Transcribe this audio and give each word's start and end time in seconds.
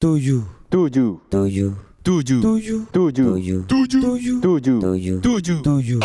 tujuh 0.00 0.48
tujuh 0.72 1.20
tujuh 1.28 1.76
tujuh 2.00 2.40
tujuh 2.40 2.80
tujuh 2.88 3.60
tujuh 3.68 4.40
tujuh 4.40 4.40
tujuh 4.40 5.20
tujuh 5.20 5.58
tujuh 5.60 6.00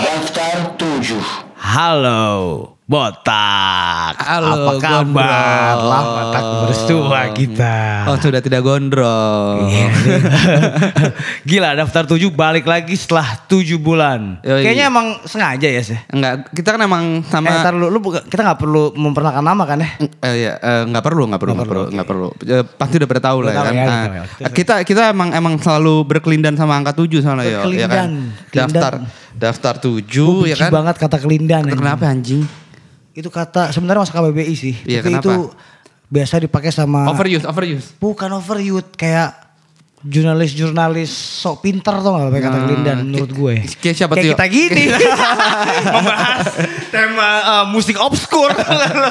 daftar 0.00 0.72
tujuh 0.80 1.20
Halo 1.60 2.71
botak 2.82 4.18
Halo, 4.18 4.68
apa 4.68 4.72
kabar 4.82 5.74
lama 5.78 6.22
tak 6.34 6.44
bersua 6.66 7.22
kita 7.30 7.76
Oh 8.10 8.18
sudah 8.18 8.42
tidak 8.42 8.66
gondrong. 8.66 9.70
Nih. 9.70 9.86
Gila 11.48 11.78
daftar 11.78 12.02
tujuh 12.04 12.34
balik 12.34 12.66
lagi 12.66 12.98
setelah 12.98 13.38
tujuh 13.46 13.78
bulan. 13.78 14.42
Yoi. 14.42 14.66
Kayaknya 14.66 14.84
emang 14.90 15.06
sengaja 15.22 15.68
ya 15.70 15.82
sih. 15.86 15.94
Enggak, 16.10 16.50
kita 16.50 16.74
kan 16.74 16.80
emang 16.82 17.22
sama. 17.30 17.46
Eh, 17.46 17.62
ntar 17.62 17.72
lu, 17.78 17.86
lu 17.86 18.02
kita 18.02 18.42
nggak 18.42 18.58
perlu 18.58 18.90
memperkenalkan 18.98 19.46
nama 19.46 19.62
kan 19.62 19.78
ya? 19.80 19.90
Eh, 20.02 20.34
iya, 20.34 20.52
eh, 20.58 20.82
nggak 20.90 21.04
perlu, 21.04 21.30
nggak 21.30 21.40
perlu, 21.40 21.52
nggak 21.54 21.70
perlu, 21.70 21.84
nggak 21.94 22.08
perlu. 22.10 22.28
Eh, 22.42 22.64
pasti 22.66 22.94
udah 22.98 23.08
pada 23.08 23.22
tahu 23.22 23.38
lah 23.46 23.52
tahu 23.54 23.64
kan. 23.64 23.74
ya, 23.74 23.86
Nah, 23.86 24.04
ya. 24.42 24.48
kita 24.50 24.74
kita 24.82 25.02
emang 25.14 25.30
emang 25.30 25.54
selalu 25.62 25.94
berkelindan 26.10 26.58
sama 26.58 26.74
angka 26.74 26.92
tujuh 26.98 27.22
soalnya 27.22 27.46
ya, 27.46 27.60
ya 27.70 27.86
kan. 27.88 28.10
Daftar 28.50 28.92
kelindan. 28.98 29.38
daftar 29.38 29.74
tujuh 29.78 30.50
ya 30.50 30.56
kan. 30.58 30.70
banget 30.74 30.96
kata 30.98 31.16
kelindan. 31.22 31.62
Kenapa 31.70 32.10
anjing? 32.10 32.42
Itu 33.12 33.28
kata 33.28 33.70
sebenarnya 33.70 34.02
masuk 34.02 34.14
KBBI 34.14 34.54
sih. 34.54 34.74
Iya, 34.82 35.00
Tapi 35.00 35.08
kenapa? 35.12 35.22
itu 35.22 35.34
biasa 36.08 36.34
dipakai 36.38 36.68
sama 36.68 37.08
Overuse, 37.08 37.44
overuse. 37.44 37.96
bukan 37.96 38.28
overuse 38.30 38.88
kayak 38.92 39.32
jurnalis-jurnalis 40.02 41.08
sok 41.08 41.62
pinter 41.62 41.94
tuh 41.96 42.10
gak 42.10 42.26
pakai 42.26 42.42
kata 42.42 42.52
Hmm, 42.52 42.64
kelindan 42.66 42.98
menurut 43.06 43.30
gue. 43.30 43.54
kayak 43.78 43.94
siapa 43.94 44.12
kayak 44.12 44.34
kita 44.34 44.44
gini 44.46 44.84
membahas 45.94 46.46
tema 46.90 47.30
eh, 47.38 47.64
musik 47.68 47.96
obskur. 47.96 48.50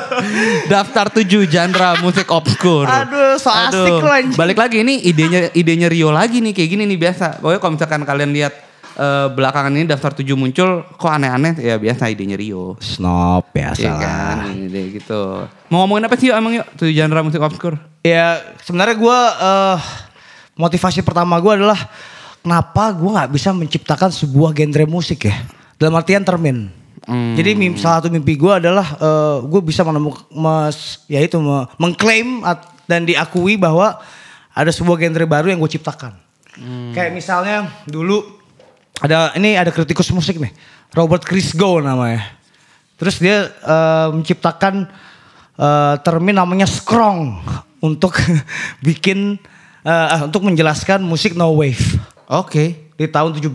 Daftar 0.72 1.10
tujuh 1.12 1.48
genre 1.48 1.96
musik 2.00 2.28
obskur. 2.28 2.86
Aduh, 2.86 3.38
so 3.38 3.50
asik 3.50 3.88
lu, 3.98 4.06
anjing. 4.06 4.36
Balik 4.36 4.58
lagi 4.58 4.84
ini 4.84 5.00
idenya 5.02 5.50
idenya 5.52 5.88
Rio 5.88 6.12
lagi 6.12 6.38
nih 6.40 6.52
kayak 6.52 6.70
gini 6.70 6.84
nih 6.86 7.00
biasa. 7.00 7.40
Pokoknya 7.40 7.60
kalau 7.60 7.74
misalkan 7.74 8.02
kalian 8.04 8.32
lihat 8.32 8.54
eh, 8.94 9.28
belakangan 9.30 9.72
ini 9.72 9.86
daftar 9.86 10.12
tujuh 10.14 10.34
muncul 10.34 10.84
kok 10.86 11.08
aneh-aneh 11.10 11.56
ya 11.58 11.76
biasa 11.76 12.08
idenya 12.08 12.36
Rio. 12.36 12.76
Snob 12.78 13.48
biasa 13.50 13.80
Iya 13.80 13.94
kan, 13.96 14.36
ini 14.50 14.68
deh 14.68 14.86
gitu. 14.94 15.46
Mau 15.68 15.84
ngomongin 15.84 16.06
apa 16.06 16.16
sih 16.16 16.28
yuk 16.28 16.36
emang 16.36 16.54
yuk? 16.56 16.68
Tujuh 16.76 16.92
genre 16.92 17.22
musik 17.22 17.40
obskur. 17.40 17.76
Ya 18.02 18.38
sebenarnya 18.60 18.96
gue 18.96 19.20
eh 19.38 19.78
motivasi 20.54 21.02
pertama 21.02 21.38
gue 21.38 21.54
adalah 21.56 21.78
kenapa 22.40 22.92
gue 22.92 23.10
nggak 23.10 23.32
bisa 23.32 23.50
menciptakan 23.52 24.10
sebuah 24.10 24.52
genre 24.52 24.86
musik 24.86 25.26
ya 25.26 25.36
dalam 25.78 25.96
artian 25.96 26.22
termin. 26.22 26.68
Hmm. 27.02 27.34
Jadi 27.34 27.54
mim- 27.54 27.76
salah 27.76 27.98
satu 27.98 28.10
mimpi 28.10 28.36
gue 28.36 28.52
adalah 28.52 28.86
gue 29.42 29.62
bisa 29.62 29.82
menemukan 29.82 30.22
mas 30.30 31.02
ya 31.06 31.18
itu 31.18 31.38
me- 31.38 31.66
mengklaim 31.78 32.42
at- 32.42 32.70
dan 32.86 33.06
diakui 33.06 33.56
bahwa 33.56 33.98
ada 34.52 34.68
sebuah 34.68 35.00
genre 35.00 35.24
baru 35.24 35.48
yang 35.48 35.58
gue 35.58 35.72
ciptakan. 35.72 36.14
Kayak 36.92 37.16
misalnya 37.16 37.58
dulu 37.88 38.41
ada 39.02 39.34
ini 39.34 39.58
ada 39.58 39.74
kritikus 39.74 40.14
musik 40.14 40.38
nih 40.38 40.54
Robert 40.94 41.26
Christgau 41.26 41.82
namanya. 41.82 42.22
Terus 42.96 43.18
dia 43.18 43.50
eh, 43.50 44.08
menciptakan 44.14 44.86
eh, 45.58 45.96
termin 46.06 46.38
namanya 46.38 46.70
scrong 46.70 47.42
untuk 47.82 48.14
bikin 48.86 49.42
eh, 49.82 50.08
untuk 50.22 50.46
menjelaskan 50.46 51.02
musik 51.02 51.34
no 51.34 51.50
wave 51.58 51.82
Oke. 52.30 52.94
di 52.94 53.10
tahun 53.10 53.34
78. 53.34 53.50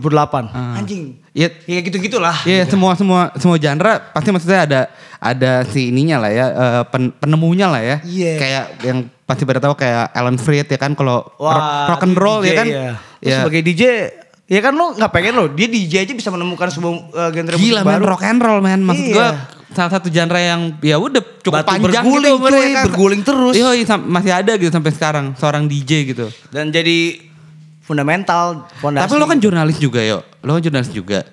Anjing. 0.51 1.15
Iya. 1.31 1.47
Ya 1.63 1.79
gitu-gitulah. 1.79 2.35
Iya 2.43 2.67
semua 2.67 2.91
semua 2.99 3.31
semua 3.39 3.55
genre 3.55 3.93
pasti 4.11 4.29
maksudnya 4.35 4.61
ada 4.67 4.81
ada 5.17 5.51
si 5.71 5.87
ininya 5.89 6.27
lah 6.27 6.31
ya 6.35 6.45
eh, 6.51 6.83
pen- 6.91 7.15
penemunya 7.15 7.71
lah 7.71 7.79
ya. 7.79 7.97
Iya. 8.03 8.33
Kayak 8.35 8.65
yang 8.83 8.97
pasti 9.23 9.47
pada 9.47 9.63
tahu 9.63 9.79
kayak 9.79 10.11
Alan 10.11 10.35
Freed 10.35 10.67
ya 10.67 10.75
kan 10.75 10.91
kalau 10.91 11.23
rock, 11.39 12.03
and 12.03 12.15
roll 12.19 12.43
DJ 12.43 12.47
ya 12.47 12.53
kan. 12.53 12.67
Ya. 12.67 12.89
Terus 13.17 13.31
Ya. 13.31 13.37
sebagai 13.41 13.61
DJ 13.63 13.83
Ya 14.47 14.59
kan 14.59 14.71
lo 14.71 14.91
nggak 14.91 15.11
pengen 15.11 15.33
lo, 15.33 15.45
dia 15.47 15.67
DJ 15.67 16.01
aja 16.01 16.13
bisa 16.13 16.29
menemukan 16.29 16.67
sebuah 16.67 16.93
eh, 17.11 17.29
genre 17.31 17.53
Gila 17.53 17.61
musik 17.77 17.83
men 17.83 17.93
baru. 17.93 18.03
rock 18.07 18.23
and 18.23 18.39
roll 18.39 18.59
men 18.59 18.79
maksud 18.81 19.03
Iya. 19.03 19.13
gua 19.13 19.29
salah 19.69 19.91
satu 19.91 20.07
genre 20.07 20.39
yang 20.39 20.61
ya 20.79 20.95
udah 20.95 21.19
cukup 21.37 21.59
Batu 21.61 21.69
panjang 21.69 21.99
berguling, 22.01 22.31
gitu 22.33 22.47
cuy, 22.49 22.67
kan. 22.71 22.83
berguling 22.85 23.21
terus. 23.21 23.53
Iya 23.53 23.69
iya, 23.75 23.95
masih 23.99 24.31
ada 24.33 24.51
gitu 24.55 24.71
sampai 24.71 24.91
sekarang 24.91 25.25
seorang 25.33 25.63
DJ 25.65 25.91
gitu. 26.07 26.31
Dan 26.47 26.71
jadi 26.71 27.19
fundamental, 27.81 28.67
fondasi. 28.77 29.03
Tapi 29.03 29.13
lo 29.13 29.25
kan 29.25 29.37
jurnalis 29.37 29.77
juga 29.77 29.99
yo, 29.99 30.23
lo 30.41 30.51
kan 30.53 30.61
jurnalis 30.61 30.91
juga. 30.91 31.27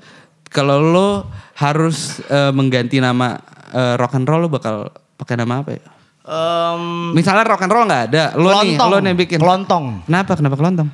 Kalau 0.46 0.78
lo 0.78 1.08
harus 1.54 2.18
eh, 2.24 2.50
mengganti 2.50 2.98
nama 2.98 3.38
eh, 3.70 3.94
rock 3.94 4.14
and 4.16 4.26
roll 4.26 4.40
lo 4.40 4.48
bakal 4.48 4.90
pakai 5.14 5.34
nama 5.34 5.62
apa 5.62 5.70
ya? 5.72 5.82
Em, 6.24 6.82
Misalnya 7.12 7.44
rock 7.44 7.62
and 7.62 7.70
roll 7.70 7.84
nggak 7.84 8.02
ada, 8.08 8.24
lo 8.34 8.50
nih, 8.56 8.74
Kelontong. 8.74 8.88
lo 8.88 8.96
nih 8.98 9.14
bikin. 9.14 9.38
Kelontong. 9.38 9.84
Kenapa? 10.04 10.32
Kenapa 10.34 10.56
kelontong? 10.56 10.88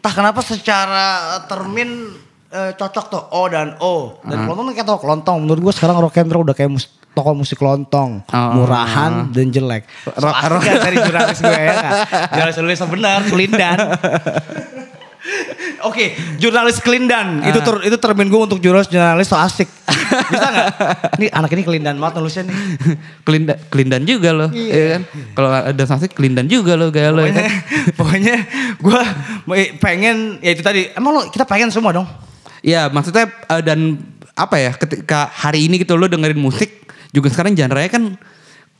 Entah 0.00 0.16
kenapa 0.16 0.40
secara 0.40 1.04
termin 1.44 2.16
eh, 2.48 2.72
cocok 2.72 3.04
tuh 3.06 3.22
O 3.30 3.44
dan 3.46 3.76
O. 3.78 4.16
Dan 4.24 4.48
kelontong 4.48 4.66
kan 4.66 4.74
kayak 4.74 4.88
tau 4.88 4.96
kelontong. 4.96 5.38
Menurut 5.44 5.60
gue 5.60 5.74
sekarang 5.76 6.00
rock 6.00 6.16
and 6.16 6.32
roll 6.32 6.40
udah 6.42 6.56
kayak 6.56 6.72
mus 6.72 6.88
toko 7.12 7.36
musik 7.36 7.60
kelontong. 7.60 8.24
Oh. 8.24 8.50
Murahan 8.56 9.28
dan 9.28 9.52
jelek. 9.52 9.84
Rock- 10.08 10.40
rock- 10.48 10.64
dari 10.80 10.96
jurnalis 10.96 11.36
gue 11.36 11.52
ya 11.52 11.74
kan. 11.76 11.92
Jurnalis 12.32 12.56
tulis 12.56 12.80
benar, 12.88 13.18
kelindan. 13.28 13.76
Oke, 15.88 16.16
jurnalis 16.40 16.80
kelindan. 16.80 17.44
Itu 17.44 17.60
ter, 17.60 17.74
itu 17.84 17.96
termin 18.00 18.28
gue 18.32 18.40
untuk 18.40 18.58
jurnalis 18.58 18.88
jurnalis 18.88 19.28
so 19.28 19.36
asik. 19.36 19.68
Bisa 20.30 20.46
nggak? 20.48 20.68
Ini 21.20 21.26
anak 21.32 21.50
ini 21.52 21.62
kelindan 21.64 21.96
banget 22.00 22.14
nulisnya 22.20 22.44
nih. 22.48 22.56
kelindan, 23.26 23.56
kelindan 23.68 24.02
juga 24.08 24.30
lo, 24.32 24.46
Iya. 24.50 24.72
ya 24.72 24.84
kan? 24.96 25.02
Kalau 25.36 25.50
ada 25.52 25.82
sanksi 25.84 26.08
kelindan 26.10 26.48
juga 26.48 26.74
lo 26.76 26.88
gaya 26.88 27.12
lo 27.12 27.20
ya 27.22 27.32
Pokoknya, 27.32 27.44
kan? 27.44 27.52
pokoknya 28.00 28.36
gue 28.80 29.02
pengen 29.78 30.16
ya 30.40 30.50
itu 30.56 30.62
tadi. 30.64 30.88
Emang 30.96 31.12
lo 31.12 31.20
kita 31.28 31.44
pengen 31.44 31.68
semua 31.68 31.92
dong. 31.92 32.08
Iya, 32.60 32.88
maksudnya 32.88 33.28
eh, 33.28 33.62
dan 33.64 34.00
apa 34.32 34.56
ya? 34.56 34.72
Ketika 34.72 35.28
hari 35.28 35.68
ini 35.68 35.80
gitu 35.80 35.96
lo 36.00 36.08
dengerin 36.08 36.40
musik, 36.40 36.88
juga 37.12 37.28
sekarang 37.28 37.52
genre-nya 37.52 37.90
kan 37.92 38.16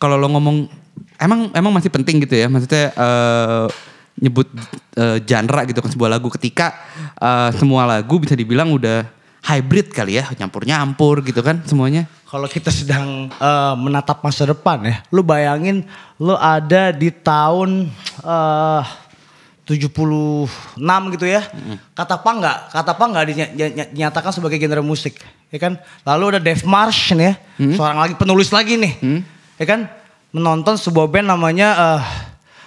kalau 0.01 0.17
lo 0.17 0.29
ngomong 0.33 0.69
emang 1.21 1.53
emang 1.53 1.73
masih 1.77 1.93
penting 1.93 2.25
gitu 2.25 2.33
ya. 2.33 2.49
Maksudnya 2.49 2.93
eh, 2.97 3.67
nyebut 4.17 4.49
eh, 4.95 5.23
genre 5.23 5.63
gitu 5.65 5.79
kan 5.79 5.91
sebuah 5.91 6.11
lagu 6.11 6.27
ketika 6.31 6.75
eh, 7.15 7.51
semua 7.55 7.85
lagu 7.85 8.17
bisa 8.17 8.33
dibilang 8.33 8.71
udah 8.71 9.07
hybrid 9.41 9.89
kali 9.91 10.21
ya, 10.21 10.29
nyampur-nyampur 10.35 11.23
gitu 11.23 11.41
kan 11.41 11.65
semuanya. 11.65 12.05
Kalau 12.25 12.45
kita 12.45 12.69
sedang 12.69 13.31
eh, 13.31 13.75
menatap 13.77 14.21
masa 14.21 14.45
depan 14.45 14.83
ya, 14.83 15.01
lu 15.09 15.21
bayangin 15.21 15.87
lu 16.17 16.35
ada 16.35 16.91
di 16.91 17.09
tahun 17.11 17.89
eh 18.21 18.83
76 19.65 20.75
gitu 21.15 21.27
ya. 21.27 21.47
Kata 21.93 22.19
apa 22.19 22.31
enggak? 22.33 22.57
Kata 22.71 22.91
apa 22.91 23.05
enggak 23.07 23.25
dinya- 23.25 23.51
dinya- 23.51 23.89
dinyatakan 23.89 24.31
sebagai 24.31 24.59
genre 24.59 24.83
musik, 24.83 25.15
ya 25.49 25.59
kan? 25.59 25.79
Lalu 26.03 26.37
ada 26.37 26.41
Dave 26.43 26.65
Marsh 26.65 27.15
nih 27.15 27.23
ya, 27.25 27.35
seorang 27.71 27.99
lagi 27.99 28.15
penulis 28.15 28.51
lagi 28.51 28.75
nih. 28.75 28.95
Ya 29.57 29.65
kan? 29.65 29.87
Menonton 30.31 30.75
sebuah 30.75 31.07
band 31.07 31.27
namanya 31.29 31.69
eh, 31.71 32.01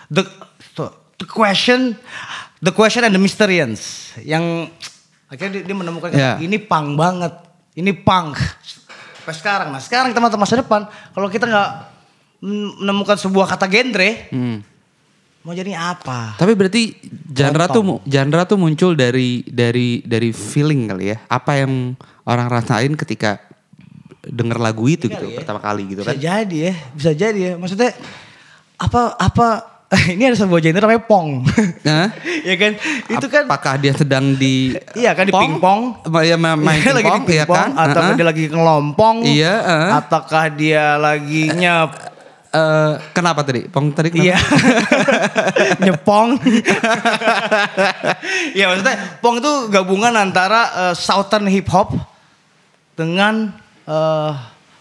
The 0.10 0.24
The 1.16 1.26
Question 1.26 1.96
The 2.60 2.72
Question 2.72 3.04
and 3.04 3.12
the 3.12 3.20
Mysterians 3.20 3.82
yang 4.20 4.72
akhirnya 5.28 5.60
dia, 5.60 5.64
dia 5.66 5.76
menemukan 5.76 6.10
Ya. 6.10 6.38
ini 6.38 6.56
punk 6.58 6.96
banget. 6.96 7.34
Ini 7.74 7.92
punk. 7.98 8.38
Sampai 9.18 9.34
sekarang. 9.34 9.68
Nah 9.70 9.80
sekarang 9.80 10.12
teman-teman 10.12 10.44
masa 10.44 10.56
depan. 10.56 10.86
Kalau 10.86 11.28
kita 11.28 11.44
nggak 11.44 11.70
menemukan 12.80 13.18
sebuah 13.18 13.48
kata 13.48 13.66
genre. 13.66 14.12
Mau 15.42 15.52
jadi 15.52 15.76
apa? 15.76 16.38
Tapi 16.38 16.56
berarti 16.56 16.96
genre 17.28 17.66
tuh 17.68 17.84
genre 18.06 18.44
tuh 18.46 18.56
muncul 18.56 18.94
dari 18.94 19.44
dari 19.44 20.00
dari 20.00 20.32
feeling 20.32 20.88
kali 20.88 21.12
ya. 21.12 21.18
Apa 21.26 21.60
yang 21.60 21.98
orang 22.24 22.48
rasain 22.48 22.96
ketika 22.96 23.44
denger 24.24 24.56
lagu 24.56 24.88
itu 24.88 25.12
gitu 25.12 25.20
Kali 25.20 25.36
ya. 25.36 25.38
pertama 25.38 25.60
kali 25.60 25.84
gitu 25.84 26.00
Bisa 26.00 26.16
kan. 26.16 26.22
jadi 26.22 26.58
ya. 26.64 26.74
Bisa 26.96 27.12
jadi 27.12 27.40
ya. 27.44 27.54
Maksudnya 27.58 27.92
apa 28.78 29.18
apa 29.18 29.48
ini 30.14 30.24
ada 30.26 30.36
sebuah 30.36 30.60
genre 30.60 30.82
namanya 30.82 31.04
pong. 31.04 31.46
Hah? 31.84 32.08
ya 32.50 32.56
kan? 32.56 32.72
Itu 33.06 33.26
kan 33.28 33.44
Apakah 33.46 33.74
dia 33.76 33.94
sedang 33.94 34.34
di 34.34 34.74
Iya 34.92 35.14
kan 35.14 35.24
di 35.24 35.32
pingpong. 35.32 36.02
Ya 36.22 36.36
ma- 36.36 36.56
main 36.56 36.78
Dia 36.78 36.92
lagi 36.92 37.06
di 37.06 37.14
pingpong, 37.14 37.24
ya 37.30 37.46
pingpong 37.46 37.70
kan? 37.70 37.70
atau 37.80 38.02
Heeh. 38.02 38.16
dia 38.16 38.26
lagi 38.26 38.44
ngelompong 38.48 39.18
Iya, 39.24 39.54
heeh. 39.56 39.90
ataukah 39.96 40.46
dia 40.50 40.86
lagi 40.96 41.44
nyep 41.50 41.92
Eh, 42.50 42.94
kenapa 43.12 43.42
tadi? 43.42 43.66
Pong 43.66 43.90
tadi 43.90 44.14
kenapa? 44.14 44.30
Iya. 44.30 44.38
Nyepong. 45.90 46.38
Iya 48.54 48.70
maksudnya 48.70 48.94
pong 49.20 49.42
itu 49.42 49.52
gabungan 49.70 50.14
antara 50.14 50.62
eh, 50.70 50.94
southern 50.94 51.50
hip 51.50 51.66
hop 51.68 51.98
dengan 52.94 53.50
eh 53.84 54.32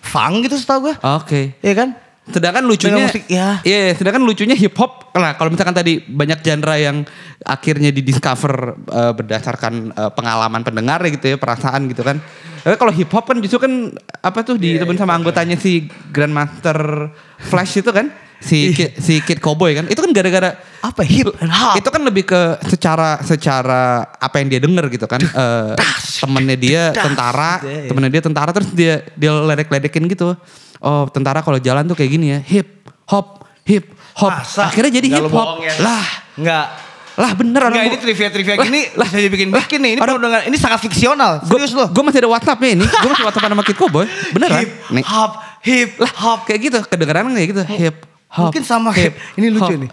funk 0.05 0.45
gitu 0.45 0.61
setahu 0.61 0.93
gue. 0.93 0.95
Oke. 1.01 1.57
Iya 1.59 1.75
kan? 1.75 1.89
Sedangkan 2.23 2.63
lucunya 2.63 3.11
musik, 3.11 3.27
ya. 3.27 3.59
Iya, 3.67 3.99
sedangkan 3.99 4.23
lucunya 4.23 4.55
hip 4.55 4.79
hop. 4.79 5.11
Nah, 5.19 5.35
kalau 5.35 5.51
misalkan 5.51 5.75
tadi 5.75 5.99
banyak 6.07 6.39
genre 6.39 6.79
yang 6.79 7.03
akhirnya 7.43 7.91
didiscover 7.91 8.79
eh, 8.79 9.13
berdasarkan 9.19 9.91
eh, 9.91 10.11
pengalaman 10.15 10.63
pendengar 10.63 11.03
gitu 11.11 11.35
ya, 11.35 11.37
perasaan 11.37 11.91
gitu 11.91 12.07
kan. 12.07 12.23
Tapi 12.63 12.79
kalau 12.79 12.95
hip 12.95 13.11
hop 13.11 13.27
kan 13.27 13.43
justru 13.43 13.59
kan 13.59 13.91
apa 14.23 14.47
tuh 14.47 14.55
Iya, 14.55 14.79
ditemuin 14.79 15.03
sama 15.03 15.19
anggotanya 15.19 15.59
si 15.59 15.91
Grandmaster 16.15 17.11
Flash 17.43 17.83
itu 17.83 17.91
kan? 17.91 18.07
Si 18.43 18.71
kid, 18.73 18.99
si 18.99 19.19
kid 19.21 19.39
cowboy 19.39 19.73
kan. 19.73 19.87
Itu 19.87 19.99
kan 19.99 20.11
gara-gara 20.11 20.59
Apa 20.81 21.03
hip 21.03 21.31
and 21.39 21.49
hop? 21.49 21.79
itu 21.79 21.89
kan 21.89 22.03
lebih 22.03 22.25
ke 22.25 22.41
secara 22.67 23.23
secara 23.23 23.83
apa 24.13 24.37
yang 24.37 24.51
dia 24.51 24.59
denger 24.59 24.85
gitu 24.91 25.07
kan. 25.07 25.23
Eh 25.23 25.73
temennya 26.19 26.57
dia 26.57 26.83
tentara, 26.91 27.59
temennya 27.63 28.11
dia 28.11 28.23
tentara 28.23 28.51
terus 28.51 28.71
dia 28.71 29.03
dia 29.15 29.31
ledek-ledekin 29.33 30.07
gitu. 30.07 30.35
Oh, 30.79 31.07
tentara 31.07 31.41
kalau 31.41 31.57
jalan 31.57 31.87
tuh 31.87 31.95
kayak 31.95 32.11
gini 32.11 32.27
ya. 32.29 32.39
Hip, 32.43 32.67
hop, 33.07 33.47
hip, 33.63 33.87
hop. 34.19 34.35
Masa? 34.35 34.67
Akhirnya 34.67 34.91
jadi 34.91 35.07
Nggak 35.09 35.23
hip 35.23 35.33
hop. 35.33 35.49
ya? 35.63 35.75
Lah, 35.79 36.05
Enggak. 36.35 36.67
lah 37.13 37.31
bener 37.37 37.61
orang 37.61 37.75
Enggak, 37.77 37.87
ini 37.87 37.99
trivia-trivia 38.01 38.55
Lah, 38.57 38.67
gini 38.67 38.83
lah, 38.97 39.07
bisa 39.07 39.19
dibikin-bikin 39.21 39.79
nih. 39.79 39.93
Ini 39.95 40.01
orang- 40.03 40.19
dengan 40.19 40.43
ini 40.43 40.57
sangat 40.59 40.81
fiksional. 40.81 41.47
Gue 41.47 41.63
Serius 41.63 41.79
loh. 41.79 41.87
gue 41.87 42.03
masih 42.03 42.19
ada 42.19 42.31
WhatsAppnya 42.35 42.71
ini. 42.75 42.85
Gue 42.89 43.11
masih 43.11 43.23
WhatsApp 43.23 43.47
sama 43.47 43.63
Kid 43.63 43.79
Cowboy. 43.79 44.07
Beneran. 44.35 44.59
Hip 44.59 44.71
Nih. 44.91 45.05
hop, 45.07 45.33
hip 45.63 45.91
hop. 46.19 46.39
Kayak 46.43 46.61
gitu. 46.67 46.79
Kedengeran 46.83 47.31
kayak 47.31 47.49
gitu. 47.55 47.63
Hip 47.79 47.97
hop. 48.33 48.49
Mungkin 48.49 48.63
sama 48.63 48.91
hip, 48.91 49.13
kayak 49.13 49.37
ini 49.37 49.47
lucu 49.49 49.69
hop. 49.69 49.79
nih. 49.79 49.91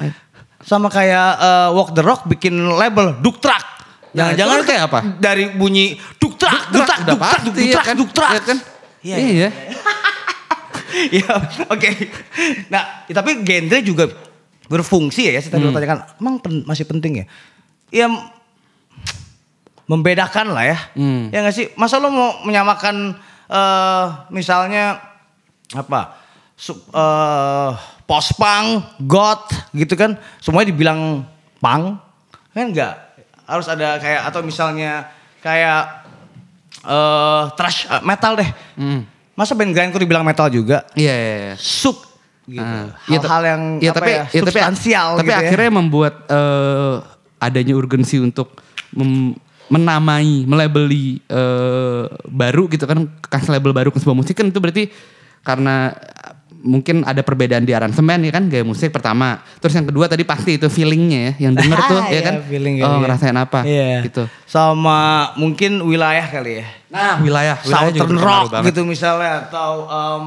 Sama 0.60 0.88
kayak 0.88 1.30
eh, 1.38 1.70
Walk 1.72 1.92
the 1.92 2.02
Rock 2.02 2.24
bikin 2.26 2.52
label 2.70 3.16
Duktrak. 3.18 3.64
Nah, 4.10 4.34
Jangan-jangan 4.34 4.56
itu 4.56 4.66
kayak 4.66 4.84
apa? 4.88 5.00
Dari 5.18 5.46
bunyi 5.52 5.86
Duktrak, 6.16 6.72
Duktrak, 6.72 6.98
udah 7.00 7.14
Duktrak, 7.14 7.40
pasti 7.40 7.50
ya 7.50 7.54
Duktrak, 7.70 7.86
kan. 7.86 7.96
Duktrak. 7.96 8.30
Iya 8.30 8.42
kan? 8.42 8.58
Iya, 9.00 9.16
Iya. 9.18 9.50
Iya, 10.90 11.30
oke. 11.74 11.90
Nah, 12.68 12.84
tapi 13.08 13.32
genre 13.40 13.78
juga 13.80 14.06
berfungsi 14.66 15.30
ya. 15.30 15.38
Saya 15.38 15.54
tadi 15.54 15.64
Hmm. 15.64 15.72
tanyakan, 15.72 16.00
emang 16.18 16.36
pen- 16.40 16.66
masih 16.66 16.84
penting 16.84 17.22
ya? 17.22 17.26
Ya 17.90 18.06
membedakan 19.86 20.54
lah 20.54 20.66
ya. 20.66 20.78
Hmm. 20.94 21.30
Ya 21.30 21.42
nggak 21.42 21.56
sih? 21.56 21.68
Masa 21.74 21.98
lo 21.98 22.10
mau 22.10 22.42
menyamakan 22.44 23.18
eh 23.50 24.06
misalnya 24.30 25.02
apa? 25.72 26.14
Su- 26.54 26.78
eh, 26.86 27.72
post 28.10 28.34
punk, 28.34 28.82
goth 29.06 29.54
gitu 29.70 29.94
kan? 29.94 30.18
Semuanya 30.42 30.74
dibilang 30.74 31.22
punk. 31.62 32.02
Kan 32.50 32.74
enggak? 32.74 32.98
Harus 33.46 33.70
ada 33.70 34.02
kayak 34.02 34.26
atau 34.26 34.42
misalnya 34.42 35.06
kayak 35.46 36.10
eh 36.82 37.44
trash 37.54 37.86
eh, 37.86 38.02
metal 38.02 38.34
deh. 38.34 38.50
Hmm. 38.74 39.06
Masa 39.38 39.54
band 39.54 39.72
grindcore 39.72 40.02
dibilang 40.02 40.26
metal 40.26 40.50
juga? 40.50 40.90
Iya, 40.98 41.14
iya, 41.14 41.36
iya. 41.54 41.56
Sub 41.56 42.02
gitu. 42.50 42.66
Ah, 42.66 42.98
iya, 43.06 43.20
Hal-hal 43.22 43.42
ta- 43.46 43.50
yang 43.54 43.62
apa 43.78 43.94
tapi, 44.02 44.12
ya, 44.12 44.22
tapi, 44.26 44.38
substansial 44.42 45.10
tapi 45.16 45.30
gitu 45.30 45.32
ya. 45.32 45.40
akhirnya 45.46 45.70
membuat 45.70 46.14
eh, 46.26 46.96
adanya 47.38 47.74
urgensi 47.78 48.18
untuk 48.18 48.58
mem- 48.90 49.38
menamai, 49.70 50.50
melabeli 50.50 51.22
eh, 51.30 52.04
baru 52.26 52.66
gitu 52.74 52.90
kan, 52.90 53.06
kasih 53.30 53.54
label 53.54 53.70
baru 53.72 53.90
ke 53.94 54.02
sebuah 54.02 54.18
musik 54.18 54.34
kan 54.34 54.50
itu 54.50 54.58
berarti 54.58 54.90
karena 55.46 55.94
mungkin 56.60 57.08
ada 57.08 57.24
perbedaan 57.24 57.64
di 57.64 57.72
aransemen 57.72 58.20
ya 58.20 58.32
kan 58.32 58.44
gaya 58.46 58.62
musik 58.62 58.92
pertama. 58.92 59.40
Terus 59.58 59.74
yang 59.74 59.88
kedua 59.88 60.06
tadi 60.06 60.24
pasti 60.24 60.60
itu 60.60 60.68
feelingnya 60.68 61.20
ya, 61.20 61.48
yang 61.48 61.54
denger 61.56 61.80
tuh 61.92 62.02
ya 62.04 62.12
Iya, 62.12 62.22
kan, 62.22 62.34
feeling 62.46 62.76
oh 62.84 63.00
ngerasain 63.00 63.34
apa 63.34 63.64
Iya. 63.64 64.04
gitu. 64.04 64.24
Sama 64.44 65.32
mungkin 65.36 65.80
wilayah 65.82 66.26
kali 66.26 66.60
ya. 66.60 66.66
Nah 66.90 67.16
wilayah, 67.20 67.56
wilayah 67.64 67.92
Southern 67.96 68.18
rock 68.18 68.44
banget. 68.52 68.74
gitu 68.74 68.82
misalnya 68.84 69.48
atau 69.48 69.72
em, 69.88 70.26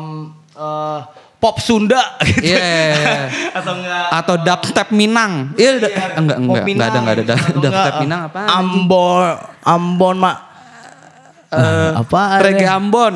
eh, 0.55 0.99
pop 1.37 1.58
Sunda 1.58 2.00
gitu. 2.25 2.49
Iya, 2.49 2.58
iya, 2.58 2.87
iya. 2.94 3.19
atau 3.58 3.73
enggak 3.76 4.06
Atau 4.14 4.34
dubstep 4.40 4.88
Minang. 4.90 5.52
Iya, 5.55 5.70
Iya, 5.84 6.17
enggak 6.17 6.38
pop 6.38 6.55
enggak 6.56 6.64
enggak 6.64 6.88
ada 6.88 6.99
enggak 6.99 7.14
ada 7.19 7.25
Atau 7.34 7.61
dubstep 7.61 7.93
enggak, 7.93 8.00
Minang 8.00 8.20
eh, 8.25 8.29
apa? 8.32 8.40
Ambon 8.56 9.20
Ambon 9.61 10.17
mak 10.17 10.38
Eh, 11.52 11.93
apa 11.93 12.40
Reggae 12.40 12.64
Ambon. 12.64 13.12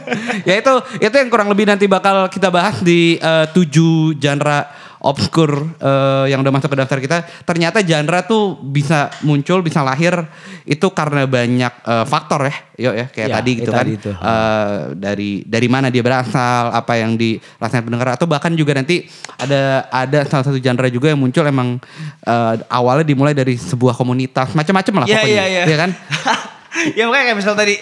ya 0.48 0.54
itu 0.56 0.72
itu 0.98 1.14
yang 1.14 1.28
kurang 1.28 1.48
lebih 1.48 1.64
nanti 1.64 1.84
bakal 1.86 2.26
kita 2.28 2.48
bahas 2.48 2.80
di 2.80 3.16
eh, 3.16 3.46
tujuh 3.50 4.16
genre 4.16 4.80
obskur 5.02 5.50
eh, 5.82 6.30
yang 6.30 6.46
udah 6.46 6.54
masuk 6.54 6.70
ke 6.70 6.78
daftar 6.78 6.98
kita. 7.02 7.16
Ternyata 7.42 7.82
genre 7.82 8.22
tuh 8.22 8.54
bisa 8.62 9.10
muncul, 9.22 9.58
bisa 9.58 9.82
lahir 9.82 10.14
itu 10.62 10.86
karena 10.94 11.26
banyak 11.26 11.72
eh, 11.74 12.04
faktor 12.06 12.46
ya. 12.46 12.54
Yuk 12.78 12.94
ya 12.94 13.06
kayak 13.10 13.28
Ya, 13.28 13.34
tadi 13.34 13.52
gitu 13.58 13.70
kan. 13.70 13.78
tadi 13.82 13.92
itu. 13.98 14.10
Eh, 14.14 14.78
dari 14.94 15.30
dari 15.42 15.66
mana 15.66 15.90
dia 15.90 16.00
berasal, 16.00 16.70
apa 16.70 16.94
yang 16.94 17.18
dirasain 17.18 17.82
pendengar 17.82 18.14
atau 18.14 18.30
bahkan 18.30 18.54
juga 18.54 18.78
nanti 18.78 19.02
ada 19.34 19.90
ada 19.90 20.22
salah 20.22 20.46
satu 20.46 20.62
genre 20.62 20.86
juga 20.86 21.10
yang 21.10 21.18
muncul 21.18 21.42
emang 21.42 21.82
eh, 22.22 22.54
awalnya 22.70 23.02
dimulai 23.02 23.34
dari 23.34 23.58
sebuah 23.58 23.98
komunitas 23.98 24.54
macam-macam 24.54 25.02
lah 25.02 25.06
Iya 25.10 25.18
pokoknya. 25.18 25.34
iya 25.34 25.44
iya. 25.50 25.62
Iya 25.66 25.76
kan? 25.82 25.90
ya 26.98 27.02
makanya 27.04 27.24
kayak 27.26 27.38
misal 27.42 27.58
tadi 27.58 27.74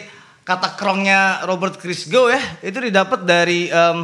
kata 0.43 0.75
krongnya 0.75 1.45
Robert 1.45 1.77
Christgau 1.77 2.27
ya 2.27 2.41
itu 2.61 2.79
didapat 2.81 3.23
dari 3.23 3.69
em, 3.69 3.99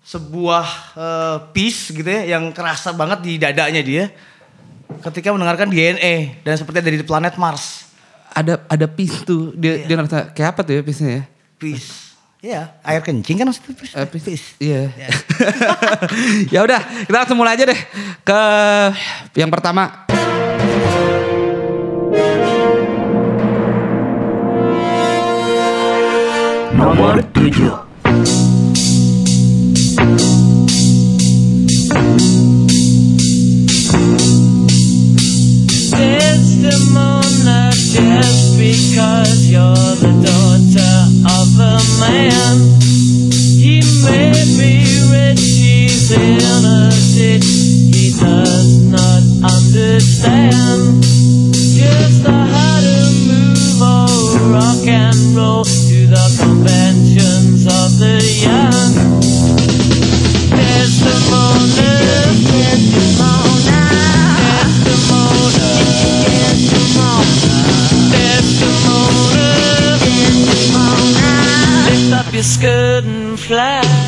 sebuah 0.00 0.66
eh, 0.94 1.36
piece 1.50 1.88
gitu 1.90 2.04
ya 2.04 2.36
yang 2.36 2.52
kerasa 2.52 2.92
banget 2.92 3.24
di 3.24 3.40
dadanya 3.40 3.80
dia 3.80 4.12
ketika 5.00 5.32
mendengarkan 5.32 5.68
DNA 5.68 6.44
dan 6.44 6.54
seperti 6.54 6.78
dari 6.80 7.00
planet 7.00 7.34
Mars. 7.34 7.88
ada 8.30 8.60
ada 8.66 8.84
pis 8.84 9.22
tuh 9.22 9.54
dia 9.54 9.78
Iya. 9.78 9.86
dia 9.86 9.94
ngerasa 9.94 10.18
kayak 10.34 10.48
apa 10.52 10.60
tuh 10.60 10.74
ya 10.74 10.82
pisnya 10.82 11.10
ya 11.10 11.22
Piece. 11.54 12.02
Ya, 12.44 12.76
air 12.84 13.00
kencing 13.00 13.40
kan 13.40 13.48
maksudnya 13.48 13.72
piece. 13.72 13.94
Eh, 13.96 14.04
pis 14.04 14.22
Piece. 14.26 14.46
iya 14.60 14.92
ya 16.52 16.60
udah 16.60 16.80
kita 17.08 17.16
langsung 17.16 17.40
mulai 17.40 17.56
aja 17.56 17.64
deh 17.64 17.80
ke 18.20 18.40
yang 19.32 19.48
pertama 19.48 20.03
Nomor 26.76 27.22
7 27.34 27.84
Desdemona, 36.64 37.70
just 37.70 38.58
because 38.58 39.50
you're 39.50 39.94
the 40.02 40.12
daughter 40.24 40.96
of 41.38 41.48
a 41.60 41.78
man. 42.00 42.56
He 43.60 43.80
rich, 45.12 45.40
he's 45.40 46.10
innocent, 46.10 47.44
he 47.44 48.10
does 48.18 48.82
not 48.90 49.22
understand. 49.52 51.02
Just 51.52 52.26
how 52.26 52.80
to 52.80 52.98
move 53.26 53.82
or 53.82 54.08
rock 54.52 54.86
and 54.86 55.16
roll 55.36 55.64
to 55.64 56.06
the 56.06 56.43
inventions 56.64 57.66
of 57.66 57.98
the 57.98 58.16
young. 58.42 59.20
Testimonies, 60.48 61.76
testimonies. 62.50 63.44
Your 72.32 72.42
skirt 72.42 73.04
and 73.04 73.38
fly. 73.38 74.03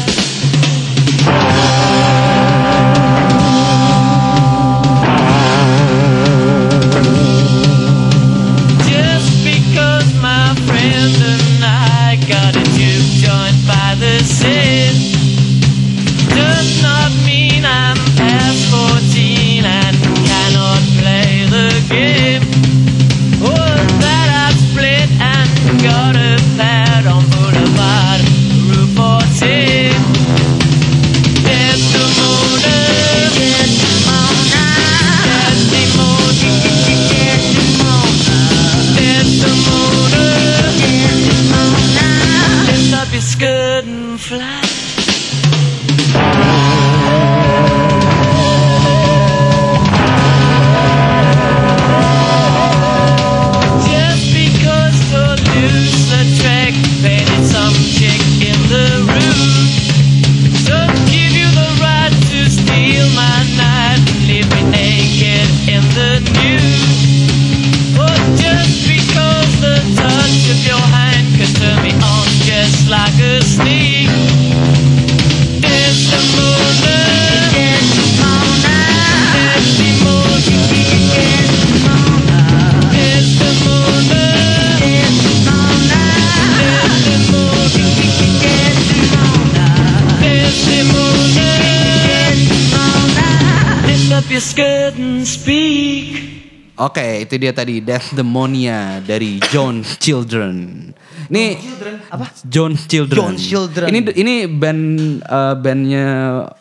Oke, 96.97 97.29
itu 97.29 97.37
dia 97.37 97.53
tadi 97.53 97.85
Desdemonia 97.85 99.05
dari 99.05 99.37
Jones 99.53 100.01
Children. 100.01 100.81
Ini 101.29 101.61
Apa? 102.09 102.33
Jones 102.49 102.89
Children. 102.89 103.37
Jones 103.37 103.45
Children. 103.45 103.93
Ini 103.93 104.01
ini 104.17 104.35
band 104.49 105.21
eh, 105.21 105.55
bandnya 105.61 106.09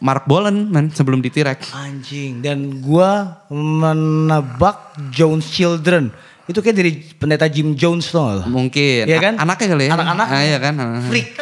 Mark 0.03 0.27
Bolan 0.27 0.67
man 0.67 0.91
sebelum 0.91 1.23
di 1.23 1.31
T-Rex. 1.31 1.71
Anjing. 1.71 2.43
Dan 2.43 2.83
gua 2.83 3.47
menebak 3.47 4.99
Jones 5.15 5.47
Children. 5.55 6.11
Itu 6.45 6.61
kayak 6.61 6.77
dari 6.77 6.91
pendeta 7.17 7.49
Jim 7.49 7.73
Jones 7.73 8.13
tuh 8.13 8.21
nggak 8.21 8.35
lo? 8.37 8.43
Mungkin. 8.53 9.03
Iya 9.09 9.17
kan? 9.17 9.33
Anaknya 9.41 9.67
kali 9.73 9.85
ya. 9.89 9.91
Anak-anak. 9.97 10.27
Ah, 10.29 10.41
iya 10.45 10.57
kan. 10.61 10.73
Freak. 11.09 11.27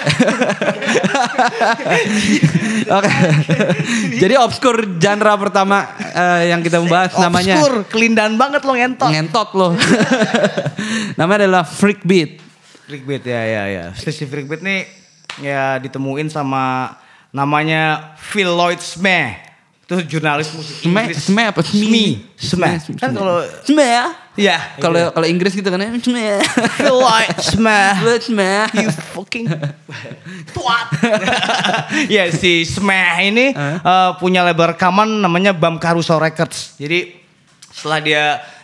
Oke. 2.97 3.11
Jadi 4.15 4.33
obskur 4.39 4.95
genre 4.95 5.33
pertama 5.35 5.91
eh, 5.99 6.55
yang 6.55 6.63
kita 6.63 6.79
bahas 6.87 7.11
namanya 7.19 7.59
Obskur, 7.59 7.83
kelindan 7.91 8.39
banget 8.39 8.63
lo 8.63 8.73
ngentot. 8.79 9.11
ngentot 9.11 9.49
loh. 9.59 9.71
namanya 11.19 11.47
adalah 11.47 11.63
Freak 11.67 12.07
Beat. 12.07 12.39
Freak 12.87 13.03
beat 13.03 13.23
ya 13.27 13.43
ya 13.43 13.63
ya. 13.67 13.85
Stacey 13.95 14.23
Freak 14.27 14.47
beat 14.47 14.63
nih 14.63 14.87
ya 15.43 15.79
ditemuin 15.79 16.31
sama 16.31 16.95
namanya 17.35 18.15
Phil 18.19 18.47
Lloyd 18.47 18.79
Smith. 18.79 19.51
Itu 19.93 20.17
jurnalis 20.17 20.49
musik 20.57 20.81
Sme, 20.81 21.05
Inggris. 21.05 21.21
sme 21.29 21.41
apa? 21.45 21.61
Sme. 21.61 22.17
Sme. 22.33 22.69
Kan 22.97 23.13
kalau 23.13 23.45
Sme 23.61 23.85
ya? 23.85 24.05
ya 24.33 24.57
Kalau 24.81 25.13
kalau 25.13 25.27
Inggris 25.29 25.53
gitu 25.53 25.69
kan 25.69 25.77
ya. 25.77 25.93
Sme. 26.01 26.41
Smith. 27.37 27.97
Lu 28.01 28.13
Sme. 28.17 28.65
You 28.73 28.89
fucking 29.13 29.45
tuat. 30.49 30.87
ya 32.17 32.25
si 32.33 32.65
Smeh 32.65 33.29
ini 33.29 33.53
eh, 33.53 34.11
punya 34.17 34.41
label 34.41 34.73
rekaman 34.73 35.21
namanya 35.21 35.53
Bam 35.53 35.77
Caruso 35.77 36.17
Records. 36.17 36.73
Jadi 36.81 37.13
setelah 37.69 37.99
dia 38.01 38.23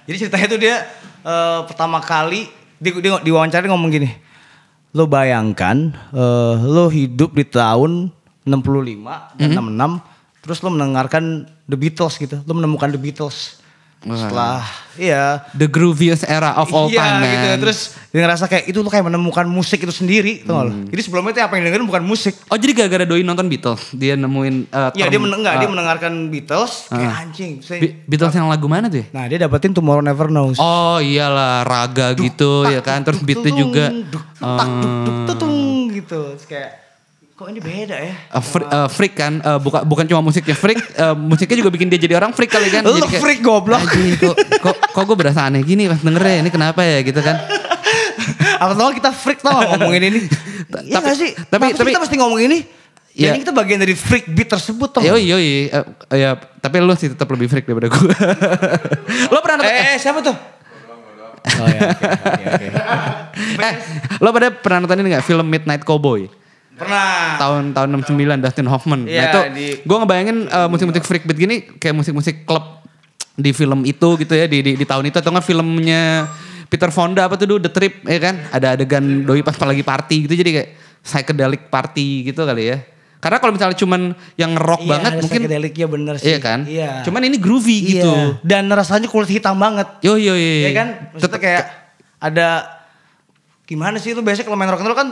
jadi 0.09 0.25
ceritanya 0.25 0.47
tuh 0.49 0.59
dia 0.59 0.75
eh, 1.21 1.59
pertama 1.69 2.01
kali 2.01 2.49
di, 2.81 2.89
di, 2.89 3.09
di 3.21 3.29
wawancara 3.29 3.61
dia 3.61 3.69
ngomong 3.69 3.91
gini. 3.93 4.09
Lo 4.97 5.05
bayangkan 5.05 5.93
eh, 6.09 6.55
lo 6.57 6.89
hidup 6.89 7.37
di 7.37 7.45
tahun 7.45 8.09
65 8.49 9.37
dan 9.37 9.49
66 9.53 10.08
terus 10.39 10.59
lo 10.59 10.69
mendengarkan 10.69 11.23
The 11.63 11.75
Beatles 11.75 12.15
gitu. 12.15 12.39
Lo 12.41 12.53
menemukan 12.53 12.87
The 12.87 12.97
Beatles. 12.97 13.59
Setelah 13.99 14.63
iya 14.95 15.43
The 15.51 15.67
grooviest 15.67 16.23
era 16.23 16.55
of 16.55 16.71
all 16.71 16.87
iya, 16.87 17.03
time 17.03 17.15
man. 17.19 17.27
gitu. 17.27 17.47
Terus 17.59 17.79
dia 18.09 18.23
ngerasa 18.23 18.47
kayak 18.47 18.65
itu 18.65 18.79
tuh 18.79 18.87
kayak 18.87 19.03
menemukan 19.05 19.43
musik 19.43 19.75
itu 19.77 19.91
sendiri, 19.91 20.39
gak 20.39 20.55
lo? 20.55 20.71
Hmm. 20.71 20.87
Jadi 20.87 21.01
sebelumnya 21.03 21.35
itu 21.35 21.41
apa 21.43 21.59
yang 21.59 21.67
dengerin 21.67 21.83
bukan 21.83 22.03
musik. 22.07 22.31
Oh 22.47 22.55
jadi 22.55 22.71
gara-gara 22.73 23.03
doi 23.03 23.27
nonton 23.27 23.51
Beatles 23.51 23.91
dia 23.91 24.15
nemuin 24.15 24.71
term, 24.71 24.95
dia 24.95 25.19
men- 25.19 25.35
enggak, 25.35 25.53
dia 25.53 25.67
eh, 25.67 25.71
mendengarkan 25.75 26.13
Beatles 26.31 26.87
kayak 26.87 27.11
Ah. 27.11 27.21
anjing. 27.21 27.59
Saya- 27.59 27.83
Be- 27.83 27.95
Beatles 28.07 28.31
yang 28.33 28.47
lagu 28.47 28.71
mana 28.71 28.87
tuh 28.87 29.03
ya? 29.03 29.05
Nah 29.11 29.27
dia 29.27 29.37
dapetin 29.37 29.75
Tomorrow 29.75 29.99
Never 29.99 30.31
Knows. 30.31 30.55
Oh 30.57 31.03
iyalah 31.03 31.67
raga 31.67 32.15
gitu 32.15 32.71
ya 32.71 32.79
kan 32.79 33.03
terus 33.03 33.19
beatnya 33.19 33.51
juga 33.51 33.91
Duk, 33.91 34.23
tak, 34.33 34.67
duk, 34.79 34.93
duk, 35.03 35.17
tutung, 35.27 35.55
gitu. 35.91 36.19
Terus 36.33 36.47
kayak 36.47 36.71
kok 37.39 37.47
ini 37.47 37.63
beda 37.63 37.95
ya? 37.95 38.11
eh, 38.11 38.43
fr- 38.43 38.67
eh, 38.67 38.87
freak 38.89 39.15
kan 39.15 39.39
eh, 39.39 39.55
bukan 39.57 39.87
bukan 39.87 40.03
cuma 40.03 40.19
musiknya 40.19 40.51
freak 40.53 40.75
eh, 40.75 41.15
musiknya 41.15 41.55
juga 41.57 41.71
bikin 41.71 41.87
dia 41.87 41.95
jadi 41.97 42.19
orang 42.19 42.35
freak 42.35 42.51
kali 42.51 42.67
kan 42.67 42.83
Lu 42.83 42.99
Jadi 42.99 43.15
kayak, 43.15 43.21
freak 43.23 43.39
goblok. 43.39 43.79
"Anjing, 43.79 44.19
kok 44.19 44.35
kok 44.59 44.75
kok 44.91 45.03
gue 45.05 45.15
berasa 45.15 45.47
aneh 45.47 45.63
gini 45.63 45.87
pas 45.87 45.95
dengernya 45.97 46.43
ini 46.43 46.49
kenapa 46.49 46.83
ya 46.83 46.99
gitu 46.99 47.15
kan 47.17 47.39
Apa 48.59 48.75
tau 48.75 48.91
kita 48.91 49.09
freak 49.09 49.39
tau 49.39 49.55
ngomongin 49.55 50.03
ini? 50.05 50.19
Iya 50.83 50.99
tapi- 50.99 51.05
gak 51.05 51.15
sih? 51.15 51.31
tapi- 51.47 51.71
tapi- 51.71 51.89
kita 51.89 52.03
mesti 52.03 52.17
ngomong 52.19 52.39
ini? 52.43 52.59
Jadi 53.09 53.37
kita 53.41 53.51
bagian 53.51 53.79
dari 53.79 53.95
freak 53.95 54.27
beat 54.27 54.47
tersebut 54.49 54.89
tau 54.91 55.01
Yoi 55.01 55.23
yoi 55.25 55.71
Eh, 55.71 55.83
ya 56.13 56.35
tapi 56.35 56.75
lu 56.77 56.91
sih 56.93 57.07
tetap 57.07 57.27
lebih 57.29 57.47
freak 57.47 57.63
daripada 57.63 57.87
gue 57.87 58.13
lo 59.25 59.39
pernah 59.43 59.63
nonton 59.63 59.71
Eh, 59.71 59.85
eh, 59.85 59.97
siapa 59.97 60.19
tuh? 60.19 60.35
Oh 61.39 61.65
ya, 61.65 61.79
oke, 61.87 62.03
oke, 62.03 62.43
oke. 62.51 62.67
eh, 63.61 63.73
lo 64.17 64.27
pada 64.29 64.51
pernah 64.51 64.83
nonton 64.83 64.99
ini 64.99 65.07
gak 65.09 65.23
film 65.23 65.47
Midnight 65.47 65.81
Cowboy 65.81 66.27
Pernah. 66.79 67.35
tahun 67.37 67.63
tahun 67.71 67.87
69 68.01 68.15
Dustin 68.39 68.65
Hoffman. 68.65 69.01
Iya, 69.03 69.19
nah 69.19 69.27
itu 69.27 69.39
di- 69.53 69.75
gue 69.79 69.97
ngebayangin 69.97 70.37
uh, 70.47 70.67
musik-musik 70.67 71.03
freak 71.03 71.23
beat 71.23 71.37
gini 71.37 71.55
kayak 71.75 71.93
musik-musik 71.93 72.43
klub 72.43 72.79
di 73.35 73.51
film 73.51 73.83
itu 73.83 74.09
gitu 74.15 74.31
ya 74.31 74.45
di 74.45 74.59
di, 74.59 74.71
di 74.73 74.85
tahun 74.85 75.05
itu 75.05 75.15
atau 75.15 75.29
nggak 75.29 75.43
filmnya 75.43 76.27
Peter 76.65 76.87
Fonda 76.87 77.23
apa 77.23 77.33
tuh 77.33 77.47
dulu 77.47 77.59
The 77.61 77.71
Trip 77.71 77.93
ya 78.03 78.19
kan 78.21 78.35
ada 78.49 78.73
adegan 78.73 79.01
doi 79.23 79.39
pas 79.39 79.55
lagi 79.55 79.81
party 79.81 80.27
gitu 80.27 80.35
jadi 80.35 80.51
kayak 80.53 80.69
psychedelic 81.01 81.67
party 81.67 82.07
gitu 82.25 82.43
kali 82.43 82.65
ya. 82.67 82.77
Karena 83.19 83.35
kalau 83.35 83.51
misalnya 83.51 83.75
cuman 83.75 84.01
yang 84.35 84.55
rock 84.55 84.79
Iya, 84.79 84.89
banget 84.89 85.11
ada 85.11 85.19
mungkin 85.19 85.41
psychedelicnya 85.43 85.87
bener 85.87 86.15
sih. 86.15 86.25
iya 86.25 86.37
kan. 86.39 86.59
Iya. 86.63 87.03
Cuman 87.03 87.21
ini 87.21 87.35
groovy 87.35 87.77
gitu. 87.89 88.07
Iya. 88.07 88.39
Dan 88.39 88.67
rasanya 88.69 89.07
kulit 89.07 89.27
hitam 89.29 89.55
banget. 89.55 89.87
Yo 89.99 90.15
yo 90.15 90.31
yo. 90.31 90.55
Iya 90.63 90.71
kan? 90.71 90.87
Maksudnya 91.11 91.35
kayak 91.37 91.63
ada 92.17 92.47
gimana 93.63 93.95
sih 93.97 94.11
itu 94.11 94.19
biasanya 94.19 94.47
kalau 94.47 94.55
main 94.55 94.67
rock 94.67 94.79
and 94.79 94.87
roll 94.87 94.97
kan 94.97 95.09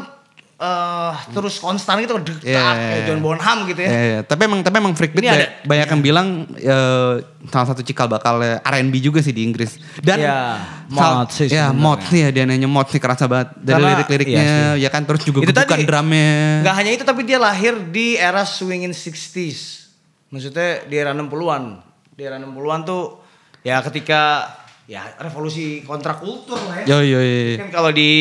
eh 0.58 1.14
terus 1.32 1.62
konstan 1.62 2.02
gitu 2.02 2.18
detak 2.18 2.42
Iya, 2.42 2.58
iya, 2.58 2.74
kayak 2.74 2.98
iya. 2.98 3.06
John 3.06 3.22
Bonham 3.22 3.58
gitu 3.66 3.78
ya. 3.78 3.90
Iya, 3.90 4.02
iya. 4.04 4.20
Tapi 4.22 4.42
emang 4.44 4.60
tapi 4.60 4.76
emang 4.78 4.94
freak 4.94 5.14
beat 5.14 5.22
Ini 5.22 5.30
ba- 5.30 5.38
ada- 5.38 5.52
banyak 5.64 5.88
yang 5.88 6.02
bilang 6.02 6.28
eh, 6.52 7.14
salah 7.46 7.68
satu 7.68 7.82
cikal 7.82 8.08
bakal 8.08 8.42
R&B 8.58 8.94
juga 8.98 9.22
sih 9.22 9.30
di 9.30 9.46
Inggris. 9.46 9.78
Dan 10.00 10.18
Iya, 10.18 10.58
sal- 10.90 11.14
mod 11.16 11.30
sih 11.30 11.46
Ya, 11.48 11.70
mod 11.70 12.02
sih 12.04 12.20
ya 12.20 12.30
dia 12.32 12.44
nanya 12.44 12.66
mod 12.66 12.86
sih 12.86 12.98
kerasa 12.98 13.26
banget 13.26 13.54
dari 13.56 13.78
Karena- 13.78 13.90
lirik-liriknya 13.94 14.42
iya 14.42 14.58
ya 14.76 14.90
kan 14.90 15.06
terus 15.06 15.22
juga 15.22 15.46
Itu 15.46 15.54
bukan 15.54 15.80
drumnya. 15.80 16.66
Gak 16.66 16.76
hanya 16.76 16.92
itu 16.92 17.04
tapi 17.04 17.22
dia 17.22 17.38
lahir 17.38 17.78
di 17.88 18.18
era 18.18 18.42
swinging 18.42 18.92
60s. 18.92 19.94
Maksudnya 20.28 20.84
di 20.84 20.96
era 20.98 21.14
60-an. 21.14 21.86
Di 22.12 22.26
era 22.26 22.36
60-an 22.36 22.82
tuh 22.82 23.22
ya 23.62 23.78
ketika 23.84 24.50
ya 24.88 25.04
revolusi 25.20 25.84
kontrakultur 25.84 26.56
lah 26.56 26.88
ya. 26.88 26.96
Yo 26.96 26.98
yo 27.04 27.20
yo. 27.20 27.60
Mungkin 27.60 27.76
kalau 27.76 27.92
di 27.92 28.12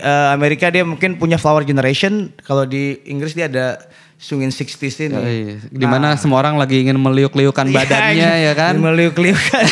eh, 0.00 0.28
Amerika 0.32 0.72
dia 0.72 0.80
mungkin 0.82 1.20
punya 1.20 1.36
Flower 1.36 1.68
Generation, 1.68 2.32
kalau 2.48 2.64
di 2.64 2.96
Inggris 3.04 3.36
dia 3.36 3.46
ada 3.46 3.76
swinging 4.16 4.48
60s 4.48 4.78
ini. 5.00 5.12
Yo, 5.12 5.20
iya. 5.20 5.54
Di 5.64 5.84
mana 5.84 6.16
semua 6.16 6.40
orang 6.40 6.56
lagi 6.56 6.80
ingin 6.80 6.96
meliuk-liukan 6.96 7.66
Iya, 7.66 7.76
badannya 7.76 8.30
ya 8.40 8.52
kan 8.52 8.74
Meliuk-liukan. 8.78 9.64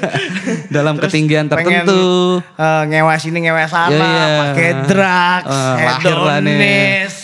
dalam 0.76 0.94
Terus 0.96 1.10
ketinggian 1.10 1.46
pengen, 1.46 1.84
tertentu. 1.84 2.40
eh, 2.40 2.82
ngewas 2.88 3.22
ini 3.24 3.38
ngewas 3.42 3.68
sana, 3.68 3.92
Iya, 3.92 4.06
iya. 4.06 4.26
pakai 4.40 4.70
drugs, 4.86 5.46
Eh, 5.50 5.76
lahir 5.82 6.16
lah 6.16 6.38
nih. 6.40 6.58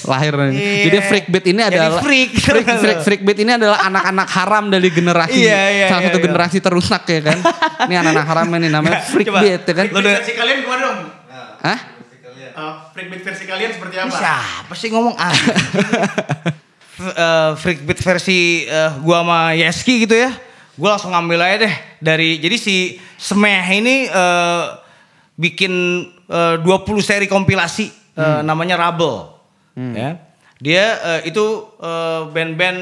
Lahir 0.04 0.32
nih. 0.34 0.50
Iya. 0.52 0.84
Jadi 0.84 0.98
freak 1.02 1.26
beat 1.28 1.46
ini 1.46 1.60
Jadi 1.60 1.70
adalah 1.72 2.00
freak. 2.02 2.30
freak, 2.36 2.66
freak, 2.68 2.98
freak 3.00 3.22
beat 3.22 3.38
ini 3.38 3.52
adalah 3.54 3.78
anak-anak 3.86 4.28
haram 4.28 4.64
dari 4.68 4.88
generasi 4.88 5.38
Iya, 5.38 5.62
iya, 5.70 5.86
salah 5.88 6.00
iya, 6.02 6.08
satu 6.10 6.18
iya. 6.18 6.24
generasi 6.26 6.58
terusak 6.58 7.02
ya 7.06 7.20
kan. 7.22 7.38
ini 7.86 7.94
anak-anak 7.96 8.26
haram 8.26 8.46
ini 8.52 8.68
namanya 8.68 9.00
freak 9.02 9.28
Coba, 9.30 9.40
beat 9.40 9.62
ya 9.62 9.74
kan. 9.74 9.86
Lo 9.88 10.00
kalian 10.02 10.56
gimana 10.60 10.80
dong? 10.82 10.98
Hah? 11.62 11.78
Uh, 12.62 12.78
freak 12.94 13.10
beat 13.10 13.26
versi 13.26 13.42
kalian 13.42 13.74
seperti 13.74 13.96
apa? 13.98 14.14
siapa 14.14 14.72
sih 14.78 14.88
ngomong 14.88 15.18
ah? 15.18 15.34
Eh, 17.02 17.50
freak 17.58 17.82
beat 17.82 17.98
versi 17.98 18.62
eh, 18.62 18.90
gua 19.02 19.26
sama 19.26 19.38
Yeski 19.58 20.06
gitu 20.06 20.14
ya. 20.14 20.30
Gua 20.78 20.94
langsung 20.94 21.10
ngambil 21.10 21.40
aja 21.42 21.56
deh 21.66 21.74
dari 21.98 22.38
jadi 22.38 22.54
si 22.54 22.94
Smeh 23.18 23.66
ini 23.74 24.06
eh, 24.06 24.62
bikin 25.34 25.72
eh, 26.30 26.54
20 26.62 26.62
seri 27.02 27.26
kompilasi 27.26 27.90
eh, 28.14 28.40
namanya 28.46 28.78
Rubble. 28.78 29.34
Ya. 29.74 30.20
Dia 30.62 30.84
eh, 31.18 31.34
itu 31.34 31.42
eh, 31.82 32.22
band-band 32.30 32.78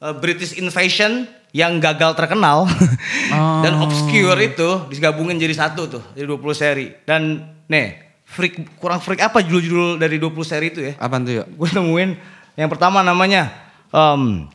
eh, 0.00 0.14
British 0.16 0.56
Invasion 0.56 1.28
yang 1.52 1.82
gagal 1.82 2.16
terkenal 2.16 2.64
dan 3.66 3.76
obscure 3.76 4.38
itu 4.40 4.88
digabungin 4.88 5.36
jadi 5.36 5.52
satu 5.52 5.90
tuh, 5.90 6.02
jadi 6.16 6.24
20 6.24 6.40
seri. 6.56 6.86
Dan 7.04 7.44
nih, 7.66 8.09
freak 8.30 8.78
kurang 8.78 9.02
freak 9.02 9.18
apa 9.26 9.42
judul-judul 9.42 9.98
dari 9.98 10.22
20 10.22 10.30
seri 10.46 10.70
itu 10.70 10.80
ya? 10.80 10.92
Apaan 11.02 11.26
tuh 11.26 11.42
yuk? 11.42 11.46
gue 11.58 11.68
nemuin 11.74 12.10
yang 12.54 12.70
pertama 12.70 13.02
namanya 13.02 13.50
um, 13.90 14.46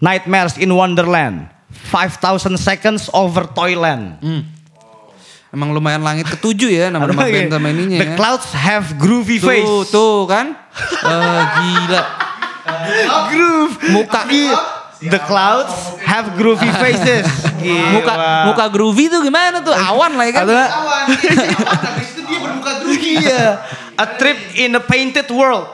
Nightmares 0.00 0.56
in 0.56 0.72
Wonderland 0.72 1.48
5000 1.92 2.56
Seconds 2.56 3.12
Over 3.12 3.48
Toyland 3.52 4.20
Emang 5.56 5.72
lumayan 5.72 6.04
langit 6.04 6.28
ketujuh 6.28 6.68
ya 6.68 6.92
nama-nama 6.92 7.24
band 7.24 7.48
sama 7.48 7.72
ininya 7.72 7.96
The 8.02 8.08
ya. 8.12 8.16
Clouds 8.18 8.48
Have 8.52 8.98
Groovy 9.00 9.40
Tuh, 9.40 9.48
Face 9.48 9.74
tuh 9.88 10.28
kan. 10.28 10.52
Eh, 11.06 11.42
gila. 11.56 12.02
Groove 13.32 13.74
Muka 13.94 14.20
The 15.00 15.20
Clouds 15.24 15.96
Have 16.02 16.36
Groovy 16.36 16.68
Faces 16.76 17.24
Gila. 17.62 17.88
muka 17.94 18.14
muka 18.52 18.64
groovy 18.68 19.08
tuh 19.08 19.24
gimana 19.24 19.64
tuh? 19.64 19.72
Awan 19.72 20.18
lah 20.18 20.24
ya 20.28 20.32
kan. 20.34 20.44
Awan, 20.44 21.04
dia 22.26 22.38
bermuka 22.38 22.70
groovy. 22.80 23.18
Iya 23.18 23.42
A 23.94 24.06
Trip 24.14 24.38
in 24.56 24.70
a 24.72 24.82
Painted 24.82 25.28
World 25.28 25.66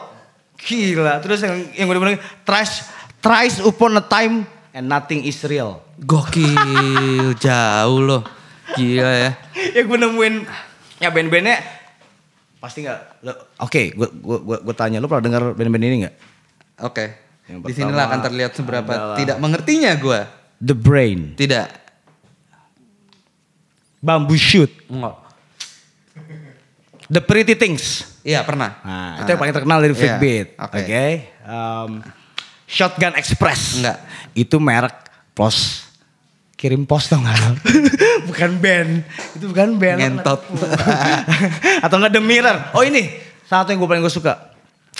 Gila 0.56 1.18
Terus 1.18 1.42
yang, 1.42 1.56
yang 1.74 1.86
gue 1.86 1.96
bilang 1.96 2.16
Thrice, 2.42 2.86
thrice 3.18 3.58
upon 3.58 3.94
a 3.94 4.04
time 4.04 4.46
And 4.70 4.86
nothing 4.86 5.22
is 5.22 5.40
real 5.42 5.82
Gokil, 5.98 6.54
jauh 7.44 8.00
loh. 8.00 8.22
Gila 8.72 9.12
ya. 9.12 9.30
ya 9.70 9.82
gue 9.82 9.98
nemuin 9.98 10.34
ya 10.96 11.10
band-bandnya 11.10 11.58
pasti 12.56 12.86
nggak 12.86 13.26
oke 13.58 13.82
gue 13.90 14.08
gue 14.08 14.38
gue 14.38 14.56
gue 14.62 14.74
tanya 14.74 14.96
lo 14.96 15.10
pernah 15.10 15.24
dengar 15.24 15.42
band-band 15.52 15.82
ini 15.82 15.96
nggak 16.00 16.14
Oke. 16.80 17.04
Yang 17.44 17.58
Di 17.62 17.74
sinilah 17.76 18.06
akan 18.06 18.20
terlihat 18.22 18.52
seberapa 18.54 18.86
adalah- 18.88 19.18
tidak 19.18 19.36
mengertinya 19.38 19.92
gue. 19.94 20.20
The 20.58 20.74
Brain, 20.74 21.34
Tidak. 21.34 21.66
Bamboo 23.98 24.34
Shoot, 24.34 24.70
Enggak. 24.86 25.14
The 27.10 27.22
Pretty 27.22 27.54
Things. 27.58 28.04
Iya 28.22 28.46
pernah. 28.46 28.78
Nah, 28.86 29.22
itu 29.22 29.34
yang 29.34 29.40
paling 29.40 29.54
terkenal 29.54 29.78
dari 29.82 29.94
Iya, 29.98 30.18
Beat. 30.18 30.48
oke. 30.54 30.78
Oke. 30.78 31.06
Um, 31.42 31.90
Shotgun 32.68 33.14
Express. 33.18 33.82
Enggak. 33.82 33.98
Itu 34.32 34.62
merek 34.62 34.94
pos 35.34 35.86
kirim 36.54 36.86
pos 36.86 37.10
tau 37.10 37.18
gak 37.18 37.34
lo? 37.42 37.58
bukan 38.30 38.50
band. 38.62 39.02
Itu 39.34 39.50
bukan 39.50 39.74
band. 39.82 39.98
Ngentot. 39.98 40.40
Atau 41.84 41.98
enggak 41.98 42.14
The 42.14 42.22
Mirror. 42.22 42.58
Oh 42.78 42.86
ini. 42.86 43.10
Satu 43.50 43.74
yang 43.74 43.82
gue 43.82 43.90
paling 43.90 44.02
gue 44.06 44.14
suka. 44.14 44.54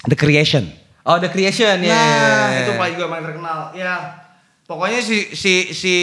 The 0.04 0.18
Creation. 0.18 0.66
Oh 1.06 1.22
The 1.22 1.30
Creation 1.30 1.78
ya. 1.80 1.94
Nah, 1.94 2.46
itu 2.66 2.72
paling 2.74 2.94
juga 2.98 3.06
paling 3.08 3.24
terkenal. 3.30 3.58
Ya, 3.78 3.94
pokoknya 4.66 4.98
si 5.00 5.30
si 5.34 5.70
si 5.70 5.94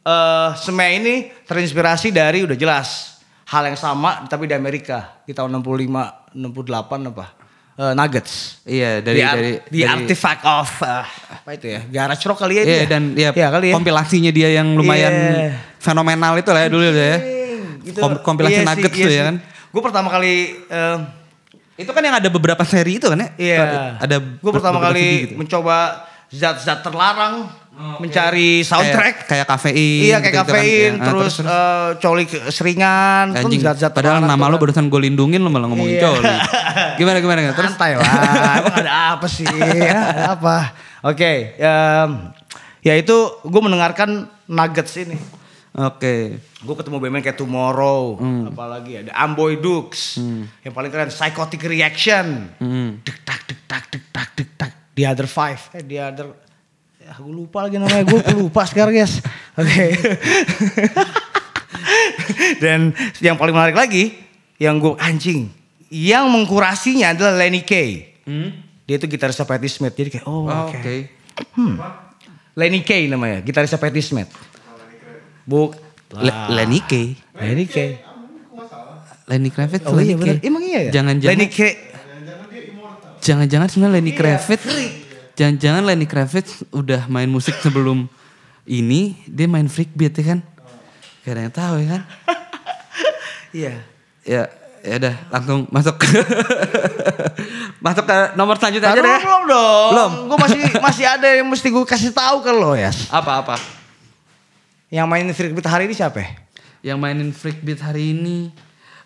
eh 0.00 0.48
Sme 0.56 0.86
ini 0.96 1.14
terinspirasi 1.44 2.12
dari 2.12 2.44
udah 2.44 2.56
jelas 2.56 3.19
hal 3.50 3.62
yang 3.64 3.74
sama 3.74 4.24
tapi 4.26 4.46
di 4.46 4.54
Amerika 4.54 5.18
di 5.22 5.32
tahun 5.32 5.50
65 5.58 6.30
68 6.30 7.10
apa? 7.10 7.26
Eh, 7.74 7.94
Nuggets. 7.96 8.60
Iya 8.62 9.00
dari 9.00 9.18
the, 9.18 9.24
ar- 9.24 9.36
dari 9.36 9.52
the 9.66 9.80
dari- 9.80 9.88
artifact 9.90 10.42
of 10.44 10.68
eh, 10.80 11.06
apa 11.08 11.50
itu 11.52 11.66
ya? 11.66 11.80
Garage 11.82 12.24
rock 12.24 12.38
kali 12.38 12.54
ya 12.54 12.62
Iya 12.62 12.76
ya? 12.76 12.86
dan 12.86 13.02
ya, 13.14 13.30
Iya 13.32 13.48
kali 13.50 13.66
ya. 13.68 13.74
kompilasinya 13.74 14.30
dia 14.30 14.48
yang 14.52 14.74
lumayan 14.74 15.10
Iya. 15.10 15.50
fenomenal 15.76 16.36
itu 16.36 16.50
lah 16.50 16.60
ya 16.62 16.68
dulu 16.68 16.84
ya. 16.84 17.16
Kom- 17.96 18.20
kompilasi 18.22 18.60
Nuggets 18.62 18.94
tuh 18.94 19.10
ya 19.10 19.24
kan. 19.26 19.36
Gue 19.70 19.82
pertama 19.82 20.08
kali 20.08 20.34
eh, 20.62 20.98
Itu 21.74 21.96
kan 21.96 22.04
yang 22.04 22.12
ada 22.12 22.28
beberapa 22.28 22.60
seri 22.62 23.00
itu 23.00 23.08
kan 23.08 23.16
ya? 23.16 23.28
Iya. 23.34 23.58
Ada 23.98 24.16
Gue 24.20 24.52
pertama 24.52 24.76
kali 24.78 25.06
gitu. 25.24 25.34
mencoba 25.40 26.04
zat-zat 26.28 26.84
terlarang, 26.84 27.48
mencari 27.98 28.60
soundtrack. 28.60 29.24
Kayak, 29.24 29.44
kayak 29.44 29.46
kafein. 29.48 30.00
Iya 30.02 30.16
kayak 30.18 30.34
kan. 30.34 30.44
kafein, 30.44 30.92
Ya, 30.92 31.04
terus, 31.04 31.34
eh, 31.38 31.88
coli 31.96 32.24
ke- 32.24 32.48
seringan, 32.48 33.26
kan 33.30 33.40
Anjing, 33.40 33.60
zat-zat 33.60 33.90
padahal 33.90 34.20
nama 34.20 34.46
lu 34.46 34.54
kan. 34.54 34.62
barusan 34.62 34.86
gue 34.86 35.00
lindungin 35.02 35.38
lu 35.38 35.48
malah 35.48 35.66
ngomongin 35.66 35.96
Iya. 35.96 36.04
coli. 36.06 36.24
Gimana 36.98 37.18
gimana 37.18 37.38
gimana? 37.40 37.56
Terus 37.56 37.70
Santai 37.70 37.92
lah, 37.94 38.04
emang 38.58 38.76
ada 38.78 38.92
apa 39.12 39.26
sih? 39.26 39.46
Ya, 39.46 39.98
ada 40.12 40.24
apa? 40.34 40.56
Oke, 41.02 41.56
em, 41.56 42.10
ya 42.80 42.94
itu 42.94 43.16
gue 43.40 43.60
mendengarkan 43.60 44.28
Nuggets 44.46 44.94
ini. 44.96 45.16
Oke. 45.70 46.42
Gue 46.60 46.74
ketemu 46.74 46.98
band 46.98 47.22
kayak 47.22 47.36
Tomorrow, 47.36 48.18
Hmm. 48.18 48.50
apalagi 48.50 49.00
ada 49.00 49.14
Amboy 49.16 49.56
Dukes, 49.56 50.18
yang 50.60 50.74
paling 50.74 50.90
keren 50.90 51.08
Psychotic 51.08 51.62
Reaction, 51.62 52.50
Hmm. 52.54 53.00
dek 53.00 53.22
tak 53.22 53.40
dek 53.46 53.60
tak 53.64 53.82
dek 53.88 54.04
tak 54.10 54.28
dek 54.34 54.48
tak, 54.54 54.70
The 54.92 55.04
Other 55.06 55.24
Five, 55.24 55.72
eh 55.72 55.80
The 55.80 55.98
Other, 56.02 56.26
ya 57.10 57.18
gue 57.18 57.34
lupa 57.34 57.66
lagi 57.66 57.74
namanya, 57.74 58.06
gue 58.06 58.20
lupa 58.38 58.62
sekarang 58.62 58.94
guys. 58.94 59.18
Oke. 59.58 59.86
Dan 62.62 62.94
yang 63.18 63.34
paling 63.34 63.50
menarik 63.50 63.74
lagi, 63.74 64.14
yang 64.62 64.78
gue 64.78 64.94
anjing, 64.94 65.50
yang 65.90 66.30
mengkurasinya 66.30 67.10
adalah 67.10 67.34
Lenny 67.34 67.66
Kay. 67.66 68.14
Dia 68.86 68.94
itu 68.94 69.10
gitarisnya 69.10 69.42
Patti 69.42 69.66
Smith, 69.66 69.94
jadi 69.94 70.06
kayak 70.08 70.26
oh, 70.26 70.46
Oh, 70.46 70.70
oke. 70.70 70.78
Oke. 70.78 70.96
Lenny 72.54 72.86
Kay 72.86 73.10
namanya, 73.10 73.42
gitarisnya 73.42 73.82
Patti 73.82 73.98
Smith. 73.98 74.30
Buk. 75.42 75.74
Le- 76.14 76.46
Lenny 76.54 76.78
Kay. 76.86 77.18
Lenny 77.38 77.66
Kay. 77.66 77.98
Lenny 79.30 79.50
Kravitz. 79.50 79.86
Oh 79.86 79.94
Lenny 79.94 80.14
iya. 80.14 80.26
Kay. 80.26 80.36
Emang 80.42 80.62
iya 80.62 80.80
ya? 80.86 80.90
Jangan-jangan. 81.02 81.34
Lenny 81.34 81.46
Kay. 81.50 81.72
Jangan-jangan 83.20 83.66
sebenarnya 83.70 83.94
Lenny 83.98 84.12
Iya, 84.14 84.18
Kravitz. 84.18 84.62
Jangan-jangan 85.40 85.88
Lenny 85.88 86.04
Kravitz 86.04 86.68
udah 86.68 87.08
main 87.08 87.24
musik 87.24 87.56
sebelum 87.64 88.04
ini 88.68 89.16
dia 89.24 89.48
main 89.48 89.64
freak 89.72 89.88
beat 89.96 90.12
ya 90.20 90.36
kan? 90.36 90.44
Gak 91.24 91.32
ada 91.32 91.40
yang 91.48 91.54
tahu 91.56 91.74
ya 91.80 91.86
kan? 91.96 92.02
Iya. 93.50 93.82
Ya, 94.22 94.42
ya 94.78 94.94
udah 95.00 95.14
langsung 95.32 95.66
masuk 95.74 95.96
masuk 97.84 98.04
ke 98.06 98.18
nomor 98.38 98.54
selanjutnya 98.62 98.94
aja 98.94 99.02
deh. 99.02 99.18
belum 99.26 99.42
dong. 99.48 99.90
Belum. 99.90 100.12
Gue 100.30 100.38
masih 100.38 100.60
masih 100.78 101.04
ada 101.08 101.26
yang 101.26 101.50
mesti 101.50 101.66
gue 101.66 101.82
kasih 101.82 102.14
tahu 102.14 102.46
ke 102.46 102.52
lo 102.54 102.78
ya. 102.78 102.94
Apa 103.10 103.42
apa? 103.42 103.56
Yang 104.86 105.06
mainin 105.10 105.34
Freak 105.34 105.56
Beat 105.58 105.66
hari 105.66 105.90
ini 105.90 105.98
siapa? 105.98 106.22
ya? 106.22 106.30
Yang 106.80 106.98
mainin 107.00 107.30
freak 107.32 107.60
beat 107.60 107.80
hari 107.80 108.16
ini. 108.16 108.48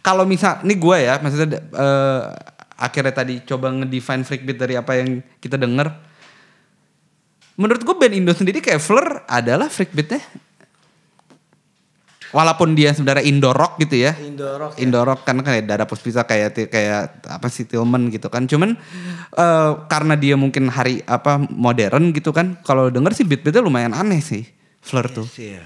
Kalau 0.05 0.23
misal, 0.29 0.63
ini 0.63 0.79
gue 0.79 0.97
ya, 1.01 1.19
maksudnya 1.19 1.59
eh, 1.59 2.23
akhirnya 2.79 3.15
tadi 3.15 3.41
coba 3.43 3.73
ngedefine 3.73 4.23
freak 4.23 4.45
beat 4.47 4.59
dari 4.61 4.79
apa 4.79 4.95
yang 5.01 5.25
kita 5.41 5.59
denger. 5.59 5.91
Menurut 7.55 7.83
gue 7.83 7.95
band 7.95 8.15
Indo 8.15 8.33
sendiri 8.35 8.59
kayak 8.59 8.83
Fleur 8.83 9.23
adalah 9.27 9.71
freak 9.71 9.95
beatnya. 9.95 10.19
Walaupun 12.35 12.75
dia 12.75 12.91
sebenarnya 12.91 13.23
Indo 13.23 13.55
rock 13.55 13.79
gitu 13.79 13.95
ya. 13.95 14.11
Indo 14.19 14.59
rock 14.59 14.75
ya. 14.75 14.83
Indo 14.83 15.07
rock 15.07 15.23
kan 15.23 15.39
kayak 15.39 15.71
Dada 15.71 15.87
Puspita 15.87 16.27
kayak 16.27 16.67
kayak 16.67 17.23
apa 17.31 17.47
sih 17.47 17.63
Tillman 17.63 18.11
gitu 18.11 18.27
kan. 18.27 18.51
Cuman 18.51 18.75
eh, 19.31 19.71
karena 19.87 20.19
dia 20.19 20.35
mungkin 20.35 20.67
hari 20.67 20.99
apa 21.07 21.39
modern 21.39 22.11
gitu 22.11 22.35
kan. 22.35 22.59
Kalau 22.67 22.91
denger 22.91 23.15
sih 23.15 23.23
beat-beatnya 23.23 23.63
lumayan 23.63 23.95
aneh 23.95 24.19
sih. 24.19 24.43
Fleur 24.83 25.07
tuh. 25.15 25.31
Iya. 25.39 25.63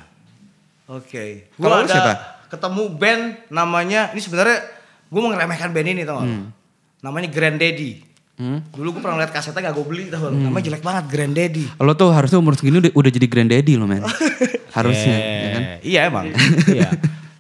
Oke. 0.92 1.48
Kalau 1.56 1.72
Gue 1.72 1.80
lu 1.80 1.88
ada 1.88 1.88
siapa? 1.88 2.12
ketemu 2.52 2.82
band 3.00 3.22
namanya 3.48 4.12
ini 4.12 4.20
sebenarnya 4.20 4.60
gue 5.08 5.20
mau 5.24 5.32
ngeremehkan 5.32 5.72
band 5.72 5.88
ini 5.88 6.04
tau 6.04 6.20
gak? 6.20 6.28
lo? 6.28 6.52
Namanya 7.00 7.28
Grand 7.32 7.56
Daddy. 7.56 8.07
Hmm. 8.38 8.62
Dulu 8.70 8.94
gue 8.94 9.02
pernah 9.02 9.18
lihat 9.18 9.34
kasetnya 9.34 9.66
gak 9.66 9.74
gue 9.74 9.82
beli 9.82 10.04
tau 10.06 10.22
gak? 10.22 10.30
lo? 10.30 10.38
Namanya 10.38 10.64
jelek 10.64 10.80
banget 10.80 11.04
Grand 11.10 11.34
Daddy. 11.34 11.66
Lo 11.76 11.92
tuh 11.92 12.08
harusnya 12.08 12.38
umur 12.38 12.54
segini 12.54 12.78
udah, 12.78 12.94
udah 12.94 13.10
jadi 13.10 13.26
granddaddy 13.26 13.74
lo 13.74 13.84
men. 13.84 14.06
harusnya 14.78 15.16
ya 15.18 15.48
kan. 15.50 15.62
Eh, 15.62 15.78
Iya 15.84 16.00
emang. 16.06 16.26
iya. 16.70 16.88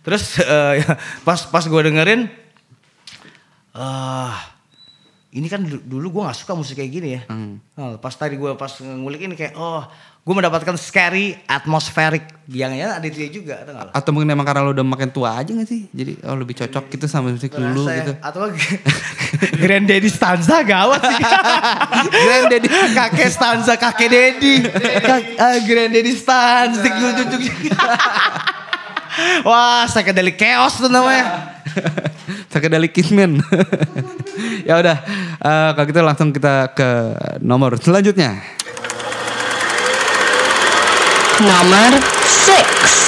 Terus 0.02 0.22
eh, 0.38 0.82
ya, 0.82 0.98
pas 1.22 1.38
pas 1.44 1.62
gue 1.62 1.80
dengerin, 1.80 2.26
eh 3.74 4.34
ini 5.28 5.46
kan 5.46 5.60
du- 5.60 5.84
dulu 5.84 6.10
gue 6.10 6.22
nggak 6.24 6.34
suka 6.36 6.52
musik 6.52 6.74
kayak 6.74 6.90
gini 6.90 7.08
ya. 7.14 7.22
Hmm. 7.28 7.60
Nah, 7.72 8.00
pas 8.00 8.10
tadi 8.10 8.34
gue 8.34 8.50
pas 8.56 8.72
ngulik 8.80 9.22
ini 9.22 9.36
kayak 9.36 9.54
oh 9.54 9.84
gue 10.28 10.36
mendapatkan 10.36 10.76
scary 10.76 11.40
atmospheric 11.48 12.20
yang 12.52 12.76
ya 12.76 13.00
ada 13.00 13.08
dia 13.08 13.32
juga 13.32 13.64
atau? 13.64 13.88
Atau 13.96 14.10
mungkin 14.12 14.28
emang 14.28 14.44
karena 14.44 14.60
lo 14.60 14.76
udah 14.76 14.84
makin 14.84 15.08
tua 15.08 15.40
aja 15.40 15.56
gak 15.56 15.64
sih? 15.64 15.88
Jadi 15.88 16.20
oh 16.20 16.36
lebih 16.36 16.52
cocok 16.52 16.84
gitu 16.92 17.08
sama 17.08 17.32
musik 17.32 17.56
dulu 17.56 17.88
ya. 17.88 18.04
gitu. 18.04 18.12
Atau 18.20 18.52
Grand 19.64 19.88
Daddy 19.88 20.12
stanza 20.12 20.60
gawat 20.60 21.00
sih. 21.00 21.16
Grand 22.28 22.46
Daddy 22.52 22.68
kakek 22.68 23.28
stanza 23.32 23.72
kakek 23.80 24.08
Daddy. 24.12 24.54
Kak- 25.00 25.36
ah, 25.40 25.56
Grand 25.64 25.96
Daddy 25.96 26.12
stanza. 26.12 26.84
Juk. 26.84 27.40
Wah, 29.48 29.88
psychedelic 29.88 30.36
chaos 30.36 30.76
tuh 30.76 30.92
namanya. 30.92 31.56
Psychedelic 32.52 32.92
Kissman. 32.92 33.40
ya 34.64 34.76
udah, 34.80 34.96
eh, 35.40 35.70
kalau 35.72 35.86
gitu 35.88 36.00
langsung 36.04 36.28
kita 36.32 36.72
ke 36.76 36.88
nomor 37.40 37.76
selanjutnya. 37.80 38.57
Nomor 41.40 42.00
6. 42.46 43.07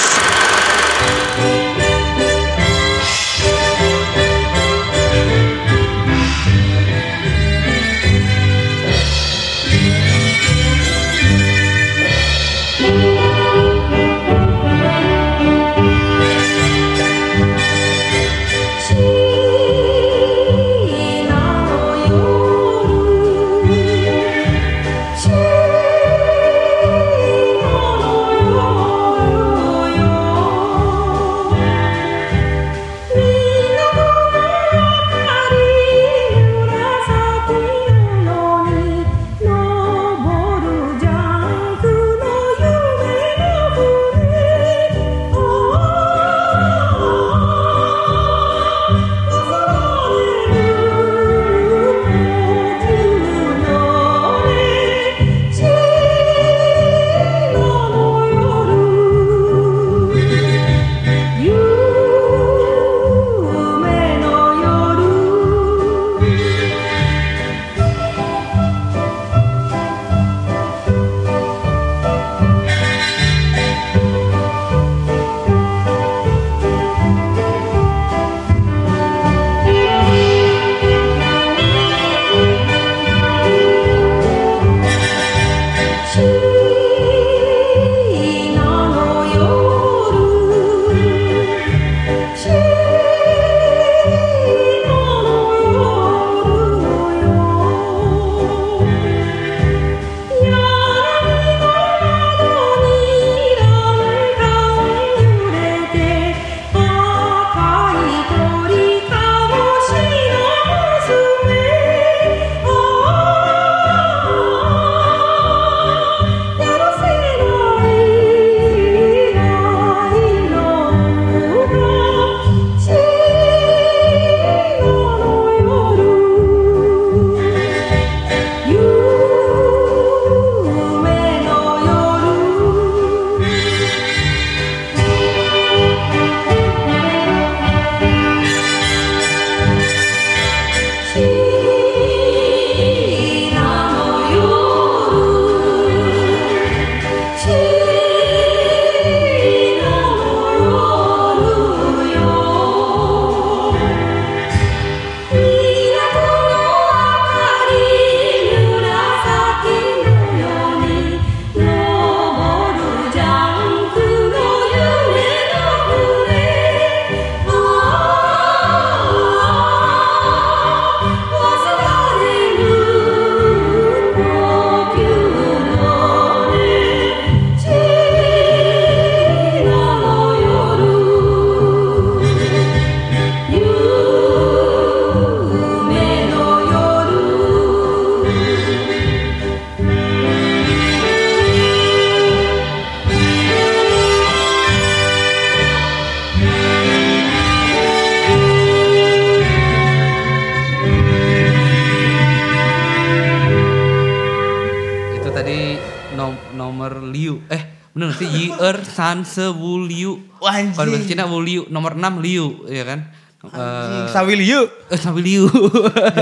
Year, 209.11 209.19
San, 209.19 209.19
Se, 209.21 209.45
Wu, 209.51 209.83
Liu. 209.83 210.11
Anjing. 210.39 210.71
Kalau 210.71 210.89
bahasa 210.89 211.05
Cina 211.05 211.23
Wu, 211.25 211.37
Liu. 211.39 211.61
Nomor 211.67 211.93
6 211.93 212.17
Liu, 212.17 212.63
ya 212.65 212.83
kan? 212.83 212.99
Anjing, 213.41 214.05
Eh, 214.05 214.05
Sawi 214.07 214.33
Liu. 214.37 214.69
eh, 214.87 214.95
sampai 214.95 215.21
Liu. 215.21 215.49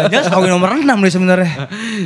Jangan 0.08 0.26
Sawi 0.32 0.48
nomor 0.48 0.72
6 0.72 0.88
nih 0.88 1.12
sebenarnya. 1.12 1.52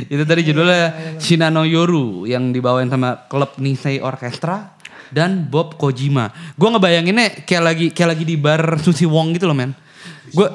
itu 0.04 0.22
tadi 0.22 0.42
judulnya 0.42 0.82
Shinano 1.16 1.62
Yoru 1.62 2.26
yang 2.26 2.50
dibawain 2.50 2.86
sama 2.86 3.24
klub 3.24 3.54
Nisei 3.56 4.02
Orchestra 4.02 4.74
dan 5.08 5.46
Bob 5.46 5.78
Kojima. 5.78 6.34
Gua 6.58 6.74
ngebayanginnya 6.74 7.46
kayak 7.46 7.62
lagi 7.62 7.86
kayak 7.94 8.18
lagi 8.18 8.24
di 8.26 8.34
bar 8.34 8.74
Sushi 8.76 9.06
Wong 9.06 9.30
gitu 9.32 9.46
loh, 9.46 9.54
men. 9.54 9.70
Gua 10.34 10.50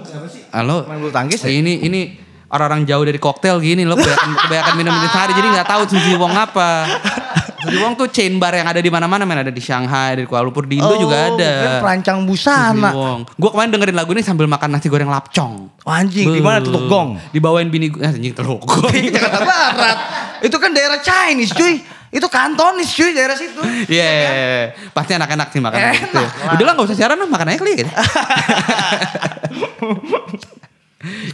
Halo. 0.51 0.83
Main 0.85 0.99
bulu 0.99 1.07
tangkis 1.09 1.39
ya? 1.39 1.47
Ini 1.47 1.79
ini 1.79 2.19
orang-orang 2.51 2.83
jauh 2.83 3.05
dari 3.07 3.15
koktail 3.15 3.63
gini 3.63 3.87
loh, 3.87 3.95
kebanyakan, 3.95 4.29
kebanyakan 4.43 4.73
minum 4.75 4.91
sehari 5.07 5.31
jadi 5.31 5.47
nggak 5.55 5.67
tahu 5.71 5.81
Sushi 5.87 6.19
Wong 6.19 6.35
apa. 6.35 6.83
Sushi 7.59 7.77
Wong 7.83 7.93
tuh 7.99 8.07
chain 8.07 8.39
bar 8.39 8.55
yang 8.55 8.67
ada 8.67 8.79
di 8.79 8.87
mana-mana, 8.87 9.27
men. 9.27 9.43
Ada 9.43 9.51
di 9.51 9.59
Shanghai, 9.59 10.15
ada 10.15 10.21
di 10.23 10.29
Kuala 10.29 10.47
Lumpur, 10.47 10.63
di 10.63 10.79
Indo 10.79 10.95
juga 10.95 11.35
ada. 11.35 11.51
Oh, 11.51 11.79
perancang 11.83 12.23
busana. 12.23 12.91
Gue 13.35 13.49
kemarin 13.51 13.69
dengerin 13.75 13.95
lagu 13.99 14.11
ini 14.15 14.23
sambil 14.23 14.47
makan 14.47 14.79
nasi 14.79 14.87
goreng 14.87 15.11
lapcong. 15.11 15.67
Oh, 15.83 15.91
anjing, 15.91 16.31
di 16.31 16.39
mana. 16.39 16.63
Teluk 16.63 16.87
Gong? 16.87 17.19
Dibawain 17.35 17.67
bini 17.67 17.91
gue, 17.91 17.99
eh, 17.99 18.09
anjing 18.15 18.31
teluk 18.31 18.63
gong. 18.63 18.87
Jakarta 19.15 19.43
Barat. 19.43 19.97
Itu 20.39 20.55
kan 20.55 20.71
daerah 20.71 21.03
Chinese, 21.03 21.51
cuy. 21.51 21.83
Itu 22.09 22.25
kantonis, 22.31 22.89
cuy, 22.95 23.11
daerah 23.13 23.35
situ. 23.37 23.59
Iya, 23.91 24.01
yeah, 24.01 24.17
yeah, 24.23 24.65
pasti 24.95 25.13
enak-enak 25.13 25.47
sih 25.53 25.61
makan 25.61 25.77
Enak 25.77 25.93
gitu. 25.99 26.17
ya. 26.17 26.25
lah. 26.25 26.53
Udah 26.57 26.65
lah 26.65 26.73
gak 26.73 26.87
usah 26.89 26.97
siaran 26.97 27.17
lah, 27.19 27.27
makan 27.29 27.47
aja 27.53 27.57
kali 27.59 27.73
ya. 27.75 27.87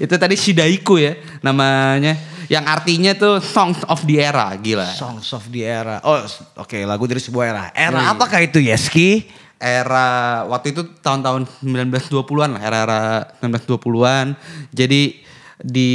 Itu 0.03 0.15
tadi 0.19 0.35
Shidaiku 0.37 1.01
ya 1.01 1.17
namanya. 1.41 2.34
Yang 2.47 2.65
artinya 2.65 3.11
tuh 3.13 3.35
Songs 3.39 3.81
of 3.85 4.03
the 4.03 4.17
Era, 4.17 4.53
gila. 4.55 4.85
Songs 4.87 5.29
of 5.31 5.45
the 5.49 5.61
Era. 5.61 5.97
Oh, 6.01 6.19
oke, 6.57 6.77
lagu 6.81 7.03
dari 7.05 7.19
sebuah 7.19 7.45
era. 7.45 7.63
Era 7.71 8.01
Iya. 8.01 8.11
apakah 8.11 8.39
itu, 8.39 8.59
Yeski? 8.59 9.25
Era 9.55 10.43
waktu 10.45 10.71
itu 10.71 10.83
tahun-tahun 10.99 11.47
1920-an 11.63 12.49
lah, 12.53 12.61
era-era 12.61 13.01
1920-an. 13.39 14.35
Jadi 14.69 15.23
di 15.57 15.91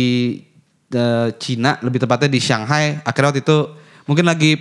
eh, 0.88 1.28
Cina, 1.36 1.76
lebih 1.80 2.00
tepatnya 2.00 2.26
di 2.26 2.40
Shanghai, 2.40 2.98
akhirnya 3.00 3.30
waktu 3.30 3.42
itu 3.42 3.58
mungkin 4.04 4.26
lagi 4.26 4.52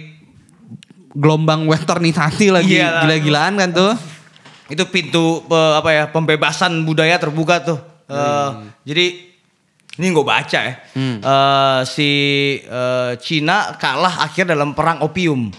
gelombang 1.09 1.65
westernisasi 1.65 2.53
lagi 2.53 2.77
Iya 2.77 2.85
lah. 2.91 3.01
gila-gilaan 3.03 3.53
kan 3.57 3.69
tuh. 3.71 3.93
Itu 4.69 4.85
pintu 4.91 5.41
eh, 5.43 5.73
apa 5.75 5.89
ya 5.89 6.03
pembebasan 6.05 6.85
budaya 6.85 7.17
terbuka 7.17 7.63
tuh. 7.63 7.79
Eh, 8.05 8.49
Jadi 8.85 9.05
ini 9.99 10.15
gue 10.15 10.23
baca 10.23 10.59
ya. 10.63 10.73
Eh, 10.95 11.79
si 11.83 12.09
eh, 12.63 13.13
Cina 13.19 13.75
kalah 13.75 14.23
akhir 14.23 14.47
dalam 14.47 14.71
perang 14.71 15.03
opium. 15.03 15.51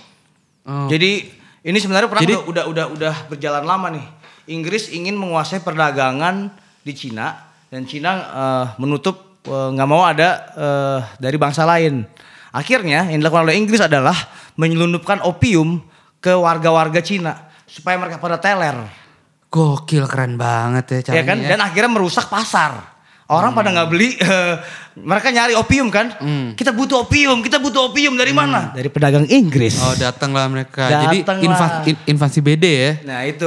Oh. 0.65 0.89
Jadi 0.89 1.29
ini 1.61 1.77
sebenarnya 1.77 2.09
perang 2.09 2.25
Jadi- 2.25 2.41
udah, 2.41 2.49
udah 2.49 2.65
udah 2.73 2.87
udah 2.97 3.15
berjalan 3.29 3.65
lama 3.69 3.93
nih. 3.93 4.07
Inggris 4.51 4.89
ingin 4.91 5.15
menguasai 5.15 5.61
perdagangan 5.61 6.49
di 6.81 6.93
Cina 6.97 7.53
dan 7.69 7.85
Cina 7.85 8.11
eh, 8.17 8.67
menutup 8.81 9.45
nggak 9.45 9.89
mau 9.89 10.09
ada 10.09 10.29
eh, 10.57 10.99
dari 11.21 11.37
bangsa 11.37 11.69
lain. 11.69 12.09
Akhirnya 12.51 13.07
yang 13.13 13.21
dilakukan 13.23 13.47
oleh 13.47 13.61
Inggris 13.61 13.79
adalah 13.79 14.17
menyelundupkan 14.59 15.23
opium 15.23 15.85
ke 16.19 16.33
warga-warga 16.35 16.99
Cina 17.05 17.47
supaya 17.69 18.01
mereka 18.01 18.19
pada 18.19 18.41
teler. 18.41 18.75
Gokil 19.51 20.07
keren 20.07 20.39
banget 20.39 20.85
ya 20.87 20.97
ya 20.97 21.03
caranya. 21.03 21.27
kan 21.27 21.39
ya. 21.43 21.49
dan 21.55 21.59
akhirnya 21.63 21.91
merusak 21.91 22.31
pasar 22.31 22.90
orang 23.31 23.55
pada 23.55 23.71
nggak 23.71 23.89
beli 23.89 24.19
eh, 24.21 24.55
mereka 24.99 25.31
nyari 25.31 25.55
opium 25.55 25.87
kan? 25.87 26.13
Kita 26.53 26.71
butuh 26.71 27.07
opium 27.07 27.41
kita 27.41 27.57
butuh 27.57 27.89
opium 27.89 28.15
dari 28.15 28.35
mana? 28.35 28.75
Dari 28.75 28.91
pedagang 28.91 29.23
Inggris. 29.25 29.79
Oh 29.79 29.95
datanglah 29.95 30.45
mereka. 30.45 30.85
Jadi 30.85 31.23
Datanglah. 31.23 31.47
invasi, 31.47 31.79
in- 31.87 32.03
invasi 32.11 32.39
BD 32.41 32.65
ya. 32.67 32.93
nah 33.07 33.23
itu. 33.23 33.47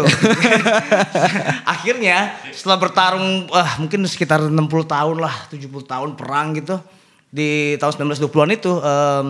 Akhirnya 1.73 2.31
setelah 2.49 2.79
bertarung 2.79 3.51
ah, 3.51 3.75
mungkin 3.77 4.03
sekitar 4.05 4.39
60 4.41 4.55
tahun 4.85 5.17
lah 5.19 5.35
70 5.51 5.67
tahun 5.83 6.09
perang 6.15 6.55
gitu 6.55 6.79
di 7.27 7.75
tahun 7.75 8.13
1920-an 8.13 8.51
itu 8.53 8.71
em, 8.77 9.27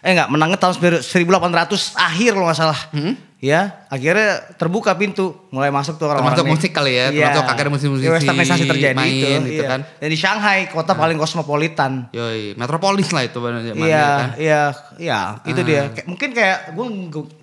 eh 0.00 0.10
enggak 0.10 0.28
menangnya 0.28 0.58
tahun 0.58 0.74
1800 1.00 1.06
akhir 1.94 2.30
kalau 2.34 2.46
nggak 2.50 2.58
salah 2.58 2.80
ya 3.40 3.88
akhirnya 3.88 4.52
terbuka 4.54 4.92
pintu 4.94 5.32
mulai 5.48 5.68
masuk 5.68 5.96
tuh 5.96 6.04
orang-orang 6.06 6.36
Termasuk 6.36 6.52
musik 6.52 6.70
kali 6.70 6.92
ya, 6.92 7.08
Iya. 7.08 7.32
termasuk 7.32 7.44
akhirnya 7.48 7.72
musisi-musisi 7.72 8.04
Ya, 8.04 8.12
westernisasi 8.14 8.64
terjadi 8.66 8.94
main 8.94 9.08
itu 9.08 9.48
gitu 9.50 9.62
iya. 9.64 9.68
kan. 9.70 9.80
dan 9.96 10.08
di 10.08 10.18
Shanghai 10.18 10.60
kota 10.66 10.92
paling 10.92 11.16
kosmopolitan 11.16 11.92
Yoi, 12.10 12.52
metropolis 12.54 13.08
lah 13.10 13.24
itu 13.24 13.40
zamannya 13.40 13.72
iya 13.80 14.04
kan. 14.06 14.28
iya 14.36 14.62
iya 14.98 15.20
itu 15.42 15.56
Ah. 15.56 15.64
dia 15.64 15.82
Kayak- 15.90 16.06
mungkin 16.06 16.28
kayak 16.30 16.58
gue 16.70 16.86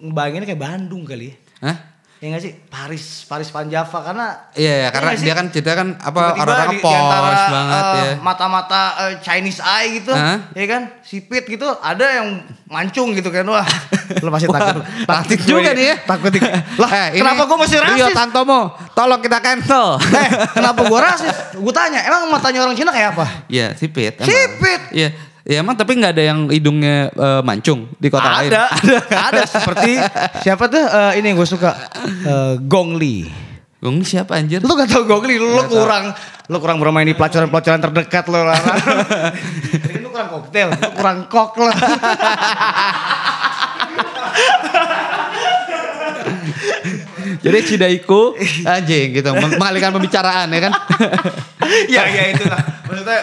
ngebayanginnya 0.03 0.47
kayak 0.47 0.61
Bandung 0.61 1.01
kali 1.01 1.25
ya 1.27 1.35
Hah? 1.63 1.77
Ya 2.17 2.33
nggak 2.33 2.41
sih 2.41 2.53
Paris 2.65 3.29
Paris 3.29 3.53
Van 3.53 3.69
Java 3.69 3.99
karena 4.01 4.49
Iya, 4.57 4.73
ya, 4.81 4.89
karena 4.89 5.13
sih? 5.13 5.29
dia 5.29 5.37
kan 5.37 5.45
cerita 5.53 5.77
kan 5.77 5.93
apa 6.01 6.33
orang-orang 6.33 6.81
posh 6.81 7.45
banget 7.53 7.83
eh, 7.85 7.93
ya. 7.93 8.13
Mata-mata 8.25 8.81
eh, 9.05 9.13
Chinese 9.21 9.61
eye 9.61 10.01
gitu, 10.01 10.17
Hah? 10.17 10.49
ya 10.49 10.65
kan? 10.65 10.81
Sipit 11.05 11.45
gitu, 11.45 11.69
ada 11.77 12.05
yang 12.17 12.41
mancung 12.65 13.13
gitu 13.13 13.29
kan. 13.29 13.45
Wah, 13.45 13.61
lu 14.25 14.33
masih 14.33 14.49
takut. 14.49 14.81
Gue 14.81 15.37
juga 15.45 15.77
nih 15.77 15.93
ya. 15.93 15.95
Takut 16.09 16.33
Lah, 16.81 16.89
Eh, 16.89 17.21
kenapa 17.21 17.45
gue 17.45 17.57
masih 17.61 17.77
rasis? 17.85 17.97
Rio 18.01 18.09
Tantomo, 18.09 18.73
tolong 18.97 19.21
kita 19.21 19.37
cancel. 19.37 20.01
eh, 20.01 20.29
kenapa 20.57 20.81
gue 20.89 20.99
rasis? 20.99 21.35
Gue 21.61 21.73
tanya, 21.73 22.01
emang 22.01 22.33
matanya 22.33 22.65
orang 22.65 22.73
Cina 22.73 22.89
kayak 22.89 23.13
apa? 23.13 23.25
Iya, 23.45 23.77
sipit. 23.77 24.17
Sipit. 24.25 24.81
Iya. 24.89 25.09
Ya 25.47 25.63
emang 25.63 25.73
tapi 25.73 25.95
nggak 25.95 26.11
ada 26.11 26.23
yang 26.25 26.51
hidungnya 26.51 27.07
eh, 27.07 27.41
mancung 27.41 27.87
di 27.95 28.11
kota 28.11 28.27
lain. 28.35 28.51
ada, 28.51 28.67
ada, 28.83 28.99
ada 29.31 29.41
seperti 29.47 29.95
siapa 30.41 30.67
tuh 30.67 30.83
eh, 30.83 31.11
ini 31.17 31.31
yang 31.31 31.37
gue 31.37 31.47
suka 31.47 31.71
Eh, 32.03 32.53
Gong 32.61 32.99
Li. 32.99 33.23
Gong 33.77 34.03
siapa 34.03 34.35
anjir? 34.35 34.59
Lu 34.59 34.73
gak 34.73 34.89
tau 34.89 35.05
Gong 35.05 35.23
Li, 35.23 35.37
lu, 35.37 35.47
lu 35.47 35.63
kurang 35.65 36.11
lu 36.47 36.57
kurang 36.57 36.77
bermain 36.77 37.03
di 37.03 37.13
pelacuran-pelacuran 37.13 37.79
terdekat 37.79 38.25
lu. 38.25 38.39
Lu 40.03 40.09
kurang 40.09 40.29
koktail, 40.33 40.67
lu 40.69 40.89
kurang 40.93 41.17
kok 41.27 41.55
lu. 41.55 41.67
Jadi 47.37 47.57
Cidaiku 47.63 48.33
anjing 48.63 49.07
gitu 49.13 49.29
meng- 49.31 49.57
mengalihkan 49.57 49.91
pembicaraan 49.91 50.47
ya 50.49 50.59
kan. 50.61 50.73
ya 51.87 52.03
ya 52.07 52.23
itu 52.31 52.43
lah. 52.47 52.61
Maksudnya 52.87 53.19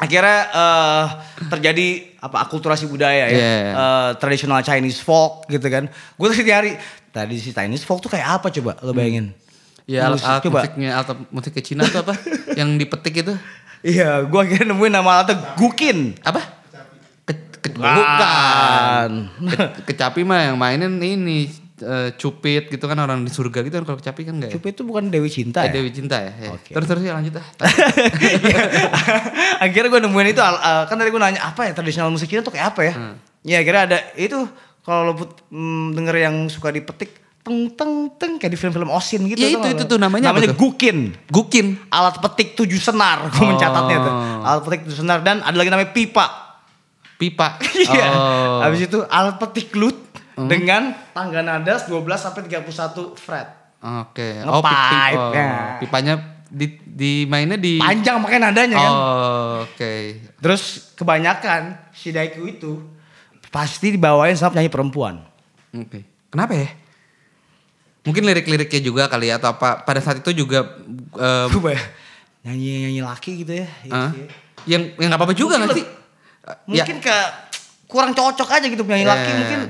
akhirnya 0.00 0.38
eh, 0.48 1.04
terjadi 1.52 1.88
apa 2.24 2.36
akulturasi 2.48 2.88
budaya 2.88 3.28
ya. 3.28 3.36
Iya. 3.36 3.72
Eh, 3.76 4.10
tradisional 4.16 4.64
Chinese 4.64 5.04
folk 5.04 5.44
gitu 5.52 5.68
kan. 5.68 5.92
Gue 6.16 6.26
tadi 6.32 6.48
nyari 6.48 6.72
tadi 7.12 7.36
si 7.36 7.52
Chinese 7.52 7.84
folk 7.84 8.00
tuh 8.00 8.08
kayak 8.08 8.40
apa 8.40 8.48
coba 8.48 8.80
lo 8.80 8.96
bayangin. 8.96 9.36
Ya 9.84 10.08
alat, 10.08 10.22
alat 10.22 10.42
coba. 10.46 10.64
musiknya 10.64 10.90
alat 10.96 11.18
musik 11.28 11.52
ke 11.52 11.60
Cina 11.60 11.84
tuh 11.84 12.00
apa? 12.00 12.16
yang 12.58 12.80
dipetik 12.80 13.26
itu 13.26 13.34
Iya, 13.80 14.28
gue 14.28 14.40
akhirnya 14.40 14.76
nemuin 14.76 14.92
nama 14.92 15.20
alatnya 15.20 15.56
gukin. 15.56 16.12
apa? 16.20 16.44
Ke, 17.24 17.32
ke, 17.64 17.68
bukan. 17.72 19.10
Ke, 19.48 19.64
kecapi 19.88 20.20
mah 20.20 20.52
yang 20.52 20.60
mainin 20.60 21.00
ini 21.00 21.48
eh, 21.80 22.08
cupit 22.14 22.68
gitu 22.68 22.82
kan 22.82 22.96
orang 22.96 23.20
di 23.20 23.28
surga 23.28 23.60
gitu 23.60 23.74
kan 23.74 23.84
kalau 23.84 23.96
kecapi 23.98 24.20
kan 24.22 24.32
enggak 24.36 24.48
ya? 24.50 24.54
Cup 24.56 24.64
itu 24.66 24.80
bukan 24.82 25.02
Dewi 25.06 25.26
Cinta 25.26 25.58
Eh, 25.62 25.66
ya? 25.66 25.70
Dewi 25.74 25.88
Cinta 25.90 26.14
ya. 26.16 26.30
ya. 26.34 26.48
Oke. 26.52 26.70
Terus 26.70 26.86
terus 26.86 27.00
ya 27.02 27.12
lanjut 27.12 27.34
ah. 27.34 27.44
akhirnya 29.60 29.88
gue 29.88 30.00
nemuin 30.02 30.26
itu 30.30 30.40
al- 30.40 30.84
kan 30.86 30.94
tadi 30.94 31.08
gue 31.08 31.18
nanya 31.18 31.40
apa 31.42 31.60
ya 31.64 31.70
tradisional 31.72 32.08
musik 32.08 32.26
Cina 32.26 32.40
tuh 32.40 32.50
kayak 32.50 32.70
apa 32.70 32.80
ya? 32.82 32.92
Hmm. 32.94 33.14
Ya 33.42 33.56
akhirnya 33.58 33.82
ada 33.86 33.96
itu 34.14 34.36
kalau 34.80 35.00
lo 35.06 35.12
mm, 35.14 35.92
denger 35.92 36.14
yang 36.18 36.34
suka 36.46 36.68
dipetik 36.68 37.08
teng 37.40 37.72
teng 37.72 38.12
teng 38.14 38.30
kayak 38.36 38.50
di 38.50 38.56
film-film 38.56 38.88
Osin 38.88 39.24
gitu. 39.26 39.38
Ya, 39.38 39.48
itu- 39.50 39.70
itu 39.70 39.82
tuh 39.86 39.96
namanya 39.96 40.30
apa 40.30 40.38
namanya 40.38 40.52
tuh? 40.52 40.58
gukin. 40.60 40.96
Gukin. 41.26 41.66
Alat 41.88 42.20
petik 42.20 42.54
tujuh 42.54 42.76
senar, 42.76 43.26
gue 43.26 43.38
Oh. 43.38 43.46
mencatatnya 43.46 43.96
tuh. 43.98 44.12
Alat 44.40 44.60
petik 44.62 44.80
tujuh 44.84 44.98
senar 44.98 45.18
dan 45.20 45.40
ada 45.40 45.54
lagi 45.54 45.68
namanya 45.68 45.90
pipa. 45.90 46.26
Pipa. 47.16 47.56
Iya. 47.80 48.06
Oh. 48.10 48.58
Habis 48.60 48.86
itu 48.86 48.98
alat 49.06 49.36
petik 49.36 49.72
lute 50.36 50.48
dengan 50.50 50.94
tangga 51.10 51.40
nada 51.42 51.74
12 51.78 51.90
sampai 52.14 52.40
31 52.46 53.14
fret. 53.16 53.48
Oke. 53.80 54.44
Pi- 54.44 55.16
oh, 55.16 55.32
ya. 55.32 55.80
pipanya 55.80 56.14
di 56.50 56.66
di 56.82 57.12
mainnya 57.30 57.54
di 57.54 57.78
Panjang 57.78 58.18
makanya 58.18 58.50
nadanya 58.50 58.76
kan. 58.76 58.92
Oh, 58.92 59.54
oke. 59.64 59.92
Terus 60.42 60.92
kebanyakan 60.98 61.90
si 61.94 62.10
daiku 62.10 62.44
itu 62.44 62.82
pasti 63.48 63.94
dibawain 63.94 64.34
sama 64.34 64.58
penyanyi 64.58 64.70
perempuan. 64.70 65.22
Oke. 65.72 66.04
Kenapa 66.28 66.52
ya? 66.54 66.68
Mungkin 68.00 68.22
lirik-liriknya 68.24 68.80
juga 68.80 69.02
kali 69.06 69.28
ya 69.30 69.36
atau 69.38 69.54
apa 69.54 69.84
pada 69.84 70.00
saat 70.00 70.24
itu 70.24 70.32
juga 70.32 70.64
eh, 71.16 71.46
Gue 71.52 71.76
nyanyi 72.42 72.88
nyanyi 72.88 73.00
laki 73.04 73.44
gitu 73.44 73.52
ya. 73.64 73.68
Iya 73.86 73.92
ah, 73.92 74.10
sih. 74.10 74.26
yang 74.68 74.82
yang 74.96 75.08
nggak 75.12 75.20
apa-apa 75.20 75.34
juga 75.36 75.60
nggak 75.60 75.76
sih? 75.76 75.86
Mungkin 76.66 76.96
ke 76.98 77.16
kurang 77.86 78.12
cocok 78.16 78.48
aja 78.48 78.66
gitu 78.66 78.82
penyanyi 78.82 79.06
Ya. 79.06 79.12
laki 79.14 79.30
mungkin. 79.36 79.60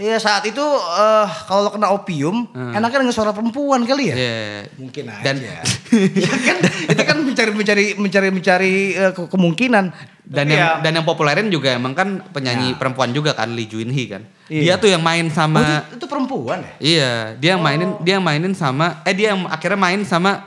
Iya 0.00 0.16
saat 0.16 0.40
itu 0.42 0.64
eh, 0.96 1.26
kalau 1.44 1.60
lo 1.62 1.70
kena 1.70 1.92
opium, 1.92 2.48
enaknya 2.72 2.98
dengan 2.98 3.12
suara 3.12 3.30
perempuan 3.30 3.84
kali 3.84 4.08
ya? 4.08 4.16
Hmm. 4.16 4.22
Iya. 4.22 4.40
Mungkin 4.74 5.04
aja. 5.06 5.22
Dan 5.22 5.34
ya 5.38 5.60
kan, 6.48 6.56
itu 6.88 7.02
kan 7.04 7.16
mencari 7.20 7.50
mencari 7.52 7.84
mencari 7.94 8.28
mencari 8.30 8.74
eh, 8.94 9.12
ke- 9.12 9.28
kemungkinan. 9.28 9.84
dan 10.24 10.46
Tapi 10.46 10.54
yang 10.54 10.62
ya, 10.62 10.78
dan 10.78 10.92
yang 10.94 11.04
populerin 11.04 11.50
juga 11.50 11.74
emang 11.74 11.90
kan 11.90 12.08
penyanyi 12.28 12.72
Ya. 12.72 12.78
perempuan 12.78 13.10
juga 13.10 13.34
kan 13.34 13.50
Lee 13.50 13.66
Junhee 13.66 14.08
kan. 14.08 14.22
Iya. 14.46 14.62
Dia 14.62 14.74
tuh 14.78 14.88
yang 14.88 15.02
main 15.02 15.26
oh, 15.26 15.34
sama 15.34 15.60
itu, 15.60 15.98
itu 15.98 16.06
perempuan 16.06 16.58
ya? 16.60 16.72
Iya, 16.78 17.12
dia 17.36 17.50
yang 17.52 17.60
mainin 17.60 17.90
Oh. 17.90 18.00
dia 18.00 18.14
yang 18.14 18.24
mainin 18.24 18.54
sama 18.54 19.02
eh 19.02 19.12
dia 19.12 19.34
yang 19.34 19.44
akhirnya 19.44 19.76
main 19.76 20.00
sama 20.02 20.46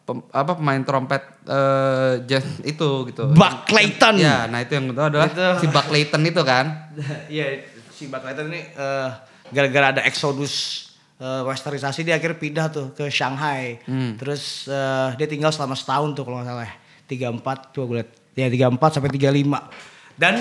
pem- 0.00 0.24
apa 0.30 0.54
pemain 0.54 0.80
trompet 0.80 1.20
eh 1.44 2.24
jazz 2.24 2.46
itu 2.62 2.88
gitu. 3.04 3.34
Buck 3.34 3.66
Clayton. 3.66 4.16
Ya, 4.16 4.46
nah 4.46 4.62
itu 4.62 4.72
yang 4.72 4.88
itu 4.88 5.02
adalah 5.02 5.26
Itu. 5.26 5.44
si 5.58 5.66
Buck 5.66 5.90
Clayton 5.90 6.22
itu 6.22 6.40
kan. 6.40 6.94
Iya 7.28 7.73
si 7.94 8.10
Clayton 8.10 8.50
ini 8.50 8.60
eh, 8.74 9.08
gara-gara 9.54 9.94
ada 9.94 10.02
eksodus 10.02 10.86
eh, 11.22 11.42
westernisasi 11.46 12.02
dia 12.02 12.18
akhirnya 12.18 12.38
pindah 12.38 12.66
tuh 12.74 12.86
ke 12.90 13.06
Shanghai. 13.06 13.78
Hmm. 13.86 14.18
Terus 14.18 14.66
eh, 14.66 15.08
dia 15.14 15.26
tinggal 15.30 15.54
selama 15.54 15.78
setahun 15.78 16.18
tuh 16.18 16.26
kalau 16.26 16.42
nggak 16.42 16.50
salah. 16.50 16.72
34 17.06 17.70
coba 17.70 17.84
gue 17.86 17.96
lihat. 18.02 18.10
Ya 18.34 18.50
34 18.50 18.94
sampai 18.98 19.10
35. 19.14 20.18
Dan 20.18 20.34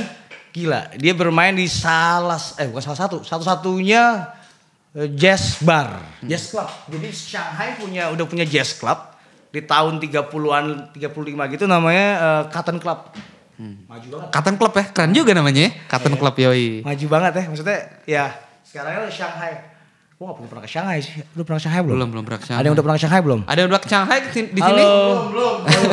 gila, 0.49 0.81
dia 0.97 1.13
bermain 1.13 1.53
di 1.53 1.69
salah 1.69 2.41
eh 2.57 2.65
bukan 2.69 2.81
salah 2.81 2.99
satu, 3.05 3.17
satu-satunya 3.21 4.33
jazz 5.13 5.61
bar, 5.61 6.01
jazz 6.25 6.49
club. 6.49 6.69
Jadi 6.89 7.09
Shanghai 7.13 7.77
punya 7.77 8.09
udah 8.13 8.25
punya 8.25 8.45
jazz 8.45 8.77
club 8.77 9.13
di 9.53 9.61
tahun 9.61 10.01
30-an 10.01 10.97
35 10.97 11.53
gitu 11.53 11.65
namanya 11.69 12.07
eh, 12.17 12.43
Cotton 12.49 12.81
Club. 12.81 13.13
Maju 13.61 14.07
banget. 14.17 14.29
Cotton 14.33 14.55
Club 14.57 14.73
ya, 14.73 14.85
keren 14.89 15.11
juga 15.13 15.31
namanya 15.37 15.61
ya. 15.67 15.71
Cotton 15.85 16.15
Club 16.17 16.35
yoi. 16.41 16.81
Maju 16.81 17.05
banget 17.09 17.31
ya, 17.37 17.43
maksudnya 17.49 17.79
ya 18.09 18.25
sekarang 18.65 19.05
Shanghai. 19.13 19.53
Gua 20.17 20.33
gak 20.33 20.49
pernah 20.49 20.63
ke 20.63 20.71
Shanghai 20.71 20.97
sih. 21.03 21.19
Lu 21.35 21.41
pernah 21.43 21.59
ke 21.59 21.65
Shanghai 21.67 21.81
belum? 21.83 21.95
Belum, 21.99 22.09
belum 22.13 22.23
pernah 22.25 22.39
ke 22.39 22.45
Shanghai. 22.47 22.61
Ada 22.61 22.67
yang 22.69 22.75
udah 22.75 22.85
pernah 22.85 22.97
ke 22.97 23.03
Shanghai 23.03 23.21
belum? 23.21 23.41
Ada 23.43 23.59
yang 23.59 23.69
udah 23.69 23.81
ke 23.81 23.89
Shanghai 23.89 24.19
di 24.23 24.29
sini? 24.33 24.47
Belum, 24.53 25.19
belum, 25.29 25.55
belum, 25.67 25.83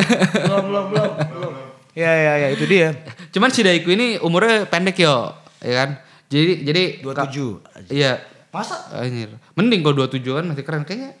belum, 0.41 0.85
belum, 0.89 1.13
belum. 1.29 1.51
Ya, 1.91 2.11
ya, 2.15 2.33
ya, 2.39 2.47
itu 2.55 2.63
dia. 2.65 2.95
Cuman 3.35 3.51
si 3.51 3.67
Daiku 3.67 3.91
ini 3.91 4.15
umurnya 4.23 4.63
pendek 4.63 4.95
yo, 5.03 5.35
ya 5.59 5.83
kan? 5.83 5.89
Jadi 6.31 6.63
jadi 6.63 6.83
27. 7.03 7.91
Iya. 7.91 8.23
Masa? 8.51 8.87
Anjir. 8.95 9.35
Mending 9.55 9.79
kalau 9.83 10.07
27 10.07 10.23
kan 10.23 10.45
masih 10.47 10.63
keren 10.63 10.83
kayaknya. 10.87 11.15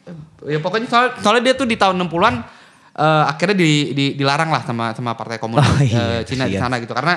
Ya 0.47 0.59
pokoknya 0.63 0.87
soal, 0.87 1.15
soalnya 1.19 1.51
dia 1.51 1.55
tuh 1.55 1.67
di 1.67 1.75
tahun 1.75 1.99
60-an 2.07 2.43
eh, 2.93 3.23
akhirnya 3.25 3.55
di, 3.55 3.71
di- 3.91 4.13
dilarang 4.13 4.47
lah 4.47 4.61
sama 4.61 4.91
sama 4.91 5.13
partai 5.13 5.37
komunis 5.37 5.63
Oh, 5.63 5.79
iya, 5.79 5.99
eh, 6.17 6.21
Cina 6.23 6.43
di 6.43 6.55
kasihan. 6.55 6.67
sana 6.67 6.75
gitu 6.77 6.91
karena 6.91 7.13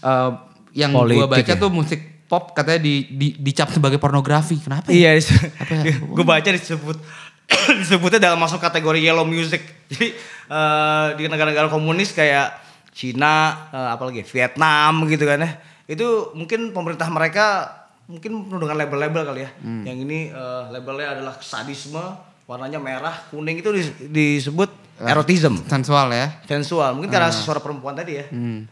eh, 0.00 0.30
yang 0.74 0.90
gua 0.90 1.26
baca 1.26 1.44
ya. 1.44 1.54
tuh 1.54 1.70
musik 1.70 2.00
pop 2.24 2.50
katanya 2.50 2.80
di, 2.80 2.94
di 3.10 3.36
dicap 3.36 3.68
sebagai 3.68 3.96
pornografi. 3.96 4.56
Kenapa 4.56 4.88
Iya, 4.88 5.14
ya? 5.14 5.22
ya? 5.86 5.94
gue 6.00 6.24
baca 6.24 6.48
disebut 6.48 6.96
disebutnya 7.80 8.18
dalam 8.22 8.40
masuk 8.40 8.58
kategori 8.58 8.98
yellow 8.98 9.22
music. 9.22 9.60
Jadi 9.92 10.16
eh, 10.48 11.06
di 11.14 11.24
negara-negara 11.24 11.68
komunis 11.68 12.10
kayak 12.10 12.58
Cina, 12.90 13.34
eh, 13.70 13.88
apalagi 13.90 14.24
Vietnam 14.24 15.04
gitu 15.06 15.22
kan 15.22 15.38
ya. 15.38 15.50
Itu 15.84 16.32
mungkin 16.32 16.70
pemerintah 16.70 17.06
mereka 17.06 17.46
mungkin 18.04 18.44
penuh 18.44 18.60
dengan 18.60 18.76
label-label 18.78 19.22
kali 19.22 19.40
ya. 19.40 19.50
Yang 19.84 19.98
ini 20.02 20.18
eh, 20.28 20.62
labelnya 20.70 21.14
adalah 21.14 21.34
sadisme, 21.38 22.02
warnanya 22.44 22.76
merah, 22.78 23.14
kuning 23.28 23.60
itu 23.60 23.70
dis- 23.70 23.94
disebut 24.02 24.72
erotism, 25.00 25.54
Sensual 25.66 26.06
ya. 26.10 26.26
sensual. 26.46 26.94
Mungkin 26.94 27.10
karena 27.10 27.28
suara 27.28 27.58
perempuan 27.58 27.92
tadi 27.92 28.18
ya. 28.18 28.24
Hmm. 28.30 28.64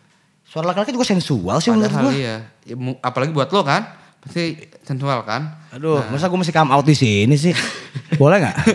Suara 0.46 0.68
laki-laki 0.68 0.92
juga 0.92 1.06
sensual 1.08 1.56
sih 1.58 1.72
menurut 1.72 1.88
Padahal 1.88 2.04
gue. 2.08 2.12
iya. 2.20 2.34
Ya, 2.62 2.74
apalagi 3.00 3.32
buat 3.32 3.48
lo 3.48 3.62
kan. 3.62 3.82
Pasti 4.22 4.54
sensual 4.86 5.26
kan. 5.26 5.50
Aduh, 5.74 5.98
masa 6.06 6.28
gue 6.28 6.36
mesti 6.36 6.50
come 6.50 6.70
out 6.70 6.84
di 6.84 6.94
sini 6.94 7.34
sih? 7.34 7.50
Boleh 8.20 8.38
nggak? 8.38 8.56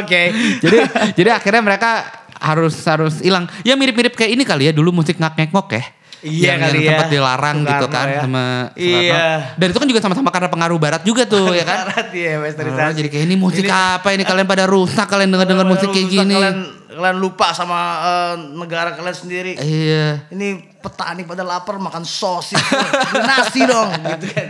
Oke. 0.00 0.20
jadi 0.62 0.76
jadi 1.12 1.28
akhirnya 1.34 1.60
mereka 1.60 2.06
harus 2.40 2.72
harus 2.86 3.20
hilang. 3.20 3.44
Ya 3.60 3.76
mirip-mirip 3.76 4.16
kayak 4.16 4.32
ini 4.32 4.42
kali 4.46 4.70
ya 4.70 4.72
dulu 4.72 4.94
musik 4.94 5.18
ngak 5.18 5.36
ngek 5.36 5.50
ngok 5.52 5.68
ya. 5.76 5.82
Iya 6.20 6.52
yang, 6.52 6.60
kali 6.60 6.70
yang 6.70 6.84
ya. 6.84 6.90
sempat 6.92 7.08
dilarang 7.08 7.56
gitu 7.60 7.84
Soekarno 7.84 7.96
kan 7.96 8.06
ya. 8.06 8.20
sama 8.20 8.44
Soekarno. 8.70 9.00
Iya. 9.00 9.24
Dan 9.56 9.66
itu 9.66 9.78
kan 9.80 9.88
juga 9.88 10.00
sama-sama 10.00 10.28
karena 10.28 10.48
pengaruh 10.48 10.76
barat 10.76 11.02
juga 11.02 11.22
tuh 11.24 11.50
ya 11.50 11.64
kan. 11.64 11.78
Barat 11.88 12.08
ya, 12.12 12.32
Oh, 12.36 12.44
westernisasi. 12.44 12.94
jadi 13.00 13.08
kayak 13.08 13.24
ini 13.24 13.36
musik 13.36 13.64
apa 13.66 14.08
ini 14.12 14.22
kalian 14.22 14.44
pada 14.44 14.64
rusak 14.64 15.06
kalian 15.06 15.28
dengar-dengar 15.28 15.64
Kalian 15.64 15.74
musik 15.74 15.88
kayak 15.90 16.08
gini. 16.08 16.34
Kalian, 16.36 16.56
kalian 16.90 17.16
lupa 17.16 17.46
sama 17.50 17.78
eh, 18.02 18.34
negara 18.52 18.92
kalian 18.92 19.16
sendiri. 19.16 19.52
Iya. 19.56 20.28
Ini 20.28 20.48
petani 20.78 21.24
pada 21.24 21.40
lapar 21.40 21.76
makan 21.76 22.04
sosis. 22.04 22.60
Nasi 23.16 23.64
dong 23.64 23.88
gitu 23.96 24.26
kan. 24.30 24.46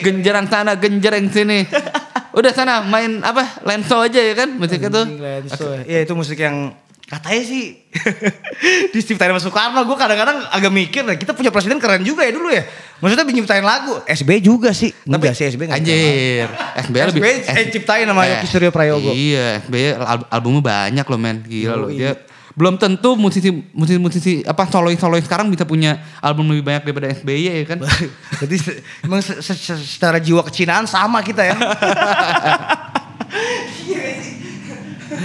Genjerang 0.00 0.46
sana, 0.48 0.72
genjerang 0.76 1.28
sini. 1.28 1.68
Udah 2.38 2.52
sana 2.54 2.80
main 2.80 3.20
apa? 3.20 3.60
Lenso 3.66 3.98
aja 3.98 4.20
ya 4.20 4.32
kan 4.32 4.54
musiknya 4.54 4.88
tuh. 4.88 5.04
Lenso 5.10 5.66
ya. 5.74 5.82
Iya 5.84 5.98
itu 6.06 6.14
musik 6.14 6.38
yang 6.38 6.72
katanya 7.10 7.42
sih 7.42 7.74
diciptain 8.94 9.34
sama 9.34 9.42
Soekarno. 9.42 9.82
Gue 9.82 9.98
kadang-kadang 9.98 10.46
agak 10.46 10.70
mikir, 10.70 11.02
nah, 11.02 11.18
kita 11.18 11.34
punya 11.34 11.50
presiden 11.50 11.82
keren 11.82 12.06
juga 12.06 12.22
ya 12.22 12.30
dulu 12.30 12.48
ya. 12.48 12.62
Maksudnya 13.02 13.26
nyiptain 13.26 13.66
lagu. 13.66 13.98
SB 14.06 14.38
juga 14.38 14.70
sih. 14.70 14.94
Enggak 15.04 15.34
sih 15.34 15.50
SB 15.50 15.66
nggak 15.66 15.78
Anjir, 15.82 16.46
SBY 16.86 17.00
lebih 17.10 17.20
SBY 17.20 17.34
eh, 17.50 17.66
ciptain 17.74 18.06
sama 18.06 18.22
Yogi 18.30 18.46
Suryo 18.46 18.70
Prayogo. 18.70 19.10
Iya, 19.10 19.58
al- 19.98 20.28
albumnya 20.30 20.62
banyak 20.62 21.04
loh 21.04 21.18
men, 21.18 21.42
gila 21.42 21.74
loh. 21.74 21.90
Dia 21.90 22.14
belum 22.50 22.76
tentu 22.76 23.14
musisi 23.14 23.46
musisi 23.72 23.96
musisi 23.96 24.32
apa 24.42 24.66
solois 24.66 24.98
solois 24.98 25.22
sekarang 25.22 25.48
bisa 25.48 25.62
punya 25.64 26.02
album 26.20 26.50
lebih 26.50 26.66
banyak 26.66 26.82
daripada 26.86 27.08
SBY 27.10 27.62
ya 27.62 27.64
kan. 27.64 27.78
Jadi 28.42 28.56
emang 29.02 29.22
se- 29.24 29.40
se- 29.40 29.56
se- 29.56 29.80
secara 29.86 30.20
jiwa 30.20 30.42
kecinaan 30.44 30.84
sama 30.84 31.22
kita 31.24 31.42
ya. 31.46 31.56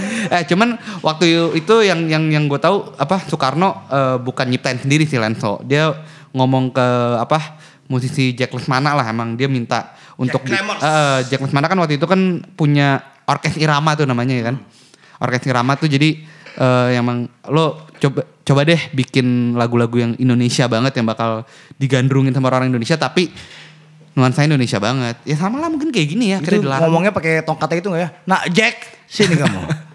eh 0.34 0.42
cuman 0.46 0.76
waktu 1.00 1.26
itu 1.54 1.74
yang 1.82 2.06
yang 2.06 2.24
yang 2.28 2.44
gue 2.46 2.58
tahu 2.58 2.94
apa 2.96 3.22
Soekarno 3.24 3.86
eh, 3.88 4.16
bukan 4.20 4.46
nyiptain 4.48 4.78
sendiri 4.78 5.04
sih 5.04 5.16
Lenso. 5.16 5.60
Dia 5.64 5.92
ngomong 6.32 6.70
ke 6.70 6.88
apa 7.16 7.56
musisi 7.86 8.34
Jack 8.34 8.52
Lesmana 8.52 8.98
lah 8.98 9.06
emang 9.06 9.38
dia 9.38 9.46
minta 9.46 9.94
untuk 10.18 10.42
di- 10.42 10.52
Kremers. 10.52 10.80
eh, 10.82 11.20
Jack 11.28 11.40
Lesmana 11.42 11.66
kan 11.66 11.78
waktu 11.78 11.96
itu 11.96 12.06
kan 12.06 12.42
punya 12.54 13.00
orkes 13.24 13.56
irama 13.56 13.94
tuh 13.94 14.04
namanya 14.04 14.34
ya 14.34 14.44
kan. 14.52 14.56
Orkes 15.18 15.48
irama 15.48 15.74
tuh 15.74 15.88
jadi 15.88 16.36
yang 16.56 17.04
emang 17.04 17.28
lo 17.52 17.84
coba 18.00 18.24
coba 18.40 18.64
deh 18.64 18.80
bikin 18.96 19.52
lagu-lagu 19.52 19.92
yang 20.00 20.12
Indonesia 20.16 20.64
banget 20.64 20.96
yang 20.96 21.04
bakal 21.04 21.44
digandrungin 21.76 22.32
sama 22.32 22.48
orang 22.48 22.72
Indonesia 22.72 22.96
tapi 22.96 23.28
nuansa 24.16 24.48
Indonesia 24.48 24.80
banget. 24.80 25.20
Ya 25.28 25.36
sama 25.36 25.60
lah 25.60 25.68
mungkin 25.68 25.92
kayak 25.92 26.08
gini 26.08 26.32
ya. 26.32 26.38
itu 26.40 26.64
ngomongnya 26.64 27.12
pakai 27.12 27.44
tongkatnya 27.44 27.76
itu 27.76 27.88
nggak 27.92 28.00
ya? 28.00 28.08
Nah 28.24 28.40
Jack 28.48 29.04
sini 29.04 29.36
kamu. 29.36 29.60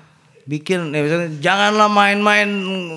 Bikin 0.44 0.90
ya 0.90 1.00
misalnya 1.00 1.30
janganlah 1.38 1.88
main-main 1.88 2.50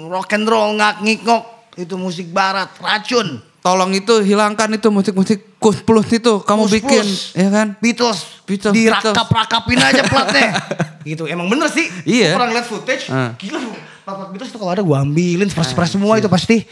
rock 0.06 0.32
and 0.32 0.46
roll 0.46 0.74
ngak 0.74 1.00
ngikok 1.00 1.42
itu 1.76 1.94
musik 1.94 2.30
barat 2.30 2.70
racun. 2.78 3.42
Tolong 3.60 3.96
itu 3.96 4.20
hilangkan 4.20 4.76
itu 4.76 4.92
musik-musik 4.92 5.56
Kus 5.56 5.80
Plus 5.80 6.04
itu 6.12 6.44
kamu 6.44 6.68
Plus 6.68 6.74
bikin 6.76 7.00
Plus. 7.00 7.32
ya 7.32 7.48
kan? 7.48 7.72
Beatles, 7.80 8.44
Beatles, 8.44 8.76
dirakap-rakapin 8.76 9.80
aja 9.80 10.04
platnya. 10.04 10.52
gitu, 11.08 11.24
emang 11.24 11.48
bener 11.48 11.72
sih. 11.72 11.88
Iya. 12.04 12.36
Orang 12.36 12.52
lihat 12.52 12.68
footage, 12.68 13.08
Ah. 13.08 13.32
gila. 13.40 13.64
Plat 14.04 14.28
Beatles 14.28 14.52
itu 14.52 14.60
kalau 14.60 14.72
ada 14.76 14.84
gua 14.84 15.00
ambilin, 15.00 15.48
spres-spres 15.48 15.96
semua 15.96 16.20
itu 16.20 16.28
pasti. 16.28 16.68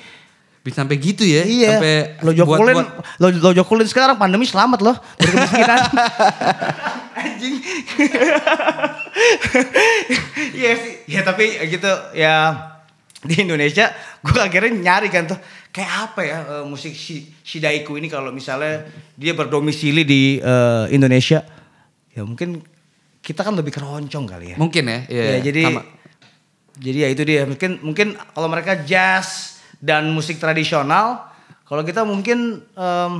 Bisa 0.62 0.86
sampai 0.86 0.94
gitu 1.02 1.26
ya? 1.26 1.42
Iya. 1.42 1.70
Sampai 1.76 1.94
lo 2.22 2.30
jokulin, 2.30 2.74
buat- 2.78 2.94
lo, 3.18 3.26
lo 3.34 3.50
jokulin 3.50 3.82
sekarang 3.84 4.14
pandemi 4.14 4.46
selamat 4.46 4.78
loh 4.80 4.96
dari 5.18 5.34
kemiskinan. 5.34 5.78
Anjing. 7.22 7.54
Iya 10.52 10.72
sih. 10.78 10.94
Ya 11.10 11.20
tapi 11.22 11.52
gitu 11.68 11.90
ya 12.16 12.34
di 13.22 13.38
Indonesia 13.38 13.92
gue 14.18 14.40
akhirnya 14.40 14.72
nyari 14.72 15.06
kan 15.06 15.30
tuh 15.30 15.38
kayak 15.70 15.92
apa 16.10 16.20
ya 16.26 16.38
eh, 16.42 16.64
musik 16.66 16.90
si 16.90 17.30
Shidaiku 17.42 17.94
ini 17.94 18.10
kalau 18.10 18.34
misalnya 18.34 18.88
dia 19.14 19.30
berdomisili 19.36 20.02
di 20.02 20.22
eh, 20.42 20.84
Indonesia 20.90 21.44
ya 22.10 22.22
mungkin 22.26 22.62
kita 23.22 23.46
kan 23.46 23.54
lebih 23.54 23.70
keroncong 23.70 24.26
kali 24.26 24.46
ya. 24.54 24.56
Mungkin 24.58 24.84
ya. 24.86 24.98
Iya. 25.06 25.22
Ya, 25.22 25.36
jadi 25.44 25.62
sama. 25.70 25.82
jadi 26.74 26.98
ya 26.98 27.08
itu 27.14 27.22
dia 27.22 27.42
mungkin 27.46 27.70
mungkin 27.84 28.06
kalau 28.18 28.48
mereka 28.50 28.82
jazz 28.82 29.51
dan 29.82 30.06
musik 30.14 30.38
tradisional 30.38 31.26
kalau 31.66 31.82
kita 31.82 32.06
mungkin 32.06 32.62
em, 32.62 33.12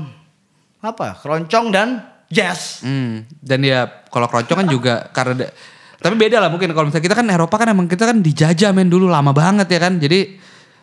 apa 0.79 1.19
keroncong 1.19 1.75
dan 1.75 2.07
jazz. 2.31 2.87
Hmm, 2.87 3.27
dan 3.43 3.61
ya 3.67 3.91
kalau 4.09 4.31
keroncong 4.31 4.63
kan 4.63 4.69
juga 4.71 4.95
karena 5.17 5.51
tapi 6.03 6.15
beda 6.19 6.39
lah 6.39 6.51
mungkin. 6.51 6.71
Kalau 6.71 6.87
misalnya 6.91 7.07
kita 7.07 7.17
kan 7.19 7.27
Eropa 7.31 7.55
kan 7.59 7.69
emang 7.71 7.87
kita 7.91 8.07
kan 8.07 8.19
dijajah 8.23 8.71
men 8.71 8.91
dulu 8.91 9.11
lama 9.11 9.35
banget 9.35 9.71
ya 9.71 9.81
kan. 9.83 9.99
Jadi 9.99 10.39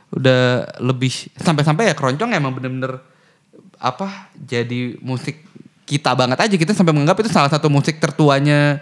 udah 0.09 0.65
lebih 0.83 1.11
sampai-sampai 1.37 1.91
ya 1.91 1.93
keroncong 1.93 2.33
emang 2.33 2.57
bener-bener 2.57 2.97
apa 3.77 4.33
jadi 4.35 4.99
musik 5.03 5.43
kita 5.83 6.15
banget 6.15 6.39
aja. 6.39 6.55
Kita 6.55 6.71
sampai 6.71 6.95
menganggap 6.95 7.19
itu 7.23 7.31
salah 7.31 7.51
satu 7.51 7.67
musik 7.67 7.99
tertuanya 7.99 8.79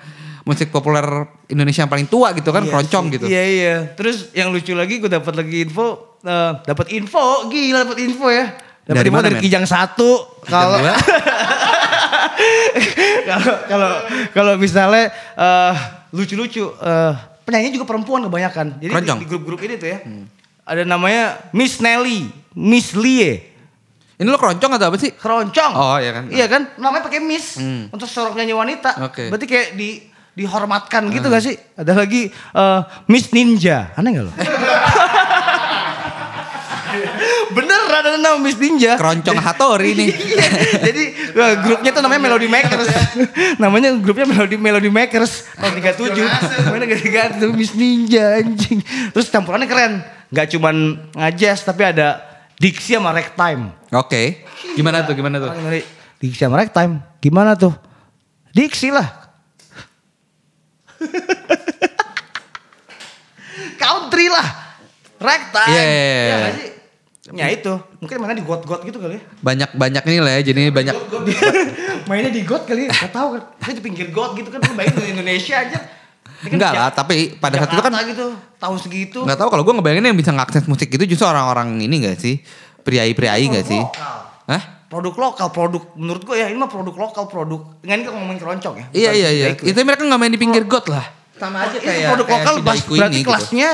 musik 0.48 0.72
populer 0.72 1.04
Indonesia 1.46 1.84
yang 1.84 1.92
paling 1.92 2.08
tua 2.08 2.32
gitu 2.32 2.50
kan 2.50 2.64
Iya 2.64 2.72
keroncong 2.72 3.06
sih. 3.06 3.14
gitu. 3.14 3.26
iya 3.28 3.44
iya 3.44 3.76
terus 3.92 4.32
yang 4.32 4.48
lucu 4.48 4.72
lagi 4.72 4.98
gue 4.98 5.12
dapat 5.12 5.36
lagi 5.36 5.62
info 5.62 6.16
eh, 6.20 6.52
dapat 6.64 6.88
info 6.90 7.20
gila 7.46 7.84
dapat 7.84 8.00
info 8.00 8.28
ya 8.28 8.46
Dapat 8.88 8.96
Dari 8.98 9.10
info 9.12 9.20
mana, 9.20 9.28
dari? 9.28 9.44
Kijang 9.44 9.66
satu. 9.68 10.12
Kalau 10.42 10.80
kalau 13.28 13.54
kalau 13.68 13.90
kalau 14.32 14.54
misalnya 14.56 15.12
eh, 15.36 15.74
lucu-lucu 16.10 16.72
eh, 16.72 17.14
penyanyi 17.44 17.74
juga 17.74 17.84
perempuan 17.86 18.24
kebanyakan. 18.24 18.80
Jadi 18.80 18.86
di, 18.86 18.88
Keroncong. 18.88 19.20
di 19.20 19.28
grup-grup 19.28 19.60
ini 19.62 19.76
tuh 19.76 19.90
ya. 19.90 20.00
Ada 20.64 20.84
namanya 20.84 21.52
Miss 21.52 21.80
Nelly, 21.80 22.28
Miss 22.54 22.92
Lie. 22.94 23.56
Ini 24.16 24.26
lo 24.26 24.36
keroncong 24.36 24.72
atau 24.74 24.88
apa 24.88 24.98
sih? 24.98 25.12
Keroncong. 25.12 25.74
Oh, 25.74 25.96
iya 26.00 26.12
kan? 26.12 26.24
Iya 26.28 26.46
kan? 26.48 26.62
Namanya 26.76 27.04
pakai 27.04 27.20
Miss 27.20 27.56
Hmm. 27.56 27.86
untuk 27.90 28.08
seorang 28.08 28.34
penyanyi 28.34 28.56
wanita. 28.56 29.04
Oke. 29.04 29.28
Berarti 29.28 29.46
kayak 29.46 29.68
di 29.76 30.02
dihormatkan 30.38 31.10
gitu 31.10 31.34
gak 31.34 31.42
sih? 31.42 31.58
Ada 31.74 31.98
lagi 31.98 32.30
eh, 32.30 32.80
Miss 33.10 33.34
Ninja. 33.34 33.90
Aneh 33.98 34.14
gak 34.14 34.26
lo? 34.30 34.34
Bener 37.58 37.82
ada 37.90 38.22
nama 38.22 38.38
Miss 38.38 38.58
Ninja. 38.62 39.02
Keroncong 39.02 39.42
Hatori 39.42 39.98
nih. 39.98 40.10
Iya. 40.28 40.46
Jadi 40.94 41.04
eh, 41.34 41.54
grupnya 41.66 41.90
tuh 41.90 42.02
namanya 42.06 42.22
Melody 42.30 42.46
Makers. 42.46 42.88
namanya 43.64 43.90
grupnya 43.98 44.26
Melody 44.30 44.58
Melody 44.62 44.92
Makers 44.94 45.50
tahun 45.58 45.74
37. 45.82 46.70
Namanya 46.70 46.86
ganti-ganti 46.86 47.36
tuh 47.42 47.52
Miss 47.58 47.74
Ninja 47.74 48.38
anjing. 48.38 48.80
Terus 49.18 49.28
campurannya 49.34 49.66
keren. 49.66 50.06
Gak 50.30 50.54
cuman 50.54 51.02
ngajazz 51.18 51.66
tapi 51.66 51.82
ada 51.82 52.22
diksi 52.62 52.94
sama 52.94 53.10
ragtime. 53.10 53.74
Oke. 53.90 54.46
Gimana 54.78 55.02
tuh? 55.02 55.18
Gimana 55.18 55.42
tuh? 55.42 55.50
Diksi 56.22 56.46
sama 56.46 56.62
ragtime. 56.62 57.02
Gimana 57.18 57.58
tuh? 57.58 57.74
Diksi 58.54 58.94
lah. 58.94 59.27
Country 63.82 64.26
lah. 64.30 64.48
Ragtime. 65.18 65.74
Iya. 65.74 65.84
Iya 65.84 66.36
nggak 66.38 66.54
sih? 66.54 66.70
Ya 67.36 67.52
itu. 67.52 67.74
Mungkin 68.00 68.24
mana 68.24 68.32
di 68.32 68.46
got-got 68.46 68.88
gitu 68.88 69.04
kali 69.04 69.20
ya. 69.20 69.22
Banyak-banyak 69.44 70.04
ini 70.08 70.18
lah 70.24 70.32
ya. 70.40 70.42
Jadi 70.48 70.62
banyak. 70.72 70.96
Mainnya 72.08 72.32
di 72.32 72.48
got 72.48 72.64
kali, 72.64 72.88
gak 72.88 73.12
tahu 73.12 73.36
kan. 73.36 73.44
Saya 73.60 73.74
di 73.76 73.84
pinggir 73.84 74.08
got 74.16 74.32
gitu 74.40 74.48
kan, 74.48 74.64
bayangin 74.80 75.04
di 75.04 75.12
Indonesia 75.12 75.56
aja. 75.60 75.80
Kan 76.40 76.56
Enggak 76.56 76.72
lah. 76.72 76.90
Tapi 76.96 77.36
pada 77.36 77.60
saat 77.60 77.76
itu 77.76 77.84
kan. 77.84 77.92
Gitu, 78.08 78.28
tahun 78.62 78.78
segitu. 78.80 79.20
Nggak 79.28 79.44
tahu 79.44 79.50
kalau 79.52 79.64
gue 79.68 79.74
ngebayangin 79.76 80.08
yang 80.08 80.18
bisa 80.18 80.32
ngakses 80.32 80.64
musik 80.72 80.88
itu 80.88 81.04
justru 81.04 81.28
orang-orang 81.28 81.84
ini 81.84 82.08
gak 82.08 82.16
sih? 82.16 82.40
Priai-priai 82.88 83.44
gak 83.52 83.66
sih? 83.68 83.82
Hah? 84.48 84.77
Produk 84.88 85.12
lokal, 85.14 85.48
produk 85.50 85.84
menurut 85.94 86.24
gue 86.24 86.32
ya 86.34 86.48
ini 86.48 86.56
mah 86.56 86.68
produk 86.68 86.96
lokal, 86.98 87.28
produk. 87.28 87.60
Dengan 87.78 87.96
ini 87.98 88.04
kan 88.04 88.14
ngomongin 88.14 88.40
keroncong 88.40 88.76
ya. 88.78 88.86
Iya 88.90 89.10
bukan 89.10 89.12
iya 89.14 89.30
iya. 89.30 89.46
Sidaiku. 89.52 89.64
Itu 89.68 89.78
mereka 89.82 90.02
nggak 90.02 90.16
main 90.18 90.32
di 90.32 90.40
pinggir 90.40 90.64
got 90.64 90.88
lah. 90.88 91.06
Sama 91.34 91.58
aja 91.62 91.76
Itu 91.76 91.84
kayak 91.84 92.08
produk 92.10 92.26
kayak 92.26 92.40
lokal 92.40 92.56
bas- 92.62 92.88
berarti 92.88 92.96
ini 93.06 93.20
gitu. 93.20 93.28
kelasnya 93.28 93.70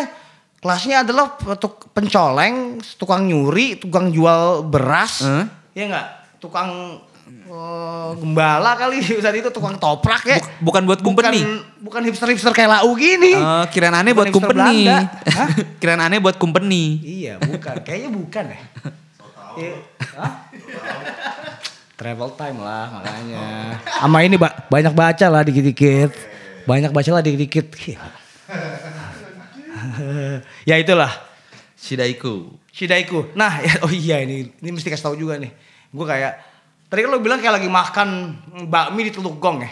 kelasnya 0.58 0.95
adalah 0.99 1.26
tuk- 1.56 1.86
pencoleng, 1.91 2.56
tukang 2.95 3.21
nyuri, 3.23 3.76
tukang 3.76 4.10
jual 4.10 4.41
beras. 4.63 5.21
Hah? 5.21 5.45
Ya 5.71 5.86
enggak? 5.86 6.08
Tukang 6.39 6.97
eh, 7.45 8.10
gembala 8.15 8.73
kali 8.73 8.97
saat 9.21 9.36
itu 9.36 9.47
tukang 9.47 9.78
toprak 9.78 10.26
ya. 10.26 10.41
Buk- 10.41 10.49
bukan 10.65 10.82
buat 10.84 10.99
company. 10.99 11.39
Bukan, 11.39 11.62
bukan 11.84 12.02
hipster-hipster 12.04 12.52
kayak 12.52 12.73
lau 12.73 12.89
gini. 12.93 13.32
Eh, 13.32 13.65
kirain 13.69 13.93
aneh 14.02 14.12
buat 14.12 14.28
Bukan 14.28 14.49
hipster 14.49 14.49
company. 14.49 14.89
Kirain 15.78 16.02
aneh 16.02 16.17
buat 16.17 16.36
company. 16.36 16.84
Iya, 16.99 17.38
bukan. 17.38 17.86
Kayaknya 17.86 18.10
bukan 18.10 18.45
ya. 18.49 18.60
Iya. 19.55 19.75
Hah? 20.17 20.31
Travel 21.93 22.29
time 22.35 22.57
lah 22.59 22.85
makanya. 22.91 23.45
Sama 23.87 24.17
ini 24.21 24.35
ba- 24.35 24.65
banyak 24.67 24.91
baca 24.91 25.25
lah 25.29 25.41
dikit-dikit. 25.41 26.11
Banyak 26.65 26.91
baca 26.91 27.09
lah 27.09 27.21
dikit-dikit. 27.21 27.67
ya 30.69 30.75
itulah. 30.75 31.11
Shidaiku. 31.77 32.55
Shidaiku. 32.71 33.35
Nah, 33.35 33.60
ya, 33.60 33.83
oh 33.83 33.91
iya 33.91 34.23
ini 34.23 34.49
ini 34.49 34.69
mesti 34.71 34.87
kasih 34.87 35.12
tahu 35.12 35.15
juga 35.15 35.37
nih. 35.37 35.51
Gue 35.93 36.06
kayak 36.08 36.33
tadi 36.87 36.99
kan 37.04 37.10
lo 37.12 37.19
bilang 37.21 37.37
kayak 37.37 37.62
lagi 37.62 37.69
makan 37.69 38.10
bakmi 38.67 39.06
di 39.06 39.12
Teluk 39.13 39.37
Gong 39.37 39.62
ya. 39.62 39.71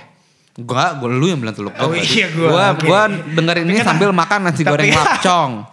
Gua, 0.52 1.00
gua 1.00 1.08
lu 1.08 1.32
yang 1.32 1.40
bilang 1.40 1.56
teluk 1.56 1.72
Oh 1.80 1.88
gong 1.88 1.96
iya, 1.96 2.28
gua. 2.36 2.50
Gua, 2.52 2.66
Oke. 2.76 2.84
gua 2.84 3.02
dengerin 3.08 3.72
ini 3.72 3.80
kan- 3.80 3.96
sambil 3.96 4.12
makan 4.12 4.40
nasi 4.44 4.68
goreng 4.68 4.92
lapcong. 4.92 5.64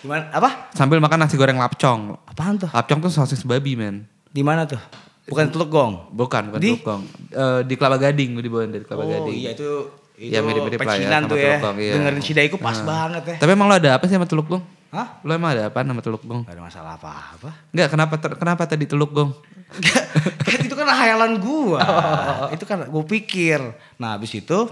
Gimana? 0.00 0.32
Apa? 0.32 0.72
Sambil 0.72 0.96
makan 0.98 1.20
nasi 1.20 1.36
goreng 1.36 1.60
lapcong. 1.60 2.16
Apaan 2.24 2.56
tuh? 2.56 2.70
Lapcong 2.72 3.00
tuh 3.04 3.12
sosis 3.12 3.44
babi 3.44 3.76
men. 3.76 4.08
Di 4.32 4.40
mana 4.40 4.64
tuh? 4.64 4.80
Bukan 5.28 5.46
di 5.46 5.52
Teluk 5.52 5.70
Gong. 5.70 5.92
Bukan, 6.10 6.42
bukan 6.50 6.58
Di? 6.58 6.70
teluk 6.74 6.82
gong. 6.82 7.02
Eh, 7.30 7.60
di 7.68 7.74
Kelapa 7.78 8.02
Gading, 8.02 8.34
gua 8.34 8.42
dibawain 8.42 8.70
dari 8.72 8.82
Kelapa 8.82 9.02
Oh 9.04 9.08
Gading. 9.08 9.36
iya 9.36 9.50
itu 9.54 9.68
itu 10.20 10.36
Ya, 10.36 10.44
mirip-mirip 10.44 10.76
lah 10.76 10.84
ya 10.84 11.00
pecinan 11.00 11.22
sama 11.24 11.30
tuh 11.32 11.36
ya. 11.38 11.56
Gong, 11.62 11.76
iya. 11.80 11.92
Dengerin 11.96 12.20
pas 12.58 12.78
banget 12.82 13.22
ya. 13.24 13.36
Tapi 13.38 13.50
emang 13.54 13.66
lo 13.70 13.74
ada 13.78 13.90
apa 13.96 14.04
sih 14.10 14.14
sama 14.18 14.26
teluk 14.26 14.46
gong? 14.50 14.62
Hah? 14.90 15.22
Lo 15.22 15.32
emang 15.32 15.54
ada 15.54 15.62
apa 15.70 15.78
nama 15.86 16.02
teluk 16.02 16.26
gong? 16.26 16.42
Gak 16.44 16.56
ada 16.58 16.62
masalah 16.66 16.92
apa-apa. 16.98 17.50
Enggak, 17.70 17.88
kenapa 17.94 18.14
ter- 18.18 18.36
kenapa 18.36 18.62
tadi 18.66 18.84
teluk 18.90 19.14
gong? 19.14 19.30
kan 20.42 20.58
itu 20.66 20.74
kan 20.74 20.86
hayalan 20.90 21.38
gua. 21.38 21.78
Oh. 21.78 22.46
itu 22.58 22.64
kan 22.66 22.90
gue 22.90 23.04
pikir. 23.06 23.62
Nah 24.02 24.18
habis 24.18 24.34
itu 24.34 24.66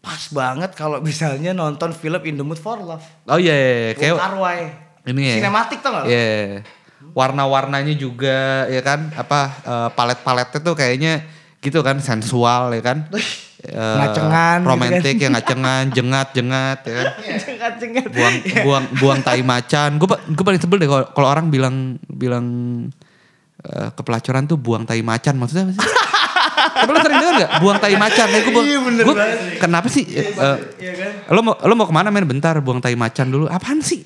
pas 0.00 0.22
banget 0.32 0.72
kalau 0.72 0.98
misalnya 1.04 1.52
nonton 1.52 1.92
film 1.92 2.20
In 2.24 2.40
the 2.40 2.44
Mood 2.44 2.56
for 2.56 2.80
Love. 2.80 3.04
Oh 3.28 3.36
iya, 3.36 3.52
iya, 3.52 3.72
iya. 3.92 3.92
kayak 3.96 4.16
ini 5.08 5.22
ya. 5.24 5.36
Sinematik 5.40 5.80
lo? 5.84 6.00
Iya. 6.08 6.64
Warna-warnanya 7.12 7.94
juga 7.96 8.68
ya 8.68 8.80
kan 8.80 9.12
apa 9.16 9.40
eh, 9.64 9.88
palet-paletnya 9.92 10.58
tuh 10.60 10.74
kayaknya 10.76 11.24
gitu 11.60 11.84
kan 11.84 12.00
sensual 12.00 12.72
ya 12.72 12.82
kan. 12.84 13.08
Eh, 13.60 13.76
Ngacengan 13.76 14.64
gitu 14.64 14.70
romantis 14.72 15.04
kan. 15.04 15.20
ya 15.20 15.28
ngacengan, 15.36 15.84
jengat-jengat 15.92 16.78
ya 16.80 16.92
kan. 16.96 17.06
Cengat-cengat. 17.44 18.04
Buang 18.08 18.36
buang 18.64 18.84
buang 18.96 19.20
tai 19.20 19.44
macan. 19.44 20.00
Gue 20.00 20.08
gue 20.16 20.44
paling 20.44 20.60
sebel 20.60 20.80
deh 20.80 20.88
kalau 20.88 21.28
orang 21.28 21.52
bilang 21.52 22.00
bilang 22.08 22.46
eh, 23.60 23.88
kepelacuran 23.92 24.48
tuh 24.48 24.56
buang 24.56 24.88
tai 24.88 25.04
macan 25.04 25.36
maksudnya 25.36 25.68
apa 25.68 25.72
sih? 25.76 25.84
Tapi 26.60 26.90
lo 26.90 26.98
sering 26.98 27.18
denger 27.18 27.34
gak? 27.38 27.50
Buang 27.58 27.78
tai 27.78 27.94
macan. 27.94 28.26
Ya, 28.26 28.40
gua, 28.44 28.62
Iya, 28.62 28.78
bener 28.80 29.04
gua- 29.04 29.16
banget. 29.16 29.38
Kenapa 29.58 29.86
sih? 29.86 30.04
Iya 30.04 30.32
kan? 30.94 31.10
lo 31.28 31.40
mau 31.40 31.54
lo 31.54 31.72
mau 31.74 31.84
ke 31.84 31.92
mana 31.92 32.08
men? 32.08 32.24
Bentar 32.24 32.58
buang 32.58 32.78
tai 32.78 32.94
macan 32.94 33.26
dulu. 33.26 33.44
Apaan 33.46 33.80
sih? 33.80 34.02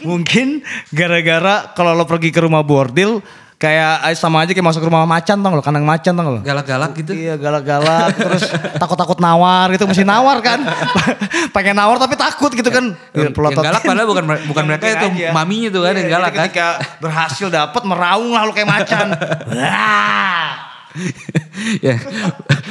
Mungkin 0.00 0.60
gara-gara 0.90 1.72
kalau 1.72 1.92
lo 1.92 2.04
pergi 2.04 2.28
ke 2.28 2.40
rumah 2.40 2.60
bordil 2.60 3.20
kayak 3.56 4.06
eh, 4.06 4.14
sama 4.14 4.46
aja 4.46 4.54
kayak 4.54 4.62
masuk 4.64 4.86
rumah 4.86 5.02
macan 5.02 5.42
tau 5.42 5.50
lo, 5.50 5.58
kandang 5.58 5.82
macan 5.82 6.14
tau 6.14 6.30
lo. 6.30 6.40
Galak-galak 6.40 6.94
gitu. 6.94 7.10
Iya 7.10 7.34
galak-galak 7.34 8.14
terus 8.14 8.46
takut-takut 8.78 9.18
nawar 9.18 9.66
gitu 9.72 9.82
mesti 9.84 10.06
nawar 10.06 10.38
kan. 10.38 10.62
Pengen 11.54 11.74
nawar 11.74 11.98
tapi 11.98 12.14
takut 12.14 12.54
gitu 12.54 12.70
kan. 12.70 12.94
Yang, 13.10 13.34
yang 13.34 13.58
galak 13.58 13.82
padahal 13.82 14.06
bukan 14.06 14.24
bukan 14.46 14.62
mereka 14.64 14.86
itu 14.88 15.06
aja. 15.10 15.34
maminya 15.34 15.74
tuh 15.74 15.82
kan 15.82 15.90
Iya, 15.90 15.98
yang 15.98 16.10
galak 16.12 16.30
kan. 16.30 16.40
Ketika 16.46 16.68
berhasil 17.00 17.46
dapat 17.50 17.82
meraung 17.82 18.30
lah 18.30 18.46
lo 18.46 18.54
kayak 18.54 18.70
macan. 18.70 19.06
Wah. 19.58 20.67
ya. 21.86 21.96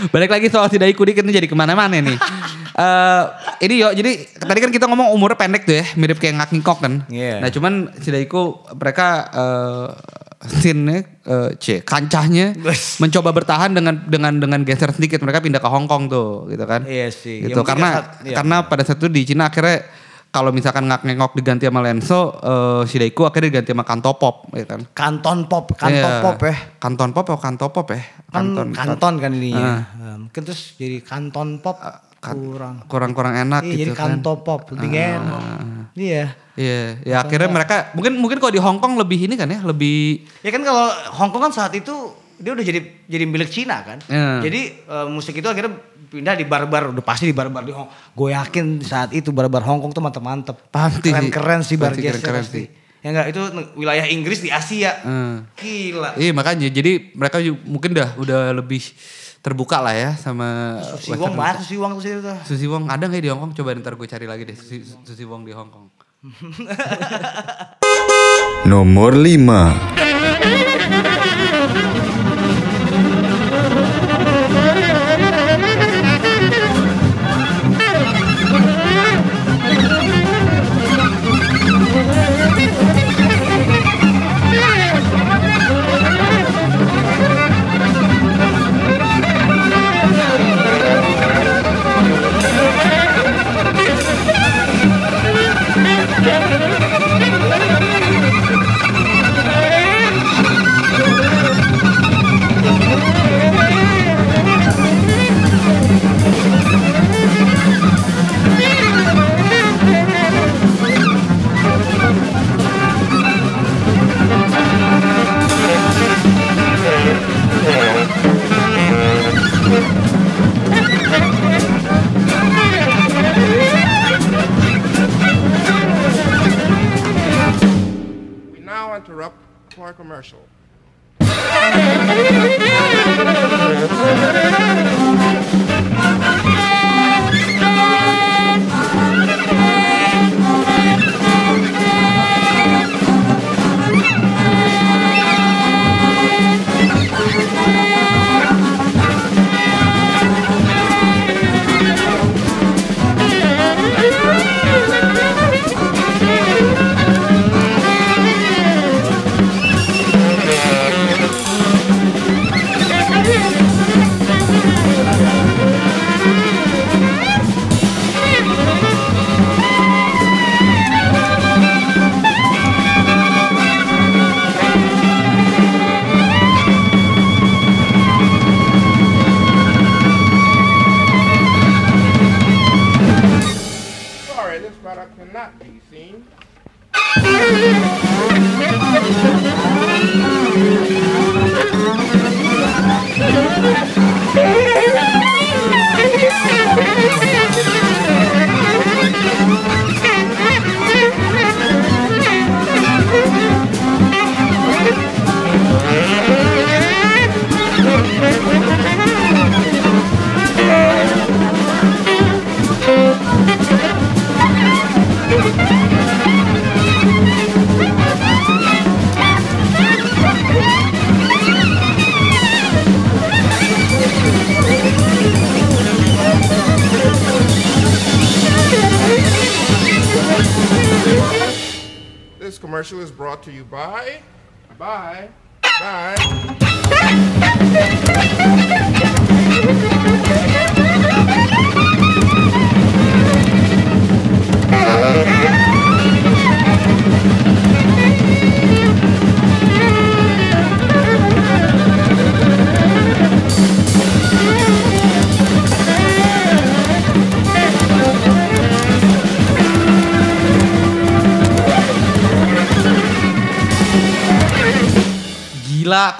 Balik 0.10 0.32
lagi 0.32 0.48
soal 0.48 0.68
si 0.68 0.78
Daiku 0.78 1.04
dikit 1.04 1.24
nih 1.24 1.38
jadi 1.38 1.48
ke 1.48 1.56
mana-mana 1.56 1.98
nih. 1.98 2.18
Eh 2.74 3.24
ini 3.64 3.82
yo, 3.82 3.90
jadi 3.92 4.12
tadi 4.38 4.60
kan 4.60 4.72
kita 4.72 4.86
ngomong 4.86 5.10
umurnya 5.12 5.38
pendek 5.38 5.66
tuh 5.66 5.76
ya, 5.78 5.86
mirip 5.96 6.18
kayak 6.18 6.38
ngak 6.38 6.50
ngikok 6.54 6.78
kan. 6.80 6.94
Iya. 7.10 7.42
Nah 7.42 7.50
cuman 7.50 7.74
si 7.98 8.10
Daiku 8.10 8.62
mereka 8.74 9.08
eh 9.30 9.88
scene-nya, 10.38 11.02
eh, 11.26 11.50
c, 11.58 11.82
kancahnya 11.82 12.54
mencoba 13.02 13.34
bertahan 13.34 13.74
dengan 13.74 14.06
dengan 14.06 14.38
dengan 14.38 14.62
geser 14.62 14.94
sedikit 14.94 15.26
mereka 15.26 15.42
pindah 15.42 15.58
ke 15.58 15.66
Hong 15.66 15.90
Kong 15.90 16.06
tuh 16.08 16.46
gitu 16.46 16.62
kan. 16.70 16.86
Iya 16.86 17.10
sih. 17.10 17.42
Ya 17.42 17.50
Gitu 17.50 17.58
mungkin 17.58 17.74
karena 17.74 17.90
saat- 17.90 18.10
iya. 18.22 18.36
karena 18.38 18.58
pada 18.70 18.86
saat 18.86 19.02
itu 19.02 19.10
di 19.10 19.26
Cina 19.26 19.50
akhirnya 19.50 19.82
kalau 20.38 20.54
misalkan 20.54 20.86
ngak 20.86 21.02
ngengok 21.02 21.34
diganti 21.34 21.66
sama 21.66 21.82
Lenso, 21.82 22.38
si 22.86 23.02
Daiku 23.02 23.26
akhirnya 23.26 23.50
diganti 23.50 23.74
sama 23.74 23.82
Kantopop 23.82 24.54
ya 24.54 24.66
kan. 24.70 24.86
Kanton 24.94 25.50
pop, 25.50 25.74
kanton 25.74 25.98
Iya. 26.14 26.22
pop 26.22 26.38
ya. 26.40 26.56
Kanton 26.78 27.10
pop 27.10 27.26
atau 27.26 27.40
kantopop 27.42 27.86
ya? 27.90 28.02
Kan 28.30 28.54
kanton, 28.72 29.14
kan 29.18 29.32
ininya. 29.34 29.66
Ah. 29.66 29.82
Eh, 30.14 30.18
Mungkin 30.30 30.42
terus 30.46 30.78
jadi 30.78 31.02
kanton 31.02 31.58
pop 31.58 31.82
kan- 31.82 32.38
kurang. 32.38 32.76
kurang-kurang 32.86 33.34
enak 33.36 33.62
Iya, 33.62 33.72
gitu 33.74 33.80
jadi 33.82 33.92
kan. 33.94 34.18
kanto 34.22 34.42
pop 34.42 34.62
lebih 34.70 34.90
enak. 34.94 35.42
Iya. 35.98 36.26
Iya, 36.58 36.82
ya 37.06 37.16
akhirnya 37.22 37.54
mereka 37.54 37.94
mungkin 37.94 38.18
mungkin 38.18 38.42
kalau 38.42 38.50
di 38.50 38.58
Hong 38.58 38.78
Kong 38.78 38.98
lebih 38.98 39.30
ini 39.30 39.38
kan 39.38 39.46
ya, 39.46 39.62
lebih 39.62 40.26
Ya 40.42 40.50
kan 40.50 40.66
kalau 40.66 40.90
Hong 41.14 41.30
Kong 41.30 41.46
kan 41.46 41.54
saat 41.54 41.70
itu 41.72 41.94
dia 42.38 42.52
udah 42.54 42.66
jadi 42.66 42.80
jadi 43.10 43.26
milik 43.26 43.50
Cina 43.50 43.82
kan. 43.82 43.98
Iya. 44.06 44.46
Jadi 44.46 44.62
eh, 44.86 45.08
musik 45.10 45.36
itu 45.38 45.48
akhirnya 45.50 45.74
pindah 46.08 46.36
di 46.38 46.46
bar-bar 46.48 46.94
udah 46.94 47.04
pasti 47.04 47.28
di 47.28 47.36
bar-bar 47.36 47.66
di 47.66 47.74
Hong. 47.74 47.90
Gue 48.14 48.32
yakin 48.32 48.80
saat 48.86 49.12
itu 49.12 49.34
bar-bar 49.34 49.66
Hong 49.66 49.82
Kong 49.82 49.92
tuh 49.92 50.02
mantep-mantep. 50.02 50.56
Pasti 50.70 51.10
sih. 51.10 51.14
Keren-keren 51.14 51.62
sih 51.66 51.76
bar 51.76 51.92
jazznya 51.92 52.16
keren-keren 52.16 52.44
pasti. 52.46 52.64
sih. 52.64 52.68
Ya 53.06 53.14
enggak 53.14 53.28
itu 53.30 53.42
wilayah 53.78 54.06
Inggris 54.10 54.42
di 54.42 54.50
Asia. 54.54 54.94
Hmm. 55.02 55.46
Gila. 55.58 56.18
Iya 56.18 56.32
makanya 56.34 56.70
jadi 56.70 57.14
mereka 57.14 57.42
mungkin 57.66 57.94
dah 57.94 58.14
udah 58.18 58.54
lebih 58.54 58.82
terbuka 59.42 59.80
lah 59.80 59.96
ya 59.96 60.12
sama 60.20 60.80
Susi 60.84 61.16
Western 61.16 61.24
Wong 61.24 61.34
banget 61.40 61.56
Susi 61.64 61.76
Wong 61.80 61.92
tuh 61.96 62.02
situ 62.04 62.20
tuh. 62.20 62.38
Susi 62.44 62.68
Wong 62.68 62.84
ada 62.90 63.08
nggak 63.08 63.22
di 63.24 63.30
Hong 63.32 63.40
Kong? 63.40 63.54
Coba 63.56 63.72
ntar 63.78 63.96
gue 63.96 64.08
cari 64.10 64.26
lagi 64.28 64.44
deh 64.44 64.58
Susi, 64.58 64.84
Susi 64.84 65.24
Wong 65.24 65.48
di 65.48 65.54
Hong 65.56 65.72
Kong. 65.72 65.88
Nomor 68.72 69.16
5 69.16 71.07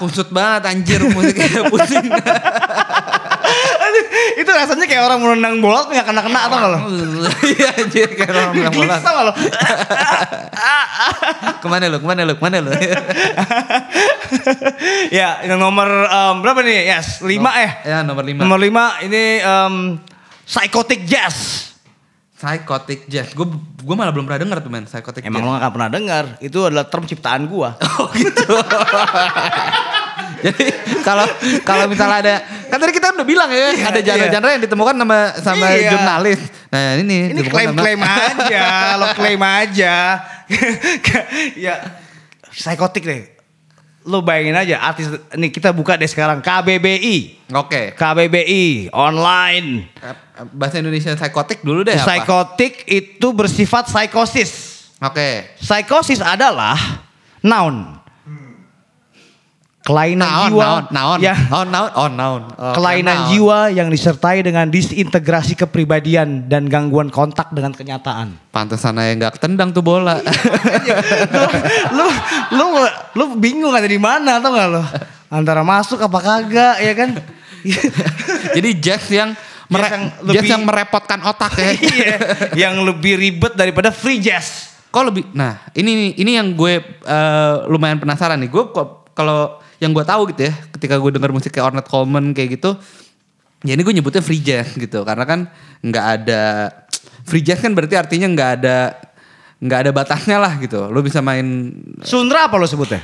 Kusut 0.08 0.32
banget 0.32 0.64
anjir 0.66 1.04
musiknya 1.12 1.62
pusing. 1.72 2.08
itu 4.38 4.48
rasanya 4.48 4.84
kayak 4.84 5.02
orang 5.04 5.18
menendang 5.20 5.58
bola 5.58 5.84
tapi 5.84 5.96
gak 5.96 6.06
kena-kena 6.06 6.40
atau 6.48 6.56
nggak 6.56 6.70
lo? 6.70 6.78
Iya 7.52 7.68
anjir 7.76 8.08
kayak 8.12 8.30
orang 8.30 8.52
bilang 8.54 8.72
bola. 8.74 8.94
Tau 9.00 9.12
nggak 9.12 9.26
lo? 9.26 9.32
Ke 11.62 11.66
mana 11.66 11.84
lu? 11.88 11.98
Ke 11.98 12.06
mana 12.06 12.20
lu? 12.24 12.34
Ke 12.36 12.42
mana 12.42 12.58
lu? 12.60 12.70
ya 15.10 15.42
yang 15.44 15.58
nomor 15.58 15.88
em, 15.88 16.34
berapa 16.40 16.60
nih? 16.62 16.88
Yes, 16.88 17.20
lima 17.20 17.50
eh. 17.58 17.70
ya 17.84 18.00
nomor 18.00 18.24
lima. 18.24 18.40
Nomor 18.44 18.58
lima 18.60 18.84
ini 19.02 19.40
em, 19.40 19.74
Psychotic 20.44 21.04
Jazz. 21.04 21.68
Psychotic 22.38 23.10
Jazz. 23.10 23.34
Gue 23.34 23.50
gue 23.82 23.94
malah 23.98 24.14
belum 24.14 24.22
pernah 24.24 24.38
denger 24.38 24.58
tuh 24.62 24.70
men 24.70 24.86
Psychotic 24.86 25.26
Emang 25.26 25.42
Jazz. 25.42 25.50
lo 25.50 25.58
gak 25.58 25.72
pernah 25.74 25.90
dengar? 25.90 26.24
Itu 26.38 26.58
adalah 26.64 26.86
term 26.86 27.02
ciptaan 27.02 27.50
gua. 27.50 27.74
Oh 27.98 28.06
gitu. 28.14 28.46
Jadi 30.46 30.64
kalau 31.02 31.26
kalau 31.66 31.90
misalnya 31.90 32.18
ada 32.22 32.34
kan 32.68 32.78
tadi 32.78 32.92
kita 32.94 33.10
udah 33.10 33.26
bilang 33.26 33.50
ya 33.50 33.74
Iya, 33.74 33.86
ada 33.90 34.00
genre-genre 34.00 34.50
yang 34.54 34.62
ditemukan 34.62 34.94
sama 34.94 35.18
sama 35.42 35.66
Iya. 35.74 35.90
jurnalis. 35.94 36.40
Nah 36.68 37.00
ini 37.00 37.32
Ini 37.32 37.40
klaim-klaim 37.48 38.00
aja, 38.00 38.66
lo 38.96 39.06
klaim 39.16 39.42
aja. 39.42 39.94
ya, 41.66 41.74
psikotik 42.48 43.04
deh. 43.04 43.22
Lo 44.08 44.24
bayangin 44.24 44.56
aja 44.56 44.80
artis, 44.80 45.04
nih 45.36 45.52
kita 45.52 45.68
buka 45.68 45.92
deh 45.92 46.08
sekarang 46.08 46.40
KBBI. 46.40 47.50
Oke. 47.52 47.92
KBBI 47.92 48.88
online. 48.88 49.92
Bahasa 50.56 50.80
Indonesia 50.80 51.12
psikotik 51.12 51.60
dulu 51.60 51.84
deh 51.84 51.92
apa? 51.92 52.06
Psikotik 52.06 52.88
itu 52.88 53.28
bersifat 53.36 53.90
psikosis. 53.90 54.52
Oke. 55.02 55.60
Psikosis 55.60 56.24
adalah 56.24 56.78
noun. 57.44 58.00
Kelainan 59.78 60.26
Naon, 60.26 60.50
jiwa 60.52 60.64
naon, 60.66 60.84
naon, 60.90 61.18
ya, 61.22 61.34
naon, 61.48 61.68
naon, 61.70 61.90
oh 61.96 62.08
naon. 62.10 62.42
Oh, 62.60 62.74
kelainan 62.76 63.24
naon. 63.24 63.28
jiwa 63.30 63.58
yang 63.72 63.88
disertai 63.88 64.42
dengan 64.42 64.68
disintegrasi 64.68 65.56
kepribadian 65.56 66.44
dan 66.44 66.68
gangguan 66.68 67.08
kontak 67.08 67.48
dengan 67.54 67.72
kenyataan. 67.72 68.36
Pantesan 68.52 68.98
aja 69.00 69.16
nggak 69.16 69.38
ketendang 69.38 69.72
tuh 69.72 69.80
bola. 69.80 70.20
lu 71.96 72.06
lu 72.52 72.66
lu 73.16 73.24
bingung 73.38 73.72
ada 73.72 73.86
di 73.86 73.96
mana 73.96 74.42
atau 74.42 74.50
nggak 74.50 74.68
lo 74.68 74.82
antara 75.30 75.62
masuk 75.62 76.00
apa 76.00 76.18
kagak 76.20 76.76
ya 76.80 76.92
kan 76.92 77.10
Jadi 78.56 78.70
jazz 78.78 79.04
yang 79.08 79.32
mere- 79.68 79.88
Jazz 79.88 79.92
yang 79.92 80.04
jazz 80.04 80.24
lebih- 80.26 80.52
yang 80.52 80.62
merepotkan 80.64 81.20
otak 81.22 81.52
ya. 81.56 81.70
Iya, 81.78 82.14
yang 82.56 82.74
lebih 82.82 83.16
ribet 83.16 83.52
daripada 83.54 83.88
free 83.88 84.18
jazz 84.18 84.68
Kok 84.88 85.04
lebih 85.04 85.24
nah, 85.32 85.68
ini 85.72 86.16
ini 86.16 86.32
yang 86.36 86.56
gue 86.56 86.80
eh, 87.04 87.54
lumayan 87.68 88.00
penasaran 88.00 88.40
nih. 88.40 88.48
Gue 88.48 88.72
kok 88.72 89.12
kalau 89.12 89.60
yang 89.78 89.90
gue 89.90 90.02
tahu 90.02 90.30
gitu 90.30 90.46
ya, 90.46 90.54
ketika 90.70 90.94
gue 90.94 91.10
denger 91.12 91.30
musik 91.30 91.50
kayak 91.50 91.70
Ornette 91.70 91.86
Coleman 91.86 92.30
kayak 92.30 92.58
gitu, 92.58 92.74
ya 93.62 93.72
ini 93.72 93.82
gue 93.82 93.94
nyebutnya 93.94 94.20
free 94.20 94.38
jazz 94.38 94.74
gitu. 94.74 95.02
Karena 95.02 95.22
kan 95.22 95.46
nggak 95.80 96.06
ada 96.18 96.42
free 97.22 97.40
jazz 97.40 97.58
kan 97.58 97.72
berarti 97.72 97.94
artinya 97.94 98.26
nggak 98.26 98.50
ada 98.58 98.76
nggak 99.58 99.78
ada 99.78 99.90
batasnya 99.90 100.36
lah 100.36 100.58
gitu. 100.58 100.86
Lo 100.86 100.98
bisa 101.00 101.18
main 101.18 101.74
Sundra 102.02 102.46
apa 102.46 102.54
lo 102.54 102.66
sebutnya 102.66 102.98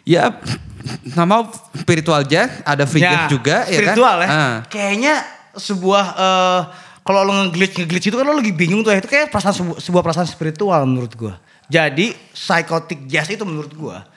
ya 0.00 0.32
nama 1.12 1.44
spiritual 1.74 2.24
jazz, 2.24 2.60
ada 2.62 2.84
free 2.84 3.04
jazz 3.04 3.28
juga 3.28 3.56
ya 3.64 3.78
kan. 3.84 3.96
ya 4.18 4.26
Ah. 4.26 4.56
kayaknya 4.64 5.14
sebuah 5.52 6.04
eh, 6.14 6.60
kalau 7.00 7.20
lo 7.22 7.32
ngeglitch 7.38 7.76
ngeglitch 7.76 8.08
itu 8.08 8.16
kan 8.16 8.24
lo 8.24 8.32
lagi 8.32 8.48
bingung 8.50 8.80
tuh 8.80 8.90
ya 8.90 8.98
itu 8.98 9.06
kayak 9.06 9.28
perasaan 9.28 9.52
sebu- 9.52 9.76
sebuah 9.78 10.00
perasaan 10.00 10.24
spiritual 10.24 10.80
menurut 10.84 11.12
gua 11.12 11.34
jadi 11.66 12.16
psychotic 12.32 13.04
jazz 13.04 13.28
itu 13.28 13.44
menurut 13.44 13.72
gua 13.72 14.08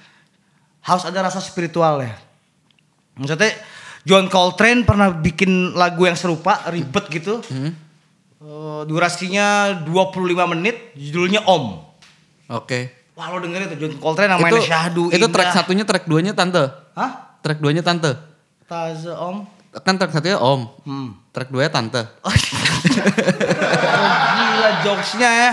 harus 0.83 1.03
ada 1.03 1.19
rasa 1.21 1.39
spiritual 1.39 1.99
ya 1.99 2.13
maksudnya 3.15 3.51
John 4.03 4.27
Coltrane 4.27 4.83
pernah 4.83 5.09
bikin 5.09 5.71
lagu 5.73 6.03
yang 6.03 6.13
serupa 6.13 6.67
ribet 6.67 7.07
gitu 7.09 7.39
Hmm. 7.47 7.71
Eh, 8.43 8.81
durasinya 8.83 9.71
25 9.87 10.19
menit 10.45 10.91
judulnya 10.93 11.41
Om 11.43 11.79
Oke. 12.51 12.91
Wah 13.15 13.31
lo 13.31 13.39
dengerin 13.39 13.71
tuh 13.71 13.79
John 13.79 13.95
Coltrane 13.97 14.29
yang 14.29 14.43
mainnya 14.43 14.59
syahdu 14.59 15.07
itu 15.07 15.25
track 15.25 15.47
indah. 15.47 15.55
satunya 15.55 15.83
track 15.83 16.03
duanya 16.03 16.35
tante. 16.35 16.67
Hah? 16.91 17.39
Track 17.39 17.63
duanya 17.63 17.79
tante. 17.79 18.11
Taze 18.67 19.07
Om? 19.07 19.47
Kan 19.79 19.95
track 19.95 20.11
satunya 20.11 20.37
om. 20.37 20.67
Hmm. 20.83 21.15
Track 21.29 21.47
duanya 21.47 21.71
tante. 21.71 22.03
Oh, 22.23 24.15
gila 24.35 24.69
jokesnya 24.83 25.29
ya. 25.29 25.51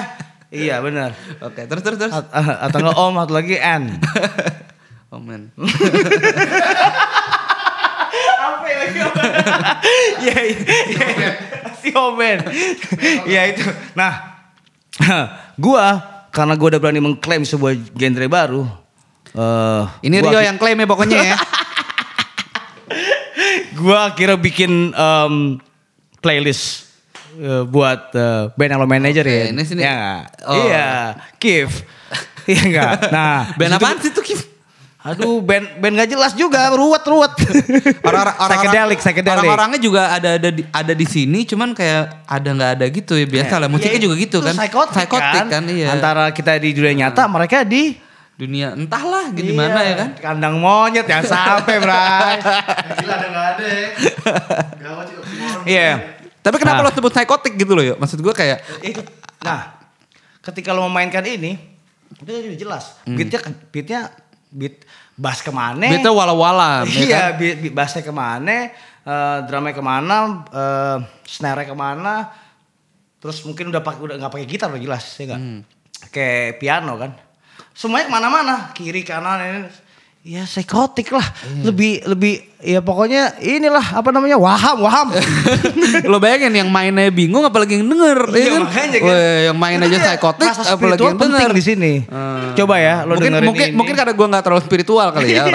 Iya 0.50 0.76
benar. 0.82 1.14
Oke, 1.40 1.62
terus 1.64 1.80
terus 1.80 1.98
terus. 2.00 2.10
At- 2.12 2.32
ah, 2.32 2.66
Atau 2.66 2.82
enggak 2.82 2.98
Om 2.98 3.14
atau 3.16 3.34
lagi 3.34 3.54
N. 3.54 3.82
oh 5.10 5.20
man. 5.20 5.50
Apa 8.40 8.64
ya 8.66 8.76
lagi 8.78 8.98
Om? 9.06 9.14
Iya 10.20 10.38
iya. 10.42 10.78
iya. 10.90 11.30
Si 11.80 11.88
Omen. 11.92 12.38
Iya 13.26 13.42
itu. 13.54 13.62
Nah, 13.94 14.12
gua 15.64 15.86
karena 16.30 16.54
gua 16.54 16.68
udah 16.76 16.80
berani 16.80 17.00
mengklaim 17.00 17.42
sebuah 17.42 17.74
genre 17.94 18.26
baru. 18.28 18.62
eh 19.30 19.82
Ini 20.02 20.16
Rio 20.20 20.40
yang 20.42 20.58
klaim 20.58 20.78
ya 20.78 20.86
pokoknya 20.86 21.18
ya. 21.22 21.36
gua 23.80 24.12
kira 24.12 24.34
bikin 24.36 24.92
em, 24.92 25.34
playlist 26.20 26.90
eh, 27.38 27.64
buat 27.64 28.12
eh, 28.12 28.42
band 28.52 28.70
yang 28.76 28.80
lo 28.82 28.88
manajer 28.90 29.24
Oke, 29.24 29.32
ya. 29.32 29.44
ini 29.54 29.62
sini. 29.64 29.80
Ya? 29.86 30.26
Oh. 30.44 30.54
Iya, 30.66 30.88
Kif. 31.38 31.86
Iya 32.44 32.60
enggak? 32.66 32.92
Nah, 33.14 33.36
Band 33.58 33.78
apaan 33.78 33.96
sih 34.02 34.10
tuh 34.10 34.24
Kim? 34.26 34.36
Aduh, 35.00 35.40
band 35.40 35.80
band 35.80 35.94
gak 35.96 36.12
jelas 36.12 36.32
juga, 36.36 36.68
ruwet-ruwet. 36.76 37.32
Orang-orang 38.08 38.36
psychedelic, 38.36 38.98
psychedelic. 39.00 39.32
Orang-orangnya 39.40 39.80
juga 39.80 40.12
ada 40.12 40.36
ada 40.36 40.50
di, 40.52 40.60
ada 40.60 40.92
di 40.92 41.06
sini, 41.08 41.48
cuman 41.48 41.72
kayak 41.72 42.28
ada 42.28 42.48
nggak 42.52 42.70
ada 42.76 42.84
gitu 42.92 43.16
ya 43.16 43.24
biasa 43.24 43.54
lah. 43.56 43.68
Musiknya 43.72 43.96
Iya, 43.96 44.04
juga 44.04 44.14
gitu 44.20 44.36
itu 44.40 44.44
kan. 44.44 44.54
Psikotik, 44.60 45.08
kan, 45.48 45.64
iya. 45.72 45.88
Antara 45.96 46.28
kita 46.36 46.60
di 46.60 46.76
dunia 46.76 46.92
nyata, 46.92 47.24
mereka 47.32 47.64
di 47.64 47.96
dunia 48.36 48.76
entahlah 48.76 49.32
gimana 49.32 49.80
Iya, 49.80 49.88
ya 49.88 49.94
kan. 49.96 50.08
Kandang 50.20 50.60
monyet 50.60 51.08
ya 51.08 51.24
sampai, 51.24 51.80
Bray. 51.80 52.36
Gila 53.00 53.14
ada 53.16 53.26
nggak 53.32 53.46
ada 53.56 53.64
ya. 53.64 53.88
Iya. 55.64 55.90
Tapi 56.40 56.56
kenapa 56.56 56.80
Nah. 56.80 56.88
lo 56.88 56.92
sebut 56.92 57.12
psikotik 57.12 57.52
gitu 57.56 57.72
loh 57.76 57.84
ya? 57.84 57.94
Maksud 57.96 58.20
gue 58.20 58.32
kayak 58.32 58.64
Itu. 58.80 59.00
Nah, 59.40 59.76
ketika 60.40 60.72
lo 60.72 60.88
memainkan 60.88 61.24
ini, 61.24 61.56
itu 62.16 62.28
udah 62.28 62.56
jelas. 62.56 62.84
Hmm. 63.04 63.16
Beatnya, 63.16 63.40
beatnya, 63.68 64.00
beat 64.50 64.82
bass 65.14 65.40
ke 65.40 65.54
mana? 65.54 65.86
Beta 65.86 66.10
wala-wala. 66.10 66.82
ya 66.84 66.90
Iya, 67.06 67.20
kan? 67.32 67.38
beat, 67.38 67.56
beat 67.62 67.74
bassnya 67.74 68.02
ke 68.02 68.12
mana? 68.14 68.70
eh 69.00 69.38
drumnya 69.48 69.72
ke 69.72 69.80
mana? 69.82 70.44
eh 70.50 70.96
snare 71.24 71.64
ke 71.64 71.74
mana? 71.74 72.28
Terus 73.20 73.44
mungkin 73.44 73.68
udah 73.70 73.80
pakai 73.80 74.00
udah 74.00 74.16
nggak 74.20 74.32
pakai 74.32 74.46
gitar 74.48 74.68
udah 74.72 74.80
jelas, 74.82 75.04
ya 75.16 75.24
nggak? 75.32 75.40
Hmm. 75.40 75.60
Kayak 76.10 76.58
piano 76.58 76.96
kan? 76.96 77.12
Semuanya 77.76 78.08
ke 78.08 78.12
mana-mana, 78.12 78.54
kiri 78.72 79.04
kanan 79.04 79.40
ini. 79.40 79.60
Ya 80.20 80.44
psikotik 80.44 81.16
lah, 81.16 81.24
Iya. 81.24 81.72
lebih 81.72 82.04
lebih 82.04 82.44
ya 82.60 82.84
pokoknya 82.84 83.40
inilah 83.40 83.96
apa 83.96 84.12
namanya 84.12 84.36
waham 84.36 84.84
waham. 84.84 85.16
lo 86.12 86.20
bayangin 86.20 86.60
yang 86.60 86.68
mainnya 86.68 87.08
bingung 87.08 87.40
apalagi 87.40 87.80
yang 87.80 87.88
denger 87.88 88.28
ya 88.28 88.36
Iya 88.36 88.50
kan? 88.52 88.62
makanya 88.68 88.98
kan. 89.00 89.08
Weh, 89.08 89.38
yang 89.48 89.56
main 89.56 89.80
aja 89.80 89.96
dia, 89.96 90.12
psikotik 90.12 90.44
apalagi 90.44 91.00
yang 91.00 91.16
penting 91.16 91.40
denger 91.40 91.52
di 91.56 91.64
sini. 91.64 91.92
Hmm. 92.04 92.52
Coba 92.52 92.74
ya 92.76 93.08
lo 93.08 93.16
mungkin 93.16 93.32
dengerin 93.32 93.48
mungkin 93.48 93.66
ini. 93.72 93.76
mungkin 93.80 93.94
karena 93.96 94.12
gue 94.12 94.26
nggak 94.28 94.44
terlalu 94.44 94.60
spiritual 94.60 95.08
kali 95.08 95.28
ya 95.32 95.44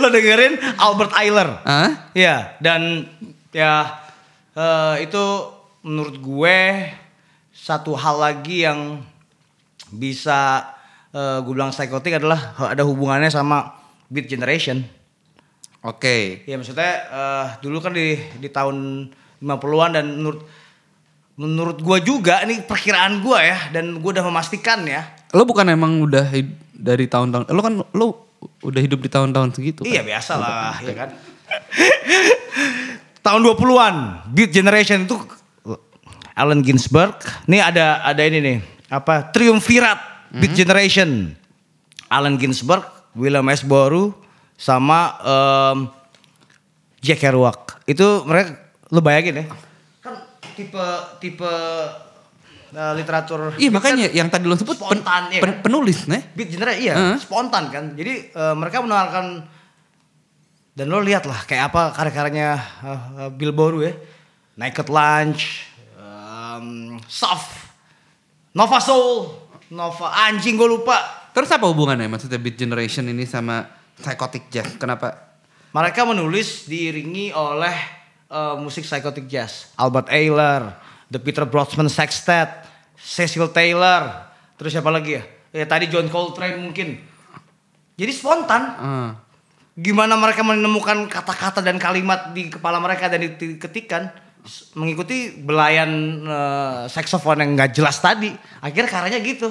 lo 0.00 0.06
dengerin 0.12 0.52
Albert 0.76 1.12
Ayler. 1.16 1.48
Hah? 1.64 2.12
Iya, 2.12 2.60
dan 2.60 3.08
ya 3.56 4.04
eh, 4.52 4.94
itu 5.00 5.24
menurut 5.80 6.20
gue 6.20 6.58
satu 7.56 7.96
hal 7.96 8.20
lagi 8.20 8.68
yang 8.68 9.00
bisa 9.88 10.76
eh, 11.14 11.38
gue 11.42 11.52
bilang 11.52 11.72
psikotik 11.72 12.18
adalah 12.18 12.56
ada 12.58 12.82
hubungannya 12.84 13.30
sama 13.32 13.76
Beat 14.08 14.28
Generation. 14.28 14.84
Oke. 15.84 16.42
Ya 16.44 16.58
maksudnya 16.58 16.92
eh, 17.08 17.46
dulu 17.62 17.78
kan 17.78 17.94
di 17.94 18.18
di 18.40 18.48
tahun 18.50 19.08
50-an 19.38 19.90
dan 19.94 20.06
menurut 20.18 20.40
menurut 21.38 21.78
gue 21.78 21.98
juga 22.02 22.42
ini 22.42 22.66
perkiraan 22.66 23.22
gue 23.22 23.38
ya 23.38 23.70
dan 23.70 24.02
gue 24.02 24.10
udah 24.10 24.26
memastikan 24.26 24.82
ya. 24.82 25.06
Lo 25.30 25.46
bukan 25.46 25.70
emang 25.70 26.02
udah 26.02 26.26
dari 26.74 27.06
tahun-tahun 27.06 27.46
lo 27.54 27.62
kan 27.62 27.74
lo 27.94 28.06
udah 28.62 28.80
hidup 28.82 29.02
di 29.02 29.10
tahun-tahun 29.10 29.54
segitu 29.54 29.86
kan? 29.86 29.90
Iya 29.90 30.02
biasa 30.02 30.32
lah 30.34 30.74
ya 30.82 30.94
kan. 30.94 31.10
Tahun 33.26 33.40
20-an 33.44 33.94
Beat 34.34 34.50
Generation 34.50 35.06
itu 35.06 35.14
Allen 36.38 36.62
Ginsberg. 36.62 37.18
Nih 37.50 37.62
ada 37.62 38.02
ada 38.02 38.22
ini 38.22 38.38
nih. 38.38 38.58
Apa? 38.88 39.34
Triumvirat 39.34 39.98
Beat 40.30 40.52
Generation. 40.54 41.32
Allen 42.08 42.40
Ginsberg, 42.40 42.84
William 43.12 43.44
S. 43.52 43.60
Boru 43.60 44.16
sama 44.56 45.12
em, 45.20 45.78
Jack 46.98 47.20
Kerouac. 47.20 47.84
Itu 47.84 48.24
mereka 48.24 48.56
lo 48.88 49.04
bayangin 49.04 49.44
ya. 49.44 49.46
Kan 50.00 50.14
tipe 50.56 50.84
tipe 51.20 51.52
eh, 52.72 52.92
literatur 52.96 53.52
Iya 53.60 53.68
makanya 53.68 54.08
kan 54.08 54.16
yang 54.16 54.28
tadi 54.32 54.44
lo 54.48 54.56
sebut 54.56 54.76
pen- 54.76 55.04
spontan, 55.04 55.22
iya 55.32 55.40
pen- 55.44 55.60
kan? 55.60 55.64
penulis 55.68 56.08
nih. 56.08 56.22
Beat 56.32 56.48
Generation 56.48 56.80
iya, 56.80 56.94
Heeh. 56.96 57.16
spontan 57.20 57.68
kan. 57.68 57.84
Jadi 57.92 58.32
eh, 58.32 58.54
mereka 58.56 58.80
menawarkan 58.80 59.44
dan 60.72 60.86
lo 60.88 61.02
lihat 61.02 61.28
lah 61.28 61.44
kayak 61.44 61.68
apa 61.68 61.92
karya-karyanya 61.92 62.48
eh, 62.88 63.00
eh, 63.20 63.30
Bill 63.36 63.52
Boru 63.52 63.84
ya. 63.84 63.92
Naked 64.58 64.90
Lunch, 64.90 65.70
um, 65.94 66.98
Soft, 67.06 67.52
Nova 68.50 68.82
Soul, 68.82 69.30
Nova 69.72 70.28
anjing 70.28 70.56
gue 70.56 70.68
lupa. 70.68 70.96
Terus 71.36 71.52
apa 71.52 71.68
hubungannya 71.68 72.08
maksudnya 72.08 72.40
Beat 72.40 72.56
Generation 72.56 73.04
ini 73.08 73.28
sama 73.28 73.68
Psychotic 74.00 74.48
Jazz? 74.48 74.80
Kenapa? 74.80 75.28
Mereka 75.68 76.08
menulis 76.08 76.64
diiringi 76.64 77.30
oleh 77.36 77.76
eh, 78.32 78.54
musik 78.56 78.88
psychotic 78.88 79.28
jazz. 79.28 79.72
Albert 79.76 80.08
Ayler, 80.08 80.72
The 81.12 81.20
Peter 81.20 81.44
Brodsman 81.44 81.92
Sextet, 81.92 82.48
Cecil 82.96 83.52
Taylor, 83.52 84.32
terus 84.56 84.72
siapa 84.72 84.88
lagi 84.88 85.20
ya? 85.20 85.22
Ya 85.52 85.64
tadi 85.68 85.88
John 85.92 86.08
Coltrane 86.08 86.60
mungkin. 86.60 87.00
Jadi 87.98 88.12
spontan. 88.12 88.62
Ah. 88.78 89.10
Gimana 89.78 90.18
mereka 90.18 90.42
menemukan 90.42 91.06
kata-kata 91.06 91.62
dan 91.62 91.78
kalimat 91.78 92.34
di 92.34 92.50
kepala 92.50 92.82
mereka 92.82 93.06
dan 93.06 93.22
diketikan 93.22 94.10
mengikuti 94.74 95.34
belayan 95.38 95.90
eh, 96.24 96.82
saxophone 96.90 97.44
yang 97.44 97.50
nggak 97.56 97.70
jelas 97.74 97.98
tadi. 97.98 98.32
Akhirnya 98.60 98.90
karyanya 98.90 99.20
gitu. 99.22 99.48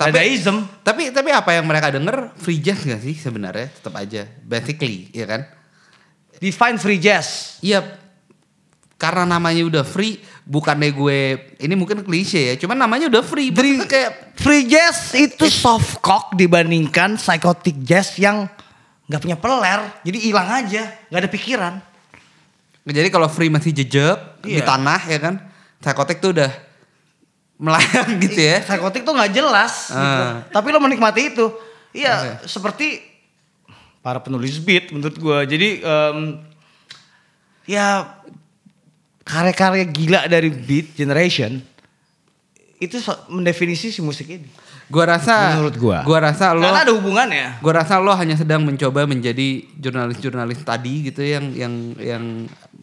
Dadaism. 0.00 0.64
Tapi 0.80 1.12
tapi 1.12 1.28
apa 1.28 1.50
yang 1.52 1.68
mereka 1.68 1.92
denger 1.92 2.32
free 2.40 2.56
jazz 2.56 2.80
gak 2.88 3.04
sih 3.04 3.12
sebenarnya? 3.12 3.68
Tetap 3.68 3.92
aja 4.00 4.24
basically, 4.40 5.12
ya 5.12 5.28
kan? 5.28 5.44
Define 6.40 6.80
free 6.80 6.96
jazz. 6.96 7.60
Iya 7.60 7.84
karena 9.00 9.24
namanya 9.24 9.64
udah 9.64 9.84
free 9.84 10.20
bukannya 10.44 10.92
gue 10.92 11.20
ini 11.56 11.72
mungkin 11.72 12.04
klise 12.04 12.52
ya 12.52 12.54
cuman 12.60 12.84
namanya 12.84 13.08
udah 13.08 13.24
free 13.24 13.48
Maksudnya 13.48 13.88
kayak 13.88 14.12
Free 14.40 14.64
jazz 14.64 15.12
itu 15.12 15.52
soft 15.52 16.00
cock 16.00 16.32
dibandingkan 16.32 17.20
psychotic 17.20 17.76
jazz 17.84 18.16
yang 18.16 18.48
nggak 19.04 19.20
punya 19.20 19.36
peler, 19.36 19.80
jadi 20.00 20.18
hilang 20.22 20.48
aja, 20.48 20.82
nggak 21.12 21.20
ada 21.20 21.28
pikiran. 21.28 21.74
Jadi 22.90 23.08
kalau 23.08 23.26
free 23.26 23.48
masih 23.48 23.70
jejak 23.72 24.18
di 24.42 24.58
Iya. 24.58 24.66
tanah 24.66 25.00
ya 25.06 25.18
kan 25.18 25.34
psychotic 25.78 26.18
tuh 26.18 26.34
udah 26.34 26.50
melayang 27.56 28.16
gitu 28.24 28.40
ya 28.40 28.56
Psychotic 28.60 29.04
tuh 29.04 29.12
nggak 29.12 29.32
jelas, 29.32 29.92
gitu. 29.92 30.22
Ah. 30.24 30.40
tapi 30.48 30.72
lo 30.72 30.80
menikmati 30.80 31.28
itu. 31.28 31.52
Iya, 31.92 32.40
seperti 32.42 33.02
para 34.00 34.16
penulis 34.16 34.56
beat 34.56 34.88
menurut 34.90 35.12
gua. 35.16 35.44
Jadi 35.44 35.78
em, 35.78 36.40
ya 37.66 38.16
karya-karya 39.22 39.84
gila 39.84 40.20
dari 40.24 40.48
Beat 40.48 40.96
Generation 40.96 41.60
itu 42.78 42.96
mendefinisi 43.28 43.92
si 43.92 44.00
musik 44.00 44.24
ini. 44.26 44.48
gua 44.88 45.04
rasa 45.14 45.54
Menurut 45.54 45.76
gua. 45.76 45.98
gua 46.02 46.32
rasa 46.32 46.50
lo 46.50 46.64
Karena 46.64 46.82
ada 46.82 46.94
hubungannya. 46.96 47.46
Gue 47.60 47.70
rasa 47.70 48.00
lo 48.00 48.10
hanya 48.10 48.34
sedang 48.34 48.64
mencoba 48.64 49.04
menjadi 49.04 49.62
jurnalis-jurnalis 49.76 50.64
tadi 50.64 51.12
gitu 51.12 51.20
yang 51.20 51.52
yang 51.54 51.74
yang 51.94 52.24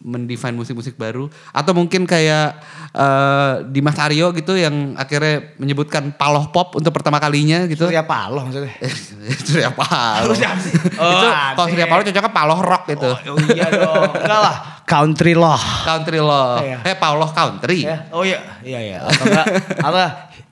mendefine 0.08 0.56
musik-musik 0.56 0.96
baru 0.96 1.28
atau 1.52 1.76
mungkin 1.76 2.08
kayak 2.08 2.56
eh, 2.96 3.54
Dimas 3.68 4.00
Aryo 4.00 4.32
gitu 4.32 4.56
yang 4.56 4.96
akhirnya 4.96 5.52
menyebutkan 5.60 6.16
paloh 6.16 6.48
pop 6.56 6.80
untuk 6.80 6.96
pertama 6.96 7.20
kalinya 7.20 7.68
gitu. 7.68 7.92
Surya 7.92 8.08
Paloh 8.08 8.48
maksudnya. 8.48 8.72
Surya 9.48 9.70
Paloh. 9.76 10.32
Sih. 10.32 10.48
itu 10.88 10.96
Oh, 11.04 11.32
kalau. 11.60 11.68
Surya 11.68 11.88
Paloh 11.92 12.04
cocoknya 12.08 12.32
paloh 12.32 12.60
rock 12.64 12.84
gitu. 12.88 13.12
Oh, 13.12 13.36
oh 13.36 13.38
iya 13.52 13.68
dong. 13.68 14.12
Enggak 14.16 14.40
lah. 14.40 14.56
Country 14.88 15.36
loh. 15.36 15.60
Country 15.84 16.24
lo. 16.24 16.64
Iya. 16.64 16.80
Eh 16.88 16.96
Paulo 16.96 17.28
country. 17.36 17.84
Ya. 17.84 18.08
Oh 18.08 18.24
iya. 18.24 18.40
Iya 18.64 18.80
iya. 18.80 18.98
Atau 19.04 19.24
enggak. 19.28 19.46
Atau 19.84 20.00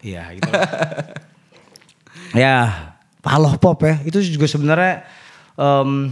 iya 0.03 0.24
gitu. 0.36 0.51
ya. 2.36 2.58
Paloh 3.24 3.56
pop 3.56 3.80
ya. 3.80 3.95
Itu 4.03 4.20
juga 4.20 4.43
sebenarnya 4.51 5.08
em, 5.56 6.12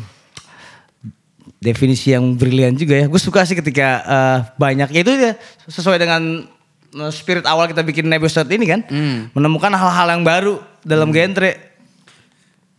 definisi 1.63 2.11
yang 2.11 2.35
brilian 2.35 2.75
juga 2.75 2.99
ya. 2.99 3.05
Gue 3.07 3.17
suka 3.17 3.47
sih 3.47 3.55
ketika 3.55 3.87
eh, 4.03 4.37
banyak. 4.59 4.91
Ya 4.91 4.99
itu 5.01 5.11
ya 5.15 5.33
sesuai 5.65 5.95
dengan 5.95 6.43
eh, 6.91 7.11
spirit 7.15 7.47
awal 7.47 7.71
kita 7.71 7.79
bikin 7.81 8.11
episode 8.11 8.51
ini 8.51 8.67
kan. 8.67 8.83
Menemukan 9.31 9.71
hal-hal 9.71 10.11
yang 10.11 10.27
baru 10.27 10.59
dalam 10.83 11.15
genre. 11.15 11.71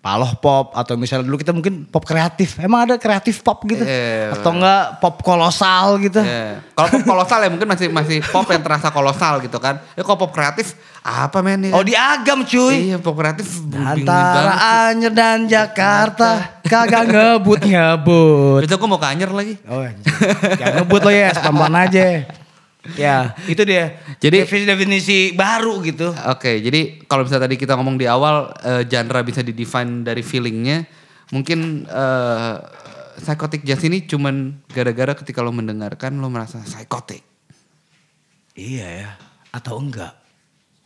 Paloh 0.04 0.36
pop 0.36 0.76
atau 0.76 1.00
misalnya 1.00 1.24
dulu 1.24 1.40
kita 1.40 1.56
mungkin 1.56 1.88
pop 1.88 2.04
kreatif. 2.04 2.60
Emang 2.60 2.84
ada 2.84 3.00
kreatif 3.00 3.40
pop 3.40 3.64
gitu? 3.64 3.88
Iya, 3.88 4.36
atau 4.36 4.52
enggak 4.52 5.00
pop 5.00 5.16
kolosal 5.24 5.96
gitu? 5.96 6.20
Iya. 6.20 6.60
Kalau 6.76 6.88
pop 6.92 7.04
kolosal 7.08 7.40
ya 7.40 7.48
mungkin 7.48 7.64
masih 7.64 7.88
masih 7.88 8.20
pop 8.28 8.44
yang 8.52 8.60
terasa 8.60 8.92
kolosal 8.92 9.40
gitu 9.40 9.56
kan. 9.56 9.80
Ya 9.96 10.04
kalau 10.04 10.20
pop 10.20 10.28
kreatif 10.36 10.76
apa 11.00 11.40
men? 11.40 11.64
ya 11.64 11.72
Oh 11.72 11.80
kan? 11.80 11.88
di 11.88 11.96
Agam 11.96 12.44
cuy. 12.44 12.92
Iya 12.92 13.00
pop 13.00 13.16
kreatif 13.16 13.48
Antara. 13.72 14.92
Anyer 14.92 15.08
dan 15.08 15.48
Jakarta 15.48 16.53
kagak 16.64 17.04
ngebut 17.12 17.60
ngebut. 17.64 18.60
Besok 18.64 18.80
gue 18.80 18.88
mau 18.88 19.00
ke 19.00 19.08
Anyer 19.08 19.30
lagi. 19.30 19.54
Oh, 19.68 19.84
jangan 20.56 20.74
ngebut 20.82 21.02
lo 21.04 21.12
ya, 21.12 21.30
pelan 21.36 21.74
aja. 21.76 22.04
Ya, 23.00 23.32
itu 23.48 23.64
dia. 23.64 23.96
Jadi- 24.20 24.44
definisi 24.44 25.32
baru 25.32 25.80
gitu. 25.80 26.12
Oke, 26.28 26.60
jadi 26.60 27.00
kalau 27.08 27.24
misalnya 27.24 27.48
tadi 27.48 27.56
kita 27.56 27.72
ngomong 27.80 27.96
di 27.96 28.04
awal 28.04 28.52
eh, 28.60 28.84
genre 28.84 29.20
bisa 29.24 29.40
didefine 29.40 30.04
dari 30.04 30.20
feelingnya, 30.20 30.84
mungkin 31.32 31.88
eh, 31.88 32.54
psychotic 33.24 33.64
jazz 33.64 33.80
ini 33.88 34.04
cuman 34.04 34.60
gara-gara 34.68 35.16
ketika 35.16 35.40
lo 35.40 35.48
mendengarkan 35.54 36.20
lo 36.20 36.28
merasa 36.28 36.60
psychotic. 36.60 37.24
Iya 38.54 38.88
ya, 39.02 39.10
atau 39.50 39.80
enggak? 39.80 40.14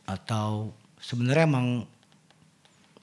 Atau 0.07 0.73
sebenarnya 1.03 1.51
emang 1.51 1.85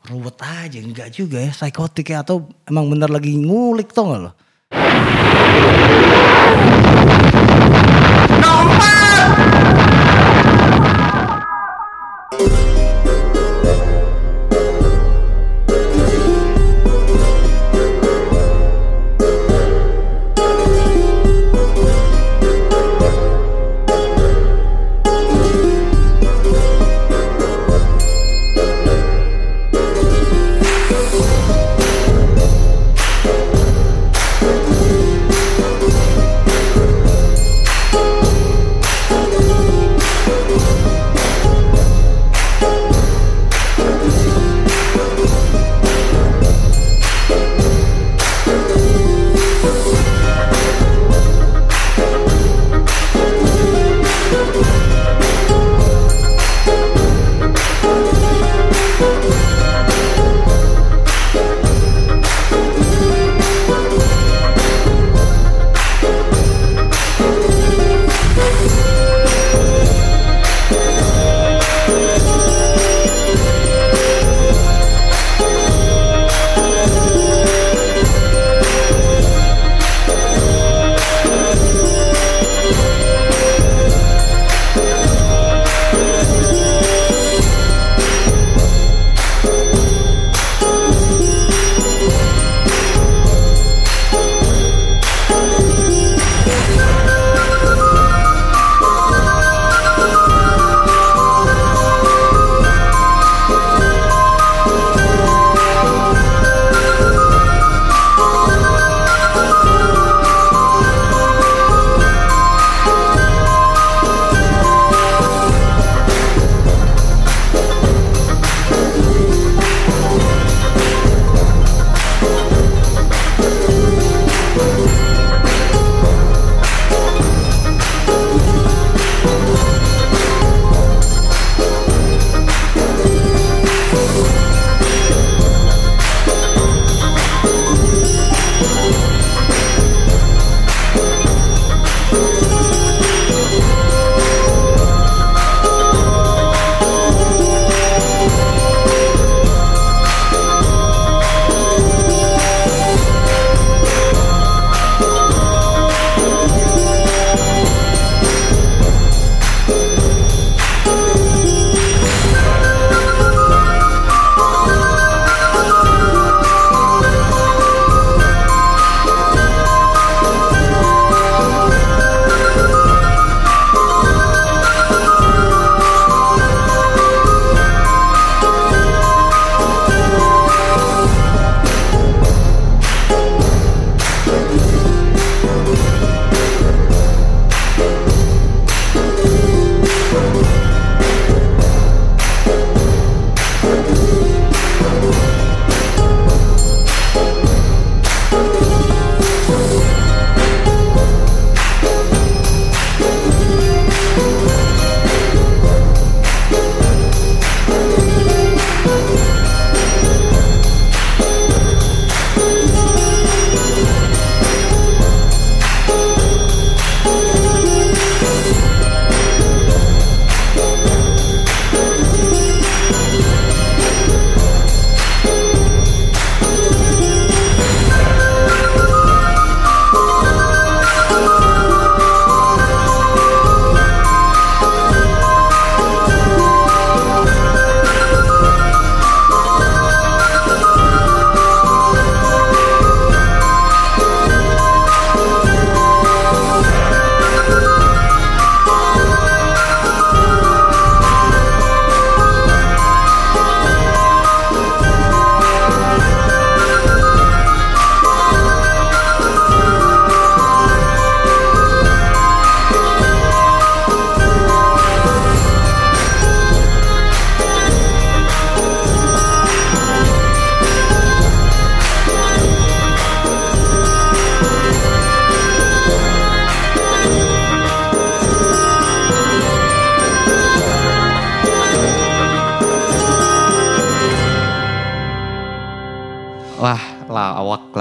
ruwet 0.05 0.37
aja 0.37 0.77
enggak 0.77 1.09
juga 1.09 1.41
ya 1.41 1.49
psikotik 1.49 2.13
ya 2.13 2.21
atau 2.21 2.45
emang 2.69 2.93
bener 2.93 3.09
lagi 3.09 3.33
ngulik 3.33 3.89
tau 3.89 4.13
gak 4.13 4.21
lo? 4.29 4.31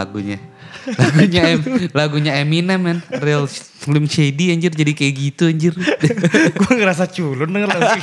Lagunya. 0.04 0.38
Lagunya 1.00 1.42
em, 1.56 1.60
lagunya 1.96 2.32
Eminem 2.36 2.76
men, 2.76 2.98
real 3.24 3.48
Slim 3.48 4.04
Shady 4.04 4.52
anjir 4.52 4.68
jadi 4.68 4.92
kayak 4.92 5.14
gitu 5.16 5.48
anjir. 5.48 5.72
gue 6.60 6.72
ngerasa 6.76 7.08
culun 7.08 7.48
denger 7.48 7.68
lagu 7.72 7.88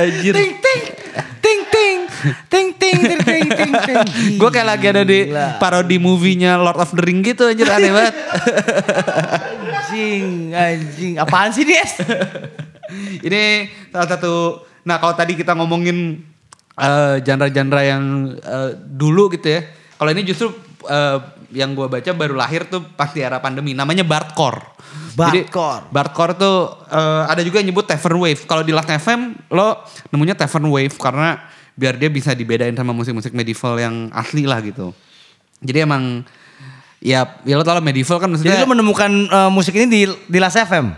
anjir. 0.00 0.32
ting 0.32 0.52
ting 0.56 0.82
ting 1.44 1.60
ting 1.68 2.00
ting 2.48 2.68
ting 2.80 2.98
ting 3.04 3.18
ting 3.20 3.44
ting 3.52 3.72
ting. 3.76 4.00
Gue 4.40 4.48
kayak 4.48 4.68
lagi 4.72 4.86
ada 4.88 5.04
di 5.04 5.28
parodi 5.60 6.00
movie-nya 6.00 6.56
Lord 6.56 6.80
of 6.80 6.96
the 6.96 7.02
Ring 7.04 7.20
gitu 7.20 7.44
anjir 7.44 7.68
aneh 7.68 7.92
banget. 7.92 8.14
anjing 9.68 10.24
anjing 10.56 11.12
apaan 11.20 11.52
sih 11.52 11.68
dia? 11.68 11.84
Ini 13.20 13.68
salah 13.92 14.08
satu. 14.08 14.64
Nah 14.88 14.96
kalau 14.96 15.12
tadi 15.12 15.36
kita 15.36 15.52
ngomongin 15.52 16.24
eh, 16.78 17.16
genre-genre 17.22 17.82
yang 17.82 18.02
eh, 18.34 18.70
dulu 18.78 19.30
gitu 19.34 19.48
ya. 19.48 19.60
Kalau 19.94 20.10
ini 20.10 20.22
justru 20.26 20.50
eh, 20.88 21.18
yang 21.54 21.72
gue 21.78 21.86
baca 21.86 22.10
baru 22.10 22.34
lahir 22.34 22.66
tuh 22.66 22.82
pas 22.98 23.14
di 23.14 23.22
era 23.22 23.38
pandemi. 23.38 23.72
Namanya 23.72 24.02
Bardcore. 24.02 24.74
Jadi, 25.14 25.46
Bardcore. 25.46 25.82
Bardcore 25.94 26.34
tuh 26.34 26.56
eh, 26.90 27.22
ada 27.30 27.40
juga 27.46 27.62
yang 27.62 27.70
nyebut 27.70 27.86
Tavern 27.86 28.18
Wave. 28.18 28.42
Kalau 28.44 28.66
di 28.66 28.74
Last 28.74 28.90
FM 28.90 29.38
lo 29.54 29.78
nemunya 30.10 30.34
Tavern 30.34 30.66
Wave 30.66 30.94
karena 30.98 31.38
biar 31.74 31.98
dia 31.98 32.10
bisa 32.10 32.34
dibedain 32.34 32.74
sama 32.74 32.94
musik-musik 32.94 33.34
medieval 33.34 33.78
yang 33.78 34.10
asli 34.14 34.46
lah 34.46 34.62
gitu. 34.62 34.94
Jadi 35.62 35.78
emang 35.86 36.22
ya 37.02 37.38
ya 37.44 37.54
lo 37.58 37.62
tau 37.62 37.78
lah 37.78 37.84
medieval 37.84 38.18
kan 38.18 38.28
maksudnya. 38.30 38.58
Jadi 38.58 38.62
lu 38.66 38.70
menemukan 38.74 39.10
eh, 39.30 39.50
musik 39.50 39.74
ini 39.78 39.86
di 39.86 40.02
di 40.26 40.38
Las 40.42 40.58
FM. 40.58 40.90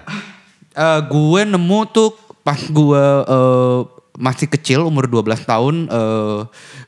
Eh, 0.76 1.00
gue 1.08 1.40
nemu 1.48 1.80
tuh 1.92 2.12
pas 2.44 2.60
gue 2.60 3.04
eh, 3.28 3.80
masih 4.16 4.48
kecil 4.48 4.84
umur 4.88 5.08
12 5.08 5.44
tahun 5.44 5.74
eh 5.88 6.40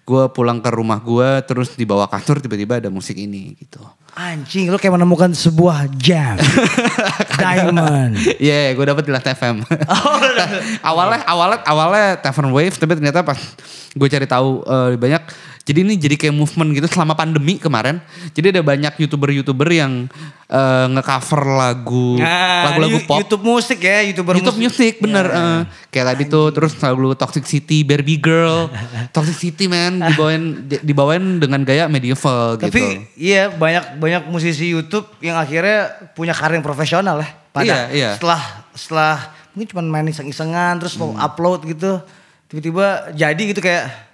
gue 0.09 0.23
pulang 0.33 0.59
ke 0.65 0.71
rumah 0.73 0.99
gue 1.05 1.45
terus 1.45 1.77
di 1.77 1.85
bawah 1.85 2.09
kasur 2.09 2.41
tiba-tiba 2.41 2.81
ada 2.81 2.89
musik 2.89 3.17
ini 3.17 3.55
gitu. 3.61 3.81
Anjing, 4.19 4.67
lu 4.67 4.81
kayak 4.83 4.99
menemukan 4.99 5.31
sebuah 5.31 5.87
jam. 5.95 6.35
Diamond. 7.39 8.19
Iya, 8.43 8.75
gue 8.75 8.83
dapet 8.83 9.07
di 9.07 9.13
Last 9.15 9.31
FM. 9.31 9.63
awalnya 10.91 11.23
awalnya 11.23 11.59
awalnya 11.63 12.09
Tavern 12.19 12.51
Wave 12.51 12.75
tapi 12.75 12.99
ternyata 12.99 13.23
pas 13.23 13.39
gue 13.95 14.09
cari 14.11 14.27
tahu 14.27 14.67
eh, 14.67 14.99
banyak 14.99 15.23
jadi 15.69 15.85
ini 15.85 15.95
jadi 15.95 16.17
kayak 16.17 16.33
movement 16.33 16.73
gitu 16.73 16.89
selama 16.89 17.13
pandemi 17.13 17.61
kemarin. 17.61 18.01
Jadi 18.33 18.57
ada 18.57 18.65
banyak 18.65 18.97
youtuber-youtuber 18.97 19.69
yang 19.69 20.09
eh, 20.47 20.87
nge-cover 20.89 21.45
lagu 21.53 22.17
Nah, 22.17 22.73
lagu-lagu 22.73 23.05
pop. 23.05 23.21
YouTube 23.21 23.45
musik 23.45 23.77
ya, 23.79 24.01
YouTuber 24.03 24.33
YouTube 24.35 24.57
music, 24.59 24.97
bener. 24.99 25.29
eh. 25.29 25.61
kayak 25.89 26.07
tadi 26.09 26.25
tuh 26.27 26.49
terus 26.51 26.73
lagu 26.79 27.13
Toxic 27.13 27.45
City, 27.45 27.85
Barbie 27.85 28.17
Girl, 28.17 28.73
Toxic 29.15 29.37
City 29.37 29.69
man 29.69 30.01
dibawain 30.03 30.43
dibawain 30.81 31.25
dengan 31.37 31.61
gaya 31.63 31.85
medieval 31.87 32.57
Tapi 32.57 32.73
gitu. 32.73 32.81
iya 33.15 33.47
banyak 33.47 33.97
banyak 33.97 34.23
musisi 34.27 34.69
YouTube 34.69 35.05
yang 35.21 35.37
akhirnya 35.37 35.85
punya 36.13 36.33
karir 36.33 36.57
yang 36.57 36.65
profesional 36.65 37.21
ya. 37.21 37.29
Pada 37.49 37.65
Iya, 37.65 37.79
iya. 37.91 38.11
setelah 38.17 38.41
setelah 38.73 39.15
mungkin 39.53 39.69
cuma 39.69 39.83
main 39.83 40.07
iseng-isengan 40.07 40.79
terus 40.79 40.97
mau 40.97 41.11
Hmm. 41.11 41.21
upload 41.21 41.67
gitu. 41.67 42.01
Tiba-tiba 42.47 43.13
jadi 43.13 43.43
gitu 43.45 43.61
kayak 43.61 44.08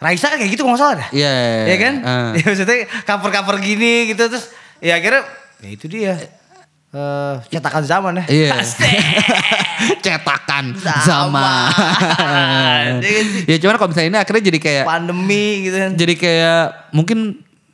Raisa 0.00 0.26
kan 0.26 0.36
kayak 0.36 0.50
gitu 0.50 0.64
kalau 0.64 0.72
nggak 0.74 0.82
salah 0.82 0.96
dah. 0.96 1.08
Iya, 1.12 1.28
iya, 1.30 1.62
Iya 1.62 1.76
kan? 1.76 1.94
eh. 2.00 2.28
Ya, 2.40 2.44
maksudnya 2.46 2.76
cover-cover 3.04 3.56
gini 3.60 3.94
gitu 4.08 4.22
terus 4.26 4.48
ya 4.78 4.96
akhirnya 4.96 5.22
ya 5.60 5.68
itu 5.68 5.86
dia. 5.86 6.14
eh 6.90 7.34
cetakan 7.46 7.84
zaman 7.84 8.12
ya. 8.18 8.24
Iya. 8.26 8.50
Cetakan 10.04 10.64
Sama. 10.76 11.70
zaman. 11.70 13.00
ya 13.46 13.56
cuman 13.56 13.74
kalau 13.76 13.88
misalnya 13.90 14.08
ini 14.08 14.18
akhirnya 14.18 14.42
jadi 14.44 14.58
kayak 14.58 14.84
Pandemi 14.84 15.44
gitu 15.64 15.76
kan. 15.78 15.90
jadi 15.94 16.14
kayak 16.16 16.60
mungkin 16.90 17.18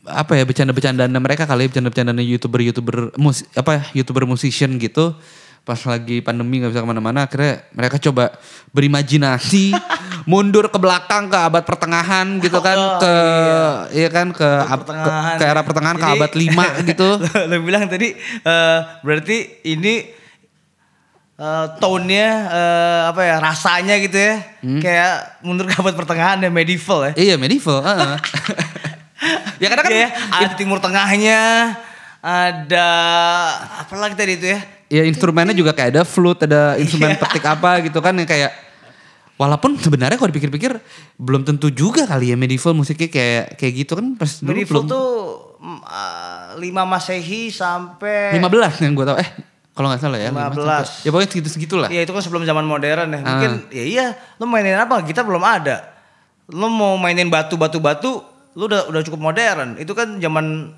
apa 0.05 0.37
ya 0.37 0.45
bercanda-bercandaan 0.45 1.11
mereka 1.17 1.49
kali 1.49 1.67
ya, 1.67 1.69
bercanda-bercandaan 1.69 2.21
youtuber-youtuber 2.21 3.11
mus 3.17 3.43
apa 3.55 3.91
youtuber 3.91 4.23
musician 4.23 4.79
gitu 4.79 5.17
pas 5.67 5.83
lagi 5.83 6.23
pandemi 6.23 6.63
nggak 6.63 6.71
bisa 6.71 6.79
ke 6.79 6.89
mana-mana 6.89 7.27
akhirnya 7.27 7.67
mereka 7.71 7.99
coba 7.99 8.31
berimajinasi 8.71 9.75
mundur 10.31 10.67
ke 10.67 10.79
belakang 10.79 11.27
ke 11.27 11.35
abad 11.37 11.63
pertengahan 11.63 12.39
gitu 12.39 12.59
kan 12.61 12.79
Oh, 12.79 12.99
ke 12.99 13.15
iya 13.93 14.07
kan 14.09 14.31
ke, 14.31 14.47
ab- 14.47 14.87
ke, 14.87 15.11
ke 15.37 15.45
era 15.45 15.61
pertengahan 15.61 15.95
ke 15.95 16.07
Jadi- 16.07 16.15
abad 16.17 16.33
5 16.33 16.87
gitu 16.91 17.09
Lo 17.45 17.55
bilang 17.61 17.85
tadi 17.85 18.15
eh, 18.15 18.79
berarti 19.01 19.37
ini 19.67 20.07
eh, 21.37 21.67
tone-nya 21.77 22.29
eh, 22.49 23.01
apa 23.09 23.21
ya 23.23 23.37
rasanya 23.41 23.95
gitu 23.99 24.17
ya 24.17 24.35
Hmm? 24.63 24.79
kayak 24.79 25.15
mundur 25.41 25.63
ke 25.65 25.75
abad 25.75 25.95
pertengahan 25.95 26.39
ya 26.41 26.49
medieval 26.49 27.03
ya. 27.05 27.13
iya 27.17 27.35
medieval 27.35 27.79
heeh. 27.81 28.19
ya 29.63 29.67
kadang 29.69 29.85
kan 29.85 29.93
Iya, 29.93 30.09
ada 30.29 30.47
timur 30.55 30.79
tengahnya, 30.79 31.41
ada 32.19 32.89
apa 33.79 33.95
lagi 33.95 34.15
tadi 34.15 34.35
itu 34.35 34.47
ya? 34.49 34.61
Ya 34.89 35.03
instrumennya 35.03 35.53
juga 35.53 35.71
kayak 35.71 35.91
ada 35.91 36.03
flute, 36.03 36.45
ada 36.45 36.75
instrumen 36.83 37.15
petik 37.15 37.43
apa 37.43 37.83
gitu 37.83 37.99
kan 37.99 38.13
yang 38.13 38.25
kayak 38.25 38.53
walaupun 39.37 39.77
sebenarnya 39.77 40.17
kalau 40.17 40.31
dipikir-pikir 40.31 40.81
belum 41.17 41.43
tentu 41.43 41.69
juga 41.69 42.05
kali 42.05 42.33
ya 42.33 42.37
medieval 42.37 42.73
musiknya 42.73 43.07
kayak 43.07 43.55
kayak 43.55 43.73
gitu 43.77 43.93
kan 43.93 44.15
pas 44.15 44.31
dulu 44.41 44.49
Medieval 44.51 44.73
belum 44.73 44.87
tuh 44.89 45.09
5 46.57 46.57
Masehi 46.65 47.51
sampai 47.51 48.33
15 48.33 48.81
yang 48.81 48.93
gue 48.95 49.05
tau 49.05 49.17
eh 49.17 49.29
kalau 49.73 49.93
nggak 49.93 50.01
salah 50.01 50.17
ya 50.17 50.33
15. 50.33 50.57
sampai- 50.57 50.89
ya 51.05 51.09
pokoknya 51.11 51.31
segitu-segitu 51.31 51.75
lah 51.77 51.89
Ya 51.89 52.01
itu 52.01 52.09
kan 52.09 52.23
sebelum 52.23 52.43
zaman 52.43 52.65
modern 52.65 53.13
ya. 53.13 53.21
Mungkin 53.21 53.51
Ah. 53.63 53.69
ya 53.71 53.85
iya, 53.85 54.07
lu 54.37 54.49
mainin 54.49 54.73
apa? 54.75 55.05
Kita 55.05 55.21
belum 55.21 55.45
ada. 55.45 55.85
Lu 56.49 56.71
mau 56.71 56.97
mainin 56.97 57.29
batu-batu-batu, 57.29 58.25
lu 58.55 58.63
udah 58.65 58.89
udah 58.89 59.03
cukup 59.05 59.21
modern. 59.23 59.77
Itu 59.77 59.93
kan 59.93 60.17
zaman 60.17 60.73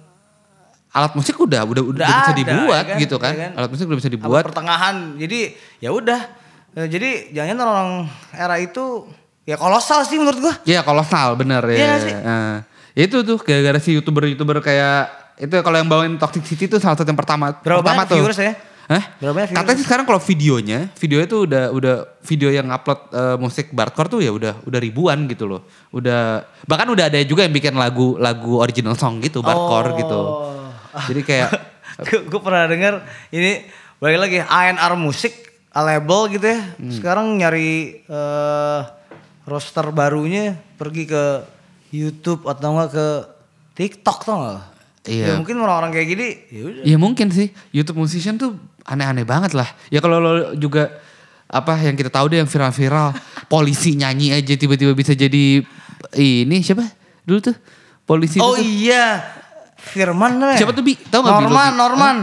alat 0.98 1.12
musik 1.14 1.34
udah 1.34 1.62
udah 1.62 1.82
udah, 1.84 2.02
Udah 2.02 2.08
bisa 2.18 2.32
dibuat 2.34 2.82
ya 2.82 2.90
kan? 2.90 2.98
gitu 2.98 3.16
kan. 3.16 3.32
Ya 3.32 3.40
kan? 3.40 3.50
alat 3.56 3.70
musik 3.70 3.84
udah 3.86 3.96
bisa 3.96 4.08
abad 4.08 4.16
dibuat 4.18 4.42
pertengahan. 4.44 4.96
Jadi 5.14 5.38
ya 5.78 5.90
udah. 5.90 6.20
Eh, 6.74 6.86
Jadi 6.86 7.08
jangan 7.32 7.56
orang 7.60 7.90
era 8.30 8.56
itu 8.56 9.08
ya 9.42 9.54
kolosal 9.54 10.02
sih 10.02 10.18
menurut 10.18 10.38
gua. 10.38 10.54
Iya 10.62 10.82
kolosal 10.82 11.32
bener 11.34 11.62
ya. 11.64 11.74
Iya 11.74 11.86
nggak 11.86 12.02
sih? 12.02 12.14
Nah, 12.18 12.54
itu 12.92 13.16
tuh 13.22 13.38
gara-gara 13.38 13.78
si 13.78 13.94
youtuber-youtuber 13.94 14.58
kayak 14.58 15.08
itu 15.38 15.54
kalau 15.62 15.76
yang 15.76 15.86
bawain 15.86 16.18
Toxic 16.18 16.42
City 16.42 16.66
tuh 16.66 16.76
salah 16.76 16.98
satu 16.98 17.06
yang 17.06 17.14
pertama 17.14 17.54
Berapa 17.54 17.78
pertama 17.78 18.02
banyak 18.02 18.10
viewers 18.12 18.36
ya? 18.36 18.52
Hah? 18.88 19.04
Berapa 19.16 19.34
banyak? 19.38 19.50
Katanya 19.54 19.76
sih 19.76 19.84
sekarang 19.84 20.02
kalau 20.02 20.18
videonya, 20.18 20.88
videonya 20.96 21.28
tuh 21.28 21.40
udah 21.44 21.64
udah 21.70 21.94
video 22.20 22.48
yang 22.48 22.66
upload 22.68 23.00
eh, 23.08 23.36
musik 23.36 23.70
Bardcore 23.70 24.08
tuh 24.08 24.20
ya 24.20 24.32
udah 24.32 24.64
udah 24.64 24.80
ribuan 24.80 25.28
gitu 25.28 25.46
loh. 25.46 25.62
Udah 25.88 26.40
bahkan 26.64 26.88
udah 26.88 27.06
ada 27.06 27.20
juga 27.22 27.44
yang 27.44 27.52
bikin 27.52 27.72
lagu 27.72 28.16
lagu 28.16 28.58
original 28.58 28.92
song 28.92 29.20
gitu 29.20 29.40
Bardcore 29.40 29.88
Oh. 29.88 29.96
gitu. 29.96 30.20
Jadi 31.08 31.20
kayak 31.24 31.50
gue 32.30 32.40
pernah 32.40 32.64
dengar 32.70 33.04
ini 33.34 33.66
balik 33.98 34.18
lagi 34.28 34.38
ANR 34.42 34.94
musik 34.94 35.34
a 35.74 35.80
label 35.84 36.30
gitu 36.32 36.46
ya. 36.46 36.60
Hmm. 36.78 36.92
Sekarang 36.92 37.26
nyari 37.36 38.02
eh, 38.06 38.80
roster 39.48 39.86
barunya 39.90 40.56
pergi 40.76 41.04
ke 41.08 41.24
YouTube 41.94 42.44
atau 42.46 42.76
enggak 42.76 42.90
ke 42.92 43.06
TikTok 43.78 44.18
tau 44.26 44.36
gak? 44.44 44.62
Iya. 45.08 45.32
Ya 45.32 45.34
mungkin 45.40 45.56
orang-orang 45.64 45.90
kayak 45.94 46.08
gini 46.12 46.28
ya 46.52 46.62
udah. 46.68 46.82
Ya 46.84 46.96
mungkin 47.00 47.26
sih 47.32 47.48
YouTube 47.72 48.04
musician 48.04 48.36
tuh 48.36 48.60
aneh-aneh 48.84 49.24
banget 49.24 49.56
lah. 49.56 49.68
Ya 49.88 50.04
kalau 50.04 50.20
lo 50.20 50.32
juga 50.52 51.00
apa 51.48 51.80
yang 51.80 51.96
kita 51.96 52.12
tahu 52.12 52.28
deh 52.28 52.44
yang 52.44 52.50
viral-viral 52.50 53.16
polisi 53.52 53.96
nyanyi 53.96 54.36
aja 54.36 54.52
tiba-tiba 54.52 54.92
bisa 54.92 55.16
jadi 55.16 55.64
ini 56.12 56.60
siapa 56.60 56.84
dulu 57.24 57.40
tuh 57.40 57.56
polisi 58.04 58.36
Oh 58.36 58.52
itu 58.56 58.92
iya. 58.92 59.24
Firman 59.78 60.42
namanya. 60.42 60.58
siapa 60.58 60.74
tuh 60.74 60.82
bi 60.82 60.98
tahu 60.98 61.22
nggak 61.22 61.34
Bi, 61.38 61.42
lo, 61.42 61.48
Norman? 61.48 61.72
Norman. 61.78 62.16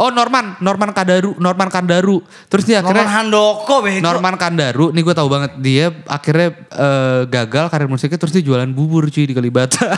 Oh 0.00 0.08
Norman 0.08 0.56
Norman 0.58 0.90
Kandaru 0.90 1.36
Norman 1.36 1.68
Kandaru 1.68 2.18
terus 2.48 2.64
dia 2.64 2.80
Norman 2.80 2.96
akhirnya 2.96 3.12
Handoko 3.14 3.76
bego. 3.80 4.00
Norman 4.00 4.34
Kandaru 4.34 4.86
nih 4.90 5.02
gue 5.02 5.12
tahu 5.12 5.28
banget 5.28 5.52
dia 5.58 5.92
akhirnya 6.04 6.48
eh, 6.56 7.20
gagal 7.26 7.68
karir 7.68 7.84
musiknya 7.86 8.16
terus 8.16 8.32
dia 8.32 8.40
jualan 8.40 8.66
bubur 8.66 9.06
cuy 9.06 9.22
di 9.22 9.32
Kalibata 9.32 9.84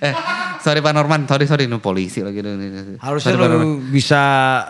eh 0.00 0.14
sorry 0.58 0.80
Pak 0.80 0.92
Norman 0.92 1.24
sorry 1.24 1.44
sorry 1.44 1.64
ini 1.64 1.78
polisi 1.78 2.20
lagi 2.20 2.40
Harusnya 2.98 3.30
Sorry, 3.30 3.38
Norman. 3.38 3.60
lu 3.60 3.68
bisa 3.86 4.22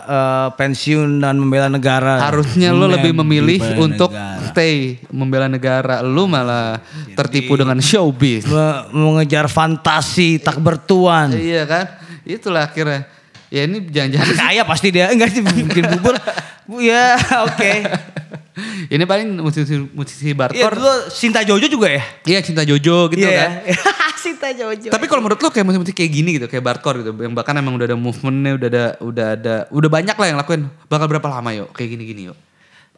eh, 0.05 0.49
pensiun 0.55 1.19
dan 1.19 1.37
membela 1.37 1.67
negara. 1.67 2.21
Harusnya 2.21 2.71
lo 2.71 2.87
lebih 2.87 3.15
memilih 3.15 3.59
Membela 3.59 3.81
untuk 3.81 4.11
negara. 4.11 4.47
stay 4.47 4.75
membela 5.09 5.47
negara. 5.47 5.97
Lu 6.03 6.27
malah 6.27 6.83
tertipu 7.15 7.55
dengan 7.55 7.79
showbiz. 7.79 8.45
Me- 8.45 8.85
mengejar 8.93 9.47
fantasi 9.47 10.39
tak 10.39 10.59
bertuan. 10.59 11.33
iya 11.33 11.65
kan? 11.65 11.85
Itulah 12.25 12.67
akhirnya. 12.67 13.07
Ya 13.55 13.71
ini 13.71 13.87
jangan-jangan 13.87 14.35
kaya 14.35 14.63
pasti 14.75 14.89
dia 14.91 15.15
enggak 15.15 15.31
sih 15.31 15.39
bikin 15.47 15.87
bubur. 15.95 16.19
bu 16.67 16.83
ya 16.83 17.15
oke. 17.47 17.55
Okay. 17.55 17.87
ini 18.91 19.03
paling 19.07 19.39
musisi 19.39 19.79
musisi 19.95 20.35
bartor 20.35 20.59
ya, 20.59 20.71
dulu 20.75 20.95
Sinta 21.11 21.47
Jojo 21.47 21.67
juga 21.71 21.87
ya? 21.87 22.03
Iya 22.27 22.39
cinta 22.43 22.67
Jojo 22.67 23.07
gitu 23.15 23.23
yeah. 23.23 23.63
kan. 23.63 23.79
Cinta 24.25 24.49
Jojo. 24.51 24.91
Tapi 24.91 25.07
kalau 25.07 25.23
menurut 25.23 25.39
lo 25.39 25.51
kayak 25.55 25.67
musisi 25.71 25.95
kayak 25.95 26.11
gini 26.11 26.31
gitu, 26.41 26.47
kayak 26.51 26.65
bartor 26.65 27.05
gitu, 27.05 27.11
yang 27.15 27.35
bahkan 27.37 27.55
emang 27.61 27.79
udah 27.79 27.87
ada 27.87 27.99
movementnya, 27.99 28.53
udah 28.59 28.69
ada, 28.73 28.85
udah 29.05 29.27
ada, 29.37 29.55
udah 29.71 29.91
banyak 29.93 30.17
lah 30.17 30.27
yang 30.27 30.39
lakuin. 30.41 30.63
Bakal 30.91 31.07
berapa 31.07 31.29
lama 31.29 31.51
yuk? 31.55 31.69
Kayak 31.77 31.99
gini-gini 31.99 32.33
yuk. 32.33 32.39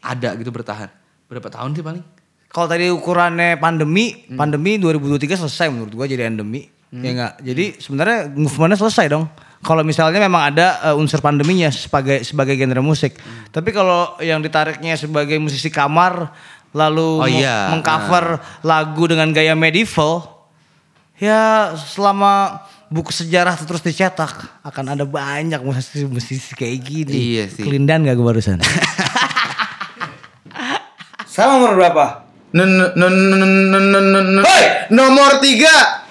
Ada 0.01 0.39
gitu 0.41 0.55
bertahan. 0.55 0.89
Berapa 1.27 1.49
tahun 1.51 1.75
sih 1.77 1.85
paling? 1.85 2.05
Kalau 2.49 2.67
tadi 2.71 2.89
ukurannya 2.89 3.59
pandemi, 3.59 4.25
hmm. 4.25 4.39
pandemi 4.39 4.79
2023 4.79 5.45
selesai 5.45 5.67
menurut 5.69 5.93
gua 5.93 6.07
jadi 6.07 6.31
endemi. 6.31 6.65
Hmm. 6.95 7.03
Ya 7.03 7.11
enggak. 7.13 7.33
Jadi 7.43 7.65
sebenarnya 7.83 8.31
movementnya 8.33 8.79
selesai 8.79 9.07
dong 9.11 9.27
kalau 9.67 9.83
misalnya 9.83 10.23
memang 10.23 10.55
ada 10.55 10.95
uh, 10.95 10.97
unsur 11.01 11.19
pandeminya 11.19 11.67
sebagai 11.75 12.23
sebagai 12.23 12.55
genre 12.55 12.79
musik. 12.79 13.19
Hmm. 13.19 13.51
Tapi 13.51 13.75
kalau 13.75 14.15
yang 14.23 14.39
ditariknya 14.39 14.95
sebagai 14.95 15.35
musisi 15.43 15.75
kamar 15.75 16.31
lalu 16.71 17.11
oh, 17.19 17.27
iya. 17.27 17.75
mengcover 17.75 18.39
uh. 18.39 18.63
lagu 18.63 19.11
dengan 19.11 19.35
gaya 19.35 19.59
medieval 19.59 20.23
ya 21.19 21.75
selama 21.75 22.63
buku 22.87 23.11
sejarah 23.11 23.59
terus 23.59 23.83
dicetak 23.83 24.63
akan 24.63 24.95
ada 24.95 25.03
banyak 25.03 25.59
musisi-musisi 25.67 26.55
kayak 26.55 26.79
gini. 26.87 27.35
Iya 27.35 27.51
sih. 27.51 27.67
Kelindan 27.67 28.07
gak 28.07 28.15
gue 28.15 28.23
barusan? 28.23 28.63
Sama 31.35 31.59
nomor 31.59 31.75
berapa? 31.75 32.23
Nomor 34.95 35.43
tiga. 35.43 36.06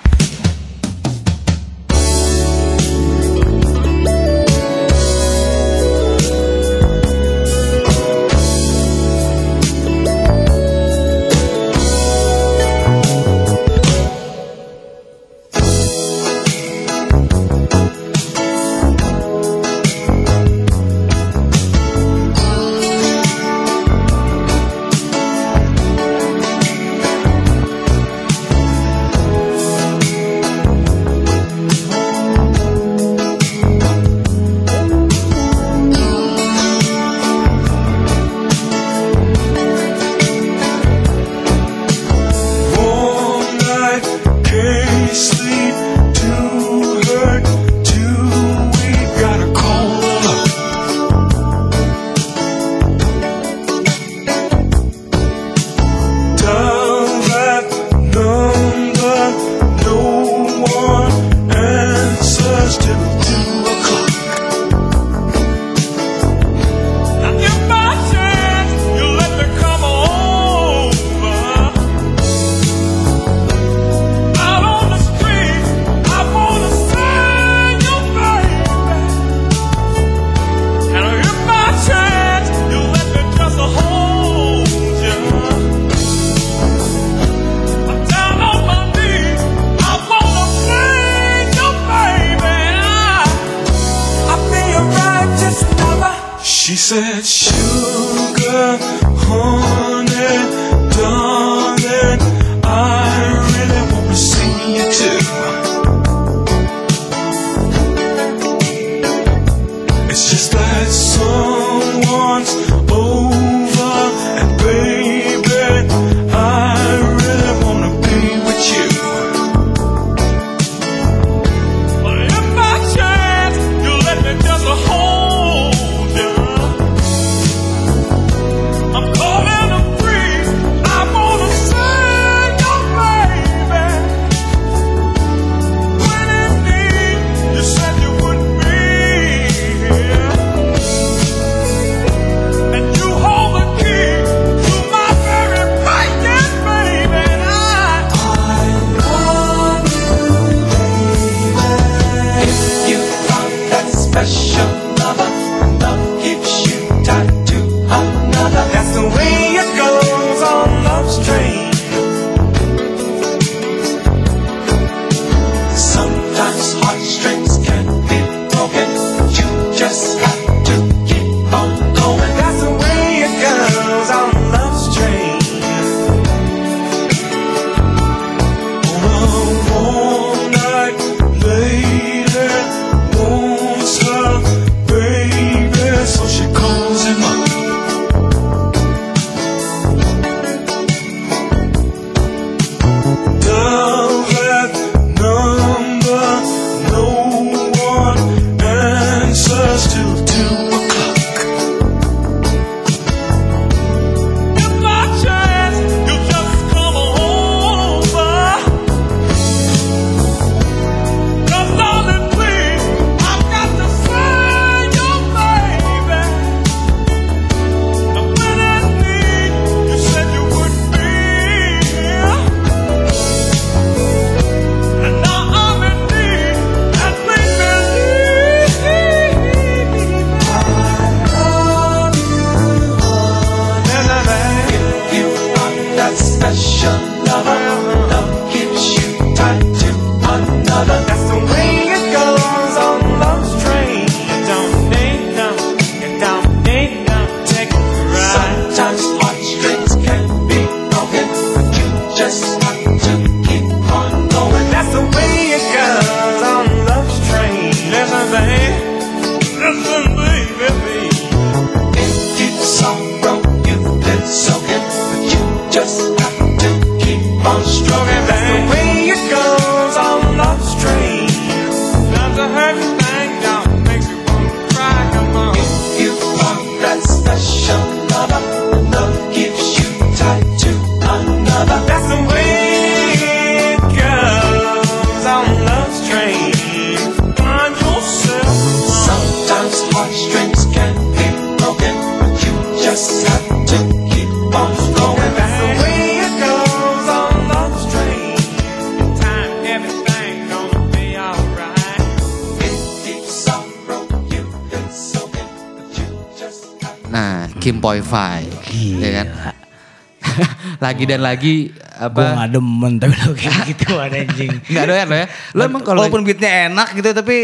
Lagi 310.96 311.04
dan 311.06 311.22
lagi 311.22 311.56
Gue 311.76 312.24
apa? 312.24 312.40
gak 312.40 312.50
demen 312.56 312.94
tapi 312.96 313.14
lo 313.20 313.32
kayak 313.36 313.64
gitu 313.76 313.88
anjing. 314.00 314.52
Nggak 314.72 314.86
doyan 314.88 315.08
lo 315.12 315.16
ya? 315.20 315.28
Lo 315.52 315.62
emang 315.64 315.84
kalau 315.84 316.00
Walaupun 316.04 316.24
beatnya 316.24 316.72
enak 316.72 316.96
gitu 316.96 317.12
tapi 317.12 317.38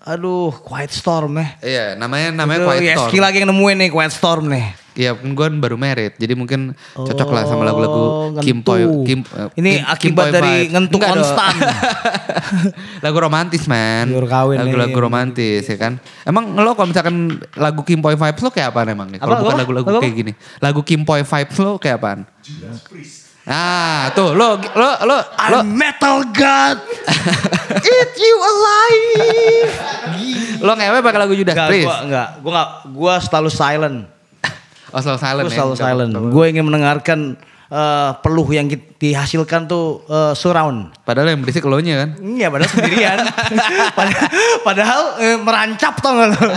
aduh 0.00 0.52
Quiet 0.52 0.92
Storm 0.92 1.36
ya. 1.36 1.46
Iya, 1.60 1.84
namanya 1.96 2.32
namanya 2.32 2.68
Quiet 2.68 2.96
Storm. 2.96 3.08
Yeski 3.12 3.18
lagi 3.20 3.36
yang 3.40 3.50
nemuin 3.52 3.76
nih 3.84 3.90
Quiet 3.92 4.12
Storm 4.12 4.48
nih. 4.48 4.66
Iya, 4.96 5.12
kan 5.12 5.28
gue 5.28 5.46
baru 5.60 5.76
merit, 5.76 6.16
jadi 6.16 6.32
mungkin 6.32 6.72
cocok 6.94 7.28
lah 7.28 7.44
sama 7.44 7.62
lagu-lagu 7.62 7.92
Oh, 7.98 8.40
Kim 8.40 8.64
Poi. 8.64 8.80
Kim, 9.04 9.20
eh, 9.22 9.48
Ini 9.54 9.70
Kim- 9.76 9.84
Kim 9.84 9.92
akibat 9.92 10.24
Poi 10.24 10.32
dari 10.32 10.48
vibes. 10.56 10.72
ngentu 10.72 10.96
Enggak 10.96 11.10
konstan. 11.12 11.54
lagu 13.04 13.18
romantis 13.18 13.62
man. 13.66 14.06
Lagu-lagu 14.08 14.96
romantis 14.98 15.62
ya 15.62 15.76
kan. 15.76 15.92
Emang 16.22 16.48
lo 16.50 16.72
kalau 16.72 16.88
misalkan 16.88 17.14
lagu 17.54 17.80
Kim 17.82 18.00
Poi 18.00 18.16
vibes 18.16 18.40
lo 18.40 18.48
kayak 18.48 18.72
apaan 18.72 18.88
emang 18.88 19.08
nih? 19.08 19.20
Kalau 19.20 19.36
bukan 19.38 19.56
lagu-lagu 19.58 20.00
kayak 20.00 20.14
gini. 20.16 20.32
Lagu 20.58 20.80
Kim 20.80 21.04
Poi 21.04 21.20
vibes 21.20 21.56
lo 21.58 21.76
kayak 21.76 22.00
apaan? 22.00 22.20
Nah, 23.46 24.10
tuh 24.10 24.32
lo 24.32 24.58
lo 24.58 24.90
lo 25.04 25.16
lo 25.20 25.58
I'm 25.60 25.70
metal 25.70 26.24
god. 26.26 26.82
Eat 27.86 28.12
you 28.16 28.34
alive. 28.42 29.70
lo 30.58 30.72
ngewe 30.72 30.98
pakai 30.98 31.20
lagu 31.20 31.30
Judas 31.30 31.54
Priest. 31.68 31.84
gua 31.84 31.96
enggak. 32.00 32.28
Gua 32.40 32.50
enggak 32.50 32.68
gua 32.90 33.14
selalu 33.20 33.50
silent. 33.52 33.98
Oh, 34.96 35.02
selalu 35.02 35.20
silent 35.20 35.44
Gua 35.44 35.52
ya. 35.52 35.54
selalu 35.54 35.74
Nggak- 35.74 35.84
silent. 35.84 36.12
Gue 36.32 36.44
ingin 36.48 36.64
mendengarkan 36.64 37.18
eh, 37.66 38.10
peluh 38.18 38.48
yang 38.48 38.64
dihasilkan 38.96 39.66
tuh 39.66 39.84
eh, 40.06 40.32
surround. 40.32 40.96
Padahal 41.02 41.30
yang 41.30 41.40
berisik 41.40 41.62
lo 41.62 41.76
nya 41.78 42.00
kan. 42.00 42.10
Iya 42.16 42.48
padahal 42.48 42.70
sendirian. 42.70 43.18
padahal 43.98 44.26
padahal 44.62 45.00
eh, 45.20 45.36
merancap 45.36 45.94
tau 46.00 46.16
gak 46.16 46.28
lo? 46.32 46.40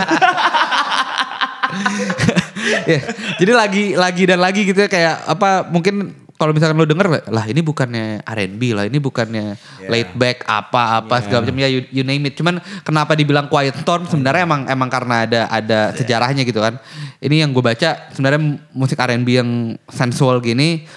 Ya, 2.82 2.98
Jadi 3.38 3.52
lagi 3.52 3.84
lagi 3.94 4.22
dan 4.26 4.38
lagi 4.38 4.60
gitu 4.64 4.76
ya 4.76 4.88
kayak 4.88 5.22
apa 5.24 5.64
mungkin 5.64 6.12
kalau 6.40 6.56
misalkan 6.56 6.80
lo 6.80 6.88
denger 6.88 7.28
lah 7.28 7.44
ini 7.44 7.60
bukannya 7.60 8.24
R&B 8.24 8.62
lah 8.72 8.88
ini 8.88 8.96
bukannya 8.96 9.60
laid 9.92 10.16
back 10.16 10.48
apa 10.48 11.04
apa 11.04 11.20
segala 11.20 11.44
macam 11.44 11.60
ya 11.60 11.68
you, 11.68 11.84
you 11.92 12.00
name 12.00 12.24
it. 12.24 12.40
Cuman 12.40 12.56
kenapa 12.80 13.12
dibilang 13.12 13.52
quiet 13.52 13.76
storm 13.76 14.08
sebenarnya 14.08 14.48
emang 14.48 14.64
emang 14.64 14.88
karena 14.88 15.28
ada 15.28 15.40
ada 15.52 15.92
sejarahnya 15.92 16.48
gitu 16.48 16.64
kan. 16.64 16.80
Ini 17.20 17.44
yang 17.44 17.52
gue 17.52 17.60
baca 17.60 18.08
sebenarnya 18.16 18.40
musik 18.72 18.96
R&B 18.96 19.28
yang 19.28 19.76
sensual 19.92 20.40
gini 20.40 20.88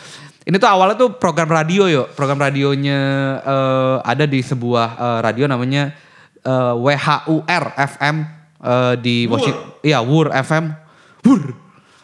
ini 0.43 0.59
tuh 0.59 0.67
awalnya 0.67 0.95
tuh 0.99 1.15
program 1.15 1.47
radio 1.47 1.87
yo. 1.87 2.03
Program 2.15 2.39
radionya 2.39 2.99
eh, 3.43 3.95
ada 4.03 4.23
di 4.27 4.39
sebuah 4.43 4.87
eh, 4.95 5.19
radio 5.23 5.47
namanya 5.47 5.91
eh, 6.43 6.73
WHUR 6.75 7.63
FM 7.75 8.15
eh, 8.59 8.93
di 8.99 9.27
Washington 9.27 9.79
iya 9.83 9.99
WUR 10.03 10.31
FM 10.31 10.75
WUR 11.23 11.62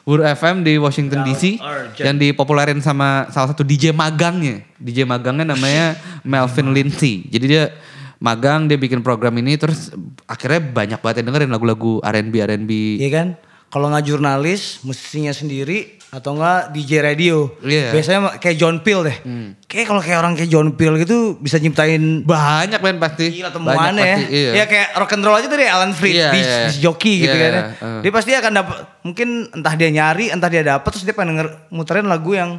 WUR 0.10 0.26
FM 0.34 0.66
di 0.66 0.82
Washington 0.82 1.22
DC 1.22 1.62
yang 2.02 2.18
dipopulerin 2.18 2.82
sama 2.82 3.30
salah 3.30 3.54
satu 3.54 3.62
DJ 3.62 3.94
magangnya. 3.94 4.66
DJ 4.82 5.06
magangnya 5.06 5.54
namanya 5.54 5.94
Melvin 6.26 6.74
Lindsay. 6.74 7.30
Jadi 7.30 7.46
dia 7.46 7.70
magang 8.18 8.66
dia 8.66 8.82
bikin 8.82 9.06
program 9.06 9.38
ini 9.38 9.54
terus 9.54 9.94
akhirnya 10.26 10.66
banyak 10.66 11.00
banget 11.00 11.22
yang 11.22 11.28
dengerin 11.30 11.54
lagu-lagu 11.54 12.02
R&B 12.02 12.34
R&B. 12.42 12.72
Iya 13.06 13.10
kan? 13.14 13.28
Kalau 13.70 13.86
nggak 13.88 14.02
jurnalis, 14.04 14.82
musisinya 14.82 15.30
sendiri 15.30 16.02
atau 16.10 16.34
nggak 16.34 16.74
DJ 16.74 17.06
radio. 17.06 17.54
Iya. 17.62 17.94
Biasanya 17.94 18.20
kayak 18.36 18.58
John 18.58 18.82
Peel 18.82 19.06
deh. 19.06 19.18
Kayak 19.64 19.86
kalau 19.86 20.02
kayak 20.02 20.18
orang 20.18 20.34
kayak 20.34 20.50
John 20.50 20.74
Peel 20.74 20.98
gitu 20.98 21.38
bisa 21.38 21.56
nyiptain 21.56 22.26
Banyak 22.26 22.82
men 22.82 22.98
pasti. 22.98 23.30
gila 23.32 23.48
Banyak 23.48 23.54
temuannya 23.54 24.02
ya. 24.04 24.18
pasti, 24.18 24.26
Iya. 24.34 24.52
Ya 24.52 24.64
kayak 24.66 24.88
rock 24.96 25.12
and 25.12 25.22
roll 25.22 25.38
aja 25.38 25.46
tuh 25.46 25.56
deh 25.56 25.70
Alan 25.70 25.94
Freed, 25.94 26.18
Iya, 26.18 26.30
iya. 26.30 26.66
disc 26.66 26.82
jockey 26.82 27.14
gitu 27.20 27.30
Iya, 27.30 27.38
kan 27.40 27.52
ya. 27.52 27.62
uh. 27.78 28.02
Dia 28.02 28.12
pasti 28.12 28.32
akan 28.34 28.52
dapat 28.56 28.76
mungkin 29.02 29.28
entah 29.52 29.74
dia 29.76 29.90
nyari, 29.92 30.26
entah 30.28 30.50
dia 30.50 30.64
dapat 30.64 30.90
terus 30.90 31.04
dia 31.04 31.14
pengen 31.14 31.38
denger 31.38 31.48
muterin 31.70 32.06
lagu 32.06 32.34
yang 32.34 32.58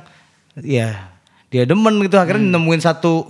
ya 0.57 1.11
dia 1.47 1.63
demen 1.65 1.99
gitu 2.01 2.17
akhirnya 2.17 2.39
Hmm. 2.41 2.55
nemuin 2.55 2.81
satu 2.81 3.27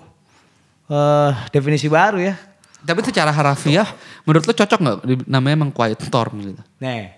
eh, 0.87 1.31
definisi 1.49 1.89
baru 1.89 2.21
ya. 2.21 2.35
Tapi 2.81 3.01
secara 3.03 3.29
harafiah 3.31 3.85
menurut 4.23 4.43
lo 4.43 4.53
cocok 4.53 4.79
nggak 4.79 4.97
namanya 5.27 5.55
emang 5.55 5.71
Quiet 5.71 5.97
Storm 5.99 6.33
gitu? 6.43 6.61
Nih, 6.79 7.13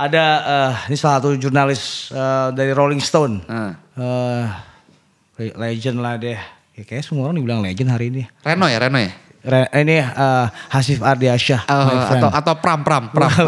ada 0.00 0.24
eh, 0.40 0.72
ini 0.88 0.96
salah 0.96 1.20
satu 1.20 1.36
jurnalis 1.36 2.08
eh, 2.08 2.48
dari 2.52 2.72
Rolling 2.72 3.00
Stone. 3.00 3.44
Eh, 3.44 4.44
le- 5.36 5.56
legend 5.58 6.00
lah 6.00 6.16
dia. 6.16 6.40
Ya 6.72 6.82
kayaknya 6.82 7.04
semua 7.04 7.28
orang 7.28 7.36
dibilang 7.36 7.60
legend 7.60 7.90
hari 7.92 8.08
ini. 8.08 8.22
Reno 8.40 8.64
ya 8.64 8.78
Reno 8.80 8.96
ya? 8.96 9.12
Re- 9.40 9.72
ini 9.76 9.96
eh, 10.00 10.46
Hasif 10.68 11.00
Ardiasyah, 11.00 11.64
Oh, 11.64 11.84
friend. 12.08 12.24
atau 12.24 12.28
atau 12.32 12.54
Pram 12.56 12.80
Pram 12.80 13.08
Pram. 13.08 13.28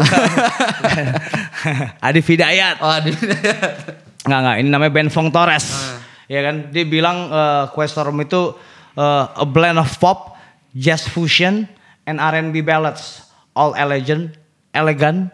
Adif 2.01 2.25
Hidayat. 2.27 2.77
oh, 2.79 2.97
di, 3.01 3.11
Enggak, 4.23 4.39
enggak. 4.39 4.55
Ini 4.63 4.67
namanya 4.71 4.91
Ben 4.93 5.09
Fong 5.11 5.29
Torres. 5.29 5.67
Ah. 5.73 5.99
Ya 6.31 6.39
kan? 6.41 6.71
Dia 6.71 6.87
bilang 6.87 7.27
uh, 7.27 7.67
Questorm 7.75 8.15
itu 8.23 8.55
uh, 8.95 9.25
a 9.35 9.43
blend 9.43 9.75
of 9.75 9.91
pop, 9.99 10.39
jazz 10.71 11.03
fusion, 11.03 11.67
and 12.07 12.17
R&B 12.17 12.63
ballads. 12.63 13.27
All 13.51 13.75
elegant, 13.75 14.31
elegant, 14.71 15.29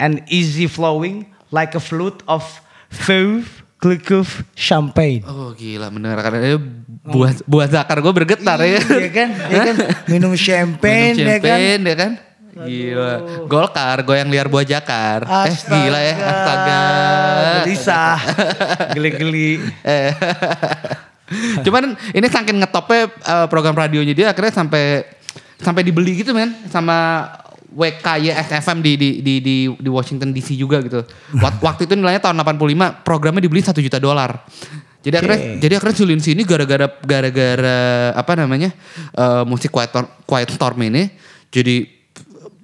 and 0.00 0.24
easy 0.32 0.64
flowing 0.64 1.28
like 1.52 1.76
a 1.76 1.82
flute 1.82 2.24
of 2.24 2.42
fauve, 2.88 3.46
glikuf, 3.76 4.42
champagne. 4.56 5.20
Oh 5.28 5.52
gila 5.52 5.92
mendengarkan 5.92 6.32
ini 6.40 6.56
buah 7.04 7.32
buah 7.44 7.68
zakar 7.68 8.00
gue 8.00 8.12
bergetar 8.12 8.58
ya. 8.64 8.80
Iya 8.80 9.10
kan? 9.12 9.28
Iya 9.52 9.60
kan? 9.60 9.76
Minum 10.10 10.32
champagne, 10.34 11.14
Minum 11.20 11.28
ya 11.28 11.36
kan? 11.38 11.44
champagne 11.44 11.84
ya 11.84 11.96
kan? 11.96 12.12
Gila. 12.50 13.12
Golkar, 13.46 14.02
goyang 14.02 14.26
liar 14.26 14.50
buah 14.50 14.66
jakar. 14.66 15.22
Eh 15.22 15.54
Astaga. 15.54 15.70
gila 15.70 16.00
ya, 16.02 16.14
astaga. 16.18 16.80
Gelisah. 17.62 18.18
Geli-geli. 18.98 19.62
Eh. 19.86 20.10
Cuman 21.64 21.94
ini 22.10 22.26
saking 22.26 22.58
ngetopnya 22.58 23.06
eh, 23.06 23.46
program 23.46 23.78
radionya 23.78 24.10
dia 24.18 24.26
akhirnya 24.34 24.50
sampai 24.50 25.06
sampai 25.62 25.84
dibeli 25.86 26.18
gitu 26.24 26.32
men 26.34 26.56
sama 26.72 27.28
WKYSFM 27.70 28.78
di 28.80 28.92
di 28.94 29.08
di 29.20 29.34
di 29.38 29.56
di 29.70 29.88
Washington 29.88 30.30
DC 30.30 30.54
juga 30.54 30.82
gitu. 30.82 31.02
Wak- 31.36 31.62
Waktu 31.66 31.86
itu 31.86 31.94
nilainya 31.94 32.20
tahun 32.20 32.38
85, 32.38 33.02
programnya 33.02 33.40
dibeli 33.40 33.60
1 33.60 33.72
juta 33.76 33.96
dolar. 33.96 34.42
Jadi 35.00 35.14
akhirnya 35.16 35.38
jadi 35.58 35.72
akhirnya 35.76 35.96
Julin 35.96 36.20
sini 36.20 36.44
gara-gara 36.44 36.84
gara-gara 37.00 37.78
apa 38.12 38.32
namanya? 38.36 38.68
eh, 39.12 39.42
musik 39.44 39.70
Quiet, 39.70 39.88
Storm- 39.88 40.12
Quiet 40.22 40.50
Storm 40.50 40.76
ini 40.82 41.08
jadi 41.48 41.88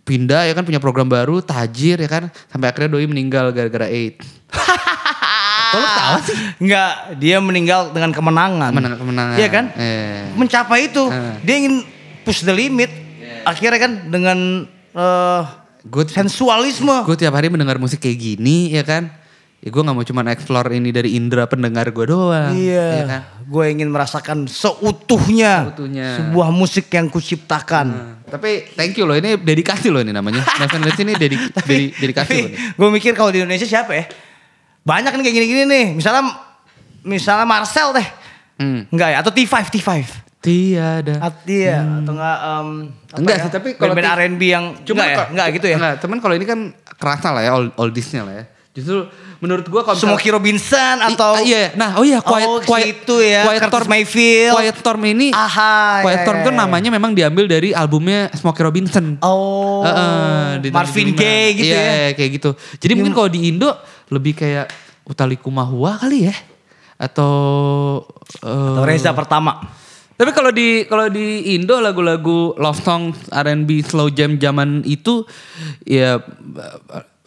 pindah 0.02 0.44
ya 0.44 0.52
kan 0.52 0.62
punya 0.62 0.78
program 0.78 1.08
baru 1.08 1.40
tajir 1.40 1.96
ya 1.96 2.06
kan 2.06 2.28
sampai 2.46 2.68
akhirnya 2.68 2.92
doi 2.92 3.06
meninggal 3.06 3.50
gara-gara 3.50 3.88
AIDS. 3.88 4.22
Kok 5.66 5.76
lu 5.76 5.88
tahu 5.88 6.16
sih? 6.22 6.36
Enggak, 6.60 6.92
dia 7.16 7.36
meninggal 7.40 7.90
dengan 7.90 8.12
kemenangan. 8.12 8.70
Kemenangan- 8.70 9.00
kemenangan. 9.00 9.36
Iya 9.36 9.48
kan? 9.48 9.64
Eh. 9.74 10.22
Mencapai 10.34 10.86
itu. 10.86 11.04
Eh. 11.08 11.34
Dia 11.42 11.54
ingin 11.58 11.74
push 12.22 12.42
the 12.42 12.52
limit. 12.52 12.92
Akhirnya 13.42 13.80
kan 13.80 13.92
dengan 14.06 14.38
eh, 14.96 15.42
Good. 15.84 16.10
sensualisme. 16.10 17.04
gue 17.04 17.16
tiap 17.16 17.30
hari 17.32 17.46
mendengar 17.46 17.76
musik 17.76 18.00
kayak 18.00 18.16
gini 18.16 18.72
ya 18.72 18.82
kan 18.82 19.06
ya 19.56 19.68
gue 19.68 19.78
nggak 19.78 19.94
mau 19.94 20.02
cuma 20.02 20.26
explore 20.26 20.68
ini 20.72 20.90
dari 20.90 21.14
indera 21.14 21.44
pendengar 21.44 21.88
gue 21.88 22.06
doang 22.06 22.52
Iya. 22.52 22.86
ya 22.92 23.04
kan? 23.06 23.20
Gue 23.46 23.70
ingin 23.70 23.86
merasakan 23.86 24.44
seutuhnya, 24.44 25.70
Seutuhnya. 25.70 26.18
sebuah 26.18 26.50
musik 26.50 26.90
yang 26.90 27.06
kuciptakan. 27.06 27.86
Nah, 27.86 28.14
tapi 28.26 28.66
thank 28.74 28.94
you 28.94 29.06
loh 29.06 29.14
ini 29.14 29.38
dedikasi 29.38 29.86
loh 29.86 30.02
ini 30.02 30.10
namanya 30.10 30.42
Nathan 30.60 30.82
Lynch 30.82 30.98
ini 30.98 31.14
dedi, 31.14 31.38
dedi- 31.38 31.94
dedikasi 31.94 32.34
loh 32.36 32.50
gue 32.74 32.88
mikir 32.90 33.14
kalau 33.14 33.30
di 33.30 33.38
Indonesia 33.38 33.62
siapa 33.64 33.94
ya? 33.94 34.04
Banyak 34.82 35.14
nih 35.14 35.22
kayak 35.22 35.34
gini-gini 35.36 35.62
nih. 35.64 35.86
Misalnya 35.94 36.22
misalnya 37.02 37.42
Marcel 37.42 37.90
deh. 37.92 38.06
Hmm. 38.58 38.86
Enggak 38.88 39.08
ya? 39.08 39.16
Atau 39.18 39.30
T5, 39.30 39.54
T5. 39.68 39.90
Tiada 40.46 41.14
At, 41.18 41.42
iya, 41.44 41.82
atau 41.82 42.12
enggak 42.14 42.38
em, 42.38 42.68
apa 42.86 43.18
Enggak 43.18 43.36
ya? 43.36 43.42
sih, 43.42 43.50
tapi 43.50 43.68
kalau 43.74 43.92
T- 43.92 44.06
R&B 44.06 44.42
yang 44.46 44.64
enggak 44.78 45.08
ya? 45.08 45.16
Enggak 45.26 45.46
gitu 45.52 45.66
ya? 45.66 45.76
enggak, 45.76 45.94
cuman 45.98 46.18
kalau 46.22 46.34
ini 46.34 46.46
kan 46.46 46.60
kerasa 46.94 47.34
lah 47.34 47.42
ya 47.42 47.52
old, 47.52 47.74
oldiesnya 47.74 48.22
lah 48.22 48.34
ya 48.36 48.44
justru 48.70 49.08
menurut 49.36 49.64
gue 49.64 49.82
kalau 49.82 49.96
Smokey 49.96 50.28
Robinson 50.28 51.00
I- 51.00 51.08
atau 51.10 51.40
iya 51.40 51.72
nah 51.72 51.96
oh 51.96 52.04
iya 52.04 52.20
quiet 52.20 52.44
Oh, 52.44 52.60
quiet 52.60 52.84
gitu 53.00 53.24
ya, 53.24 53.48
quiet 53.48 53.56
Curtis 53.58 53.72
storm 53.72 53.88
Mayfield. 53.88 54.52
quiet 54.52 54.76
storm 54.76 55.00
ini 55.06 55.28
Aha, 55.32 56.04
quiet 56.04 56.12
iya, 56.12 56.24
storm 56.24 56.36
iya, 56.36 56.44
itu 56.44 56.52
iya. 56.52 56.60
namanya 56.60 56.90
memang 56.92 57.12
diambil 57.12 57.44
dari 57.48 57.72
albumnya 57.72 58.28
Smokey 58.32 58.60
Robinson 58.60 59.16
Oh, 59.20 59.80
Heeh, 59.80 60.60
di 60.60 60.68
tahun 60.68 60.76
Marvin 60.76 61.08
75. 61.08 61.16
Gaye 61.16 61.48
gitu 61.52 61.66
iya, 61.66 61.80
ya? 61.80 61.88
Iya, 61.88 62.08
kayak 62.12 62.30
gitu. 62.36 62.50
Jadi 62.76 62.92
mungkin 62.94 63.12
kalau 63.12 63.28
di 63.28 63.40
Indo 63.48 63.70
lebih 64.08 64.36
kayak 64.36 64.68
Utalikumahua 65.06 65.96
kali 65.96 66.28
ya. 66.28 66.36
Atau 66.96 67.32
eh, 68.40 68.50
Atau 68.76 68.84
Reza 68.84 69.12
pertama. 69.12 69.56
Tapi 70.16 70.30
kalau 70.32 70.48
di 70.48 70.84
kalau 70.84 71.06
di 71.06 71.52
Indo 71.52 71.76
lagu-lagu 71.76 72.56
love 72.56 72.80
song 72.80 73.12
R&B 73.28 73.84
slow 73.84 74.08
jam 74.08 74.36
zaman 74.36 74.80
itu 74.82 75.28
ya 75.84 76.16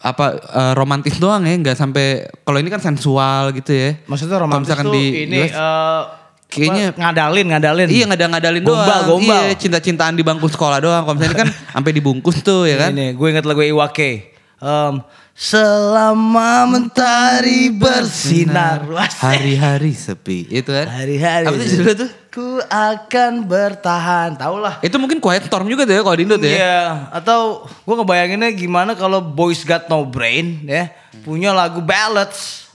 apa 0.00 0.26
eh, 0.34 0.72
romantis 0.74 1.20
doang 1.20 1.44
ya, 1.44 1.54
nggak 1.54 1.76
sampai 1.76 2.06
kalau 2.42 2.58
ini 2.58 2.66
kan 2.66 2.80
sensual 2.80 3.52
gitu 3.52 3.70
ya. 3.70 3.90
Maksudnya 4.08 4.40
romantis 4.40 4.72
tuh 4.72 4.90
di 4.90 5.28
ini 5.28 5.38
US, 5.38 5.52
eh, 5.52 6.02
kayaknya- 6.48 6.90
apa, 6.90 7.00
ngadalin, 7.04 7.46
ngadalin. 7.46 7.86
Iya 7.86 8.04
ngada-ngadalin 8.08 8.62
Gombal, 8.64 8.82
doang. 8.82 9.06
gombal. 9.20 9.42
Iya 9.44 9.54
cinta-cintaan 9.54 10.16
di 10.16 10.24
bangku 10.24 10.48
sekolah 10.48 10.80
doang. 10.80 11.04
Kalau 11.04 11.14
misalnya 11.14 11.30
ini 11.30 11.42
kan 11.44 11.50
sampai 11.76 11.92
dibungkus 11.92 12.40
tuh 12.40 12.64
ya 12.64 12.80
kan. 12.80 12.90
Ini 12.90 13.12
gue 13.12 13.26
inget 13.28 13.44
lagu 13.44 13.60
Iwake. 13.60 14.34
Em, 14.60 14.94
selama 15.40 16.68
mentari 16.68 17.72
bersinar. 17.72 18.84
Wah, 18.84 19.08
Hari-hari 19.08 19.96
sepi. 19.96 20.44
Itu 20.52 20.76
kan. 20.76 20.84
Hari-hari. 20.84 21.48
Apa 21.48 21.56
tuh 21.56 21.64
judulnya 21.64 21.96
tuh? 21.96 22.10
Ku 22.28 22.60
akan 22.68 23.48
bertahan. 23.48 24.36
Tau 24.36 24.60
lah. 24.60 24.84
Itu 24.84 25.00
mungkin 25.00 25.16
Quiet 25.16 25.48
Storm 25.48 25.64
juga 25.64 25.88
tuh 25.88 25.96
ya 25.96 26.04
kalau 26.04 26.16
di 26.20 26.28
Indo 26.28 26.36
tuh 26.36 26.44
ya. 26.44 26.56
Iya, 26.60 26.80
atau 27.08 27.64
gue 27.64 27.94
ngebayanginnya 27.96 28.52
gimana 28.52 28.92
kalau 28.92 29.24
Boys 29.24 29.64
Got 29.64 29.88
No 29.88 30.04
Brain 30.04 30.60
ya 30.68 30.92
punya 31.24 31.56
lagu 31.56 31.80
ballads. 31.80 32.68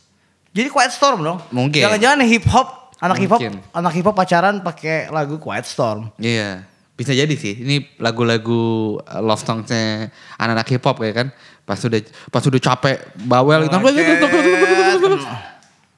Jadi 0.49 0.73
Quiet 0.73 0.89
Storm 0.89 1.21
dong. 1.21 1.37
Mungkin. 1.53 1.85
Jangan-jangan 1.85 2.25
hip 2.25 2.49
hop, 2.49 2.97
anak 2.97 3.21
hip 3.21 3.29
hop, 3.29 3.39
anak 3.77 3.93
hip 3.93 4.05
hop 4.09 4.15
pacaran 4.17 4.65
pakai 4.65 5.13
lagu 5.13 5.37
Quiet 5.37 5.69
Storm. 5.69 6.09
Iya. 6.17 6.65
Bisa 6.95 7.11
jadi 7.11 7.35
sih. 7.35 7.59
Ini 7.59 7.99
lagu-lagu 7.99 8.95
uh, 9.03 9.19
love 9.19 9.43
song-nya 9.43 10.07
anak-anak 10.39 10.67
hip 10.71 10.83
hop 10.87 11.03
kayak 11.03 11.15
kan. 11.15 11.27
Pas 11.65 11.81
udah 11.81 11.99
pas 12.29 12.45
udah 12.45 12.61
capek 12.61 12.97
bawel 13.25 13.65
gitu. 13.65 13.81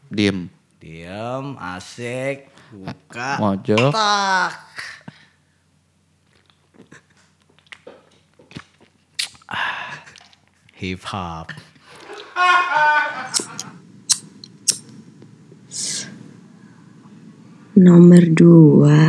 Diem. 0.07 0.47
Diam, 0.79 1.59
asik, 1.59 2.47
buka, 2.71 3.35
Mojok. 3.43 3.91
tak. 3.91 4.51
Hip 10.77 11.03
hop. 11.09 11.51
Nomor 17.75 18.23
dua. 18.31 19.01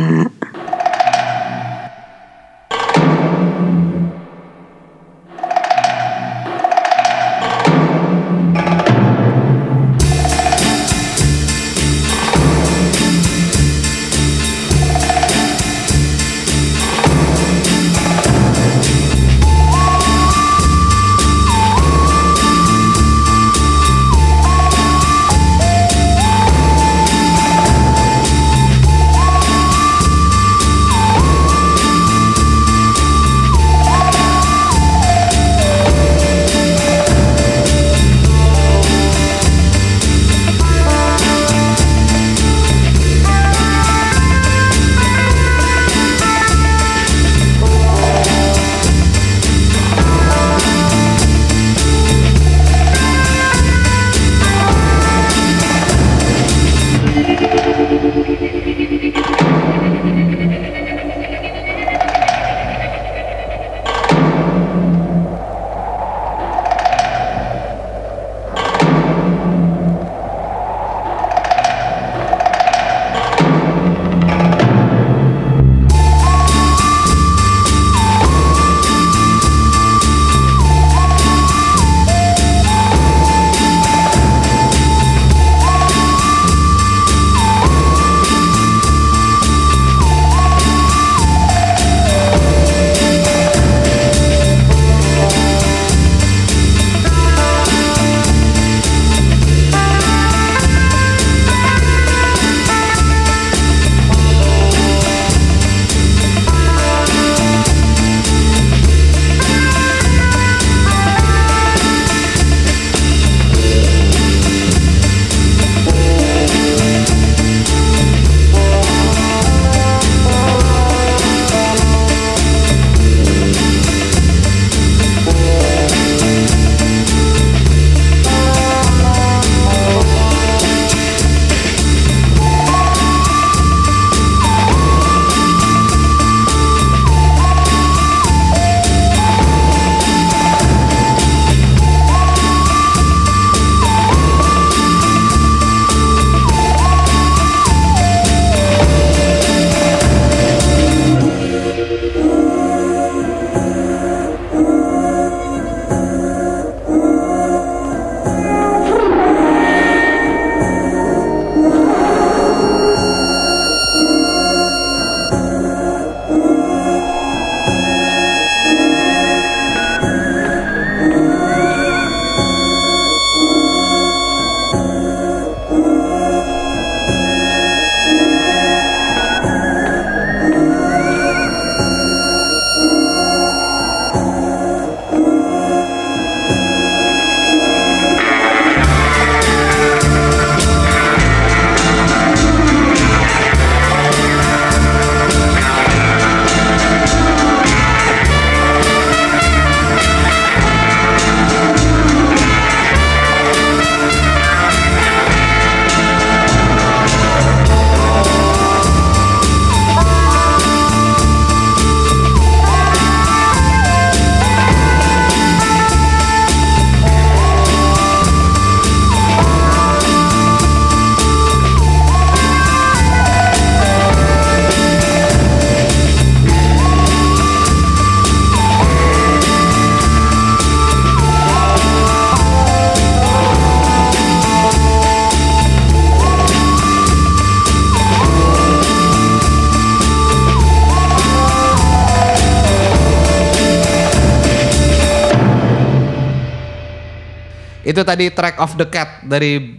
Itu 247.99 248.01
tadi 248.01 248.25
track 248.29 248.57
of 248.57 248.73
the 248.73 248.85
cat 248.85 249.21
dari 249.21 249.77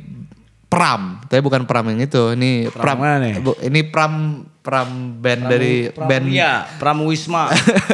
Pram, 0.66 1.18
tapi 1.24 1.40
bukan 1.40 1.64
Pram 1.64 1.82
yang 1.88 1.98
itu. 1.98 2.30
Ini 2.30 2.68
Pram 2.68 2.84
Pram, 2.84 2.96
mana 3.00 3.16
nih? 3.18 3.32
bu- 3.40 3.58
ini 3.58 3.80
Pram 3.82 4.12
Pram 4.60 4.88
band 5.16 5.42
dari 5.48 5.88
band 5.88 6.22
Pramuya, 6.22 6.52
Pramuwisma, 6.76 7.42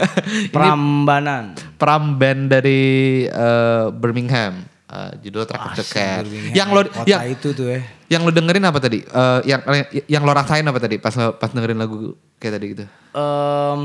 Prambanan. 0.53 1.55
Pram 1.77 2.13
band 2.13 2.51
dari 2.51 2.81
eh, 3.25 3.85
Birmingham. 3.91 4.61
Eh, 4.85 5.11
judul 5.21 5.45
track 5.45 5.63
of 5.65 5.73
the 5.75 5.85
cat. 5.85 6.23
Yang 6.53 6.69
lo 6.69 6.81
Kota 6.85 7.07
yang 7.07 7.21
itu 7.27 7.49
tuh 7.51 7.67
ya. 7.67 7.81
yang 8.09 8.23
lo 8.23 8.31
dengerin 8.31 8.63
apa 8.63 8.77
tadi? 8.77 9.01
Eh, 9.01 9.39
yang 9.47 9.61
yang 10.05 10.21
lo 10.21 10.31
rasain 10.31 10.63
apa 10.63 10.77
tadi 10.77 10.99
pas 10.99 11.13
pas 11.33 11.49
dengerin 11.49 11.77
lagu 11.77 12.13
kayak 12.37 12.53
tadi 12.55 12.65
gitu? 12.71 12.85
Em, 13.13 13.81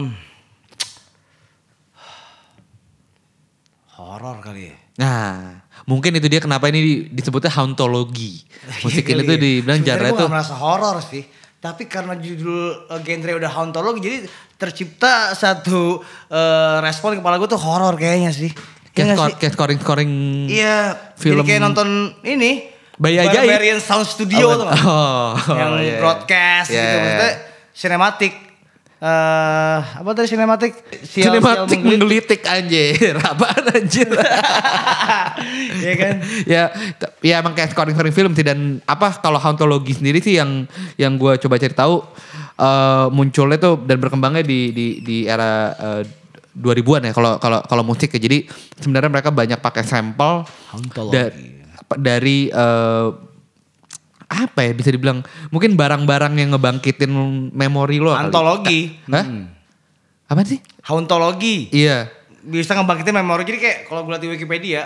horor 3.94 4.42
kali 4.42 4.68
ya. 4.68 4.76
Nah, 4.98 5.61
mungkin 5.86 6.14
itu 6.14 6.28
dia 6.28 6.38
kenapa 6.38 6.68
ini 6.68 7.08
disebutnya 7.08 7.50
hauntologi. 7.52 8.42
Musik 8.86 9.06
ini 9.06 9.22
Kali 9.22 9.28
tuh 9.28 9.36
ya. 9.36 9.42
dibilang 9.42 9.80
genre 9.82 10.08
nggak 10.12 10.30
merasa 10.30 10.56
horor 10.56 10.98
sih. 11.00 11.24
Tapi 11.62 11.86
karena 11.86 12.18
judul 12.18 12.90
uh, 12.90 13.00
genre 13.00 13.32
udah 13.38 13.52
hauntologi 13.54 14.00
jadi 14.02 14.18
tercipta 14.58 15.34
satu 15.34 16.02
uh, 16.28 16.78
respon 16.82 17.18
kepala 17.18 17.38
gue 17.38 17.46
tuh 17.46 17.58
horor 17.58 17.94
kayaknya 17.96 18.30
sih. 18.30 18.50
Iya 18.92 19.16
kayak, 19.16 19.40
skor, 19.40 19.52
scoring 19.56 19.80
scoring 19.80 20.12
Iya, 20.52 21.00
film- 21.16 21.42
jadi 21.42 21.56
kayak 21.56 21.62
nonton 21.64 21.88
ini 22.28 22.68
Bayi 23.00 23.18
Ajaib. 23.18 23.48
Barbarian 23.48 23.80
Sound 23.80 24.04
Studio 24.06 24.52
tuh. 24.52 24.68
nggak? 24.68 24.78
Oh, 24.90 25.32
yang 25.56 25.74
iya. 25.80 25.98
broadcast 25.98 26.70
Iya, 26.70 26.76
gitu 26.76 26.92
iya. 26.92 27.00
maksudnya 27.00 27.32
sinematik. 27.72 28.34
Eh 29.02 29.80
apa 29.82 30.10
tadi 30.14 30.30
sinematik? 30.30 30.78
Sial- 31.02 31.34
Sinematik 31.34 31.42
sial 31.74 31.82
menggelitik. 31.82 32.42
menggelitik 32.42 32.42
anjir. 32.46 33.14
Apaan 33.34 33.66
anjir? 33.68 34.08
Iya 35.74 35.94
kan? 35.96 36.16
ya, 36.46 36.64
ya 37.20 37.36
emang 37.40 37.54
kayak 37.54 37.72
scoring 37.72 37.96
scoring 37.96 38.14
film 38.14 38.32
sih 38.32 38.46
dan 38.46 38.60
apa 38.86 39.18
kalau 39.18 39.38
hauntologi 39.38 39.94
sendiri 39.94 40.22
sih 40.22 40.38
yang 40.38 40.68
yang 40.96 41.16
gue 41.16 41.34
coba 41.40 41.58
cari 41.58 41.74
tahu 41.74 42.04
eh, 42.56 43.08
munculnya 43.10 43.58
tuh 43.58 43.82
dan 43.82 43.98
berkembangnya 43.98 44.44
di 44.44 44.70
di 44.70 44.86
di 45.02 45.18
era 45.26 45.74
eh, 45.74 46.02
2000-an 46.54 47.10
ya 47.10 47.14
kalau 47.16 47.32
kalau 47.38 47.60
kalau 47.64 47.82
musik 47.82 48.12
ya. 48.12 48.20
Jadi 48.20 48.46
sebenarnya 48.78 49.10
mereka 49.10 49.32
banyak 49.32 49.58
pakai 49.58 49.82
sampel 49.82 50.46
da- 51.10 51.34
apa, 51.80 51.94
dari 51.98 52.48
eh, 52.48 53.08
apa 54.32 54.64
ya 54.64 54.72
bisa 54.72 54.88
dibilang 54.88 55.20
mungkin 55.52 55.76
barang-barang 55.76 56.40
yang 56.40 56.56
ngebangkitin 56.56 57.12
memori 57.52 58.00
lo. 58.00 58.16
kali. 58.16 58.32
Antologi. 58.32 58.80
Hah? 59.12 59.26
Apa 60.26 60.48
sih? 60.48 60.64
Hauntologi. 60.82 61.68
Iya. 61.70 62.08
bisa 62.42 62.74
ngebangkitin 62.74 63.14
memori 63.14 63.46
jadi 63.46 63.60
kayak 63.60 63.78
kalau 63.86 64.02
gue 64.02 64.16
liat 64.16 64.24
di 64.24 64.30
Wikipedia 64.32 64.82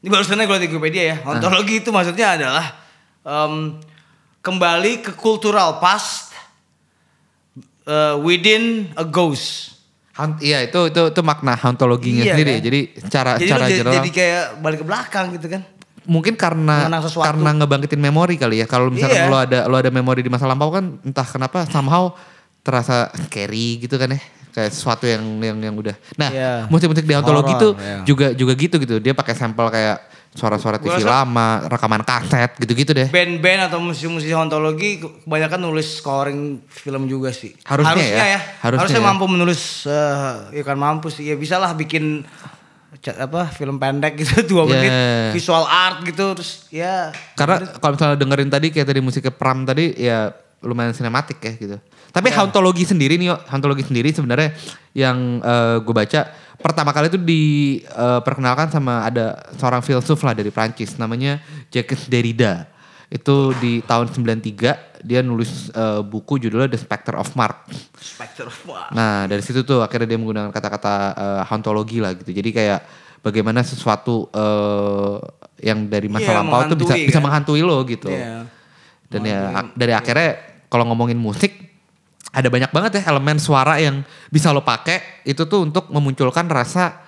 ini 0.00 0.08
barusan 0.08 0.36
gue 0.36 0.44
liat 0.44 0.60
di 0.60 0.68
Wikipedia 0.68 1.02
ya 1.08 1.16
ontologi 1.24 1.80
itu 1.80 1.88
maksudnya 1.88 2.36
adalah 2.36 2.76
em, 3.24 3.80
kembali 4.44 5.00
ke 5.00 5.16
cultural 5.16 5.80
past 5.80 6.36
eh, 7.86 8.14
within 8.20 8.92
a 8.96 9.04
ghost 9.04 9.80
Haunt, 10.12 10.44
iya 10.44 10.60
itu 10.60 10.92
itu 10.92 11.02
itu 11.08 11.20
makna 11.24 11.56
hauntologinya 11.56 12.20
Iya, 12.20 12.34
sendiri. 12.36 12.52
kan? 12.52 12.64
Jadi 12.68 12.80
cara 13.08 13.32
jadi 13.40 13.48
cara 13.48 13.64
jadi, 13.64 13.90
jadi 13.96 14.10
kayak 14.12 14.44
balik 14.60 14.78
ke 14.82 14.86
belakang 14.86 15.26
gitu 15.32 15.46
kan 15.48 15.62
mungkin 16.10 16.34
karena 16.34 16.90
karena 17.14 17.50
ngebangkitin 17.54 18.02
memori 18.02 18.34
kali 18.34 18.58
ya. 18.58 18.66
Kalau 18.66 18.90
misalkan 18.90 19.22
Iya. 19.22 19.30
lo 19.30 19.38
ada 19.38 19.58
lo 19.70 19.78
ada 19.78 19.94
memori 19.94 20.20
di 20.20 20.28
masa 20.28 20.50
lampau 20.50 20.74
kan 20.74 20.98
entah 21.06 21.22
kenapa 21.22 21.62
somehow 21.70 22.10
terasa 22.60 23.14
scary 23.30 23.78
gitu 23.78 23.94
kan 23.94 24.10
ya. 24.10 24.20
Kayak 24.50 24.74
sesuatu 24.74 25.06
yang 25.06 25.22
yang 25.38 25.58
yang 25.62 25.74
udah. 25.78 25.94
Nah, 26.18 26.28
Iya. 26.28 26.52
musik-musik 26.66 27.06
Horror, 27.54 27.62
tuh 27.62 27.72
iya. 27.78 28.02
juga 28.02 28.26
juga 28.34 28.52
gitu 28.58 28.82
gitu. 28.82 28.98
Dia 28.98 29.14
pakai 29.14 29.38
sampel 29.38 29.70
kayak 29.70 29.98
suara-suara 30.30 30.78
TV 30.78 30.94
rasa- 30.94 31.10
lama, 31.22 31.66
rekaman 31.66 32.02
kaset 32.06 32.54
gitu-gitu 32.54 32.94
deh. 32.94 33.10
band-band 33.10 33.66
atau 33.66 33.82
musisi-musisi 33.82 34.30
ontologi 34.30 35.02
kebanyakan 35.02 35.58
nulis 35.58 35.98
scoring 35.98 36.62
film 36.70 37.10
juga 37.10 37.34
sih 37.34 37.50
Harusnya 37.66 37.98
ya. 37.98 38.38
ya 38.38 38.40
Harusnya 38.62 38.94
harusnya, 38.94 39.02
ya. 39.02 39.06
mampu 39.10 39.24
menulis 39.26 39.90
eh, 39.90 40.34
ya 40.54 40.62
kan 40.62 40.78
mampu 40.78 41.10
sih 41.10 41.26
ya 41.26 41.34
bisa 41.34 41.58
lah 41.58 41.74
bikin 41.74 42.22
apa 42.90 43.48
film 43.54 43.78
pendek 43.78 44.18
gitu 44.18 44.42
dua 44.56 44.66
Yeah. 44.66 44.72
menit 44.74 44.92
visual 45.32 45.62
art 45.62 46.02
gitu 46.02 46.34
terus 46.34 46.66
ya 46.68 47.14
Karena 47.38 47.62
kalau 47.78 47.94
misalnya 47.94 48.16
dengerin 48.18 48.50
tadi 48.50 48.66
kayak 48.68 48.86
tadi 48.86 49.00
musiknya 49.00 49.30
Pram 49.30 49.62
tadi 49.62 49.94
ya 49.94 50.34
lumayan 50.60 50.92
sinematik 50.92 51.38
ya 51.40 51.52
gitu. 51.56 51.76
Tapi 52.10 52.28
Iya. 52.28 52.42
hauntologi 52.42 52.84
sendiri 52.84 53.16
nih, 53.16 53.32
hauntologi 53.48 53.80
sendiri 53.80 54.10
sebenarnya 54.10 54.52
yang 54.92 55.40
gue 55.80 55.94
baca 55.94 56.28
pertama 56.60 56.90
kali 56.92 57.08
itu 57.08 57.16
diperkenalkan 57.16 58.68
sama 58.68 59.06
ada 59.06 59.38
seorang 59.56 59.80
filsuf 59.80 60.20
lah 60.20 60.34
dari 60.34 60.50
Prancis 60.50 60.98
namanya 60.98 61.40
Jacques 61.70 62.10
Derrida. 62.10 62.66
Itu 63.08 63.54
di 63.56 63.80
tahun 63.80 64.10
93 64.10 64.89
dia 65.00 65.24
nulis 65.24 65.72
eh, 65.72 66.00
buku 66.04 66.36
judulnya 66.36 66.68
The 66.68 66.80
Spectre 66.80 67.16
of 67.16 67.32
Mars. 67.36 67.88
Spectre 67.96 68.48
wah 68.68 68.92
Nah 68.92 69.24
dari 69.24 69.40
situ 69.40 69.64
tuh 69.64 69.80
akhirnya 69.80 70.14
dia 70.14 70.18
menggunakan 70.20 70.52
kata-kata 70.52 70.94
eh, 71.16 71.42
hauntologi 71.48 71.98
lah 72.00 72.12
gitu. 72.16 72.30
Jadi 72.30 72.50
kayak 72.52 72.80
bagaimana 73.24 73.64
sesuatu 73.64 74.28
eh, 74.32 75.16
yang 75.64 75.88
dari 75.88 76.08
masa 76.08 76.32
Iya, 76.32 76.36
lampau 76.40 76.60
tuh 76.68 76.76
bisa 76.76 76.94
menghantui 76.96 77.08
bisa 77.08 77.18
kan. 77.20 77.24
menghantui 77.24 77.62
lo 77.64 77.78
gitu. 77.84 78.08
Iya. 78.12 78.48
Dan 79.10 79.20
ya 79.26 79.40
dari 79.74 79.92
akhirnya 79.92 80.38
kalau 80.70 80.86
ngomongin 80.86 81.18
musik 81.18 81.50
ada 82.30 82.46
banyak 82.46 82.70
banget 82.70 83.02
ya 83.02 83.10
elemen 83.10 83.42
suara 83.42 83.82
yang 83.82 84.06
bisa 84.30 84.54
lo 84.54 84.62
pakai 84.62 85.26
itu 85.26 85.42
tuh 85.50 85.66
untuk 85.66 85.90
memunculkan 85.90 86.46
rasa 86.46 87.02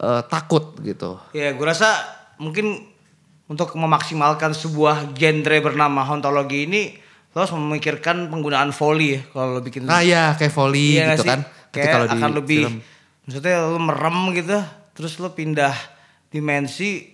eh, 0.00 0.22
takut 0.26 0.80
gitu. 0.82 1.20
Ya, 1.36 1.54
gue 1.54 1.66
rasa 1.66 1.94
mungkin 2.40 2.90
untuk 3.44 3.76
memaksimalkan 3.76 4.56
sebuah 4.56 5.12
genre 5.12 5.56
bernama 5.60 6.00
hauntologi 6.02 6.64
ini 6.64 6.82
lo 7.34 7.42
harus 7.42 7.52
memikirkan 7.52 8.30
penggunaan 8.30 8.70
foley 8.70 9.18
ya 9.18 9.20
kalau 9.28 9.48
lo 9.52 9.60
bikin. 9.60 9.82
Nah 9.82 10.00
ya 10.00 10.32
kayak 10.32 10.50
volley 10.50 10.96
Iya 10.96 11.12
gitu 11.12 11.22
sih? 11.22 11.28
kan. 11.28 11.40
Kayak 11.68 11.88
kalau 11.90 12.06
di 12.06 12.14
akan 12.14 12.30
lebih, 12.32 12.60
film. 12.62 12.74
maksudnya 13.20 13.54
lo 13.64 13.78
merem 13.78 14.18
gitu, 14.32 14.58
terus 14.92 15.18
lo 15.18 15.28
pindah 15.28 15.74
dimensi 16.28 17.10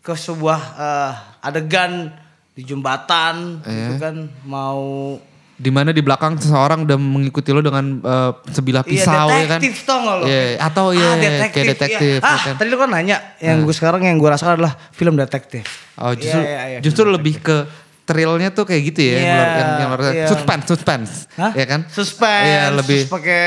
ke 0.00 0.14
sebuah 0.14 0.60
eh, 0.78 1.12
adegan 1.42 2.14
di 2.52 2.62
jembatan 2.62 3.58
gitu 3.60 3.94
Iya. 3.94 3.98
kan 4.00 4.14
mau 4.42 5.14
di 5.54 5.70
mana 5.70 5.90
di 5.90 5.98
belakang 5.98 6.38
seseorang 6.38 6.86
udah 6.86 6.94
mengikuti 6.94 7.50
lo 7.50 7.58
dengan 7.58 7.98
eh, 7.98 8.30
sebilah 8.48 8.82
Iya 8.82 8.90
pisau 8.94 9.26
ya 9.28 9.46
kan. 9.48 9.58
detektif 9.58 9.74
tau 9.82 9.98
gak 10.00 10.16
lo? 10.16 10.24
Iya, 10.24 10.42
atau 10.60 10.86
iya 10.90 11.02
ah, 11.02 11.14
kayak 11.18 11.34
detektif. 11.34 11.64
detektif. 11.68 12.16
iya. 12.16 12.22
Ah, 12.24 12.30
ya 12.30 12.42
kan. 12.44 12.54
tadi 12.54 12.68
lo 12.68 12.78
kan 12.78 12.88
nanya, 12.88 13.16
yang 13.38 13.58
gue 13.60 13.74
sekarang 13.74 14.00
yang 14.00 14.16
gue 14.16 14.28
rasakan 14.28 14.54
adalah 14.54 14.78
film 14.92 15.14
detektif. 15.14 15.66
Oh 15.96 16.14
justru 16.14 16.38
Iya, 16.38 16.46
iya, 16.48 16.62
iya, 16.68 16.78
justru 16.78 17.02
lebih 17.04 17.42
ke 17.42 17.66
thrillnya 18.08 18.48
tuh 18.48 18.64
kayak 18.64 18.82
gitu 18.88 19.00
ya, 19.04 19.12
yang, 19.12 19.20
Iya, 19.20 19.36
yang, 19.36 19.70
yang 19.76 19.88
luar- 19.92 20.16
iya. 20.16 20.26
suspense, 20.26 20.64
suspense, 20.66 21.12
Hah? 21.36 21.52
ya 21.52 21.66
kan? 21.68 21.80
Suspense. 21.86 22.48
Iya 22.48 22.62
lebih. 22.72 23.00
Pakai 23.06 23.42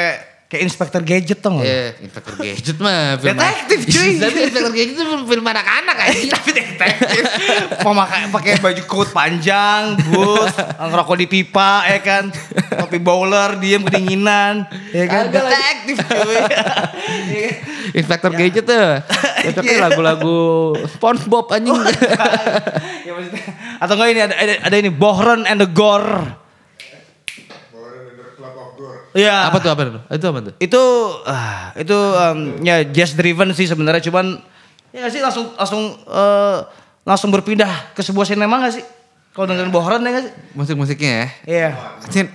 kayak 0.46 0.64
Inspector 0.68 1.00
Gadget 1.02 1.40
lo? 1.42 1.58
Iya, 1.58 1.96
Inspector 1.98 2.34
Gadget 2.36 2.76
mah 2.78 3.16
film 3.18 3.34
Detektif, 3.34 3.80
cuy. 3.88 4.12
Tapi 4.22 4.38
Inspector 4.44 4.72
Gadget 4.72 4.94
itu 4.94 5.04
film, 5.24 5.44
anak-anak 5.44 5.98
aja. 6.06 6.28
Tapi 6.30 6.50
detektif. 6.52 7.24
Memakai 7.82 8.22
pakai 8.30 8.54
baju 8.60 8.82
coat 8.86 9.10
panjang, 9.10 9.96
boots, 10.06 10.52
ngerokok 10.78 11.16
di 11.18 11.26
pipa, 11.26 11.88
ya 11.88 12.00
kan? 12.00 12.24
Topi 12.70 13.00
bowler, 13.00 13.56
diem 13.58 13.80
kedinginan, 13.82 14.68
ya 14.92 15.06
kan? 15.08 15.24
Agak. 15.26 15.42
Detektif 15.48 15.96
cuy. 16.04 16.38
Inspector 18.00 18.32
Gadget 18.32 18.66
tuh. 18.66 18.88
Cocoknya 19.42 19.72
Iya. 19.72 19.82
lagu-lagu 19.82 20.40
SpongeBob 20.92 21.48
anjing. 21.50 21.80
ya 23.02 23.12
maksudnya 23.12 23.42
atau 23.82 23.94
enggak 23.98 24.10
ini 24.14 24.22
ada, 24.22 24.36
ada, 24.38 24.54
ada 24.62 24.76
ini 24.78 24.94
Bohren 24.94 25.50
and 25.50 25.58
the 25.58 25.70
Gore. 25.70 26.38
Iya. 29.12 29.52
apa 29.52 29.60
tuh 29.60 29.70
apa 29.74 29.82
tuh? 29.84 30.02
Itu 30.08 30.26
apa 30.32 30.40
tuh? 30.40 30.54
Itu 30.56 30.82
ah, 31.28 31.76
itu 31.76 31.98
em, 32.16 32.64
ya 32.64 32.80
jazz 32.88 33.12
driven 33.18 33.52
sih 33.52 33.68
sebenarnya 33.68 34.00
cuman 34.08 34.40
ya 34.96 35.04
nggak 35.04 35.12
sih 35.12 35.20
langsung 35.20 35.52
langsung 35.60 35.84
eh, 36.08 36.58
langsung 37.04 37.30
berpindah 37.34 37.92
ke 37.92 38.02
sebuah 38.06 38.24
sinema 38.24 38.62
gak 38.62 38.80
sih? 38.80 38.86
Kalau 39.32 39.48
dengerin 39.52 39.74
Bohren 39.74 40.00
ya 40.04 40.12
gak 40.16 40.24
sih? 40.28 40.34
Musik-musiknya 40.56 41.12
ya. 41.12 41.28
Iya. 41.44 41.70
Sin 42.08 42.28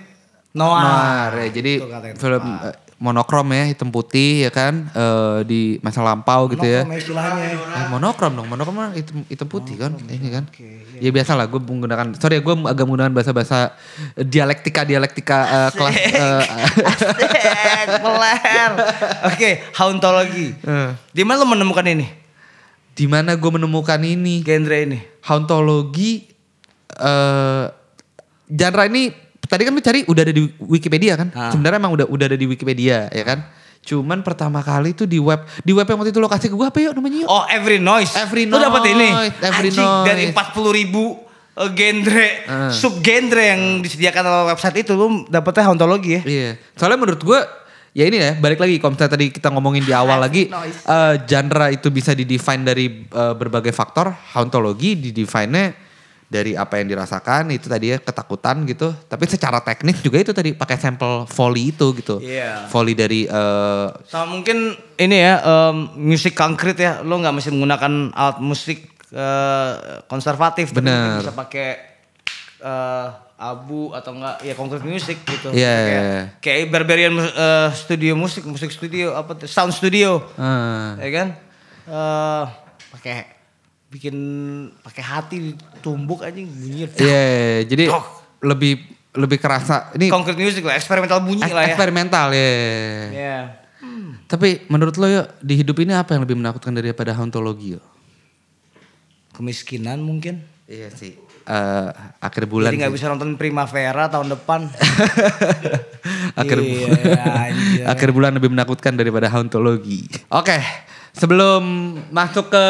Noir. 0.56 0.84
Noir 0.84 1.32
ya. 1.32 1.48
Jadi 1.52 1.72
Itu 1.80 1.86
film 2.20 2.44
eh, 2.60 2.74
monokrom 2.96 3.44
ya, 3.52 3.68
hitam 3.68 3.92
putih 3.92 4.48
ya 4.48 4.50
kan 4.50 4.88
eh, 4.92 5.38
di 5.44 5.60
masa 5.84 6.00
lampau 6.00 6.48
gitu 6.48 6.64
ya. 6.64 6.82
Istilahnya. 6.88 7.52
Eh, 7.52 7.86
monokrom 7.92 8.32
dong, 8.32 8.48
monokrom 8.48 8.76
kan 8.76 8.90
hitam, 8.96 9.20
hitam 9.28 9.48
putih 9.48 9.76
kan, 9.76 9.92
ini 10.08 10.28
kan. 10.32 10.44
Ya 10.96 11.12
biasa 11.12 11.36
lah, 11.36 11.44
gue 11.44 11.60
menggunakan, 11.60 12.16
sorry 12.16 12.40
ya 12.40 12.42
gue 12.42 12.54
agak 12.56 12.84
menggunakan 12.88 13.12
bahasa-bahasa 13.12 13.76
dialektika 14.16 14.88
dialektika 14.88 15.38
eh, 15.44 15.70
kelas. 15.76 15.96
eh, 15.96 16.42
peler. 18.00 18.70
Oke, 19.28 19.50
hauntologi. 19.76 20.56
Eh. 20.56 20.90
Di 21.12 21.22
mana 21.24 21.44
lo 21.44 21.48
menemukan 21.52 21.84
ini? 21.84 22.26
di 22.96 23.04
mana 23.04 23.36
gue 23.36 23.50
menemukan 23.52 24.00
ini? 24.00 24.40
Genre 24.40 24.78
ini? 24.88 24.98
Hauntologi, 25.28 26.24
eh 26.96 27.64
genre 28.48 28.84
ini 28.88 29.12
tadi 29.46 29.62
kan 29.62 29.72
lu 29.72 29.80
cari 29.80 30.02
udah 30.04 30.22
ada 30.22 30.30
di 30.30 30.42
Wikipedia 30.58 31.14
kan? 31.14 31.28
Ah. 31.32 31.50
Sebenarnya 31.50 31.78
emang 31.78 31.94
udah 31.94 32.06
udah 32.06 32.26
ada 32.26 32.36
di 32.36 32.44
Wikipedia 32.44 33.06
ya 33.08 33.24
kan? 33.24 33.46
Cuman 33.80 34.20
pertama 34.20 34.60
kali 34.60 34.92
tuh 34.92 35.06
di 35.06 35.22
web, 35.22 35.46
di 35.62 35.70
web 35.70 35.86
yang 35.86 35.96
waktu 35.96 36.10
itu 36.10 36.18
lo 36.18 36.26
kasih 36.26 36.50
ke 36.50 36.54
gue 36.54 36.66
apa 36.66 36.78
yuk 36.82 36.92
namanya 36.92 37.22
yuk? 37.22 37.28
Oh 37.30 37.46
Every 37.46 37.78
Noise. 37.78 38.18
Every 38.18 38.50
Lu 38.50 38.58
dapat 38.58 38.82
ini. 38.90 39.08
Noise, 39.08 39.36
Every 39.40 39.70
Anjing, 39.70 39.92
dari 40.02 40.24
Noise. 40.26 40.34
40 40.58 40.78
ribu 40.82 41.04
eh, 41.54 41.70
genre, 41.70 42.28
Ah. 42.50 42.70
sub 42.74 42.98
genre 42.98 43.38
yang 43.40 43.62
disediakan 43.80 44.22
oleh 44.26 44.44
website 44.50 44.82
itu 44.82 44.92
lu 44.92 45.22
dapetnya 45.26 45.70
hauntologi 45.70 46.18
ya. 46.18 46.22
Iya. 46.26 46.50
Soalnya 46.74 46.98
menurut 46.98 47.22
gue 47.22 47.38
ya 47.94 48.04
ini 48.04 48.18
ya 48.18 48.34
balik 48.36 48.58
lagi 48.58 48.76
kalau 48.76 48.92
misalnya 48.92 49.14
tadi 49.14 49.26
kita 49.32 49.48
ngomongin 49.48 49.80
di 49.80 49.94
awal 49.94 50.18
lagi 50.18 50.50
eh, 50.50 51.14
genre 51.24 51.66
itu 51.70 51.86
bisa 51.88 52.10
didefine 52.10 52.66
dari 52.66 53.06
eh, 53.06 53.34
berbagai 53.38 53.70
faktor. 53.70 54.10
Hauntologi 54.34 54.98
didefine 54.98 55.85
dari 56.26 56.58
apa 56.58 56.82
yang 56.82 56.90
dirasakan 56.90 57.54
itu 57.54 57.70
tadi 57.70 57.94
ya 57.94 57.98
ketakutan 58.02 58.66
gitu. 58.66 58.90
Tapi 59.06 59.24
secara 59.30 59.62
teknis 59.62 60.02
juga 60.02 60.18
itu 60.18 60.34
tadi 60.34 60.50
pakai 60.58 60.74
sampel 60.74 61.22
volley 61.30 61.70
itu 61.70 61.86
gitu. 62.02 62.18
Iya. 62.18 62.66
Volley 62.66 62.98
dari 62.98 63.30
eh, 63.30 63.86
Sama 64.10 64.34
mungkin 64.34 64.74
ini 64.98 65.16
ya 65.16 65.38
em, 65.38 65.76
musik 65.94 66.34
konkret 66.34 66.74
ya. 66.76 66.98
Lo 67.06 67.22
nggak 67.22 67.34
mesti 67.34 67.50
menggunakan 67.54 68.10
alat 68.10 68.38
musik 68.42 68.90
eh, 69.14 69.72
konservatif. 70.10 70.74
Bener. 70.74 71.22
Bisa 71.22 71.30
pakai 71.30 71.68
eh, 72.58 73.08
abu 73.36 73.92
atau 73.92 74.16
enggak 74.16 74.42
ya 74.42 74.54
konkret 74.56 74.82
musik 74.82 75.20
gitu. 75.22 75.52
Iya, 75.52 75.74
Kayak, 75.76 76.02
iya. 76.02 76.22
kayak 76.42 76.60
Barbarian 76.72 77.14
eh, 77.22 77.68
studio 77.70 78.18
musik, 78.18 78.42
musik 78.48 78.74
studio 78.74 79.14
apa? 79.14 79.38
Sound 79.46 79.70
studio. 79.70 80.26
eh, 80.34 81.06
ya 81.06 81.10
kan? 81.14 81.28
Eh 81.86 82.44
pakai 82.90 83.35
bikin 83.86 84.16
pakai 84.80 85.00
hati 85.00 85.36
ditumbuk 85.52 86.20
aja 86.20 86.34
bunyi. 86.34 86.84
Iya, 86.96 87.26
jadi 87.64 87.84
Tok. 87.88 88.04
lebih 88.42 88.72
lebih 89.16 89.38
kerasa 89.38 89.88
ini 89.92 90.12
Konkret 90.12 90.36
musik 90.36 90.60
lah, 90.60 90.76
eksperimental 90.76 91.18
bunyi 91.20 91.40
ek- 91.40 91.50
lah 91.50 91.62
ya. 91.62 91.68
eksperimental 91.70 92.26
ya. 92.30 92.50
Iya. 93.08 93.38
Tapi 94.26 94.66
menurut 94.66 94.96
lo 94.96 95.06
yuk 95.06 95.26
di 95.38 95.54
hidup 95.56 95.78
ini 95.78 95.94
apa 95.94 96.12
yang 96.12 96.22
lebih 96.22 96.36
menakutkan 96.36 96.74
daripada 96.74 97.14
hauntologi 97.14 97.78
yuk? 97.78 97.84
Kemiskinan 99.32 100.00
mungkin. 100.00 100.42
Iya 100.66 100.90
sih. 100.90 101.14
Eh, 101.46 101.88
akhir 102.18 102.44
bulan. 102.44 102.68
Jadi 102.68 102.82
nggak 102.82 102.92
bisa 102.92 103.06
nonton 103.06 103.38
Primavera 103.38 104.10
tahun 104.10 104.34
depan. 104.34 104.66
akhir, 106.40 106.58
Iya, 106.58 107.22
anjay. 107.22 107.84
akhir 107.94 108.10
bulan 108.10 108.34
lebih 108.34 108.50
menakutkan 108.50 108.92
daripada 108.92 109.30
hauntologi. 109.30 110.10
Oke, 110.26 110.58
sebelum 111.12 111.62
masuk 112.10 112.50
ke 112.50 112.64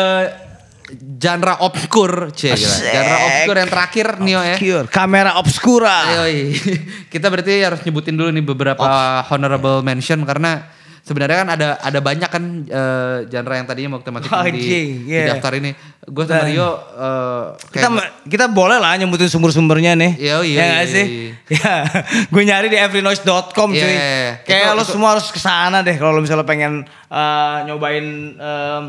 genre 1.17 1.55
obskur, 1.63 2.31
cie, 2.33 2.55
gila. 2.55 2.69
Asik. 2.69 2.93
genre 2.93 3.17
obskur 3.21 3.57
yang 3.57 3.71
terakhir 3.71 4.07
Nio 4.21 4.41
ya. 4.41 4.55
Obscure. 4.55 4.87
Kamera 4.89 5.31
obscura. 5.37 5.97
Yoi. 6.23 6.55
Kita 7.13 7.27
berarti 7.27 7.53
harus 7.61 7.81
nyebutin 7.83 8.15
dulu 8.15 8.31
nih 8.31 8.45
beberapa 8.45 8.87
honorable 9.27 9.83
mention 9.83 10.23
karena 10.23 10.67
sebenarnya 11.03 11.37
kan 11.39 11.49
ada 11.55 11.69
ada 11.79 11.99
banyak 12.03 12.27
kan 12.27 12.43
eh, 12.67 13.17
genre 13.27 13.55
yang 13.55 13.63
tadinya 13.65 13.95
mau 13.95 14.01
kita 14.03 14.11
masukin 14.11 14.35
di, 14.35 14.59
Anjing, 14.59 14.89
di 15.07 15.15
iya. 15.15 15.27
daftar 15.33 15.53
ini. 15.55 15.71
Gue 16.03 16.23
sama 16.23 16.43
Dan- 16.43 16.51
Rio 16.51 16.71
eh, 16.99 17.43
Kita 17.71 17.89
kita 18.27 18.45
boleh 18.47 18.79
lah 18.79 18.99
nyebutin 18.99 19.27
sumber-sumbernya 19.27 19.95
nih. 19.95 20.13
Iya, 20.19 20.35
iya, 20.43 20.59
Ya 20.59 20.67
iya, 20.67 20.87
sih? 20.87 21.07
Ya, 21.57 21.87
gue 22.27 22.43
nyari 22.43 22.67
di 22.67 22.75
everynoise.com 22.75 23.71
cuy. 23.71 23.79
Iya, 23.79 24.43
Kayak 24.43 24.67
itu- 24.67 24.75
lo 24.75 24.83
itu- 24.83 24.93
semua 24.93 25.09
harus 25.15 25.31
ke 25.31 25.39
sana 25.39 25.83
deh 25.83 25.95
kalau 25.95 26.11
lo 26.11 26.23
misalnya 26.23 26.43
pengen 26.43 26.83
eh, 27.07 27.57
nyobain 27.65 28.07
em, 28.35 28.83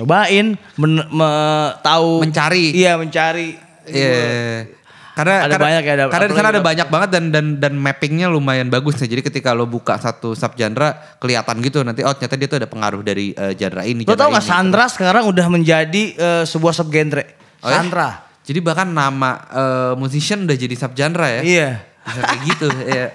nyobain 0.00 0.56
men, 0.80 0.92
me- 1.04 1.72
tahu 1.84 2.24
Mencari. 2.24 2.72
Iya, 2.72 2.96
mencari. 2.96 3.54
Iya. 3.84 4.64
Karena 5.10 5.44
Ada 5.44 5.52
karena, 5.52 5.64
banyak 5.68 5.82
ya, 5.84 5.92
ada- 5.92 6.08
karena 6.08 6.26
di 6.26 6.34
sana 6.34 6.48
ada 6.48 6.62
banyak 6.64 6.88
banget 6.88 7.08
dan 7.12 7.24
dan 7.28 7.46
dan 7.60 7.72
mappingnya 7.76 8.32
lumayan 8.32 8.72
bagus 8.72 8.96
ya. 8.96 9.04
Jadi 9.04 9.20
ketika 9.20 9.52
lo 9.52 9.68
buka 9.68 10.00
satu 10.00 10.32
sub 10.32 10.56
genre 10.56 10.96
kelihatan 11.20 11.60
gitu 11.60 11.84
nanti 11.84 12.00
oh 12.00 12.14
ternyata 12.16 12.40
dia 12.40 12.48
tuh 12.48 12.56
ada 12.56 12.68
pengaruh 12.70 13.04
dari 13.04 13.36
eh, 13.36 13.52
genre 13.52 13.84
ini. 13.84 14.08
Lo 14.08 14.14
genre 14.14 14.16
tau 14.16 14.30
gak 14.32 14.40
ini. 14.40 14.48
Sandra 14.48 14.84
sekarang 14.88 15.28
udah 15.28 15.46
menjadi 15.46 16.02
eh, 16.16 16.44
sebuah 16.48 16.72
subgenre. 16.72 17.36
Oh 17.60 17.68
ya? 17.68 17.84
Sandra. 17.84 18.08
Jadi 18.40 18.58
bahkan 18.64 18.88
nama 18.88 19.30
eh, 19.50 19.92
musician 19.94 20.48
udah 20.48 20.56
jadi 20.56 20.74
sub 20.74 20.96
genre 20.96 21.28
ya. 21.28 21.42
Iya. 21.44 21.70
Bisa 22.00 22.20
kayak 22.24 22.40
gitu. 22.48 22.66
Iya. 22.88 23.06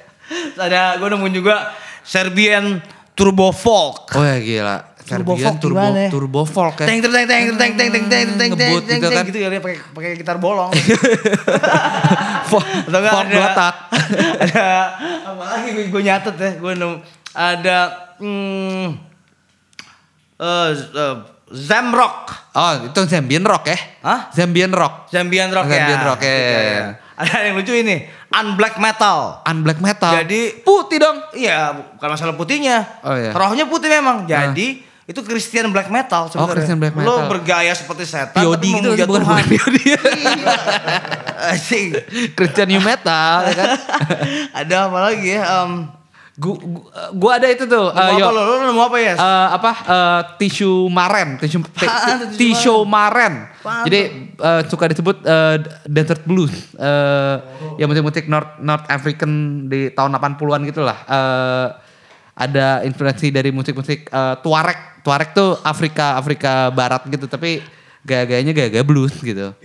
Ada 0.57 0.97
gue 0.97 1.07
nemuin 1.07 1.33
juga 1.33 1.73
Serbian 2.01 2.81
Turbo 3.13 3.49
Folk. 3.49 4.13
Oh 4.13 4.21
ya 4.21 4.37
gila. 4.37 4.77
Caribbean 5.05 5.61
turbo 5.61 5.77
turbo, 5.77 5.85
ya? 5.93 6.09
turbo 6.09 6.41
folk 6.49 6.81
kan. 6.81 6.89
Teng 6.89 6.97
teng 7.05 7.13
teng 7.13 7.27
teng 7.29 7.53
teng 7.55 7.73
teng 7.77 8.05
teng 8.09 8.25
teng 8.41 8.49
ngebut 8.57 8.83
gitu 8.89 9.07
kan. 9.13 9.23
Gitu 9.29 9.37
ya 9.37 9.49
pakai 9.61 9.77
pakai 9.93 10.09
gitar 10.17 10.41
bolong. 10.41 10.73
Folk 12.49 12.65
botak. 13.29 13.75
Ada 14.45 14.67
apa 15.29 15.43
lagi 15.45 15.89
gue 15.89 16.01
nyatet 16.01 16.35
ya, 16.37 16.49
gue 16.61 16.73
nemu 16.77 16.95
ada 17.35 17.77
hmm, 18.23 18.87
eh, 20.39 20.45
uh, 20.45 20.69
uh, 20.71 21.15
Zamrock. 21.51 22.31
Eh, 22.55 22.57
oh, 22.57 22.73
itu 22.89 22.99
Zambian 23.05 23.43
rock 23.43 23.69
ya? 23.69 23.77
Hah? 24.01 24.19
Zambian 24.33 24.71
rock. 24.71 25.11
Zambian 25.11 25.51
rock 25.51 25.67
ya. 25.67 25.77
Zambian 25.77 26.01
rock 26.01 26.19
ya. 26.23 26.25
Iya, 26.25 26.39
ya, 26.39 26.39
ya. 26.39 26.55
Iya, 26.55 26.59
iya. 26.63 26.85
Ada 27.15 27.35
yang 27.47 27.53
lucu 27.55 27.73
ini, 27.75 27.95
unblack 28.27 28.75
metal. 28.75 29.39
Unblack 29.47 29.79
metal. 29.79 30.11
Jadi 30.19 30.41
putih 30.63 30.97
dong. 30.99 31.17
Iya, 31.35 31.85
bukan 31.95 32.09
masalah 32.11 32.35
putihnya. 32.35 32.83
Oh 33.05 33.15
iya. 33.15 33.31
Rohnya 33.31 33.65
putih 33.67 33.87
memang. 33.87 34.27
Jadi 34.27 34.83
itu 35.05 35.21
Christian 35.21 35.69
black 35.69 35.93
metal 35.93 36.33
sebenarnya. 36.33 36.49
Oh, 36.49 36.55
Christian 36.57 36.77
black 36.81 36.93
Lo 36.97 37.01
metal. 37.01 37.29
bergaya 37.29 37.73
seperti 37.77 38.09
setan 38.09 38.41
POD 38.41 38.57
tapi 38.57 38.69
gitu 38.81 38.89
bukan 39.05 39.21
bukan 39.21 39.45
POD. 39.53 39.77
Asik. 41.53 41.89
Christian 42.33 42.67
new 42.73 42.81
metal 42.81 43.45
ya 43.45 43.53
kan. 43.53 43.69
ada 44.65 44.75
apa 44.89 44.99
lagi 45.11 45.37
ya? 45.37 45.43
Um, 45.61 45.93
Gua, 46.35 46.51
gua, 47.15 47.39
ada 47.39 47.47
itu 47.47 47.63
tuh. 47.63 47.95
yo. 47.95 48.27
apa 48.27 48.35
lo? 48.35 48.41
Lo 48.43 48.53
nemu 48.67 48.81
apa 48.83 48.97
ya? 48.99 49.15
Eh, 49.15 49.47
apa 49.55 49.71
eh, 49.87 50.21
tisu 50.35 50.91
maren, 50.91 51.39
tisu 51.39 51.63
tisu 52.39 52.83
maren. 52.83 53.47
Apaan 53.63 53.87
Jadi 53.87 53.99
eh, 54.35 54.61
suka 54.67 54.91
disebut 54.91 55.23
eh, 55.23 55.63
desert 55.87 56.27
blues. 56.27 56.51
Eh 56.75 57.35
ya 57.79 57.87
musik-musik 57.87 58.27
North 58.27 58.59
North 58.59 58.83
African 58.91 59.63
di 59.71 59.95
tahun 59.95 60.19
80-an 60.19 60.61
gitu 60.67 60.83
lah. 60.83 60.97
Ada 62.35 62.83
influensi 62.83 63.31
dari 63.31 63.49
musik-musik 63.55 64.11
eh, 64.11 64.35
Tuareg. 64.43 65.01
Tuareg 65.01 65.31
tuh 65.31 65.55
Afrika 65.63 66.19
Afrika 66.19 66.67
Barat 66.75 67.07
gitu, 67.07 67.31
tapi 67.31 67.63
gaya-gayanya 68.03 68.53
gaya-gaya 68.53 68.83
blues 68.83 69.15
gitu. 69.23 69.55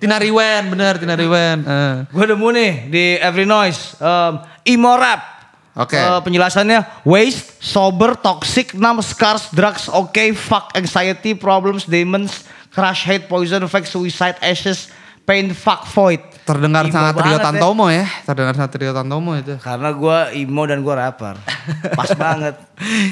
Tinariwen, 0.00 0.72
bener 0.72 0.96
Tinariwen. 0.96 1.58
Eh. 1.62 1.96
Gue 2.10 2.24
nemu 2.24 2.48
nih 2.56 2.72
di 2.88 3.04
Every 3.20 3.44
Noise. 3.44 4.00
Um, 4.00 4.40
emo 4.64 4.96
rap. 4.96 5.40
Oke. 5.76 5.94
Eh, 5.94 6.20
penjelasannya 6.26 6.82
waste, 7.06 7.62
sober, 7.62 8.18
toxic, 8.18 8.74
numb, 8.74 8.98
scars, 9.00 9.48
drugs, 9.54 9.86
okay, 9.86 10.34
fuck, 10.34 10.74
anxiety, 10.74 11.36
problems, 11.36 11.86
demons, 11.86 12.42
crush, 12.74 13.06
hate, 13.06 13.30
poison, 13.30 13.62
fake, 13.70 13.86
suicide, 13.86 14.34
ashes, 14.42 14.90
pain, 15.22 15.54
fuck, 15.54 15.86
void. 15.94 16.18
Terdengar 16.50 16.84
Emo 16.86 16.94
sangat 16.94 17.14
Rio 17.14 17.22
banget 17.22 17.38
ya. 17.38 17.46
Tantomo 17.46 17.86
ya. 17.86 18.06
Terdengar 18.26 18.54
sangat 18.58 18.72
Rio 18.74 18.92
Tantomo 18.92 19.30
itu. 19.38 19.54
Karena 19.62 19.90
gue 19.94 20.18
emo 20.34 20.62
dan 20.66 20.78
gue 20.82 20.94
rapper. 20.94 21.34
Pas 21.94 22.10
banget. 22.26 22.54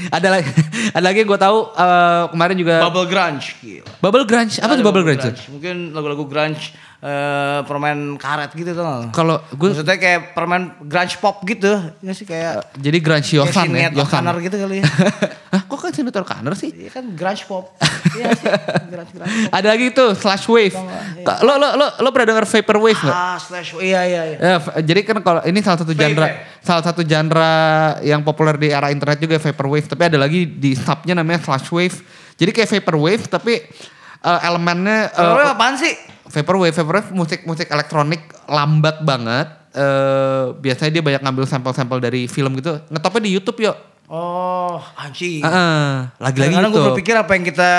ada 0.08 0.28
lagi 0.32 0.48
ada 0.96 1.04
lagi 1.04 1.20
gue 1.28 1.38
tahu 1.38 1.58
eh, 1.76 2.22
kemarin 2.32 2.56
juga 2.56 2.74
Bubble 2.88 3.06
grunge. 3.06 3.46
Gila. 3.60 3.84
Bubble 4.00 4.24
grunge 4.26 4.54
apa 4.58 4.72
Ada 4.74 4.80
tuh 4.80 4.84
bubble 4.88 5.04
grunge? 5.06 5.30
Mungkin 5.52 5.76
lagu-lagu 5.92 6.24
grunge 6.26 6.72
eh, 6.98 7.58
permen 7.62 8.18
karet 8.18 8.50
gitu 8.52 8.74
tuh. 8.74 9.10
Kalau 9.10 9.38
gue 9.48 9.68
Maksudnya 9.70 9.96
kayak 9.96 10.20
permen 10.32 10.74
grunge 10.82 11.14
pop 11.18 11.42
gitu. 11.42 11.70
Ya 12.00 12.12
sih 12.12 12.26
kayak 12.26 12.74
jadi 12.74 12.98
grunge 12.98 13.30
Yosan 13.30 13.70
ya, 13.70 13.88
Yosan. 13.94 14.22
Gitu 14.42 14.56
kali 14.56 14.82
ya. 14.82 14.84
Hah, 15.54 15.64
kok 15.64 15.78
kan 15.80 15.90
Sinead 15.90 16.12
O'Connor 16.12 16.52
sih? 16.52 16.70
Iya 16.74 16.90
kan 16.92 17.04
grunge 17.14 17.44
pop. 17.46 17.70
Iya 18.08 18.34
sih, 18.34 18.46
grunge 18.90 19.10
grunge 19.14 19.30
pop. 19.30 19.54
Ada 19.54 19.66
lagi 19.68 19.86
tuh 19.92 20.10
slash 20.12 20.46
wave. 20.48 20.74
Ta- 21.22 21.40
Lo 21.40 21.54
lo 21.54 21.78
lo 21.78 21.86
lo 22.02 22.08
pernah 22.10 22.34
dengar 22.34 22.44
vaporwave 22.44 22.98
nggak? 22.98 23.14
Ah, 23.14 23.38
slash 23.38 23.78
iya 23.78 24.00
iya 24.04 24.22
iya. 24.26 24.36
Ya, 24.38 24.56
jadi 24.82 25.00
kan 25.06 25.22
kalau 25.22 25.40
ini 25.46 25.62
salah 25.62 25.78
satu 25.78 25.94
genre 25.94 26.26
Vape, 26.26 26.38
salah 26.60 26.82
satu 26.82 27.00
genre 27.04 27.52
yang 28.02 28.20
populer 28.20 28.58
di 28.58 28.68
era 28.68 28.90
internet 28.90 29.18
juga 29.18 29.38
vaporwave, 29.38 29.86
tapi 29.86 30.02
ada 30.04 30.18
lagi 30.18 30.44
di 30.44 30.74
subnya 30.74 31.14
namanya 31.14 31.46
slash 31.46 31.70
wave. 31.70 31.96
Jadi 32.34 32.50
kayak 32.50 32.70
vaporwave 32.74 33.22
tapi 33.26 33.62
eh, 34.18 34.40
elemennya 34.42 35.14
Lo 35.14 35.46
apaan 35.46 35.78
sih? 35.78 35.94
Vaporwave, 36.28 36.74
vaporwave 36.74 37.10
musik-musik 37.10 37.66
elektronik 37.66 38.20
lambat 38.44 39.00
banget. 39.00 39.48
Eh 39.70 40.44
biasanya 40.54 40.90
dia 40.90 41.02
banyak 41.02 41.22
ngambil 41.22 41.44
sampel-sampel 41.44 41.98
dari 41.98 42.24
film 42.24 42.52
gitu. 42.54 42.80
Ngetopnya 42.86 43.22
di 43.22 43.32
YouTube 43.32 43.58
yuk. 43.60 43.76
Oh, 44.08 44.80
anjing. 44.94 45.44
Heeh, 45.44 45.88
lagi-lagi 46.16 46.54
Karena 46.54 46.68
gue 46.68 46.82
berpikir 46.82 47.12
apa 47.12 47.32
yang 47.32 47.44
kita 47.44 47.70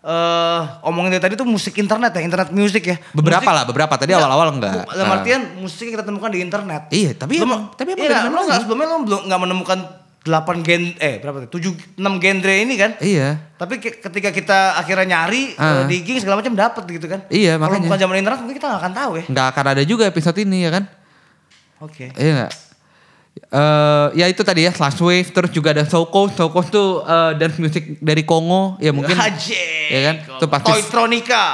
eh 0.00 0.60
omongin 0.82 1.12
dari 1.12 1.22
tadi 1.22 1.34
tuh 1.34 1.44
musik 1.44 1.74
internet 1.74 2.08
ya, 2.10 2.22
internet 2.22 2.48
music 2.48 2.84
ya. 2.86 2.96
Beberapa 3.10 3.42
Musik- 3.42 3.52
lah, 3.52 3.64
beberapa. 3.66 3.92
Tadi 3.92 4.14
awal-awal 4.14 4.54
enggak. 4.54 4.86
Dalam 4.86 5.04
Ah. 5.04 5.16
artian 5.18 5.42
musik 5.58 5.84
yang 5.84 5.98
kita 5.98 6.06
temukan 6.06 6.30
di 6.30 6.40
internet. 6.40 6.82
Iya, 6.88 7.10
tapi 7.12 7.36
Lu 7.36 7.44
emang- 7.44 7.68
ma- 7.68 7.74
tapi 7.74 7.92
emang 7.92 8.06
iya, 8.06 8.24
lo 8.24 8.40
nggak 8.40 8.60
sebelumnya 8.62 8.86
lo 8.86 8.96
belum 9.02 9.20
nggak 9.26 9.40
menemukan 9.42 9.78
8 10.26 10.60
gen 10.60 10.82
eh 10.98 11.16
berapa 11.16 11.46
tuh? 11.46 11.56
7 11.56 11.70
6 11.94 12.18
genre 12.18 12.54
ini 12.56 12.74
kan? 12.74 12.98
Iya. 12.98 13.38
Tapi 13.54 13.78
ke- 13.78 14.02
ketika 14.02 14.28
kita 14.28 14.58
akhirnya 14.74 15.06
nyari 15.08 15.54
Ah. 15.54 15.80
eh, 15.80 15.84
digging 15.88 16.18
segala 16.18 16.36
macam 16.36 16.52
dapet 16.52 16.82
gitu 16.90 17.06
kan? 17.06 17.22
Iya, 17.28 17.54
Kalau 17.54 17.70
makanya. 17.70 17.86
bukan 17.86 17.98
zaman 18.00 18.16
internet 18.16 18.38
mungkin 18.40 18.56
kita 18.56 18.66
nggak 18.66 18.82
akan 18.82 18.92
tahu 18.92 19.12
ya. 19.14 19.24
Nggak 19.26 19.46
akan 19.48 19.64
ada 19.68 19.82
juga 19.82 20.04
episode 20.04 20.38
ini 20.38 20.58
ya 20.60 20.70
kan? 20.72 20.84
Oke. 21.78 22.10
Iya 22.10 22.32
nggak? 22.36 22.52
eh 23.36 24.06
ya 24.16 24.26
itu 24.26 24.40
tadi 24.40 24.64
ya 24.64 24.72
Slash 24.72 24.96
Wave 24.98 25.28
terus 25.30 25.50
juga 25.50 25.70
ada. 25.70 25.84
Soul 25.84 26.08
Coast 26.08 26.40
tuh 26.66 27.04
eh, 27.04 27.32
dance 27.36 27.56
music 27.56 28.00
dari 28.00 28.24
Kongo 28.24 28.76
ya 28.78 28.90
mungkin 28.90 29.12
Ajik. 29.12 29.60
ya 29.86 30.00
kan 30.02 30.14
itu 30.24 30.46
pasti 30.46 30.68
Toytronica. 30.72 31.44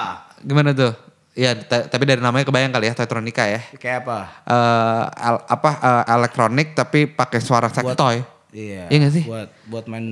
gimana 0.41 0.71
tuh 0.71 0.95
ya 1.33 1.55
ta- 1.57 1.87
tapi 1.87 2.03
dari 2.05 2.19
namanya 2.19 2.45
kebayang 2.45 2.71
kali 2.71 2.87
ya 2.87 2.95
Toytronica 2.95 3.45
ya 3.47 3.61
Kayak 3.75 4.05
apa? 4.05 4.19
eh 4.43 5.03
al- 5.23 5.45
apa 5.45 5.71
eh, 5.75 6.05
elektronik 6.13 6.69
tapi 6.73 7.07
pakai 7.09 7.41
suara 7.41 7.67
sex 7.67 7.83
Buat- 7.85 7.99
toy 7.99 8.17
Iya. 8.53 8.85
Iya 8.87 8.97
nggak 9.01 9.13
sih? 9.13 9.25
Buat 9.25 9.49
buat 9.67 9.85
main 9.89 10.07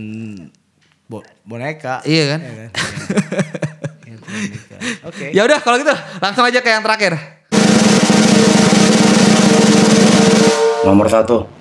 bo- 1.06 1.26
boneka. 1.44 2.00
Iya 2.02 2.24
kan? 2.34 2.40
Iya 2.40 2.54
kan? 2.56 2.70
Iya. 4.10 4.16
Toytronica. 4.20 4.76
Oke. 5.06 5.26
ya 5.30 5.42
udah 5.44 5.58
kalau 5.58 5.76
gitu 5.78 5.94
langsung 6.18 6.42
aja 6.42 6.58
ke 6.58 6.68
yang 6.68 6.82
terakhir 6.82 7.14
Nomor 10.80 11.06
satu. 11.06 11.59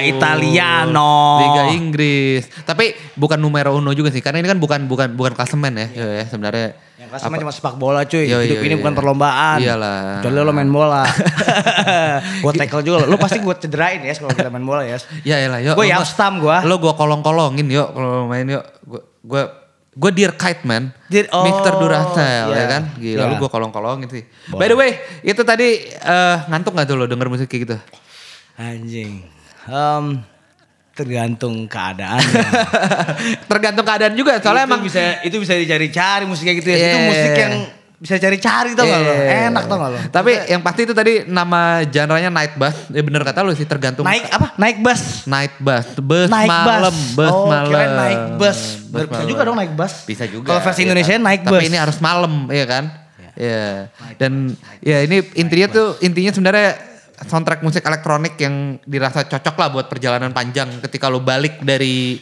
Liga 0.00 0.16
Italiano, 0.16 1.14
Liga 1.38 1.62
Inggris. 1.72 2.42
Tapi 2.62 2.92
bukan 3.14 3.36
numero 3.36 3.72
uno 3.72 3.92
juga 3.92 4.08
sih, 4.08 4.20
karena 4.20 4.40
ini 4.40 4.48
kan 4.48 4.58
bukan 4.58 4.84
bukan 4.84 5.12
bukan 5.14 5.32
klasemen 5.32 5.76
ya, 5.76 5.86
ya, 5.92 6.06
ya, 6.20 6.24
sebenarnya. 6.26 6.68
Yang 7.00 7.10
kasih 7.16 7.40
cuma 7.40 7.52
sepak 7.52 7.74
bola 7.76 8.04
cuy. 8.04 8.28
Iya, 8.28 8.44
Hidup 8.44 8.60
iya, 8.60 8.66
ini 8.66 8.74
iya. 8.76 8.80
bukan 8.80 8.92
perlombaan. 8.92 9.58
Iyalah. 9.58 10.20
Kecuali 10.20 10.36
lo 10.36 10.52
main 10.52 10.68
bola. 10.68 11.02
gue 12.44 12.52
tackle 12.54 12.82
juga 12.84 12.96
lo. 13.02 13.06
Lo 13.08 13.16
pasti 13.16 13.40
gue 13.40 13.54
cederain 13.56 14.00
ya 14.00 14.12
kalau 14.14 14.30
kita 14.30 14.52
main 14.52 14.64
bola 14.64 14.84
ya. 14.84 15.00
Ya 15.24 15.36
elah, 15.40 15.64
yuk. 15.64 15.74
Gue 15.80 15.88
lo- 15.88 15.92
ya 15.96 16.04
stam 16.04 16.44
gue. 16.44 16.56
Lo 16.68 16.76
gue 16.76 16.92
kolong-kolongin 16.92 17.66
yuk 17.72 17.88
kalau 17.96 18.28
main 18.28 18.44
yuk. 18.44 18.64
Gue 18.84 19.00
gue 19.24 19.42
gue 19.90 20.10
dear 20.12 20.36
kite 20.36 20.62
man. 20.68 20.92
Dear- 21.08 21.32
oh, 21.32 21.40
Mr. 21.40 21.72
Duracell 21.80 22.52
iya. 22.52 22.56
ya 22.56 22.66
kan. 22.68 22.82
Gila 22.94 23.16
Iya. 23.16 23.30
lu 23.32 23.34
gue 23.40 23.50
kolong-kolongin 23.50 24.08
sih. 24.12 24.22
By 24.52 24.68
the 24.68 24.76
way, 24.76 24.90
itu 25.24 25.40
tadi 25.40 25.68
eh, 25.88 26.36
ngantuk 26.52 26.76
gak 26.76 26.84
tuh 26.84 27.00
lo 27.00 27.08
denger 27.08 27.32
musik 27.32 27.48
kayak 27.48 27.62
gitu? 27.64 27.76
Anjing. 28.60 29.39
Em, 29.68 30.04
tergantung 30.94 31.64
keadaan. 31.64 32.20
Tergantung 33.50 33.84
keadaan 33.88 34.14
juga 34.16 34.36
soalnya 34.40 34.64
itu 34.64 34.70
emang 34.72 34.82
bisa 34.84 35.02
itu 35.24 35.36
bisa 35.40 35.54
dicari-cari 35.56 36.24
musik 36.28 36.44
kayak 36.44 36.58
gitu 36.60 36.68
ya. 36.72 36.76
Itu 36.76 36.86
Yeah. 36.90 37.08
musik 37.08 37.32
yang 37.36 37.54
bisa 38.00 38.16
cari-cari 38.16 38.72
tau 38.72 38.88
gak 38.88 39.00
lo? 39.04 39.12
Iya. 39.12 39.52
Enak 39.52 39.64
tau 39.68 39.76
gak 39.76 39.90
lo? 39.92 39.98
Tapi 40.08 40.32
yang 40.48 40.60
pasti 40.64 40.80
itu 40.88 40.96
tadi 40.96 41.12
nama 41.28 41.84
genre-nya 41.84 42.32
night 42.32 42.56
bus. 42.56 42.76
Ya 42.88 43.04
bener 43.04 43.20
kata 43.20 43.44
lu 43.44 43.52
sih 43.52 43.68
tergantung 43.68 44.08
naik 44.08 44.24
apa? 44.28 44.56
Naik 44.56 44.80
bus. 44.80 45.28
night 45.28 45.54
bus, 45.60 45.86
bus 46.00 46.28
Naik 46.32 46.48
malam, 46.48 46.92
bus. 46.96 47.16
bus 47.16 47.32
oh, 47.32 47.48
malam. 47.48 47.68
kirain 47.68 47.92
naik 47.92 48.22
bus. 48.40 48.58
Bus 48.88 49.04
bisa 49.08 49.24
juga 49.28 49.40
dong 49.44 49.56
naik 49.60 49.72
bus. 49.76 49.92
Bisa 50.08 50.24
juga. 50.24 50.48
Kalau 50.48 50.60
versi 50.64 50.80
iya 50.80 50.86
Indonesia 50.88 51.12
kan? 51.12 51.22
naik 51.28 51.40
Tapi 51.44 51.52
bus. 51.52 51.68
ini 51.68 51.76
harus 51.76 51.98
malam, 52.00 52.32
ya 52.48 52.64
kan? 52.64 52.84
Iya. 53.36 53.68
Dan 54.20 54.32
ya 54.80 54.96
ini 55.04 55.16
intinya 55.36 55.68
tuh 55.68 55.88
intinya 56.00 56.32
sebenarnya 56.32 56.89
soundtrack 57.22 57.60
musik 57.60 57.80
elektronik 57.80 58.34
yang 58.36 58.78
dirasa 58.82 59.22
cocok 59.22 59.54
lah 59.54 59.68
buat 59.70 59.86
perjalanan 59.86 60.30
panjang 60.30 60.66
ketika 60.80 61.06
lo 61.06 61.18
balik 61.18 61.58
dari 61.60 62.18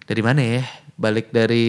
dari 0.00 0.20
mana 0.20 0.40
ya? 0.40 0.62
Balik 0.94 1.28
dari 1.28 1.66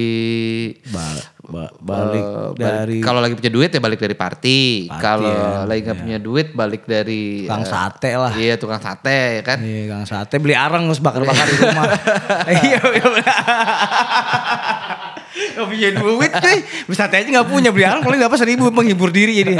Ba- 0.86 1.34
ba- 1.42 1.74
balik 1.76 2.22
eh, 2.22 2.50
dari 2.56 2.98
kalau 3.02 3.18
lagi 3.18 3.34
punya 3.34 3.50
duit 3.50 3.70
ya 3.70 3.80
balik 3.80 3.98
dari 3.98 4.14
party. 4.14 4.60
Party, 4.86 5.02
Kalau 5.02 5.34
ya. 5.34 5.66
lagi 5.66 5.82
nggak 5.82 6.00
punya 6.00 6.18
duit 6.18 6.48
balik 6.54 6.86
dari 6.86 7.44
Tukang 7.44 7.62
eh, 7.62 7.68
sate 7.68 8.10
lah. 8.14 8.32
Iya, 8.34 8.54
tukang 8.56 8.78
sate 8.78 9.18
ya 9.38 9.42
kan. 9.42 9.58
Iya, 9.62 9.82
Kang 9.90 10.06
Sate 10.06 10.38
beli 10.38 10.54
arang 10.54 10.86
terus 10.86 11.02
bakar-bakar 11.02 11.44
di 11.44 11.58
rumah. 11.58 11.86
Iya, 12.54 12.80
iya. 12.86 13.06
Gak 15.56 15.66
punya 15.68 15.90
duit 15.91 16.32
cuy. 16.32 16.60
Beli 16.88 16.95
sate 16.95 17.16
aja 17.20 17.30
gak 17.30 17.48
punya. 17.52 17.70
Beli 17.72 17.84
arang 17.84 18.03
paling 18.03 18.20
dapat 18.20 18.38
seribu 18.40 18.72
menghibur 18.72 19.12
diri 19.12 19.44
jadi. 19.44 19.60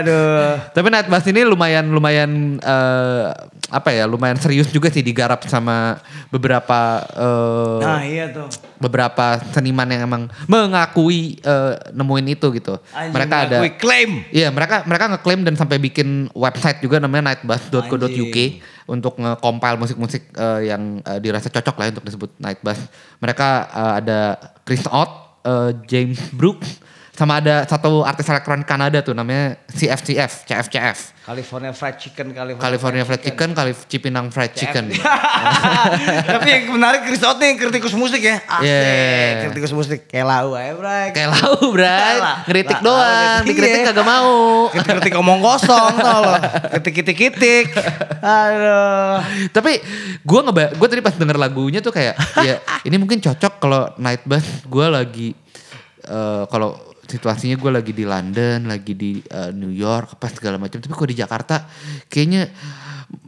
Aduh. 0.00 0.56
Tapi 0.72 0.86
Night 0.88 1.08
Bus 1.10 1.26
ini 1.28 1.44
lumayan 1.44 1.90
lumayan 1.92 2.56
eh, 2.62 3.24
apa 3.68 3.90
ya 3.90 4.04
lumayan 4.06 4.38
serius 4.38 4.70
juga 4.70 4.86
sih 4.92 5.02
digarap 5.02 5.42
sama 5.50 5.98
beberapa 6.30 7.02
eh, 7.10 7.80
Nah 7.82 8.02
iya 8.04 8.30
tuh. 8.30 8.48
beberapa 8.78 9.40
seniman 9.50 9.88
yang 9.88 10.06
emang 10.06 10.22
mengakui 10.46 11.40
eh, 11.42 11.72
nemuin 11.92 12.26
itu 12.38 12.46
gitu. 12.54 12.78
Anjing, 12.94 13.12
mereka 13.12 13.34
ada 13.48 13.58
klaim. 13.76 14.10
Iya 14.30 14.48
mereka 14.54 14.86
mereka 14.86 15.04
ngeklaim 15.16 15.40
dan 15.42 15.54
sampai 15.58 15.76
bikin 15.82 16.30
website 16.32 16.80
juga 16.80 17.02
namanya 17.02 17.34
nightbus.co.uk 17.34 18.36
untuk 18.84 19.16
nge-compile 19.16 19.80
musik-musik 19.80 20.28
eh, 20.36 20.68
yang 20.68 21.00
eh, 21.00 21.18
dirasa 21.20 21.48
cocok 21.48 21.76
lah 21.80 21.86
untuk 21.96 22.04
disebut 22.04 22.30
night 22.36 22.60
bus. 22.60 22.80
Mereka 23.20 23.48
eh, 23.72 23.92
ada 24.04 24.18
Chris 24.64 24.84
Ott, 24.88 25.12
eh, 25.44 25.70
James 25.88 26.20
Brooks, 26.36 26.83
sama 27.14 27.38
ada 27.38 27.62
satu 27.70 28.02
artis 28.02 28.26
elektronik 28.26 28.66
Kanada 28.66 28.98
tuh 28.98 29.14
namanya 29.14 29.54
CFCF, 29.70 30.50
CFCF. 30.50 31.14
California 31.24 31.72
Fried 31.72 31.96
Chicken, 31.96 32.34
California, 32.34 32.60
California 32.60 33.02
Fried 33.06 33.22
Chicken, 33.22 33.48
Calif 33.54 33.78
Cipinang 33.86 34.28
Fried 34.34 34.52
Chicken. 34.52 34.92
Tapi 36.36 36.48
yang 36.50 36.74
menarik 36.74 37.06
Chris 37.06 37.22
Ott 37.22 37.38
nih 37.38 37.54
kritikus 37.56 37.94
musik 37.94 38.18
ya. 38.18 38.42
Asik. 38.44 38.66
Yeah. 38.66 39.48
Kritikus 39.48 39.72
musik 39.72 40.10
kayak 40.10 40.26
lau 40.26 40.58
aja, 40.58 40.74
Bray. 40.74 41.06
Kayak 41.14 41.28
lau, 41.38 41.70
Bray. 41.70 42.18
Ngeritik 42.50 42.78
lah, 42.82 42.84
doang, 42.84 43.40
dikritik 43.46 43.80
iya. 43.80 43.88
kagak 43.94 44.04
mau. 44.04 44.34
Kritik-kritik 44.74 45.14
omong 45.16 45.40
kosong 45.40 45.94
tau 45.96 46.18
lo. 46.18 46.34
Kritik-kritik-kritik. 46.76 47.66
Aduh. 48.20 49.22
Tapi 49.54 49.72
gue 50.18 50.40
ngeba, 50.50 50.76
gue 50.76 50.88
tadi 50.90 51.00
pas 51.00 51.14
denger 51.14 51.38
lagunya 51.40 51.78
tuh 51.78 51.94
kayak, 51.94 52.18
ya 52.42 52.58
ini 52.84 52.98
mungkin 53.00 53.22
cocok 53.22 53.52
kalau 53.62 53.86
night 54.02 54.26
bus 54.28 54.44
gue 54.66 54.86
lagi, 54.92 55.28
eh, 56.04 56.44
kalau 56.52 56.93
situasinya 57.04 57.56
gue 57.56 57.70
lagi 57.70 57.92
di 57.92 58.04
London, 58.04 58.68
lagi 58.68 58.92
di 58.96 59.20
eh, 59.20 59.50
New 59.52 59.70
York, 59.70 60.16
apa 60.18 60.26
segala 60.32 60.56
macam. 60.56 60.80
Tapi 60.80 60.92
kalau 60.92 61.08
di 61.08 61.18
Jakarta, 61.18 61.68
kayaknya 62.08 62.48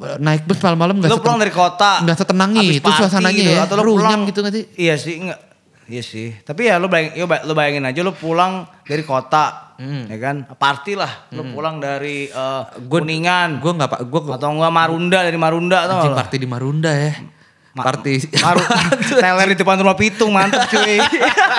eh, 0.03 0.17
naik 0.21 0.49
bus 0.49 0.59
malam-malam 0.61 1.01
nggak 1.01 1.11
Lo 1.13 1.21
pulang 1.21 1.41
dari 1.41 1.53
kota. 1.53 2.03
nggak 2.03 2.17
setenang 2.17 2.51
itu 2.61 2.83
suasananya 2.83 3.37
gitu, 3.37 3.53
ya, 3.53 3.65
Atau 3.69 3.77
lo 3.81 3.85
runyam 3.85 4.01
pulang 4.01 4.21
gitu 4.29 4.39
nggak 4.43 4.55
sih? 4.55 4.65
Iya 4.81 4.95
sih, 4.97 5.15
enggak. 5.21 5.41
Iya 5.87 6.03
sih. 6.03 6.29
Tapi 6.43 6.67
ya 6.67 6.83
lo 6.83 6.91
bayangin, 6.91 7.31
lo 7.31 7.53
bayangin 7.55 7.85
aja 7.87 8.01
lo 8.03 8.13
pulang 8.17 8.67
dari 8.83 9.07
kota. 9.07 9.77
Hmm. 9.77 10.09
Ya 10.09 10.19
kan? 10.19 10.37
Party 10.57 10.97
lah. 10.97 11.31
Lo 11.31 11.47
pulang 11.53 11.79
dari 11.79 12.27
eh, 12.27 12.63
Kuningan. 12.91 13.63
Gue 13.63 13.73
nggak 13.77 13.89
pak, 13.93 14.01
gue 14.09 14.21
atau 14.35 14.49
enggak 14.51 14.73
Marunda 14.75 15.19
dari 15.23 15.39
Marunda 15.39 15.87
atau 15.87 16.03
anjing 16.03 16.17
party 16.17 16.37
di 16.43 16.49
Marunda 16.49 16.91
ya. 16.91 17.36
Party 17.77 18.15
Maru, 18.41 18.65
teler 19.23 19.47
di 19.53 19.57
depan 19.57 19.77
rumah 19.77 19.93
Pitung 19.93 20.33
mantep 20.33 20.65
cuy. 20.67 20.97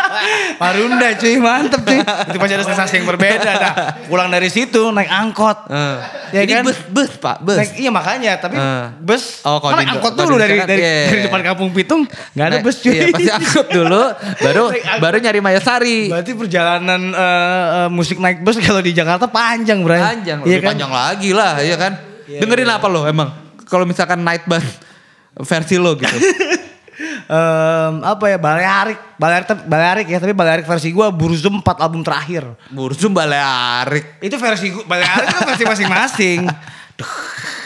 Marunda 0.62 1.08
cuy 1.14 1.36
mantep 1.38 1.82
cuy. 1.82 2.00
Itu 2.02 2.38
pasti 2.38 2.54
ada 2.54 2.66
sensasi 2.66 2.94
yang 2.98 3.08
berbeda. 3.08 3.52
Nah, 3.54 3.74
pulang 4.06 4.28
dari 4.28 4.50
situ 4.50 4.90
naik 4.90 5.08
angkot. 5.08 5.70
Eh, 5.70 5.98
Ya 6.28 6.44
ini 6.44 6.54
kan? 6.54 6.64
bus 6.66 6.80
bus 6.90 7.12
pak 7.16 7.40
bus. 7.40 7.56
Naik, 7.56 7.72
iya 7.78 7.88
makanya, 7.88 8.36
tapi 8.36 8.58
Eh. 8.58 8.86
bus. 9.00 9.40
Oh, 9.42 9.62
kalau 9.62 9.72
kan 9.72 9.80
naik 9.80 9.92
angkot 9.96 10.14
dulu 10.14 10.36
di 10.36 10.42
dari 10.42 10.54
Jakarta, 10.54 10.70
dari, 10.70 10.82
iya. 10.84 11.06
dari 11.08 11.22
depan 11.24 11.42
kampung 11.46 11.70
Pitung, 11.72 12.02
nggak 12.34 12.46
ada 12.46 12.58
bus 12.60 12.78
cuy. 12.82 12.92
Iya 12.92 13.04
pasti 13.08 13.32
angkut 13.32 13.68
dulu, 13.70 14.02
baru 14.42 14.64
angkot. 14.68 15.00
baru 15.00 15.16
nyari 15.22 15.40
Mayasari. 15.40 16.00
Berarti 16.10 16.32
perjalanan 16.34 17.02
eh, 17.10 17.66
eh, 17.78 17.90
musik 17.90 18.18
naik 18.18 18.42
bus 18.42 18.58
kalau 18.60 18.82
di 18.82 18.92
Jakarta 18.92 19.30
panjang, 19.30 19.80
Bray. 19.80 20.02
Panjang, 20.02 20.40
Iya 20.44 20.50
lebih 20.50 20.64
kan? 20.64 20.70
panjang 20.76 20.92
lagi 20.92 21.30
lah, 21.32 21.54
ya 21.62 21.76
kan. 21.78 21.94
Dengerin 22.28 22.68
apa 22.68 22.88
lo 22.88 23.08
emang? 23.08 23.30
Kalau 23.64 23.84
misalkan 23.84 24.20
night 24.20 24.44
bus 24.44 24.64
versi 25.44 25.76
lo 25.78 25.94
gitu. 25.98 26.18
Em, 27.28 27.94
apa 28.02 28.26
ya 28.26 28.40
Balearik, 28.42 28.98
Balearik, 29.22 29.48
Balearik 29.70 30.08
ya, 30.10 30.18
tapi 30.18 30.34
Balearik 30.34 30.66
versi 30.66 30.90
gua 30.90 31.14
Burzum 31.14 31.62
4 31.62 31.84
album 31.84 32.02
terakhir. 32.02 32.48
Bursum 32.74 33.14
Balearik. 33.14 34.18
Itu 34.24 34.40
versi 34.42 34.74
gua, 34.74 34.88
Balearik 34.88 35.28
kan 35.30 35.44
versi 35.46 35.66
masing-masing. 35.68 36.40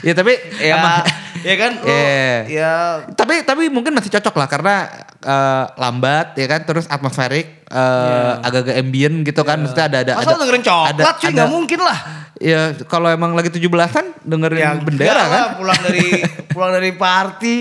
Ya 0.00 0.12
tapi 0.12 0.32
ya, 0.56 0.76
ya 1.48 1.54
kan? 1.56 1.72
Lu, 1.76 1.88
Iya. 1.88 2.34
Ya 2.46 2.72
tapi 3.12 3.42
tapi 3.42 3.68
mungkin 3.68 3.92
masih 3.92 4.10
cocok 4.10 4.34
lah 4.34 4.46
karena 4.46 4.74
eh, 5.18 5.64
lambat 5.74 6.34
ya 6.34 6.46
kan 6.46 6.60
terus 6.62 6.86
atmosferik 6.86 7.64
eh, 7.64 8.32
agak-agak 8.40 8.76
ambient 8.76 9.16
gitu 9.22 9.40
kan 9.40 9.58
maksudnya 9.58 9.86
ada 9.86 9.98
ada 10.00 10.12
Masa 10.16 10.30
ada 10.30 10.40
dengerin 10.40 10.62
coklat 10.62 11.14
cuy 11.16 11.30
nggak 11.30 11.50
mungkin 11.50 11.80
lah. 11.80 11.98
ya 12.34 12.60
kalau 12.84 13.06
emang 13.06 13.30
lagi 13.30 13.46
17-an 13.48 14.20
dengerin 14.20 14.58
Ya, 14.58 14.74
bendera 14.76 15.22
kan 15.22 15.30
lah, 15.30 15.46
pulang 15.54 15.80
dari 15.80 16.06
pulang 16.52 16.70
dari 16.72 16.90
party 16.92 17.54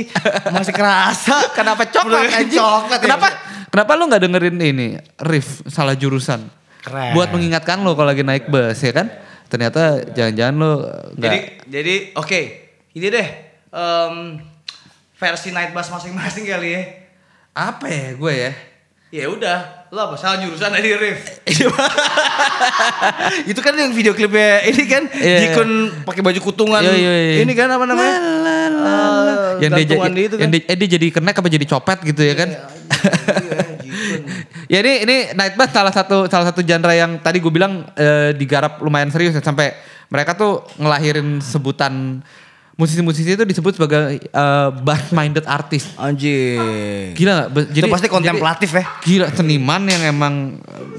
masih 0.49 0.73
kerasa. 0.73 1.35
kenapa 1.57 1.85
coklat 1.85 2.29
anjing 2.31 2.57
Coklat 2.57 2.97
ya. 2.97 3.03
kenapa 3.03 3.27
kenapa 3.69 3.91
lu 3.93 4.03
nggak 4.07 4.21
dengerin 4.21 4.57
ini 4.59 4.87
riff 5.19 5.61
salah 5.65 5.93
jurusan 5.93 6.45
Keren. 6.79 7.13
buat 7.13 7.29
mengingatkan 7.29 7.79
lo 7.79 7.93
kalau 7.93 8.09
lagi 8.09 8.21
naik 8.21 8.47
bus 8.47 8.75
ya 8.77 8.91
kan 8.91 9.07
ternyata 9.53 10.01
jangan-jangan 10.17 10.55
lo 10.57 10.71
nggak 11.13 11.29
Jadi 11.29 11.37
jadi 11.69 11.95
oke, 12.17 12.39
ini 12.97 13.07
deh 13.07 13.27
em, 13.69 14.15
versi 15.13 15.53
night 15.53 15.69
bus 15.71 15.93
masing-masing 15.93 16.49
kali 16.49 16.73
ya. 16.73 16.81
apa 17.53 17.85
ya 17.85 18.17
gue 18.17 18.33
ya 18.33 18.53
Ya 19.13 19.29
udah, 19.29 19.85
lo 19.93 20.09
apa 20.09 20.17
salah 20.17 20.41
jurusan 20.41 20.73
dari 20.73 20.89
riff. 20.97 21.21
itu 23.53 23.61
kan 23.61 23.77
yang 23.77 23.93
video 23.93 24.17
klipnya 24.17 24.65
ini 24.65 24.89
kan 24.89 25.05
Iya. 25.05 25.53
Jikun 25.53 26.01
pakai 26.01 26.25
baju 26.25 26.39
kutungan. 26.41 26.81
Iya, 26.81 26.97
iya, 26.97 27.13
iya. 27.13 27.33
Ini 27.45 27.53
kan 27.53 27.69
apa 27.69 27.85
namanya? 27.85 28.17
Eh, 28.17 29.61
yang 29.61 29.71
dia, 29.77 29.85
gantungan 29.85 30.09
jadi 30.09 30.17
di 30.17 30.23
itu 30.25 30.35
yang 30.41 30.49
kan. 30.49 30.57
dia, 30.57 30.61
eh, 30.65 30.77
dia 30.81 30.89
jadi 30.97 31.07
kenek 31.13 31.35
apa 31.37 31.45
jadi 31.45 31.65
copet 31.69 31.97
gitu 32.09 32.21
ya 32.25 32.33
kan 32.33 32.49
Iya, 32.49 32.57
Jikun. 32.57 33.72
Ya 34.71 34.79
ini 34.83 34.93
ini 35.05 35.15
night 35.37 35.55
bus 35.55 35.69
salah 35.69 35.93
satu 35.93 36.25
salah 36.27 36.49
satu 36.49 36.61
genre 36.65 36.93
yang 36.93 37.19
tadi 37.21 37.37
gue 37.39 37.53
bilang 37.53 37.87
eh, 37.97 38.33
digarap 38.33 38.81
lumayan 38.81 39.13
serius 39.13 39.37
ya. 39.37 39.43
Sampai 39.43 39.73
mereka 40.13 40.37
tuh 40.37 40.61
ngelahirin 40.77 41.41
sebutan 41.41 42.21
musisi-musisi 42.73 43.37
itu 43.37 43.45
disebut 43.45 43.77
sebagai 43.77 44.17
eh, 44.17 44.69
bass 44.81 45.13
minded 45.13 45.45
artist 45.45 45.93
Anjing. 45.93 47.13
gila 47.13 47.31
nggak? 47.37 47.49
Be- 47.53 47.69
Itu 47.69 47.87
pasti 47.87 48.07
kontemplatif 48.09 48.69
ya. 48.73 48.83
gila 49.01 49.27
seniman 49.29 49.85
yang 49.85 50.01
emang 50.09 50.33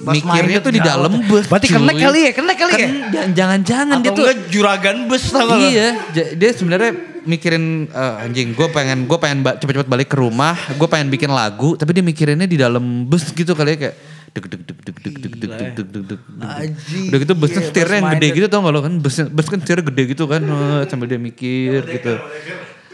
Bass 0.05 0.21
mikirnya 0.21 0.61
tuh 0.61 0.71
di 0.71 0.79
dalam 0.79 1.25
bus 1.25 1.49
Berarti 1.49 1.67
kenek 1.67 1.97
kali 1.97 2.21
ya, 2.29 2.33
kenek 2.37 2.57
kali 2.61 2.73
ya? 2.77 2.79
Kan 2.79 2.91
jangan-jangan 3.33 3.97
dia 4.05 4.13
tuh 4.13 4.27
juragan 4.53 5.09
bus 5.09 5.33
tau 5.33 5.49
gak 5.49 5.57
lo? 5.57 5.65
Iya, 5.65 5.89
dia 6.37 6.51
sebenarnya 6.55 6.93
mikirin 7.25 7.89
eh, 7.89 8.23
anjing 8.23 8.53
gue 8.53 8.69
pengen 8.69 9.09
gue 9.09 9.19
pengen 9.19 9.41
cepet-cepet 9.43 9.89
balik 9.89 10.13
ke 10.13 10.21
rumah, 10.21 10.55
gue 10.77 10.89
pengen 10.89 11.09
bikin 11.09 11.33
lagu, 11.33 11.75
tapi 11.75 11.97
dia 11.97 12.05
mikirinnya 12.05 12.45
di 12.45 12.61
dalam 12.61 13.09
bus 13.09 13.33
gitu 13.33 13.57
kali 13.57 13.75
ya 13.75 13.89
kayak 13.89 13.97
deg 14.35 14.45
deg 14.51 14.63
deg 14.67 14.79
deg 14.83 14.97
deg 14.99 15.15
deg 15.15 15.15
deg 15.15 15.33
deg 15.39 15.71
deg 15.79 15.87
deg 15.95 16.05
deg. 16.11 16.21
Anjing, 16.43 17.07
Udah 17.07 17.19
gitu 17.23 17.35
busnya 17.39 17.61
iya, 17.63 17.69
setirnya 17.71 17.97
yang 18.03 18.11
gede 18.19 18.29
gitu 18.35 18.47
tau 18.51 18.61
gak 18.67 18.75
lo 18.75 18.81
kan 18.83 18.95
bus, 18.99 19.17
bus 19.31 19.47
kan 19.47 19.59
setirnya 19.63 19.85
gede 19.87 20.03
gitu 20.11 20.25
kan 20.27 20.43
eh, 20.43 20.81
sambil 20.91 21.07
dia 21.07 21.21
mikir 21.23 21.87
gitu. 21.87 22.19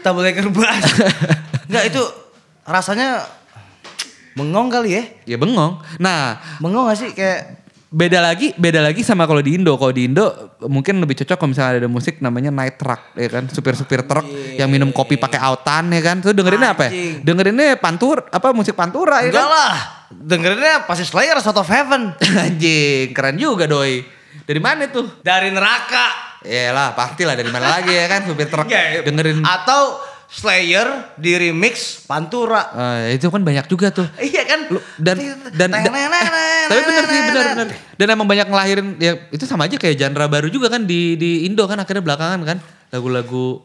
Double 0.05 0.21
decker 0.21 0.53
bus. 0.53 0.85
Enggak 1.65 1.83
itu 1.89 2.01
rasanya 2.61 3.25
bengong 4.37 4.69
kali 4.69 4.89
ya. 4.93 5.03
Ya 5.25 5.37
bengong. 5.41 5.81
Nah 5.97 6.37
Bengong 6.61 6.85
gak 6.93 6.97
sih 7.01 7.09
kayak 7.09 7.65
beda 7.91 8.23
lagi 8.23 8.55
beda 8.55 8.79
lagi 8.79 9.03
sama 9.03 9.27
kalau 9.27 9.43
di 9.43 9.59
Indo 9.59 9.75
kalau 9.75 9.91
di 9.91 10.07
Indo 10.07 10.55
mungkin 10.63 11.03
lebih 11.03 11.11
cocok 11.11 11.35
kalau 11.35 11.51
misalnya 11.51 11.83
ada 11.83 11.89
musik 11.91 12.23
namanya 12.23 12.47
night 12.47 12.79
truck 12.79 13.11
ya 13.19 13.27
kan 13.27 13.51
supir-supir 13.51 14.07
truk 14.07 14.23
yang 14.55 14.71
minum 14.71 14.95
kopi 14.95 15.19
pakai 15.19 15.43
autan 15.43 15.91
ya 15.91 15.99
kan 15.99 16.23
tuh 16.23 16.31
dengerinnya 16.31 16.71
apa 16.71 16.87
ya? 16.87 17.19
Dengerinnya 17.19 17.75
pantur 17.81 18.23
apa 18.31 18.55
musik 18.55 18.79
pantura 18.79 19.19
ya 19.25 19.33
enggak 19.33 19.43
kan 19.43 19.51
lah. 19.51 20.00
Dengerinnya 20.11 20.83
pasti 20.83 21.07
Slayer 21.07 21.35
Out 21.35 21.55
of 21.55 21.67
Heaven. 21.67 22.11
anjing 22.45 23.15
keren 23.15 23.39
juga 23.39 23.65
doi. 23.65 24.03
Dari 24.43 24.59
mana 24.59 24.87
tuh? 24.87 25.07
Dari 25.23 25.49
neraka. 25.49 26.37
Iyalah 26.41 26.97
pastilah 26.97 27.37
dari 27.37 27.47
mana 27.47 27.79
lagi 27.79 27.93
ya 27.93 28.09
kan 28.09 28.25
supir 28.25 28.49
truk 28.49 28.65
Enggak, 28.65 28.85
dengerin. 29.07 29.45
Atau 29.45 30.01
Slayer 30.31 30.87
di 31.19 31.35
remix 31.35 32.07
Pantura. 32.07 32.71
Eh, 33.03 33.19
itu 33.19 33.27
kan 33.27 33.43
banyak 33.43 33.67
juga 33.67 33.91
tuh. 33.91 34.07
Iya 34.23 34.47
kan? 34.47 34.59
Lu- 34.71 34.83
dan 34.97 35.15
dan, 35.53 35.69
dan- 35.69 35.83
tapi 35.83 35.99
bener 36.87 37.03
sih 37.05 37.19
bener 37.27 37.45
bener. 37.51 37.67
Dan 37.99 38.07
emang 38.09 38.25
banyak 38.25 38.47
ngelahirin 38.47 38.87
ya 38.97 39.27
itu 39.27 39.43
sama 39.43 39.67
aja 39.67 39.75
kayak 39.75 39.99
genre 39.99 40.25
baru 40.25 40.47
juga 40.47 40.71
kan 40.71 40.87
di 40.87 41.19
di 41.19 41.43
Indo 41.43 41.67
kan 41.67 41.77
akhirnya 41.77 42.01
belakangan 42.01 42.39
kan. 42.47 42.57
Lagu-lagu 42.89 43.59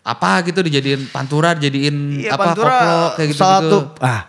apa 0.00 0.40
gitu 0.48 0.64
dijadiin 0.64 1.12
pantura 1.12 1.52
dijadiin 1.52 2.24
Iya, 2.24 2.32
apa 2.34 2.44
Pantura 2.52 2.72
koplo 2.72 3.00
kayak 3.14 3.28
gitu 3.30 3.40
salah 3.40 3.60
gitu 3.60 3.68
satu 3.68 3.78
ah 4.00 4.20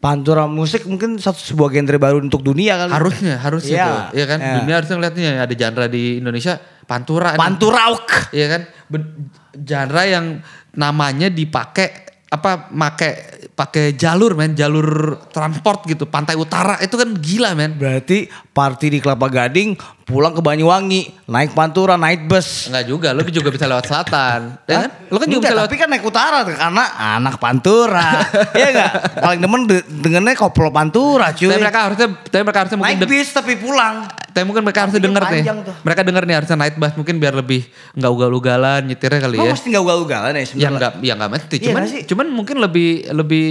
Pantura 0.00 0.48
musik 0.48 0.88
mungkin 0.88 1.20
satu 1.20 1.36
sebuah 1.36 1.76
genre 1.76 2.00
baru 2.00 2.24
untuk 2.24 2.40
dunia 2.40 2.80
kali. 2.80 2.88
harusnya 2.88 3.36
harusnya 3.36 3.76
Iya, 3.76 3.84
tuh 3.84 4.00
ya 4.16 4.24
kan 4.24 4.38
iya. 4.40 4.54
dunia 4.56 4.74
harusnya 4.80 4.96
ngeliatnya 4.96 5.30
ada 5.44 5.54
genre 5.54 5.86
di 5.92 6.02
Indonesia 6.16 6.56
pantura. 6.88 7.36
Panturauk. 7.36 8.08
Iya 8.32 8.46
kan? 8.48 8.62
Ben- 8.88 9.28
genre 9.52 10.02
yang 10.02 10.40
namanya 10.72 11.28
dipakai 11.28 12.08
apa 12.32 12.72
make 12.72 13.10
pakai 13.52 13.92
jalur 13.92 14.32
men, 14.32 14.56
jalur 14.56 15.20
transport 15.28 15.84
gitu, 15.84 16.08
pantai 16.08 16.32
utara 16.32 16.80
itu 16.80 16.96
kan 16.96 17.12
gila 17.12 17.52
men. 17.52 17.76
Berarti 17.76 18.24
party 18.56 18.86
di 18.88 18.98
Kelapa 19.04 19.28
Gading, 19.28 19.76
pulang 20.10 20.34
ke 20.34 20.42
Banyuwangi, 20.42 21.00
naik 21.24 21.52
Pantura, 21.52 21.94
naik 21.94 22.26
bus. 22.26 22.66
Enggak 22.66 22.84
juga, 22.84 23.08
lu 23.10 23.22
juga 23.24 23.48
bisa 23.48 23.64
lewat 23.64 23.86
selatan. 23.86 24.58
Ya 24.64 24.76
kan? 24.80 24.90
Lu 25.06 25.16
kan 25.16 25.24
juga 25.24 25.38
Enggak, 25.38 25.42
bisa 25.44 25.54
lewat 25.56 25.68
tapi 25.68 25.78
kan 25.78 25.88
naik 25.88 26.04
utara 26.04 26.38
karena 26.44 26.84
anak 27.14 27.34
Pantura. 27.36 28.08
Iya 28.52 28.68
enggak? 28.68 28.92
Paling 29.16 29.40
demen 29.40 29.60
de- 29.64 29.86
dengernya 29.86 30.34
koplo 30.34 30.68
Pantura 30.68 31.30
cuy. 31.30 31.46
tapi 31.46 31.62
mereka 31.62 31.80
harusnya 31.82 32.08
tapi 32.20 32.42
mereka 32.42 32.58
harusnya 32.60 32.76
mungkin 32.76 32.96
naik 32.96 33.08
bis 33.08 33.28
tapi 33.30 33.52
pulang. 33.54 33.96
tapi 34.30 34.46
mungkin 34.46 34.62
mereka 34.62 34.80
harusnya 34.80 34.98
denger 35.00 35.22
nih. 35.24 35.42
tuh. 35.42 35.74
Mereka 35.80 36.00
denger 36.02 36.22
nih 36.24 36.34
harusnya 36.36 36.56
night 36.56 36.76
bus 36.76 36.92
mungkin 36.94 37.14
biar 37.16 37.34
lebih 37.34 37.66
enggak 37.92 38.10
ugal-ugalan 38.10 38.80
nyetirnya 38.84 39.20
kali 39.20 39.36
Lo 39.36 39.44
ya. 39.44 39.52
mesti 39.52 39.66
gak 39.68 39.82
ugal-ugalan 39.82 40.30
ya 40.30 40.38
Ya 40.38 40.44
sebenarnya. 40.44 40.70
enggak 40.72 40.92
ya 41.00 41.12
enggak 41.14 41.30
mesti, 41.32 41.54
Iya 41.56 41.66
cuman 41.66 41.82
sih? 41.84 42.00
cuman 42.04 42.26
mungkin 42.28 42.56
lebih 42.58 42.88
lebih 43.10 43.46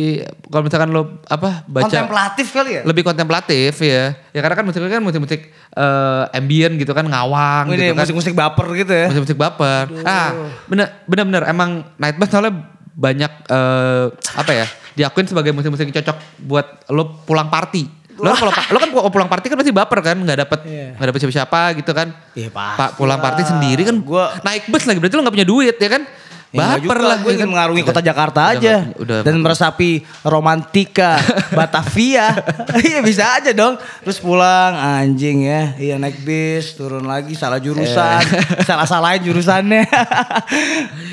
kalau 0.45 0.63
misalkan 0.63 0.89
lo 0.89 1.01
apa 1.25 1.63
baca 1.65 1.83
Kontemplatif 1.85 2.47
kali 2.49 2.71
ya? 2.73 2.81
lebih 2.83 3.03
kontemplatif 3.03 3.73
ya. 3.77 4.03
Ya 4.39 4.41
karena 4.41 4.55
kan 4.55 4.65
musiknya 4.65 4.87
kan 4.89 5.03
musik-musik 5.03 5.41
eh, 5.51 6.23
ambient 6.31 6.73
gitu 6.75 6.91
kan 6.91 7.03
ngawang 7.03 7.67
Ini 7.67 7.75
gitu 7.75 7.83
kan. 7.91 7.99
musik-musik 7.99 8.33
baper 8.33 8.67
gitu 8.73 8.93
ya. 8.93 9.07
Musik-musik 9.11 9.35
baper. 9.35 9.83
Ah, 10.01 10.31
bener 10.65 10.87
bener 11.03 11.23
bener 11.27 11.43
emang 11.45 11.69
Night 11.95 12.15
Bus 12.15 12.31
soalnya 12.31 12.55
banyak 12.89 13.31
eh, 13.45 14.05
apa 14.33 14.51
ya? 14.53 14.65
Diakuin 14.95 15.27
sebagai 15.27 15.51
musik-musik 15.51 15.83
yang 15.83 15.95
cocok 15.95 16.17
buat 16.41 16.67
lo 16.87 17.19
pulang 17.23 17.51
party. 17.51 17.99
Lo 18.15 18.31
kalau 18.31 18.51
lo 18.51 18.77
kan 18.77 18.89
kalau 18.89 19.07
pulang 19.09 19.27
party 19.27 19.47
kan 19.47 19.55
pasti 19.55 19.71
baper 19.71 19.99
kan, 20.01 20.15
nggak 20.17 20.39
dapet 20.43 20.59
nggak 20.95 21.07
dapet 21.07 21.19
siapa-siapa 21.19 21.59
gitu 21.79 21.91
kan. 21.91 22.11
Iya, 22.33 22.51
pasti 22.51 22.75
Pak 22.75 22.89
pulang 22.95 23.19
party 23.19 23.43
sendiri 23.43 23.83
kan 23.83 23.95
Gua- 23.99 24.35
naik 24.39 24.67
bus 24.67 24.83
lagi 24.83 24.99
berarti 24.99 25.15
lo 25.15 25.23
nggak 25.23 25.35
punya 25.35 25.47
duit 25.47 25.75
ya 25.75 25.87
kan? 25.87 26.03
Ya, 26.49 26.65
nggak 26.65 26.81
baper 26.81 26.97
lah. 26.99 27.17
gue 27.19 27.29
ya 27.29 27.35
ingin 27.35 27.45
kan? 27.45 27.51
mengarungi 27.51 27.81
Udah- 27.81 27.89
kota 27.93 28.01
Jakarta 28.01 28.41
udah 28.41 28.53
aja 28.55 28.73
nggak- 28.81 28.97
udah 28.99 29.17
dan 29.21 29.35
meresapi 29.37 29.91
romantika 30.23 31.11
Batavia. 31.57 32.27
Iya 32.89 32.99
bisa 33.01 33.37
aja 33.37 33.51
dong. 33.51 33.77
Terus 34.01 34.17
pulang 34.17 34.73
anjing 34.73 35.45
ya. 35.45 35.73
Iya 35.75 35.95
naik 35.95 36.21
bis, 36.21 36.73
turun 36.73 37.05
lagi 37.05 37.33
salah 37.33 37.57
jurusan, 37.57 38.25
Eh. 38.25 38.65
salah-salahin 38.67 39.21
jurusannya. 39.23 39.85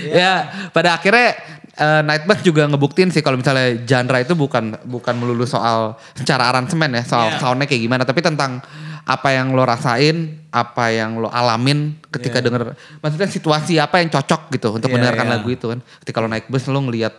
ya 0.08 0.32
pada 0.70 0.96
akhirnya 0.96 1.36
eh, 1.74 2.00
Night 2.02 2.24
Bus 2.24 2.40
juga 2.40 2.64
ngebuktiin 2.64 3.10
sih 3.10 3.20
kalau 3.20 3.36
misalnya 3.36 3.76
genre 3.78 4.18
itu 4.18 4.32
bukan 4.32 4.76
bukan 4.82 5.14
melulu 5.14 5.44
soal 5.44 6.00
secara 6.12 6.48
aransemen 6.48 6.88
ya 6.90 7.02
soal 7.04 7.28
Iya. 7.28 7.38
soundnya 7.38 7.66
kayak 7.66 7.82
gimana 7.82 8.02
tapi 8.02 8.20
tentang 8.20 8.64
apa 9.06 9.28
yang 9.30 9.54
lo 9.54 9.62
rasain 9.62 10.42
apa 10.50 10.90
yang 10.90 11.22
lo 11.22 11.30
alamin 11.30 11.94
ketika 12.10 12.42
denger 12.42 12.74
maksudnya 12.98 13.30
situasi 13.30 13.78
apa 13.78 14.02
yang 14.02 14.10
cocok 14.10 14.50
gitu 14.50 14.74
untuk 14.74 14.90
Iya, 14.90 14.94
mendengarkan 14.98 15.26
iya. 15.30 15.34
lagu 15.38 15.48
itu 15.54 15.66
kan 15.70 15.78
ketika 16.02 16.18
lo 16.18 16.26
naik 16.26 16.50
bus 16.50 16.66
lo 16.66 16.82
ngelihat 16.82 17.14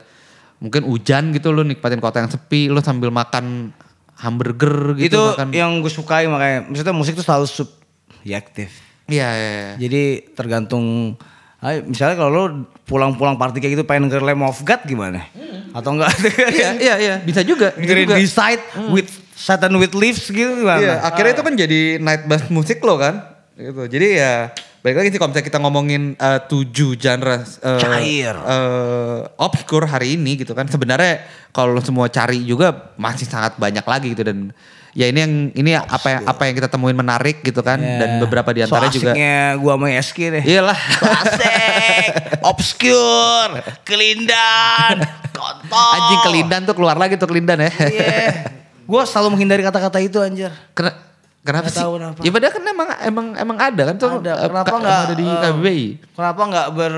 mungkin 0.60 0.84
hujan 0.84 1.32
gitu 1.32 1.56
lo 1.56 1.64
nikmatin 1.64 2.04
kota 2.04 2.20
yang 2.20 2.28
sepi 2.28 2.68
lo 2.68 2.84
sambil 2.84 3.08
makan 3.08 3.72
hamburger 4.18 4.98
gitu 5.00 5.16
Itu 5.16 5.24
makan 5.38 5.50
yang 5.54 5.72
gue 5.80 5.94
sukai 5.94 6.26
makanya. 6.26 6.66
Maksudnya 6.66 6.90
musik 6.92 7.14
tuh 7.14 7.22
selalu 7.22 7.46
subjektif. 7.46 8.74
iya 9.08 9.30
iya, 9.32 9.50
iya. 9.54 9.74
Jadi 9.78 10.02
tergantung 10.36 11.16
Ayo, 11.58 11.82
misalnya 11.90 12.22
kalau 12.22 12.30
lo 12.38 12.44
pulang-pulang 12.86 13.34
party 13.34 13.58
kayak 13.58 13.82
gitu 13.82 13.84
pengen 13.90 14.14
denger 14.14 14.22
Lamb 14.22 14.46
of 14.46 14.62
God 14.62 14.78
gimana? 14.86 15.26
Atau 15.74 15.98
enggak 15.98 16.14
iya 16.54 16.70
iya 16.78 16.96
iya 17.02 17.16
bisa 17.26 17.42
juga 17.42 17.74
bisa 17.74 17.98
juga. 17.98 18.14
Decide 18.14 18.62
with 18.94 19.07
Satan 19.48 19.80
with 19.80 19.96
Leaves 19.96 20.28
gitu 20.28 20.60
gimana? 20.60 20.84
Iya, 20.84 20.96
akhirnya 21.08 21.40
itu 21.40 21.44
kan 21.48 21.54
jadi 21.56 21.80
night 22.04 22.28
bus 22.28 22.44
musik 22.52 22.84
lo 22.84 23.00
kan. 23.00 23.24
Gitu. 23.56 23.80
Jadi 23.88 24.20
ya 24.20 24.52
balik 24.84 25.00
lagi 25.00 25.10
sih 25.16 25.18
kalau 25.18 25.32
misalnya 25.32 25.48
kita 25.48 25.60
ngomongin 25.64 26.04
eh, 26.20 26.40
tujuh 26.52 27.00
genre 27.00 27.48
eh, 27.48 27.80
Cair. 27.80 28.36
eh, 28.36 29.20
obscure 29.40 29.88
hari 29.88 30.20
ini 30.20 30.36
gitu 30.44 30.52
kan. 30.52 30.68
Sebenarnya 30.68 31.24
kalau 31.56 31.80
semua 31.80 32.12
cari 32.12 32.44
juga 32.44 32.92
masih 33.00 33.24
sangat 33.24 33.56
banyak 33.56 33.88
lagi 33.88 34.12
gitu 34.12 34.28
dan 34.28 34.52
ya 34.92 35.08
ini 35.08 35.20
yang 35.24 35.34
ini 35.56 35.72
apa 35.80 36.08
yang 36.12 36.22
apa 36.28 36.42
yang 36.44 36.54
kita 36.60 36.68
temuin 36.68 36.98
menarik 37.00 37.40
gitu 37.40 37.64
kan 37.64 37.80
dan 37.80 38.20
beberapa 38.20 38.52
di 38.52 38.68
antaranya 38.68 38.92
so 38.92 39.00
juga 39.00 39.14
gua 39.56 39.74
sama 39.80 39.88
Eski 39.96 40.24
deh. 40.28 40.44
Iyalah. 40.44 40.80
Asik, 41.24 42.12
obscure, 42.44 43.64
kelindan, 43.88 45.08
kotor. 45.40 45.92
Anjing 45.96 46.20
kelindan 46.28 46.62
tuh 46.68 46.76
keluar 46.76 47.00
lagi 47.00 47.16
tuh 47.16 47.32
kelindan 47.32 47.64
ya. 47.64 47.72
Iya. 47.72 48.58
Gua 48.88 49.04
selalu 49.04 49.36
menghindari 49.36 49.62
kata-kata 49.62 50.00
itu 50.00 50.18
anjir. 50.18 50.50
Kena- 50.72 50.96
Kenapa 51.44 51.64
Nggak 51.64 51.76
sih? 51.76 51.84
tahu 51.84 51.92
kenapa. 51.96 52.20
Ya 52.20 52.32
padahal 52.32 52.52
kan 52.52 52.64
emang 52.66 52.88
emang 53.02 53.26
emang 53.38 53.58
ada 53.58 53.82
kan 53.86 53.96
tuh. 53.96 54.12
Ada. 54.20 54.34
eh, 54.34 54.48
Kenapa 54.48 54.76
nggak 54.78 54.98
ada 55.02 55.14
di 55.14 55.24
eh, 55.24 55.40
KBBI? 55.42 55.86
Kenapa 56.12 56.42
nggak 56.44 56.68
ber 56.74 56.94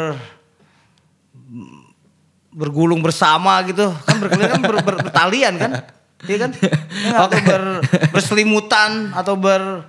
bergulung 2.52 3.00
bersama 3.00 3.62
gitu? 3.64 3.94
Kan 4.04 4.18
berkeliling 4.18 4.52
kan 4.52 4.62
ber, 4.62 4.76
ber- 4.82 5.02
bertalian 5.04 5.54
kan? 5.56 5.72
Iya 6.26 6.38
kan? 6.40 6.52
Ya 6.60 6.74
nggak? 7.08 7.22
Atau 7.22 7.40
ber, 7.42 7.64
berselimutan 8.12 8.92
atau 9.14 9.34
ber 9.36 9.86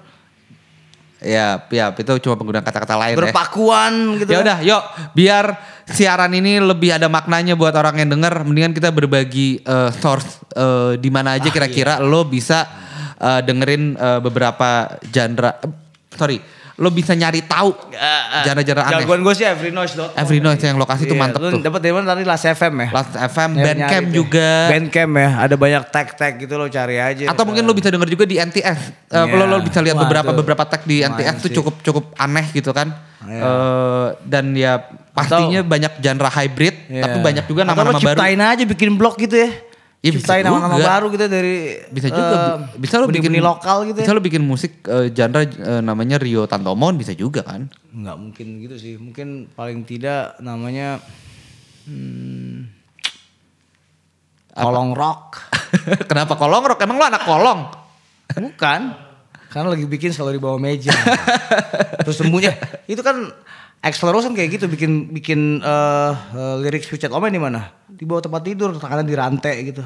Ya, 1.21 1.61
ya 1.69 1.93
itu 1.93 2.13
cuma 2.25 2.35
penggunaan 2.41 2.65
kata-kata 2.65 2.97
lain 2.97 3.13
ya. 3.13 3.21
berpakuan 3.29 3.93
gitu. 4.17 4.31
Ya 4.33 4.41
kan? 4.41 4.45
udah, 4.49 4.59
yuk 4.65 4.83
biar 5.13 5.45
siaran 5.85 6.33
ini 6.33 6.57
lebih 6.57 6.97
ada 6.97 7.13
maknanya 7.13 7.53
buat 7.61 7.77
orang 7.77 8.01
yang 8.01 8.11
denger, 8.17 8.41
mendingan 8.41 8.73
kita 8.73 8.89
berbagi 8.89 9.61
eh, 9.61 9.91
source 10.01 10.41
eh, 10.57 10.97
di 10.97 11.13
mana 11.13 11.37
aja 11.37 11.53
kira-kira 11.53 12.01
lo 12.01 12.25
bisa 12.25 12.65
eh, 13.21 13.41
dengerin 13.45 14.01
eh, 14.01 14.21
beberapa 14.25 14.97
genre. 15.13 15.61
eh, 15.61 15.73
sorry, 16.17 16.41
lo 16.81 16.89
bisa 16.89 17.13
nyari 17.13 17.45
tahu 17.45 17.77
genre-genre 18.41 18.81
aneh. 18.83 19.05
Jagoan 19.05 19.21
gue 19.21 19.35
sih 19.37 19.45
Every 19.45 19.69
Noise 19.69 19.95
dot. 19.95 20.17
Every 20.17 20.41
Noise 20.41 20.65
yang 20.65 20.75
lokasi 20.75 21.05
itu 21.05 21.13
Iya, 21.13 21.21
mantep 21.21 21.39
lu 21.39 21.49
tuh. 21.51 21.61
Dapat 21.61 21.77
dari 21.79 21.93
mana 21.93 22.07
tadi 22.09 22.25
Last 22.25 22.47
FM 22.47 22.75
ya? 22.75 22.89
Last 22.91 23.13
FM, 23.13 23.51
Ya, 23.53 23.63
Bandcamp 23.63 24.07
juga. 24.11 24.49
Bandcamp 24.67 25.13
ya, 25.15 25.31
ada 25.39 25.55
banyak 25.55 25.83
tag-tag 25.87 26.33
gitu 26.39 26.55
lo 26.55 26.67
cari 26.67 26.97
aja. 26.97 27.25
Atau 27.29 27.45
mungkin 27.45 27.63
lo 27.63 27.77
bisa 27.77 27.93
denger 27.93 28.09
juga 28.09 28.25
di 28.25 28.37
NTS. 28.37 28.81
Eh, 29.07 29.17
Iya. 29.21 29.29
Lo 29.31 29.45
lo 29.45 29.61
bisa 29.61 29.79
lihat 29.79 29.93
Wah, 29.95 30.03
beberapa 30.03 30.31
tuh. 30.31 30.39
beberapa 30.41 30.63
tag 30.65 30.83
di 30.83 30.97
Lumayan 30.99 31.13
NTS 31.15 31.37
tuh 31.39 31.51
cukup 31.53 31.75
cukup 31.83 32.05
aneh 32.17 32.49
gitu 32.51 32.73
kan. 32.73 32.89
Iya. 33.23 33.43
Eh, 33.43 34.07
dan 34.25 34.45
ya 34.55 34.73
pastinya 35.11 35.61
banyak 35.61 35.93
genre 35.99 36.31
hybrid, 36.33 36.75
Iya. 36.89 37.03
tapi 37.05 37.19
banyak 37.21 37.45
juga 37.45 37.61
Atau 37.63 37.77
lo 37.77 37.93
nama-nama 37.93 38.01
baru. 38.01 38.17
ciptain 38.17 38.41
aja 38.41 38.65
bikin 38.65 38.91
blog 38.95 39.15
gitu 39.17 39.37
ya. 39.37 39.53
Iya, 40.01 40.17
bisa 40.17 40.33
ciptain 40.33 40.49
nama-nama 40.49 40.81
juga. 40.81 40.89
baru 40.89 41.07
gitu 41.13 41.25
dari 41.29 41.57
Bisa 41.93 42.09
juga, 42.09 42.25
eh, 42.25 42.57
bi- 42.73 42.81
bisa 42.81 42.95
lo 42.97 43.05
bikin 43.05 43.37
lokal 43.37 43.85
gitu 43.85 44.01
Bisa 44.01 44.11
ya. 44.11 44.17
lo 44.17 44.23
bikin 44.25 44.41
musik 44.41 44.81
eh, 44.83 45.13
genre 45.13 45.45
eh, 45.45 45.83
namanya 45.85 46.17
Rio 46.17 46.49
Tantomon 46.49 46.97
bisa 46.97 47.13
juga 47.13 47.45
kan. 47.45 47.69
Enggak 47.93 48.17
mungkin 48.17 48.47
gitu 48.59 48.77
sih. 48.77 48.97
Mungkin 48.97 49.53
paling 49.53 49.85
tidak 49.85 50.41
namanya 50.41 51.05
hmm, 51.85 52.65
kolong 54.53 54.93
rock. 54.93 55.53
Kenapa 56.09 56.33
kolong 56.35 56.65
rock? 56.65 56.81
Emang 56.81 56.97
lo 56.97 57.05
anak 57.05 57.23
kolong? 57.23 57.61
Bukan. 58.31 58.81
Karena 59.51 59.69
lagi 59.69 59.85
bikin 59.85 60.15
selalu 60.15 60.39
di 60.39 60.43
bawah 60.43 60.57
meja. 60.57 60.95
Terus 62.07 62.17
sembunyi. 62.17 62.49
Itu 62.87 63.03
kan 63.03 63.21
Axl 63.81 64.13
Rose 64.13 64.29
kan 64.29 64.37
kayak 64.37 64.61
gitu 64.61 64.69
bikin 64.69 65.09
bikin 65.09 65.65
eh, 65.65 66.13
eh, 66.13 66.55
lirik 66.61 66.85
Switched 66.85 67.09
Omen 67.17 67.33
di 67.33 67.41
mana? 67.41 67.73
Di 67.89 68.05
bawah 68.05 68.29
tempat 68.29 68.45
tidur, 68.45 68.77
tangannya 68.77 69.09
di 69.09 69.17
rantai 69.17 69.57
gitu. 69.73 69.81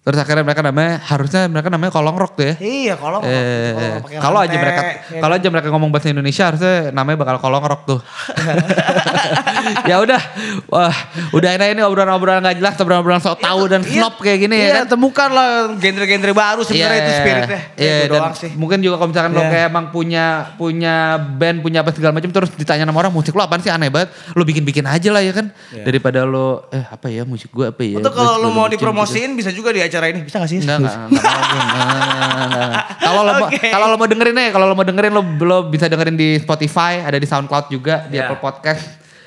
Terus 0.00 0.16
akhirnya 0.16 0.40
mereka 0.42 0.64
namanya 0.64 0.96
harusnya 0.98 1.44
mereka 1.44 1.68
namanya 1.68 1.92
kolong 1.92 2.16
rock 2.16 2.32
tuh 2.32 2.44
ya. 2.46 2.54
Iya, 2.56 2.94
kalau 2.96 3.20
Eh, 3.20 4.00
kalau 4.16 4.40
aja 4.40 4.56
mereka 4.56 4.80
ya 5.06 5.20
kalau 5.20 5.34
kan? 5.34 5.40
aja 5.44 5.48
mereka 5.48 5.68
ngomong 5.68 5.90
bahasa 5.90 6.08
Indonesia 6.08 6.44
harusnya 6.46 6.88
namanya 6.90 7.20
bakal 7.20 7.36
kolong 7.36 7.60
rock 7.62 7.82
tuh. 7.84 8.00
ya 9.90 10.00
udah, 10.00 10.20
wah, 10.66 10.94
udah 11.30 11.50
enak 11.52 11.76
ini 11.76 11.82
obrolan-obrolan 11.82 12.40
gak 12.42 12.56
jelas, 12.56 12.74
obrolan-obrolan 12.76 13.20
sok 13.20 13.40
tahu 13.40 13.62
dan 13.66 13.80
snob 13.82 14.16
kayak 14.18 14.38
gini 14.40 14.56
iya, 14.56 14.64
ya 14.64 14.74
kan. 14.82 14.86
temukan 14.90 15.28
lah 15.28 15.48
genre-genre 15.76 16.32
baru 16.32 16.60
sebenarnya 16.64 16.88
Iya, 16.90 17.02
itu 17.02 17.12
spiritnya. 17.14 17.60
Iya, 17.76 17.92
itu 17.94 18.06
dan 18.06 18.18
doang 18.18 18.34
sih. 18.34 18.50
mungkin 18.56 18.78
juga 18.80 18.94
kalau 18.96 19.10
misalkan 19.12 19.32
lo 19.32 19.42
Iya. 19.42 19.50
kayak 19.50 19.66
emang 19.68 19.86
punya 19.90 20.24
punya 20.56 20.94
band, 21.18 21.60
punya 21.60 21.78
apa 21.80 21.90
segala 21.92 22.12
macam 22.12 22.30
terus 22.30 22.50
ditanya 22.52 22.84
sama 22.84 22.98
orang 22.98 23.12
musik 23.12 23.32
lo 23.32 23.42
apaan 23.42 23.60
sih 23.60 23.68
aneh 23.68 23.88
banget. 23.88 24.08
Lo 24.32 24.42
bikin-bikin 24.42 24.84
aja 24.84 25.08
lah 25.10 25.20
ya 25.20 25.32
kan. 25.32 25.52
Daripada 25.76 26.24
lo 26.24 26.64
eh 26.70 26.82
apa 26.82 27.08
ya 27.08 27.22
musik 27.22 27.50
gue 27.50 27.68
apa 27.68 27.82
ya. 27.82 28.00
Untuk 28.00 28.12
kalau 28.12 28.38
lo 28.38 28.48
mau 28.50 28.64
gitu. 28.64 28.80
dipromosiin 28.80 29.36
bisa 29.36 29.52
juga 29.52 29.70
di 29.70 29.80
acara 29.90 30.06
ini, 30.08 30.22
bisa 30.22 30.38
gak 30.38 30.48
sih? 30.48 30.62
Enggak, 30.62 30.78
enggak, 30.78 30.94
enggak. 31.10 32.84
Kalau 33.02 33.20
lo 33.26 33.32
Oke. 33.44 33.68
kalau 33.68 33.86
lo 33.90 33.96
mau 33.98 34.06
dengerin 34.06 34.34
nih, 34.38 34.48
kalau 34.54 34.66
lo 34.70 34.74
mau 34.78 34.86
dengerin 34.86 35.12
lo 35.12 35.22
lo 35.42 35.58
bisa 35.66 35.90
dengerin 35.90 36.14
di 36.14 36.38
Spotify, 36.38 37.02
ada 37.02 37.18
di 37.18 37.26
SoundCloud 37.26 37.66
juga, 37.68 38.06
di 38.06 38.16
Ya. 38.16 38.30
Apple 38.30 38.38
Podcast, 38.38 38.86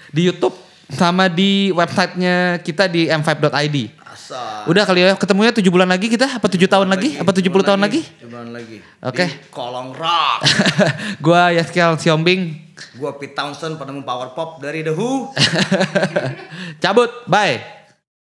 di 0.10 0.24
YouTube 0.24 0.56
sama 0.88 1.28
di 1.28 1.74
websitenya 1.74 2.64
kita 2.64 2.88
di 2.88 3.12
m5.id. 3.12 3.78
Udah 4.66 4.88
kali 4.88 5.04
ya 5.04 5.14
ketemunya 5.20 5.52
7 5.52 5.62
bulan 5.68 5.90
lagi 5.90 6.08
kita 6.08 6.40
apa 6.40 6.48
7 6.48 6.64
tahun 6.66 6.88
lagi? 6.88 7.20
Apa 7.20 7.36
70 7.36 7.50
tahun 7.54 7.82
lagi? 7.82 8.02
Sebulan 8.24 8.50
lagi. 8.56 8.78
Oke. 9.04 9.26
Di 9.28 9.52
Kolong 9.52 9.92
Rock. 9.94 10.40
Gua 11.26 11.52
Yaskiel 11.52 12.00
Siombing. 12.00 12.72
Gua 12.98 13.14
Pete 13.20 13.36
Townsend 13.36 13.78
penemu 13.78 14.02
power 14.02 14.32
pop 14.34 14.64
dari 14.64 14.82
The 14.82 14.94
Who. 14.96 15.34
Cabut, 16.84 17.12
bye. 17.28 17.83